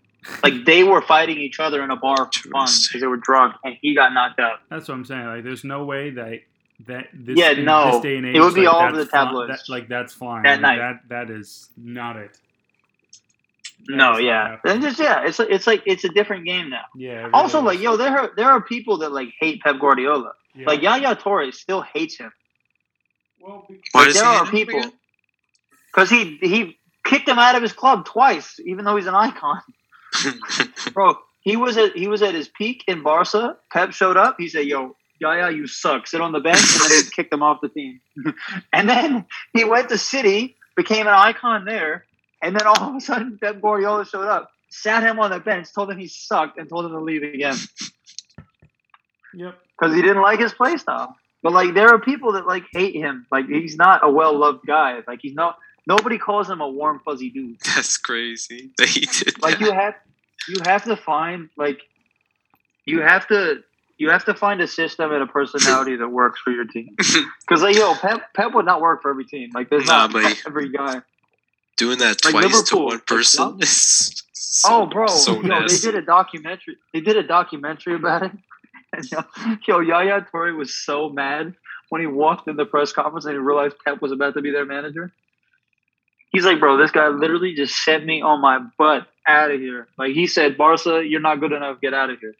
Like 0.42 0.64
they 0.64 0.82
were 0.84 1.02
fighting 1.02 1.38
each 1.38 1.60
other 1.60 1.82
in 1.82 1.90
a 1.90 1.96
bar 1.96 2.16
for 2.16 2.48
fun 2.50 2.66
because 2.66 3.00
they 3.00 3.06
were 3.06 3.16
drunk, 3.16 3.54
and 3.64 3.76
he 3.80 3.94
got 3.94 4.12
knocked 4.12 4.40
out. 4.40 4.58
That's 4.70 4.88
what 4.88 4.94
I'm 4.94 5.04
saying. 5.04 5.26
Like, 5.26 5.44
there's 5.44 5.64
no 5.64 5.84
way 5.84 6.10
that 6.10 6.40
that 6.86 7.08
this, 7.14 7.38
Yeah, 7.38 7.52
no. 7.52 7.92
this 7.92 8.02
day 8.02 8.16
and 8.18 8.26
age, 8.26 8.36
It 8.36 8.40
would 8.40 8.54
be 8.54 8.66
like, 8.66 8.74
all 8.74 8.82
over 8.88 8.96
the 8.96 9.06
fi- 9.06 9.24
tabloids. 9.24 9.50
that- 9.66 9.68
like 9.72 9.88
that's 9.88 10.12
fine. 10.12 10.42
That 10.42 10.60
Like, 10.60 10.78
night. 10.78 11.00
That 11.08 11.26
that 11.28 11.30
is 11.34 11.70
not 11.76 12.16
it. 12.16 12.38
That 13.86 13.96
No, 13.96 14.18
yeah, 14.18 14.56
and 14.64 14.82
just 14.82 14.98
yeah, 14.98 15.24
it's 15.24 15.38
it's 15.40 15.66
like 15.66 15.82
it's 15.86 16.04
a 16.04 16.08
different 16.08 16.44
game 16.44 16.70
now. 16.70 16.84
yeah. 16.96 17.30
Also, 17.32 17.58
really 17.62 17.76
like 17.76 17.84
yo, 17.84 17.96
there 17.96 18.18
are 18.18 18.30
there 18.36 18.50
are 18.50 18.60
people 18.60 18.98
that 18.98 19.12
like 19.12 19.28
hate 19.40 19.62
Pep 19.62 19.78
Guardiola. 19.78 20.32
Yeah. 20.54 20.66
Like 20.66 20.82
Yaya 20.82 21.14
Torres 21.14 21.58
still 21.60 21.82
hates 21.82 22.16
him. 22.18 22.32
well, 23.40 23.64
be- 23.68 23.80
Why 23.92 24.04
Like, 24.06 24.14
there 24.14 24.24
are 24.24 24.46
people 24.50 24.82
because 25.94 26.10
he 26.10 26.36
he 26.42 26.78
kicked 27.04 27.28
him 27.28 27.38
out 27.38 27.54
of 27.54 27.62
his 27.62 27.72
club 27.72 28.04
twice, 28.06 28.58
even 28.66 28.84
though 28.84 28.96
he's 28.96 29.06
an 29.06 29.14
icon. 29.14 29.60
Bro, 30.93 31.16
he 31.40 31.56
was 31.56 31.76
at 31.76 31.97
he 31.97 32.09
was 32.09 32.22
at 32.22 32.34
his 32.34 32.48
peak 32.48 32.84
in 32.86 33.02
Barca. 33.02 33.56
Pep 33.72 33.93
showed 33.93 34.16
up. 34.16 34.36
He 34.38 34.48
said, 34.48 34.66
"Yo, 34.66 34.97
Yaya, 35.20 35.51
you 35.52 35.66
suck. 35.66 36.06
Sit 36.06 36.20
on 36.20 36.32
the 36.32 36.40
bench," 36.40 36.60
and 36.60 36.90
then 36.90 36.90
he 37.05 37.10
kicked 37.16 37.32
him 37.32 37.43
off 37.43 37.60
the 37.62 37.68
team. 37.68 38.01
and 38.72 38.88
then 38.88 39.26
he 39.55 39.64
went 39.64 39.88
to 39.90 39.98
City, 39.98 40.56
became 40.76 41.06
an 41.06 41.14
icon 41.14 41.64
there, 41.64 42.05
and 42.43 42.55
then 42.56 42.66
all 42.66 42.90
of 42.90 42.94
a 42.97 43.01
sudden 43.01 43.38
Pep 43.43 43.60
Guardiola 43.60 44.05
showed 44.06 44.26
up, 44.28 44.51
sat 44.70 45.02
him 45.02 45.18
on 45.20 45.30
the 45.30 45.40
bench, 45.40 45.68
told 45.74 45.90
him 45.90 45.98
he 45.98 46.09
sucked, 46.09 46.59
and 46.59 46.68
told 46.68 46.84
him 46.86 46.93
to 46.93 47.01
leave 47.01 47.22
again 47.22 47.56
Yep. 49.34 49.55
because 49.78 49.94
he 49.94 50.02
didn't 50.02 50.22
like 50.22 50.40
his 50.40 50.55
play 50.55 50.76
style. 50.76 51.14
But 51.43 51.52
like, 51.52 51.74
there 51.74 51.88
are 51.88 52.01
people 52.01 52.32
that 52.32 52.47
like 52.47 52.64
hate 52.72 52.94
him. 52.94 53.26
Like, 53.30 53.47
he's 53.48 53.76
not 53.76 54.01
a 54.05 54.10
well 54.10 54.36
loved 54.36 54.66
guy. 54.66 55.01
Like, 55.06 55.20
he's 55.22 55.34
not. 55.34 55.59
Nobody 55.86 56.18
calls 56.18 56.50
him 56.50 56.60
a 56.60 56.68
warm 56.68 57.00
fuzzy 57.04 57.30
dude. 57.30 57.58
That's 57.64 57.96
crazy 57.96 58.70
he 58.80 59.00
did 59.00 59.40
like 59.42 59.58
that. 59.58 59.64
you 59.64 59.72
have 59.72 59.94
you 60.48 60.56
have 60.64 60.84
to 60.84 60.96
find 60.96 61.48
like 61.56 61.80
you 62.84 63.00
have 63.00 63.26
to 63.28 63.62
you 63.98 64.10
have 64.10 64.24
to 64.26 64.34
find 64.34 64.60
a 64.60 64.66
system 64.66 65.12
and 65.12 65.22
a 65.22 65.26
personality 65.26 65.96
that 65.96 66.08
works 66.08 66.40
for 66.40 66.50
your 66.50 66.64
team. 66.64 66.94
Because 67.48 67.62
like 67.62 67.76
yo, 67.76 67.94
Pep 67.94 68.34
Pep 68.34 68.52
would 68.54 68.66
not 68.66 68.80
work 68.80 69.02
for 69.02 69.10
every 69.10 69.24
team. 69.24 69.50
Like 69.54 69.70
there's 69.70 69.86
Nah, 69.86 70.08
not 70.08 70.36
every 70.46 70.70
guy. 70.70 71.02
Doing 71.76 71.98
that 71.98 72.24
Like 72.24 72.32
twice 72.32 72.62
to 72.70 72.76
one 72.76 73.00
person 73.00 73.58
is 73.60 74.22
so, 74.32 74.68
oh, 74.82 74.86
bro, 74.86 75.06
so 75.06 75.42
yo, 75.42 75.66
they 75.68 75.76
did 75.76 75.94
a 75.94 76.02
documentary. 76.02 76.76
They 76.94 77.00
did 77.00 77.16
a 77.16 77.22
documentary 77.22 77.94
about 77.94 78.22
it. 78.22 78.32
And 78.92 79.10
yo, 79.10 79.22
yo, 79.66 79.80
Yaya 79.80 80.26
Toure 80.32 80.56
was 80.56 80.74
so 80.74 81.10
mad 81.10 81.54
when 81.90 82.00
he 82.00 82.06
walked 82.06 82.48
in 82.48 82.56
the 82.56 82.64
press 82.64 82.92
conference 82.92 83.26
and 83.26 83.34
he 83.34 83.38
realized 83.38 83.76
Pep 83.84 84.00
was 84.00 84.12
about 84.12 84.34
to 84.34 84.40
be 84.40 84.50
their 84.50 84.64
manager. 84.64 85.12
He's 86.30 86.44
like, 86.44 86.60
bro, 86.60 86.76
this 86.76 86.90
guy 86.90 87.08
literally 87.08 87.54
just 87.54 87.74
sent 87.82 88.04
me 88.04 88.20
on 88.20 88.40
my 88.40 88.58
butt 88.78 89.06
out 89.26 89.50
of 89.50 89.60
here. 89.60 89.88
Like 89.98 90.12
he 90.12 90.26
said, 90.26 90.56
Barca, 90.56 91.02
you're 91.06 91.20
not 91.20 91.40
good 91.40 91.52
enough. 91.52 91.80
Get 91.80 91.94
out 91.94 92.10
of 92.10 92.18
here. 92.20 92.34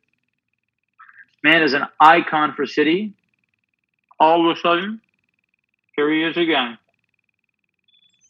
Man 1.43 1.63
is 1.63 1.75
an 1.75 1.85
icon 2.01 2.55
for 2.55 2.67
City. 2.67 3.15
All 4.19 4.51
of 4.51 4.57
a 4.57 4.61
sudden, 4.61 5.01
here 5.95 6.11
he 6.13 6.25
is 6.25 6.37
again. 6.37 6.79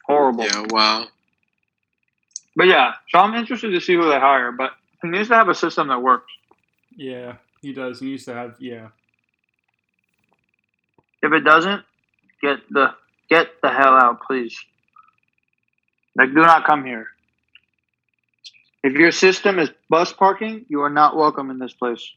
Horrible. 0.06 0.44
Yeah, 0.44 0.66
wow. 0.68 1.06
But 2.54 2.66
yeah, 2.66 2.92
so 3.10 3.18
I'm 3.18 3.34
interested 3.34 3.70
to 3.70 3.80
see 3.80 3.94
who 3.94 4.08
they 4.08 4.18
hire. 4.18 4.52
But 4.52 4.72
he 5.02 5.08
needs 5.08 5.28
to 5.28 5.34
have 5.34 5.48
a 5.48 5.54
system 5.54 5.88
that 5.88 6.02
works. 6.02 6.30
Yeah, 6.96 7.36
he 7.60 7.72
does. 7.72 8.00
He 8.00 8.08
used 8.08 8.26
to 8.26 8.34
have. 8.34 8.56
Yeah. 8.58 8.88
If 11.22 11.32
it 11.32 11.40
doesn't, 11.40 11.82
get 12.40 12.58
the 12.70 12.94
get 13.28 13.48
the 13.62 13.70
hell 13.70 13.94
out, 13.94 14.20
please. 14.26 14.56
Like, 16.16 16.28
do 16.28 16.40
not 16.40 16.64
come 16.64 16.84
here. 16.84 17.08
If 18.82 18.94
your 18.94 19.12
system 19.12 19.58
is 19.58 19.70
bus 19.90 20.12
parking, 20.12 20.64
you 20.68 20.80
are 20.82 20.90
not 20.90 21.16
welcome 21.16 21.50
in 21.50 21.58
this 21.58 21.72
place. 21.72 22.08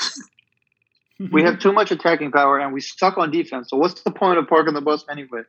We 1.32 1.42
have 1.42 1.58
too 1.58 1.72
much 1.72 1.90
attacking 1.90 2.32
power 2.32 2.58
and 2.58 2.72
we 2.72 2.80
suck 2.80 3.18
on 3.18 3.30
defense. 3.30 3.68
So 3.68 3.76
what's 3.76 4.00
the 4.00 4.10
point 4.10 4.38
of 4.38 4.48
parking 4.48 4.72
the 4.72 4.80
bus 4.80 5.04
anyway? 5.10 5.42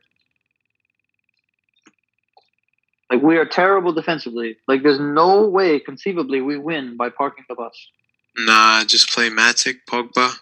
Like 3.10 3.22
we 3.22 3.38
are 3.38 3.46
terrible 3.46 3.92
defensively. 3.92 4.58
Like 4.68 4.82
there's 4.82 5.00
no 5.00 5.48
way 5.48 5.80
conceivably 5.80 6.42
we 6.42 6.58
win 6.58 6.98
by 6.98 7.08
parking 7.08 7.44
the 7.48 7.54
bus. 7.54 7.72
Nah, 8.36 8.84
just 8.84 9.10
play 9.10 9.30
Matic, 9.30 9.76
Pogba, 9.88 10.34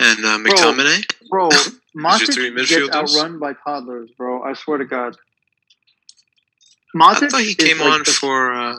and 0.00 0.24
uh, 0.24 0.38
McTominay. 0.38 1.08
Bro, 1.28 1.50
your 1.94 2.18
three 2.18 2.50
Matic 2.50 2.56
gets 2.56 2.72
midfielders? 2.72 2.92
outrun 2.92 3.38
by 3.38 3.52
toddlers, 3.64 4.10
bro. 4.18 4.42
I 4.42 4.54
swear 4.54 4.78
to 4.78 4.84
God. 4.84 5.16
I 6.98 7.14
thought 7.14 7.42
he 7.42 7.54
came 7.54 7.78
like 7.78 7.88
on 7.88 7.98
the- 8.00 8.10
for. 8.10 8.52
Uh, 8.52 8.76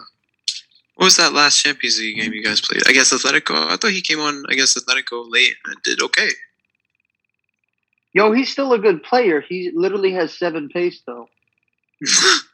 what 0.95 1.05
was 1.05 1.17
that 1.17 1.33
last 1.33 1.61
Champions 1.63 1.99
League 1.99 2.17
game 2.17 2.33
you 2.33 2.43
guys 2.43 2.61
played? 2.61 2.83
I 2.87 2.91
guess 2.91 3.11
Atletico. 3.11 3.69
I 3.69 3.77
thought 3.77 3.91
he 3.91 4.01
came 4.01 4.19
on 4.19 4.43
against 4.49 4.77
Atletico 4.77 5.25
late 5.27 5.55
and 5.65 5.75
did 5.83 6.01
okay. 6.01 6.29
Yo, 8.13 8.33
he's 8.33 8.51
still 8.51 8.73
a 8.73 8.77
good 8.77 9.01
player. 9.01 9.41
He 9.41 9.71
literally 9.73 10.11
has 10.13 10.37
seven 10.37 10.69
pace 10.69 11.01
though. 11.07 11.29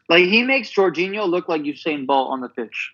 Like 0.09 0.25
he 0.25 0.43
makes 0.43 0.73
Jorginho 0.73 1.27
look 1.27 1.49
like 1.49 1.63
Usain 1.63 2.05
Bolt 2.05 2.31
on 2.31 2.39
the 2.39 2.47
pitch. 2.47 2.93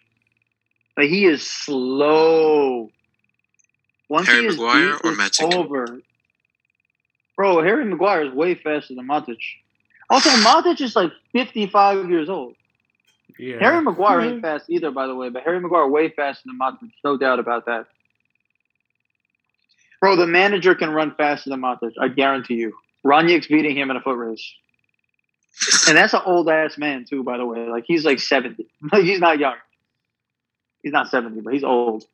Like 0.98 1.10
he 1.10 1.26
is 1.26 1.46
slow. 1.46 2.90
Once 4.10 4.28
Harry 4.28 4.48
Maguire 4.48 4.96
or 4.96 5.12
Matic? 5.12 5.54
over. 5.54 6.00
Bro, 7.38 7.62
Harry 7.62 7.86
Maguire 7.86 8.26
is 8.26 8.34
way 8.34 8.56
faster 8.56 8.96
than 8.96 9.08
Matic. 9.08 9.38
Also, 10.14 10.30
Matic 10.30 10.80
is 10.80 10.96
like 10.96 11.12
55 11.32 12.08
years 12.08 12.30
old. 12.30 12.54
Yeah. 13.40 13.58
Harry 13.60 13.82
Maguire 13.82 14.22
ain't 14.22 14.44
fast 14.44 14.70
either, 14.70 14.92
by 14.92 15.08
the 15.08 15.16
way, 15.16 15.30
but 15.30 15.42
Harry 15.42 15.60
Maguire 15.60 15.88
way 15.88 16.10
faster 16.10 16.44
than 16.46 16.60
Matic. 16.60 16.92
No 17.04 17.18
doubt 17.18 17.40
about 17.40 17.66
that. 17.66 17.88
Bro, 20.00 20.18
the 20.18 20.28
manager 20.28 20.76
can 20.76 20.92
run 20.92 21.16
faster 21.16 21.50
than 21.50 21.62
Matic. 21.62 21.94
I 22.00 22.10
guarantee 22.10 22.54
you. 22.54 22.76
Rangnick's 23.04 23.48
beating 23.48 23.76
him 23.76 23.90
in 23.90 23.98
a 23.98 24.02
foot 24.02 24.16
race. 24.16 24.54
And 25.88 25.98
that's 25.98 26.14
an 26.14 26.22
old 26.28 26.48
ass 26.48 26.78
man 26.78 27.06
too, 27.10 27.24
by 27.24 27.38
the 27.38 27.46
way. 27.48 27.68
Like 27.68 27.86
he's 27.88 28.06
like 28.06 28.20
70. 28.20 28.68
Like 28.92 29.02
he's 29.06 29.20
not 29.20 29.40
young. 29.40 29.56
He's 30.84 30.94
not 30.94 31.10
70, 31.10 31.42
but 31.42 31.54
he's 31.54 31.64
old. 31.64 32.06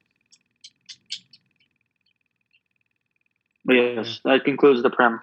But 3.65 3.73
yes, 3.73 4.21
that 4.23 4.45
concludes 4.45 4.83
the 4.83 4.89
Prem 4.89 5.19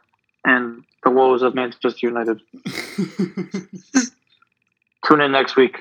and 0.46 0.84
the 1.04 1.10
woes 1.10 1.42
of 1.42 1.54
Manchester 1.54 2.06
United. 2.06 2.40
Tune 5.06 5.20
in 5.20 5.32
next 5.32 5.56
week 5.56 5.78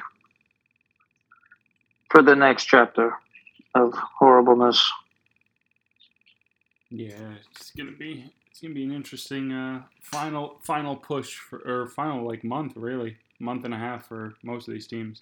for 2.09 2.21
the 2.21 2.35
next 2.35 2.65
chapter 2.65 3.13
of 3.73 3.93
horribleness. 3.93 4.91
yeah, 6.89 7.35
it's 7.51 7.71
gonna 7.71 7.91
be 7.91 8.31
it's 8.51 8.61
gonna 8.61 8.73
be 8.73 8.83
an 8.83 8.91
interesting 8.91 9.51
uh, 9.51 9.83
final 10.01 10.59
final 10.61 10.95
push 10.95 11.35
for 11.37 11.59
or 11.59 11.87
final 11.87 12.25
like 12.27 12.43
month 12.43 12.73
really 12.75 13.17
month 13.39 13.65
and 13.65 13.73
a 13.73 13.77
half 13.77 14.07
for 14.07 14.35
most 14.43 14.67
of 14.67 14.73
these 14.73 14.87
teams. 14.87 15.21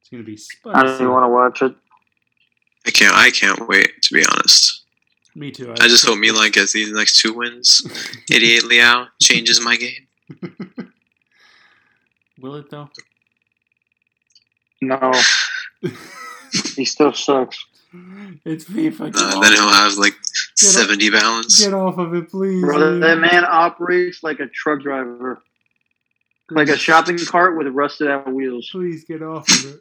It's 0.00 0.10
gonna 0.10 0.22
be 0.22 0.38
I 0.66 0.82
don't 0.82 0.88
spicy. 0.90 1.02
even 1.02 1.12
want 1.12 1.24
to 1.24 1.28
watch 1.28 1.62
it. 1.62 1.74
I 2.86 2.90
can't. 2.90 3.14
I 3.14 3.30
can't 3.30 3.66
wait. 3.68 4.00
To 4.02 4.14
be 4.14 4.24
honest, 4.32 4.75
Me 5.36 5.50
too. 5.50 5.70
I 5.78 5.86
just 5.88 6.06
hope 6.06 6.18
Milan 6.18 6.50
gets 6.50 6.72
these 6.72 6.90
next 6.90 7.20
two 7.20 7.34
wins. 7.34 7.82
88 8.32 8.62
Leao 8.62 9.08
changes 9.20 9.60
my 9.60 9.76
game. 9.76 10.06
Will 12.40 12.54
it 12.56 12.70
though? 12.70 12.88
No, 14.80 15.12
he 16.74 16.84
still 16.84 17.12
sucks. 17.12 17.64
It's 18.44 18.64
FIFA. 18.64 19.12
Get, 19.12 19.22
Uh, 19.22 19.40
then 19.40 19.52
he'll 19.52 19.68
have 19.68 19.94
like 19.96 20.12
Get 20.14 20.58
70 20.58 21.10
balance. 21.10 21.62
get 21.64 21.72
off 21.72 21.96
of 21.98 22.14
it, 22.14 22.30
please. 22.30 22.62
Bro, 22.62 22.76
Liam. 22.78 23.00
that 23.00 23.18
man 23.18 23.44
operates 23.46 24.22
like 24.22 24.38
a 24.40 24.46
truck 24.46 24.82
driver, 24.82 25.42
like 26.50 26.68
a 26.68 26.76
shopping 26.76 27.18
cart 27.18 27.56
with 27.56 27.66
rusted 27.68 28.08
out 28.08 28.30
wheels. 28.32 28.68
Please 28.70 29.04
get 29.04 29.22
off 29.22 29.48
of 29.48 29.74
it. 29.74 29.80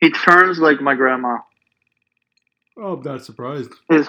He 0.00 0.10
turns 0.10 0.58
like 0.58 0.80
my 0.82 0.94
grandma. 0.94 1.38
Oh, 2.76 2.94
I'm 2.94 3.02
not 3.02 3.24
surprised. 3.24 3.70
Is 3.90 4.08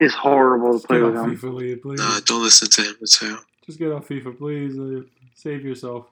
is 0.00 0.14
horrible 0.14 0.72
to 0.72 0.78
Just 0.78 0.88
play 0.88 0.98
get 0.98 1.06
with 1.06 1.16
off 1.16 1.26
him. 1.28 1.36
FIFA, 1.36 1.60
Liam, 1.60 1.82
please. 1.82 1.98
Nah, 2.00 2.20
don't 2.26 2.42
listen 2.42 2.68
to 2.68 2.82
him, 2.82 2.96
Mateo. 3.00 3.38
Just 3.64 3.78
get 3.78 3.92
off 3.92 4.08
FIFA, 4.08 4.36
please. 4.38 4.74
Liam. 4.74 5.06
Save 5.34 5.64
yourself. 5.64 6.06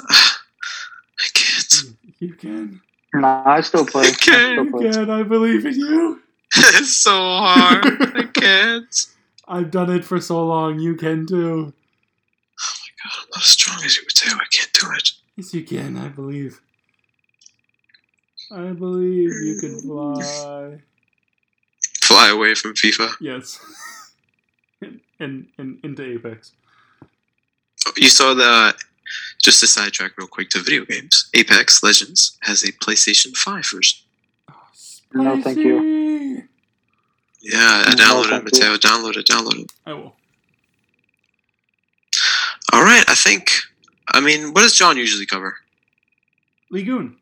I 0.10 0.34
can't. 1.34 1.74
You 2.18 2.34
can. 2.34 2.80
Nah, 3.14 3.42
I 3.46 3.60
still 3.62 3.86
play. 3.86 4.06
I 4.08 4.12
still 4.12 4.64
You 4.64 4.90
can. 4.92 5.10
I 5.10 5.22
believe 5.22 5.64
in 5.64 5.74
you. 5.74 6.20
it's 6.56 6.98
so 6.98 7.12
hard. 7.12 7.84
I 8.16 8.22
can't. 8.34 9.06
I've 9.46 9.70
done 9.70 9.90
it 9.90 10.04
for 10.04 10.20
so 10.20 10.44
long. 10.46 10.78
You 10.78 10.94
can 10.96 11.26
too. 11.26 11.36
Oh 11.38 12.72
my 12.74 12.90
god, 13.04 13.12
I'm 13.22 13.28
not 13.34 13.38
as 13.38 13.46
strong 13.46 13.82
as 13.84 13.96
you, 13.96 14.02
Mateo. 14.02 14.36
I 14.36 14.44
can't 14.50 14.72
do 14.74 14.86
it. 14.96 15.10
Yes, 15.36 15.54
you 15.54 15.62
can. 15.64 15.96
I 15.96 16.08
believe. 16.08 16.60
I 18.50 18.72
believe 18.72 19.30
you 19.30 19.58
can 19.60 19.80
fly. 19.82 20.78
Fly 22.02 22.28
away 22.30 22.54
from 22.54 22.74
FIFA. 22.74 23.14
Yes. 23.20 23.58
and, 24.80 25.00
and, 25.20 25.46
and 25.58 25.78
into 25.84 26.02
Apex. 26.14 26.52
You 27.96 28.08
saw 28.08 28.34
the. 28.34 28.74
Just 29.42 29.60
to 29.60 29.66
sidetrack 29.66 30.18
real 30.18 30.26
quick 30.26 30.50
to 30.50 30.58
video 30.62 30.84
games. 30.84 31.30
Apex 31.34 31.82
Legends 31.82 32.36
has 32.42 32.62
a 32.64 32.72
PlayStation 32.72 33.34
5 33.36 33.64
version. 33.72 33.98
Oh, 34.50 34.54
No, 35.14 35.42
thank 35.42 35.58
you. 35.58 35.78
spicy. 35.78 36.48
Yeah, 37.40 37.84
I 37.86 37.94
No, 37.96 38.04
downloaded 38.04 38.24
it, 38.24 38.28
thank 38.30 38.62
you. 38.64 38.70
Mateo. 38.70 38.76
Download 38.76 39.16
it, 39.16 39.26
download 39.26 39.58
it. 39.60 39.72
I 39.86 39.92
will. 39.94 40.14
All 42.72 42.82
right, 42.82 43.04
I 43.08 43.14
think. 43.14 43.50
I 44.12 44.20
mean, 44.20 44.52
what 44.52 44.62
does 44.62 44.76
John 44.76 44.96
usually 44.98 45.24
cover? 45.26 45.56
Ligoon. 46.72 47.14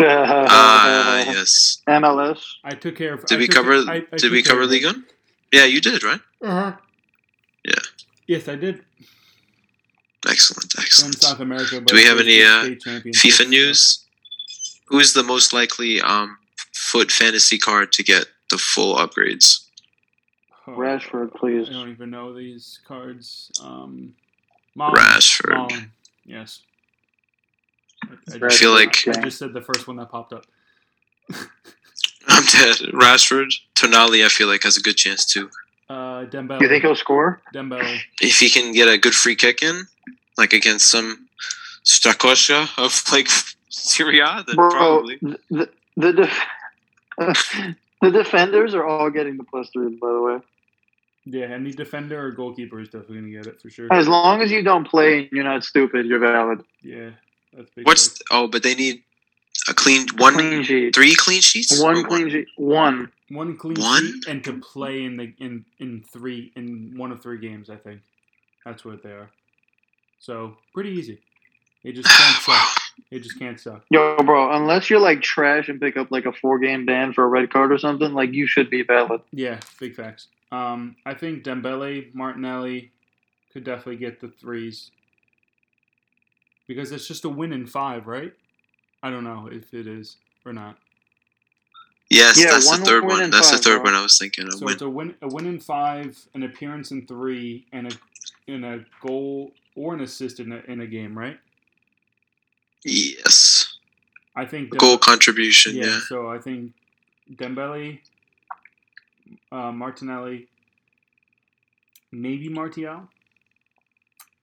Ah, 0.00 1.18
yes. 1.26 1.82
MLS. 1.88 2.40
I 2.64 2.74
took 2.74 2.96
care 2.96 3.14
of. 3.14 3.24
Did 3.26 3.36
I 3.36 3.38
we 3.38 3.46
took- 3.46 3.56
cover? 3.56 3.72
I- 3.90 4.06
I 4.12 4.16
did 4.16 4.30
we 4.32 4.42
cover 4.42 4.62
of 4.62 4.68
it. 4.68 4.72
Ligue 4.72 4.84
1? 4.86 5.06
Yeah, 5.52 5.64
you 5.64 5.80
did, 5.80 6.02
right? 6.02 6.20
Uh-huh. 6.42 6.72
Yeah. 7.64 7.74
Yes, 8.26 8.48
I 8.48 8.56
did. 8.56 8.84
Excellent, 10.28 10.72
From 10.72 10.82
excellent. 10.84 11.22
South 11.22 11.40
America. 11.40 11.80
but 11.80 11.86
Do 11.88 11.94
we 11.96 12.04
have 12.04 12.18
any, 12.18 12.42
uh, 12.42 12.64
state 12.64 12.80
championship, 12.80 13.30
FIFA 13.32 13.44
so- 13.44 13.48
news. 13.48 14.04
Who 14.86 14.98
is 15.00 15.12
the 15.12 15.22
most 15.22 15.52
likely 15.52 16.00
um, 16.00 16.38
foot 16.74 17.10
fantasy 17.12 17.58
card 17.58 17.92
to 17.92 18.02
get 18.02 18.26
the 18.50 18.56
full 18.58 18.96
upgrades? 18.96 19.60
Oh, 20.66 20.72
Rashford, 20.72 21.34
please. 21.34 21.68
I 21.68 21.72
don't 21.72 21.90
even 21.90 22.10
know 22.10 22.32
these 22.34 22.80
cards. 22.86 23.50
Um, 23.62 24.14
Mom. 24.74 24.94
Rashford. 24.94 25.56
Mom. 25.70 25.92
Yes. 26.24 26.60
I, 28.04 28.08
I 28.32 28.34
I 28.36 28.38
just, 28.48 28.58
feel 28.58 28.72
like 28.72 29.06
I 29.08 29.20
just 29.20 29.38
said 29.38 29.52
the 29.52 29.60
first 29.60 29.86
one 29.88 29.96
that 29.96 30.10
popped 30.10 30.32
up. 30.32 30.44
I'm 32.28 32.44
dead. 32.44 32.76
Rashford, 32.92 33.52
Tonali, 33.74 34.24
I 34.24 34.28
feel 34.28 34.48
like 34.48 34.62
has 34.64 34.76
a 34.76 34.82
good 34.82 34.96
chance 34.96 35.24
too. 35.26 35.50
Uh, 35.88 36.26
Dembele. 36.26 36.60
You 36.60 36.68
think 36.68 36.84
he'll 36.84 36.94
score? 36.94 37.40
Dembele. 37.54 37.98
If 38.20 38.38
he 38.38 38.50
can 38.50 38.72
get 38.72 38.88
a 38.88 38.98
good 38.98 39.14
free 39.14 39.36
kick 39.36 39.62
in, 39.62 39.86
like 40.36 40.52
against 40.52 40.90
some 40.90 41.28
Strakosha 41.84 42.68
of 42.76 43.02
like 43.12 43.28
Syria, 43.70 44.44
then 44.46 44.56
Bro, 44.56 44.70
probably. 44.70 45.18
the 45.50 45.68
the, 45.96 46.12
def- 46.12 46.46
the 48.02 48.10
defenders 48.10 48.74
are 48.74 48.84
all 48.84 49.10
getting 49.10 49.36
the 49.38 49.44
plus 49.44 49.70
three. 49.72 49.96
By 49.96 50.08
the 50.12 50.20
way, 50.22 50.38
Yeah, 51.24 51.46
any 51.46 51.72
defender 51.72 52.22
or 52.26 52.32
goalkeeper 52.32 52.80
is 52.80 52.88
definitely 52.88 53.16
gonna 53.32 53.32
get 53.32 53.46
it 53.46 53.60
for 53.62 53.70
sure. 53.70 53.92
as 53.92 54.06
long 54.06 54.42
as 54.42 54.50
you 54.52 54.62
don't 54.62 54.86
play 54.86 55.20
and 55.20 55.28
you're 55.32 55.44
not 55.44 55.64
stupid, 55.64 56.04
you're 56.06 56.18
valid. 56.20 56.62
Yeah, 56.82 57.10
that's 57.56 57.70
big. 57.74 57.86
What's 57.86 58.08
facts. 58.08 58.22
oh, 58.30 58.46
but 58.48 58.62
they 58.62 58.74
need 58.74 59.02
a 59.68 59.74
clean 59.74 60.06
one, 60.16 60.34
Clean 60.34 60.62
sheet. 60.62 60.94
three 60.94 61.14
clean 61.14 61.40
sheets. 61.40 61.80
One 61.82 61.98
Or 61.98 62.04
clean 62.04 62.30
sheet. 62.30 62.46
One. 62.56 63.10
one 63.28 63.56
clean 63.56 63.74
One? 63.80 64.02
sheet 64.02 64.26
and 64.28 64.42
to 64.44 64.58
play 64.60 65.04
in 65.04 65.16
the 65.16 65.32
in 65.38 65.64
in 65.78 66.04
three 66.12 66.52
in 66.56 66.94
one 66.96 67.12
of 67.12 67.22
three 67.22 67.38
games? 67.38 67.68
I 67.70 67.76
think 67.76 68.00
that's 68.64 68.84
what 68.84 69.02
they 69.02 69.10
are. 69.10 69.30
So 70.20 70.56
pretty 70.74 70.90
easy. 70.90 71.20
It 71.84 71.92
just 71.92 72.08
can't 72.08 72.36
suck. 72.42 72.80
It 73.10 73.20
just 73.20 73.38
can't 73.38 73.60
suck. 73.60 73.84
Yo, 73.90 74.16
bro, 74.24 74.52
unless 74.56 74.90
you're 74.90 74.98
like 75.00 75.22
trash 75.22 75.68
and 75.68 75.80
pick 75.80 75.96
up 75.96 76.10
like 76.10 76.26
a 76.26 76.32
four 76.32 76.58
game 76.58 76.84
ban 76.86 77.12
for 77.12 77.24
a 77.24 77.28
red 77.28 77.50
card 77.52 77.70
or 77.72 77.78
something, 77.78 78.12
like 78.12 78.32
you 78.32 78.46
should 78.46 78.68
be 78.70 78.82
valid. 78.82 79.20
Yeah, 79.32 79.60
big 79.78 79.94
facts. 79.94 80.28
Um, 80.50 80.96
I 81.06 81.14
think 81.14 81.44
Dembele, 81.44 82.12
Martinelli 82.14 82.90
could 83.52 83.64
definitely 83.64 83.96
get 83.96 84.20
the 84.20 84.28
threes 84.40 84.90
because 86.68 86.92
it's 86.92 87.08
just 87.08 87.24
a 87.24 87.28
win 87.28 87.52
in 87.52 87.66
five, 87.66 88.06
right? 88.06 88.32
I 89.02 89.10
don't 89.10 89.24
know 89.24 89.48
if 89.50 89.74
it 89.74 89.86
is 89.88 90.16
or 90.46 90.52
not. 90.52 90.76
Yes, 92.10 92.38
Yeah, 92.38 92.52
that's 92.52 92.70
the 92.70 92.84
third 92.84 93.02
win 93.04 93.16
one. 93.16 93.22
in 93.24 93.30
That's 93.30 93.50
the 93.50 93.58
third 93.58 93.82
bro. 93.82 93.84
one 93.92 93.94
I 93.94 94.02
was 94.02 94.16
thinking. 94.16 94.46
A 94.48 94.52
So 94.52 94.64
win. 94.66 94.72
it's 94.74 94.82
a 94.82 94.88
win, 94.88 95.14
a 95.20 95.28
win 95.28 95.46
in 95.46 95.58
five, 95.60 96.16
an 96.34 96.42
appearance 96.44 96.90
in 96.90 97.06
three, 97.06 97.66
and 97.72 97.92
a 97.92 97.96
and 98.50 98.64
a 98.64 98.84
goal 99.02 99.52
or 99.74 99.92
an 99.94 100.00
assist 100.00 100.40
in 100.40 100.52
a, 100.52 100.56
in 100.68 100.80
a 100.80 100.86
game, 100.86 101.16
right? 101.18 101.38
Yes, 102.84 103.76
I 104.36 104.46
think 104.46 104.70
Dem- 104.70 104.78
goal 104.78 104.98
contribution. 104.98 105.74
Yeah, 105.76 105.84
Yeah, 105.86 106.00
so 106.08 106.28
I 106.28 106.38
think 106.38 106.72
Dembele, 107.34 107.98
uh, 109.52 109.70
Martinelli, 109.72 110.48
maybe 112.10 112.48
Martial, 112.48 113.08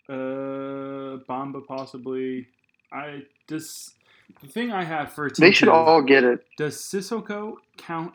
uh, 0.10 1.18
Bamba 1.30 1.66
possibly. 1.68 2.48
I 2.92 3.24
just 3.50 3.96
the 4.42 4.48
thing 4.48 4.72
I 4.72 4.84
have 4.84 5.14
for 5.14 5.30
They 5.30 5.52
should 5.52 5.70
all 5.70 6.02
get 6.02 6.24
it. 6.24 6.46
does 6.58 6.78
Sissoko 6.78 7.56
count 7.78 8.14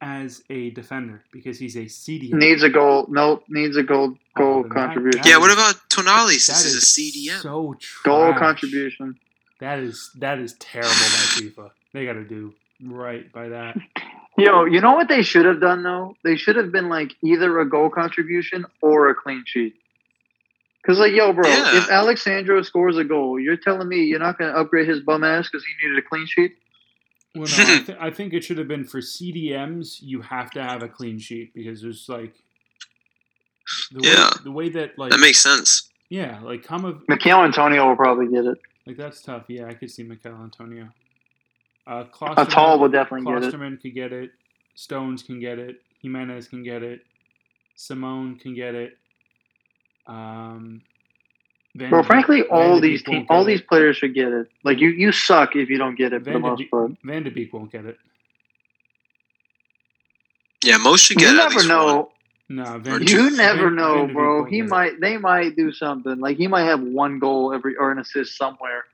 as 0.00 0.42
a 0.50 0.70
defender 0.70 1.22
because 1.32 1.58
he's 1.58 1.76
a 1.76 1.84
CDM? 1.86 2.34
Needs 2.34 2.62
a 2.62 2.68
goal. 2.70 3.06
Nope. 3.08 3.44
Needs 3.48 3.76
a 3.76 3.82
goal. 3.82 4.16
Goal 4.36 4.58
Oh, 4.58 4.62
then 4.62 4.68
that- 4.70 4.74
contribution. 4.74 5.20
that 5.22 5.28
Yeah, 5.28 5.34
is- 5.36 5.40
what 5.40 5.52
about 5.52 5.76
Tonali 5.90 6.38
since 6.40 6.58
that 6.62 6.64
he's 6.68 6.74
a 6.74 6.78
is 6.78 6.88
CDM? 6.88 7.40
So 7.42 7.74
goal 8.04 8.32
contribution. 8.34 9.16
That 9.60 9.78
is 9.78 10.10
that 10.18 10.38
is 10.38 10.54
terrible 10.54 10.88
by 10.90 11.24
FIFA. 11.36 11.70
They 11.92 12.04
got 12.04 12.14
to 12.14 12.24
do 12.24 12.52
right 12.84 13.30
by 13.32 13.48
that. 13.50 13.76
Yo, 14.38 14.64
you 14.64 14.80
know 14.80 14.94
what 14.94 15.08
they 15.08 15.22
should 15.22 15.44
have 15.44 15.60
done 15.60 15.82
though? 15.82 16.16
They 16.24 16.36
should 16.36 16.56
have 16.56 16.72
been 16.72 16.88
like 16.88 17.14
either 17.22 17.60
a 17.60 17.68
goal 17.68 17.90
contribution 17.90 18.64
or 18.80 19.10
a 19.10 19.14
clean 19.14 19.44
sheet. 19.46 19.74
Cause 20.86 20.98
like, 20.98 21.12
yo, 21.12 21.32
bro, 21.32 21.48
Yeah. 21.48 21.78
if 21.78 21.88
Alexandro 21.90 22.60
scores 22.62 22.96
a 22.98 23.04
goal, 23.04 23.38
you're 23.38 23.56
telling 23.56 23.88
me 23.88 24.04
you're 24.04 24.18
not 24.18 24.36
gonna 24.38 24.52
upgrade 24.52 24.88
his 24.88 25.00
bum 25.00 25.22
ass 25.22 25.48
because 25.48 25.64
he 25.64 25.86
needed 25.86 26.04
a 26.04 26.08
clean 26.08 26.26
sheet? 26.26 26.56
Well, 27.34 27.44
no, 27.44 27.64
I, 27.74 27.78
th- 27.78 27.98
I 28.00 28.10
think 28.10 28.32
it 28.34 28.42
should 28.44 28.58
have 28.58 28.68
been 28.68 28.84
for 28.84 28.98
CDMs. 29.00 29.98
You 30.02 30.22
have 30.22 30.50
to 30.52 30.62
have 30.62 30.82
a 30.82 30.88
clean 30.88 31.18
sheet 31.18 31.54
because 31.54 31.80
there's 31.82 32.08
like 32.08 32.34
The 33.92 34.00
way, 34.00 34.08
Yeah. 34.12 34.30
the 34.42 34.50
way 34.50 34.68
that 34.70 34.98
like 34.98 35.12
That 35.12 35.20
makes 35.20 35.38
sense. 35.40 35.88
yeah, 36.08 36.40
like 36.42 36.64
Kama 36.64 37.00
Michail 37.08 37.38
Antonio 37.44 37.88
will 37.88 37.96
probably 37.96 38.26
get 38.28 38.44
it. 38.44 38.58
like 38.86 38.96
that's 38.96 39.22
tough. 39.22 39.44
Yeah, 39.48 39.66
I 39.68 39.74
could 39.74 39.90
see 39.90 40.02
Mikel 40.02 40.34
Antonio. 40.42 40.88
Uh, 41.86 42.04
A 42.04 42.18
tall 42.18 42.34
Klostermann, 42.76 42.80
will 42.80 42.88
definitely 42.88 43.32
get 43.32 43.42
it. 43.44 43.54
Klostermann 43.54 43.80
could 43.80 43.94
get 43.94 44.12
it. 44.12 44.30
Stones 44.74 45.22
can 45.22 45.38
get 45.40 45.58
it. 45.60 45.80
Jimenez 46.00 46.48
can 46.48 46.62
get 46.64 46.82
it. 46.82 47.02
Simone 47.76 48.36
can 48.36 48.54
get 48.54 48.74
it. 48.74 48.98
Um, 50.06 50.82
Van 51.74 51.88
Bro, 51.90 52.02
frankly, 52.02 52.42
all 52.42 52.74
de 52.76 52.80
these 52.88 53.02
team, 53.02 53.24
all 53.30 53.44
get 53.44 53.50
it. 53.50 53.52
these 53.58 53.66
players 53.66 53.96
should 53.96 54.14
get 54.14 54.28
it. 54.28 54.48
Like 54.64 54.78
you, 54.78 54.90
you 54.90 55.10
suck 55.12 55.56
if 55.56 55.70
you 55.70 55.78
don't 55.78 55.94
get 55.94 56.12
it 56.12 56.18
for 56.24 56.24
the 56.24 56.30
Van 56.32 56.42
de, 56.42 56.48
most 56.48 56.58
Beek, 56.58 56.70
part. 56.70 56.90
Van 57.04 57.22
de 57.22 57.30
Beek 57.30 57.52
won't 57.52 57.72
get 57.72 57.84
it. 57.86 57.98
Yeah, 60.64 60.76
most 60.78 61.04
should 61.04 61.16
get 61.18 61.32
You 61.32 61.40
at 61.40 61.50
never 61.52 61.66
know. 61.66 61.96
one. 61.96 62.06
No, 62.48 62.78
Van 62.78 63.00
de 63.00 63.04
two. 63.06 63.24
You 63.24 63.36
never 63.36 63.64
Van- 63.64 63.74
know, 63.76 64.04
Van 64.06 64.14
bro. 64.14 64.44
He 64.44 64.58
get 64.58 64.64
it. 64.66 64.68
might, 64.70 65.00
they 65.00 65.16
might 65.16 65.56
do 65.56 65.72
something. 65.72 66.18
Like 66.20 66.36
he 66.36 66.46
might 66.46 66.64
have 66.64 66.80
one 66.80 67.18
goal 67.18 67.52
every 67.54 67.76
or 67.76 67.90
an 67.90 67.98
assist 67.98 68.36
somewhere. 68.36 68.84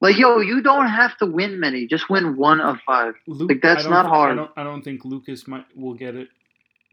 Like 0.00 0.16
yo, 0.16 0.38
you 0.40 0.60
don't 0.62 0.86
have 0.88 1.16
to 1.18 1.26
win 1.26 1.58
many. 1.58 1.86
Just 1.86 2.08
win 2.10 2.36
one 2.36 2.60
of 2.60 2.78
five. 2.86 3.14
Luke, 3.26 3.48
Like, 3.50 3.62
that's 3.62 3.82
don't 3.84 3.92
not 3.92 4.04
thi- 4.04 4.10
I 4.10 4.14
hard. 4.14 4.36
don't, 4.36 4.50
I 4.56 4.62
don't 4.64 4.82
think 4.82 5.04
Lucas 5.04 5.48
might 5.48 5.64
will 5.74 5.94
get 5.94 6.14
it 6.14 6.28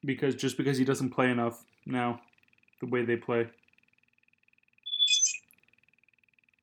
because 0.03 0.33
just 0.35 0.57
because 0.57 0.77
he 0.77 0.85
doesn't 0.85 1.09
play 1.11 1.29
enough 1.29 1.63
now, 1.85 2.21
the 2.81 2.88
way 2.88 3.06
they 3.06 3.15
play. 3.18 3.47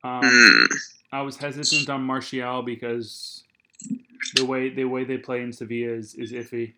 Um, 0.05 0.21
Hmm. 0.23 0.65
I 1.13 1.23
was 1.23 1.37
hesitant 1.37 1.89
on 1.91 2.03
Martial 2.05 2.63
because 2.63 3.45
the 4.35 4.45
way 4.45 4.71
the 4.71 4.85
way 4.85 5.05
they 5.05 5.19
play 5.19 5.43
in 5.43 5.53
Sevilla 5.53 5.93
is, 5.95 6.15
is 6.15 6.33
iffy. 6.33 6.75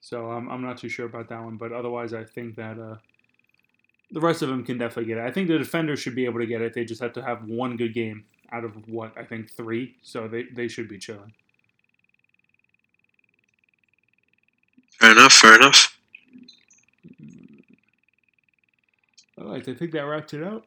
So 0.00 0.30
I'm 0.30 0.48
I'm 0.48 0.62
not 0.62 0.78
too 0.78 0.88
sure 0.88 1.06
about 1.06 1.28
that 1.30 1.42
one, 1.42 1.56
but 1.56 1.72
otherwise 1.72 2.14
I 2.14 2.24
think 2.24 2.56
that 2.56 2.78
uh, 2.78 2.96
the 4.12 4.20
rest 4.20 4.42
of 4.42 4.48
them 4.48 4.64
can 4.64 4.78
definitely 4.78 5.06
get 5.06 5.18
it. 5.18 5.24
I 5.26 5.32
think 5.32 5.48
the 5.48 5.58
defenders 5.58 6.00
should 6.00 6.14
be 6.14 6.26
able 6.26 6.40
to 6.40 6.46
get 6.46 6.62
it. 6.62 6.74
They 6.74 6.84
just 6.84 7.02
have 7.02 7.12
to 7.14 7.22
have 7.22 7.44
one 7.44 7.76
good 7.76 7.94
game 7.94 8.24
out 8.52 8.64
of 8.64 8.88
what 8.88 9.12
I 9.18 9.24
think 9.24 9.50
three, 9.50 9.96
so 10.02 10.28
they 10.28 10.44
they 10.54 10.68
should 10.68 10.88
be 10.88 10.98
chilling. 10.98 11.32
Fair 15.00 15.12
enough. 15.12 15.32
Fair 15.32 15.56
enough. 15.56 15.95
All 19.38 19.48
right, 19.52 19.66
I 19.68 19.74
think 19.74 19.92
that 19.92 20.00
wraps 20.02 20.32
it 20.34 20.42
up. 20.42 20.64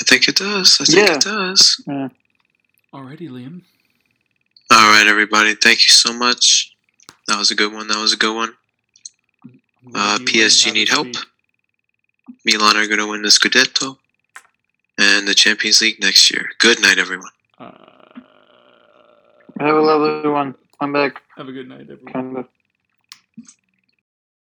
I 0.00 0.04
think 0.04 0.28
it 0.28 0.36
does. 0.36 0.78
I 0.80 0.84
think 0.84 1.08
Yeah. 1.08 1.14
it 1.16 1.20
does. 1.22 1.82
Alrighty, 2.92 3.28
Liam. 3.30 3.62
All 4.70 4.90
right, 4.92 5.06
everybody. 5.06 5.54
Thank 5.54 5.80
you 5.88 5.92
so 5.94 6.12
much. 6.12 6.74
That 7.28 7.38
was 7.38 7.50
a 7.50 7.54
good 7.54 7.72
one. 7.72 7.88
That 7.88 7.98
was 7.98 8.12
a 8.12 8.16
good 8.16 8.34
one. 8.34 8.56
I'm 9.86 9.96
Uh, 9.96 10.18
you 10.20 10.24
PSG 10.26 10.72
need 10.72 10.88
help. 10.88 11.14
speak. 11.14 11.26
Milan 12.44 12.76
are 12.76 12.86
going 12.86 12.98
to 12.98 13.06
win 13.06 13.22
the 13.22 13.28
Scudetto 13.28 13.98
and 14.98 15.26
the 15.26 15.34
Champions 15.34 15.80
League 15.80 16.00
next 16.00 16.30
year. 16.30 16.50
Good 16.58 16.80
night, 16.80 16.98
everyone. 16.98 17.30
Uh, 17.58 17.70
Have 19.60 19.76
a 19.76 19.80
lovely 19.80 20.28
one. 20.30 20.54
I'm 20.80 20.92
back. 20.92 21.22
have 21.36 21.48
a 21.48 21.52
good 21.52 21.68
night, 21.68 21.82
everyone. 21.90 22.12
Kind 22.12 22.36
of. 22.38 22.48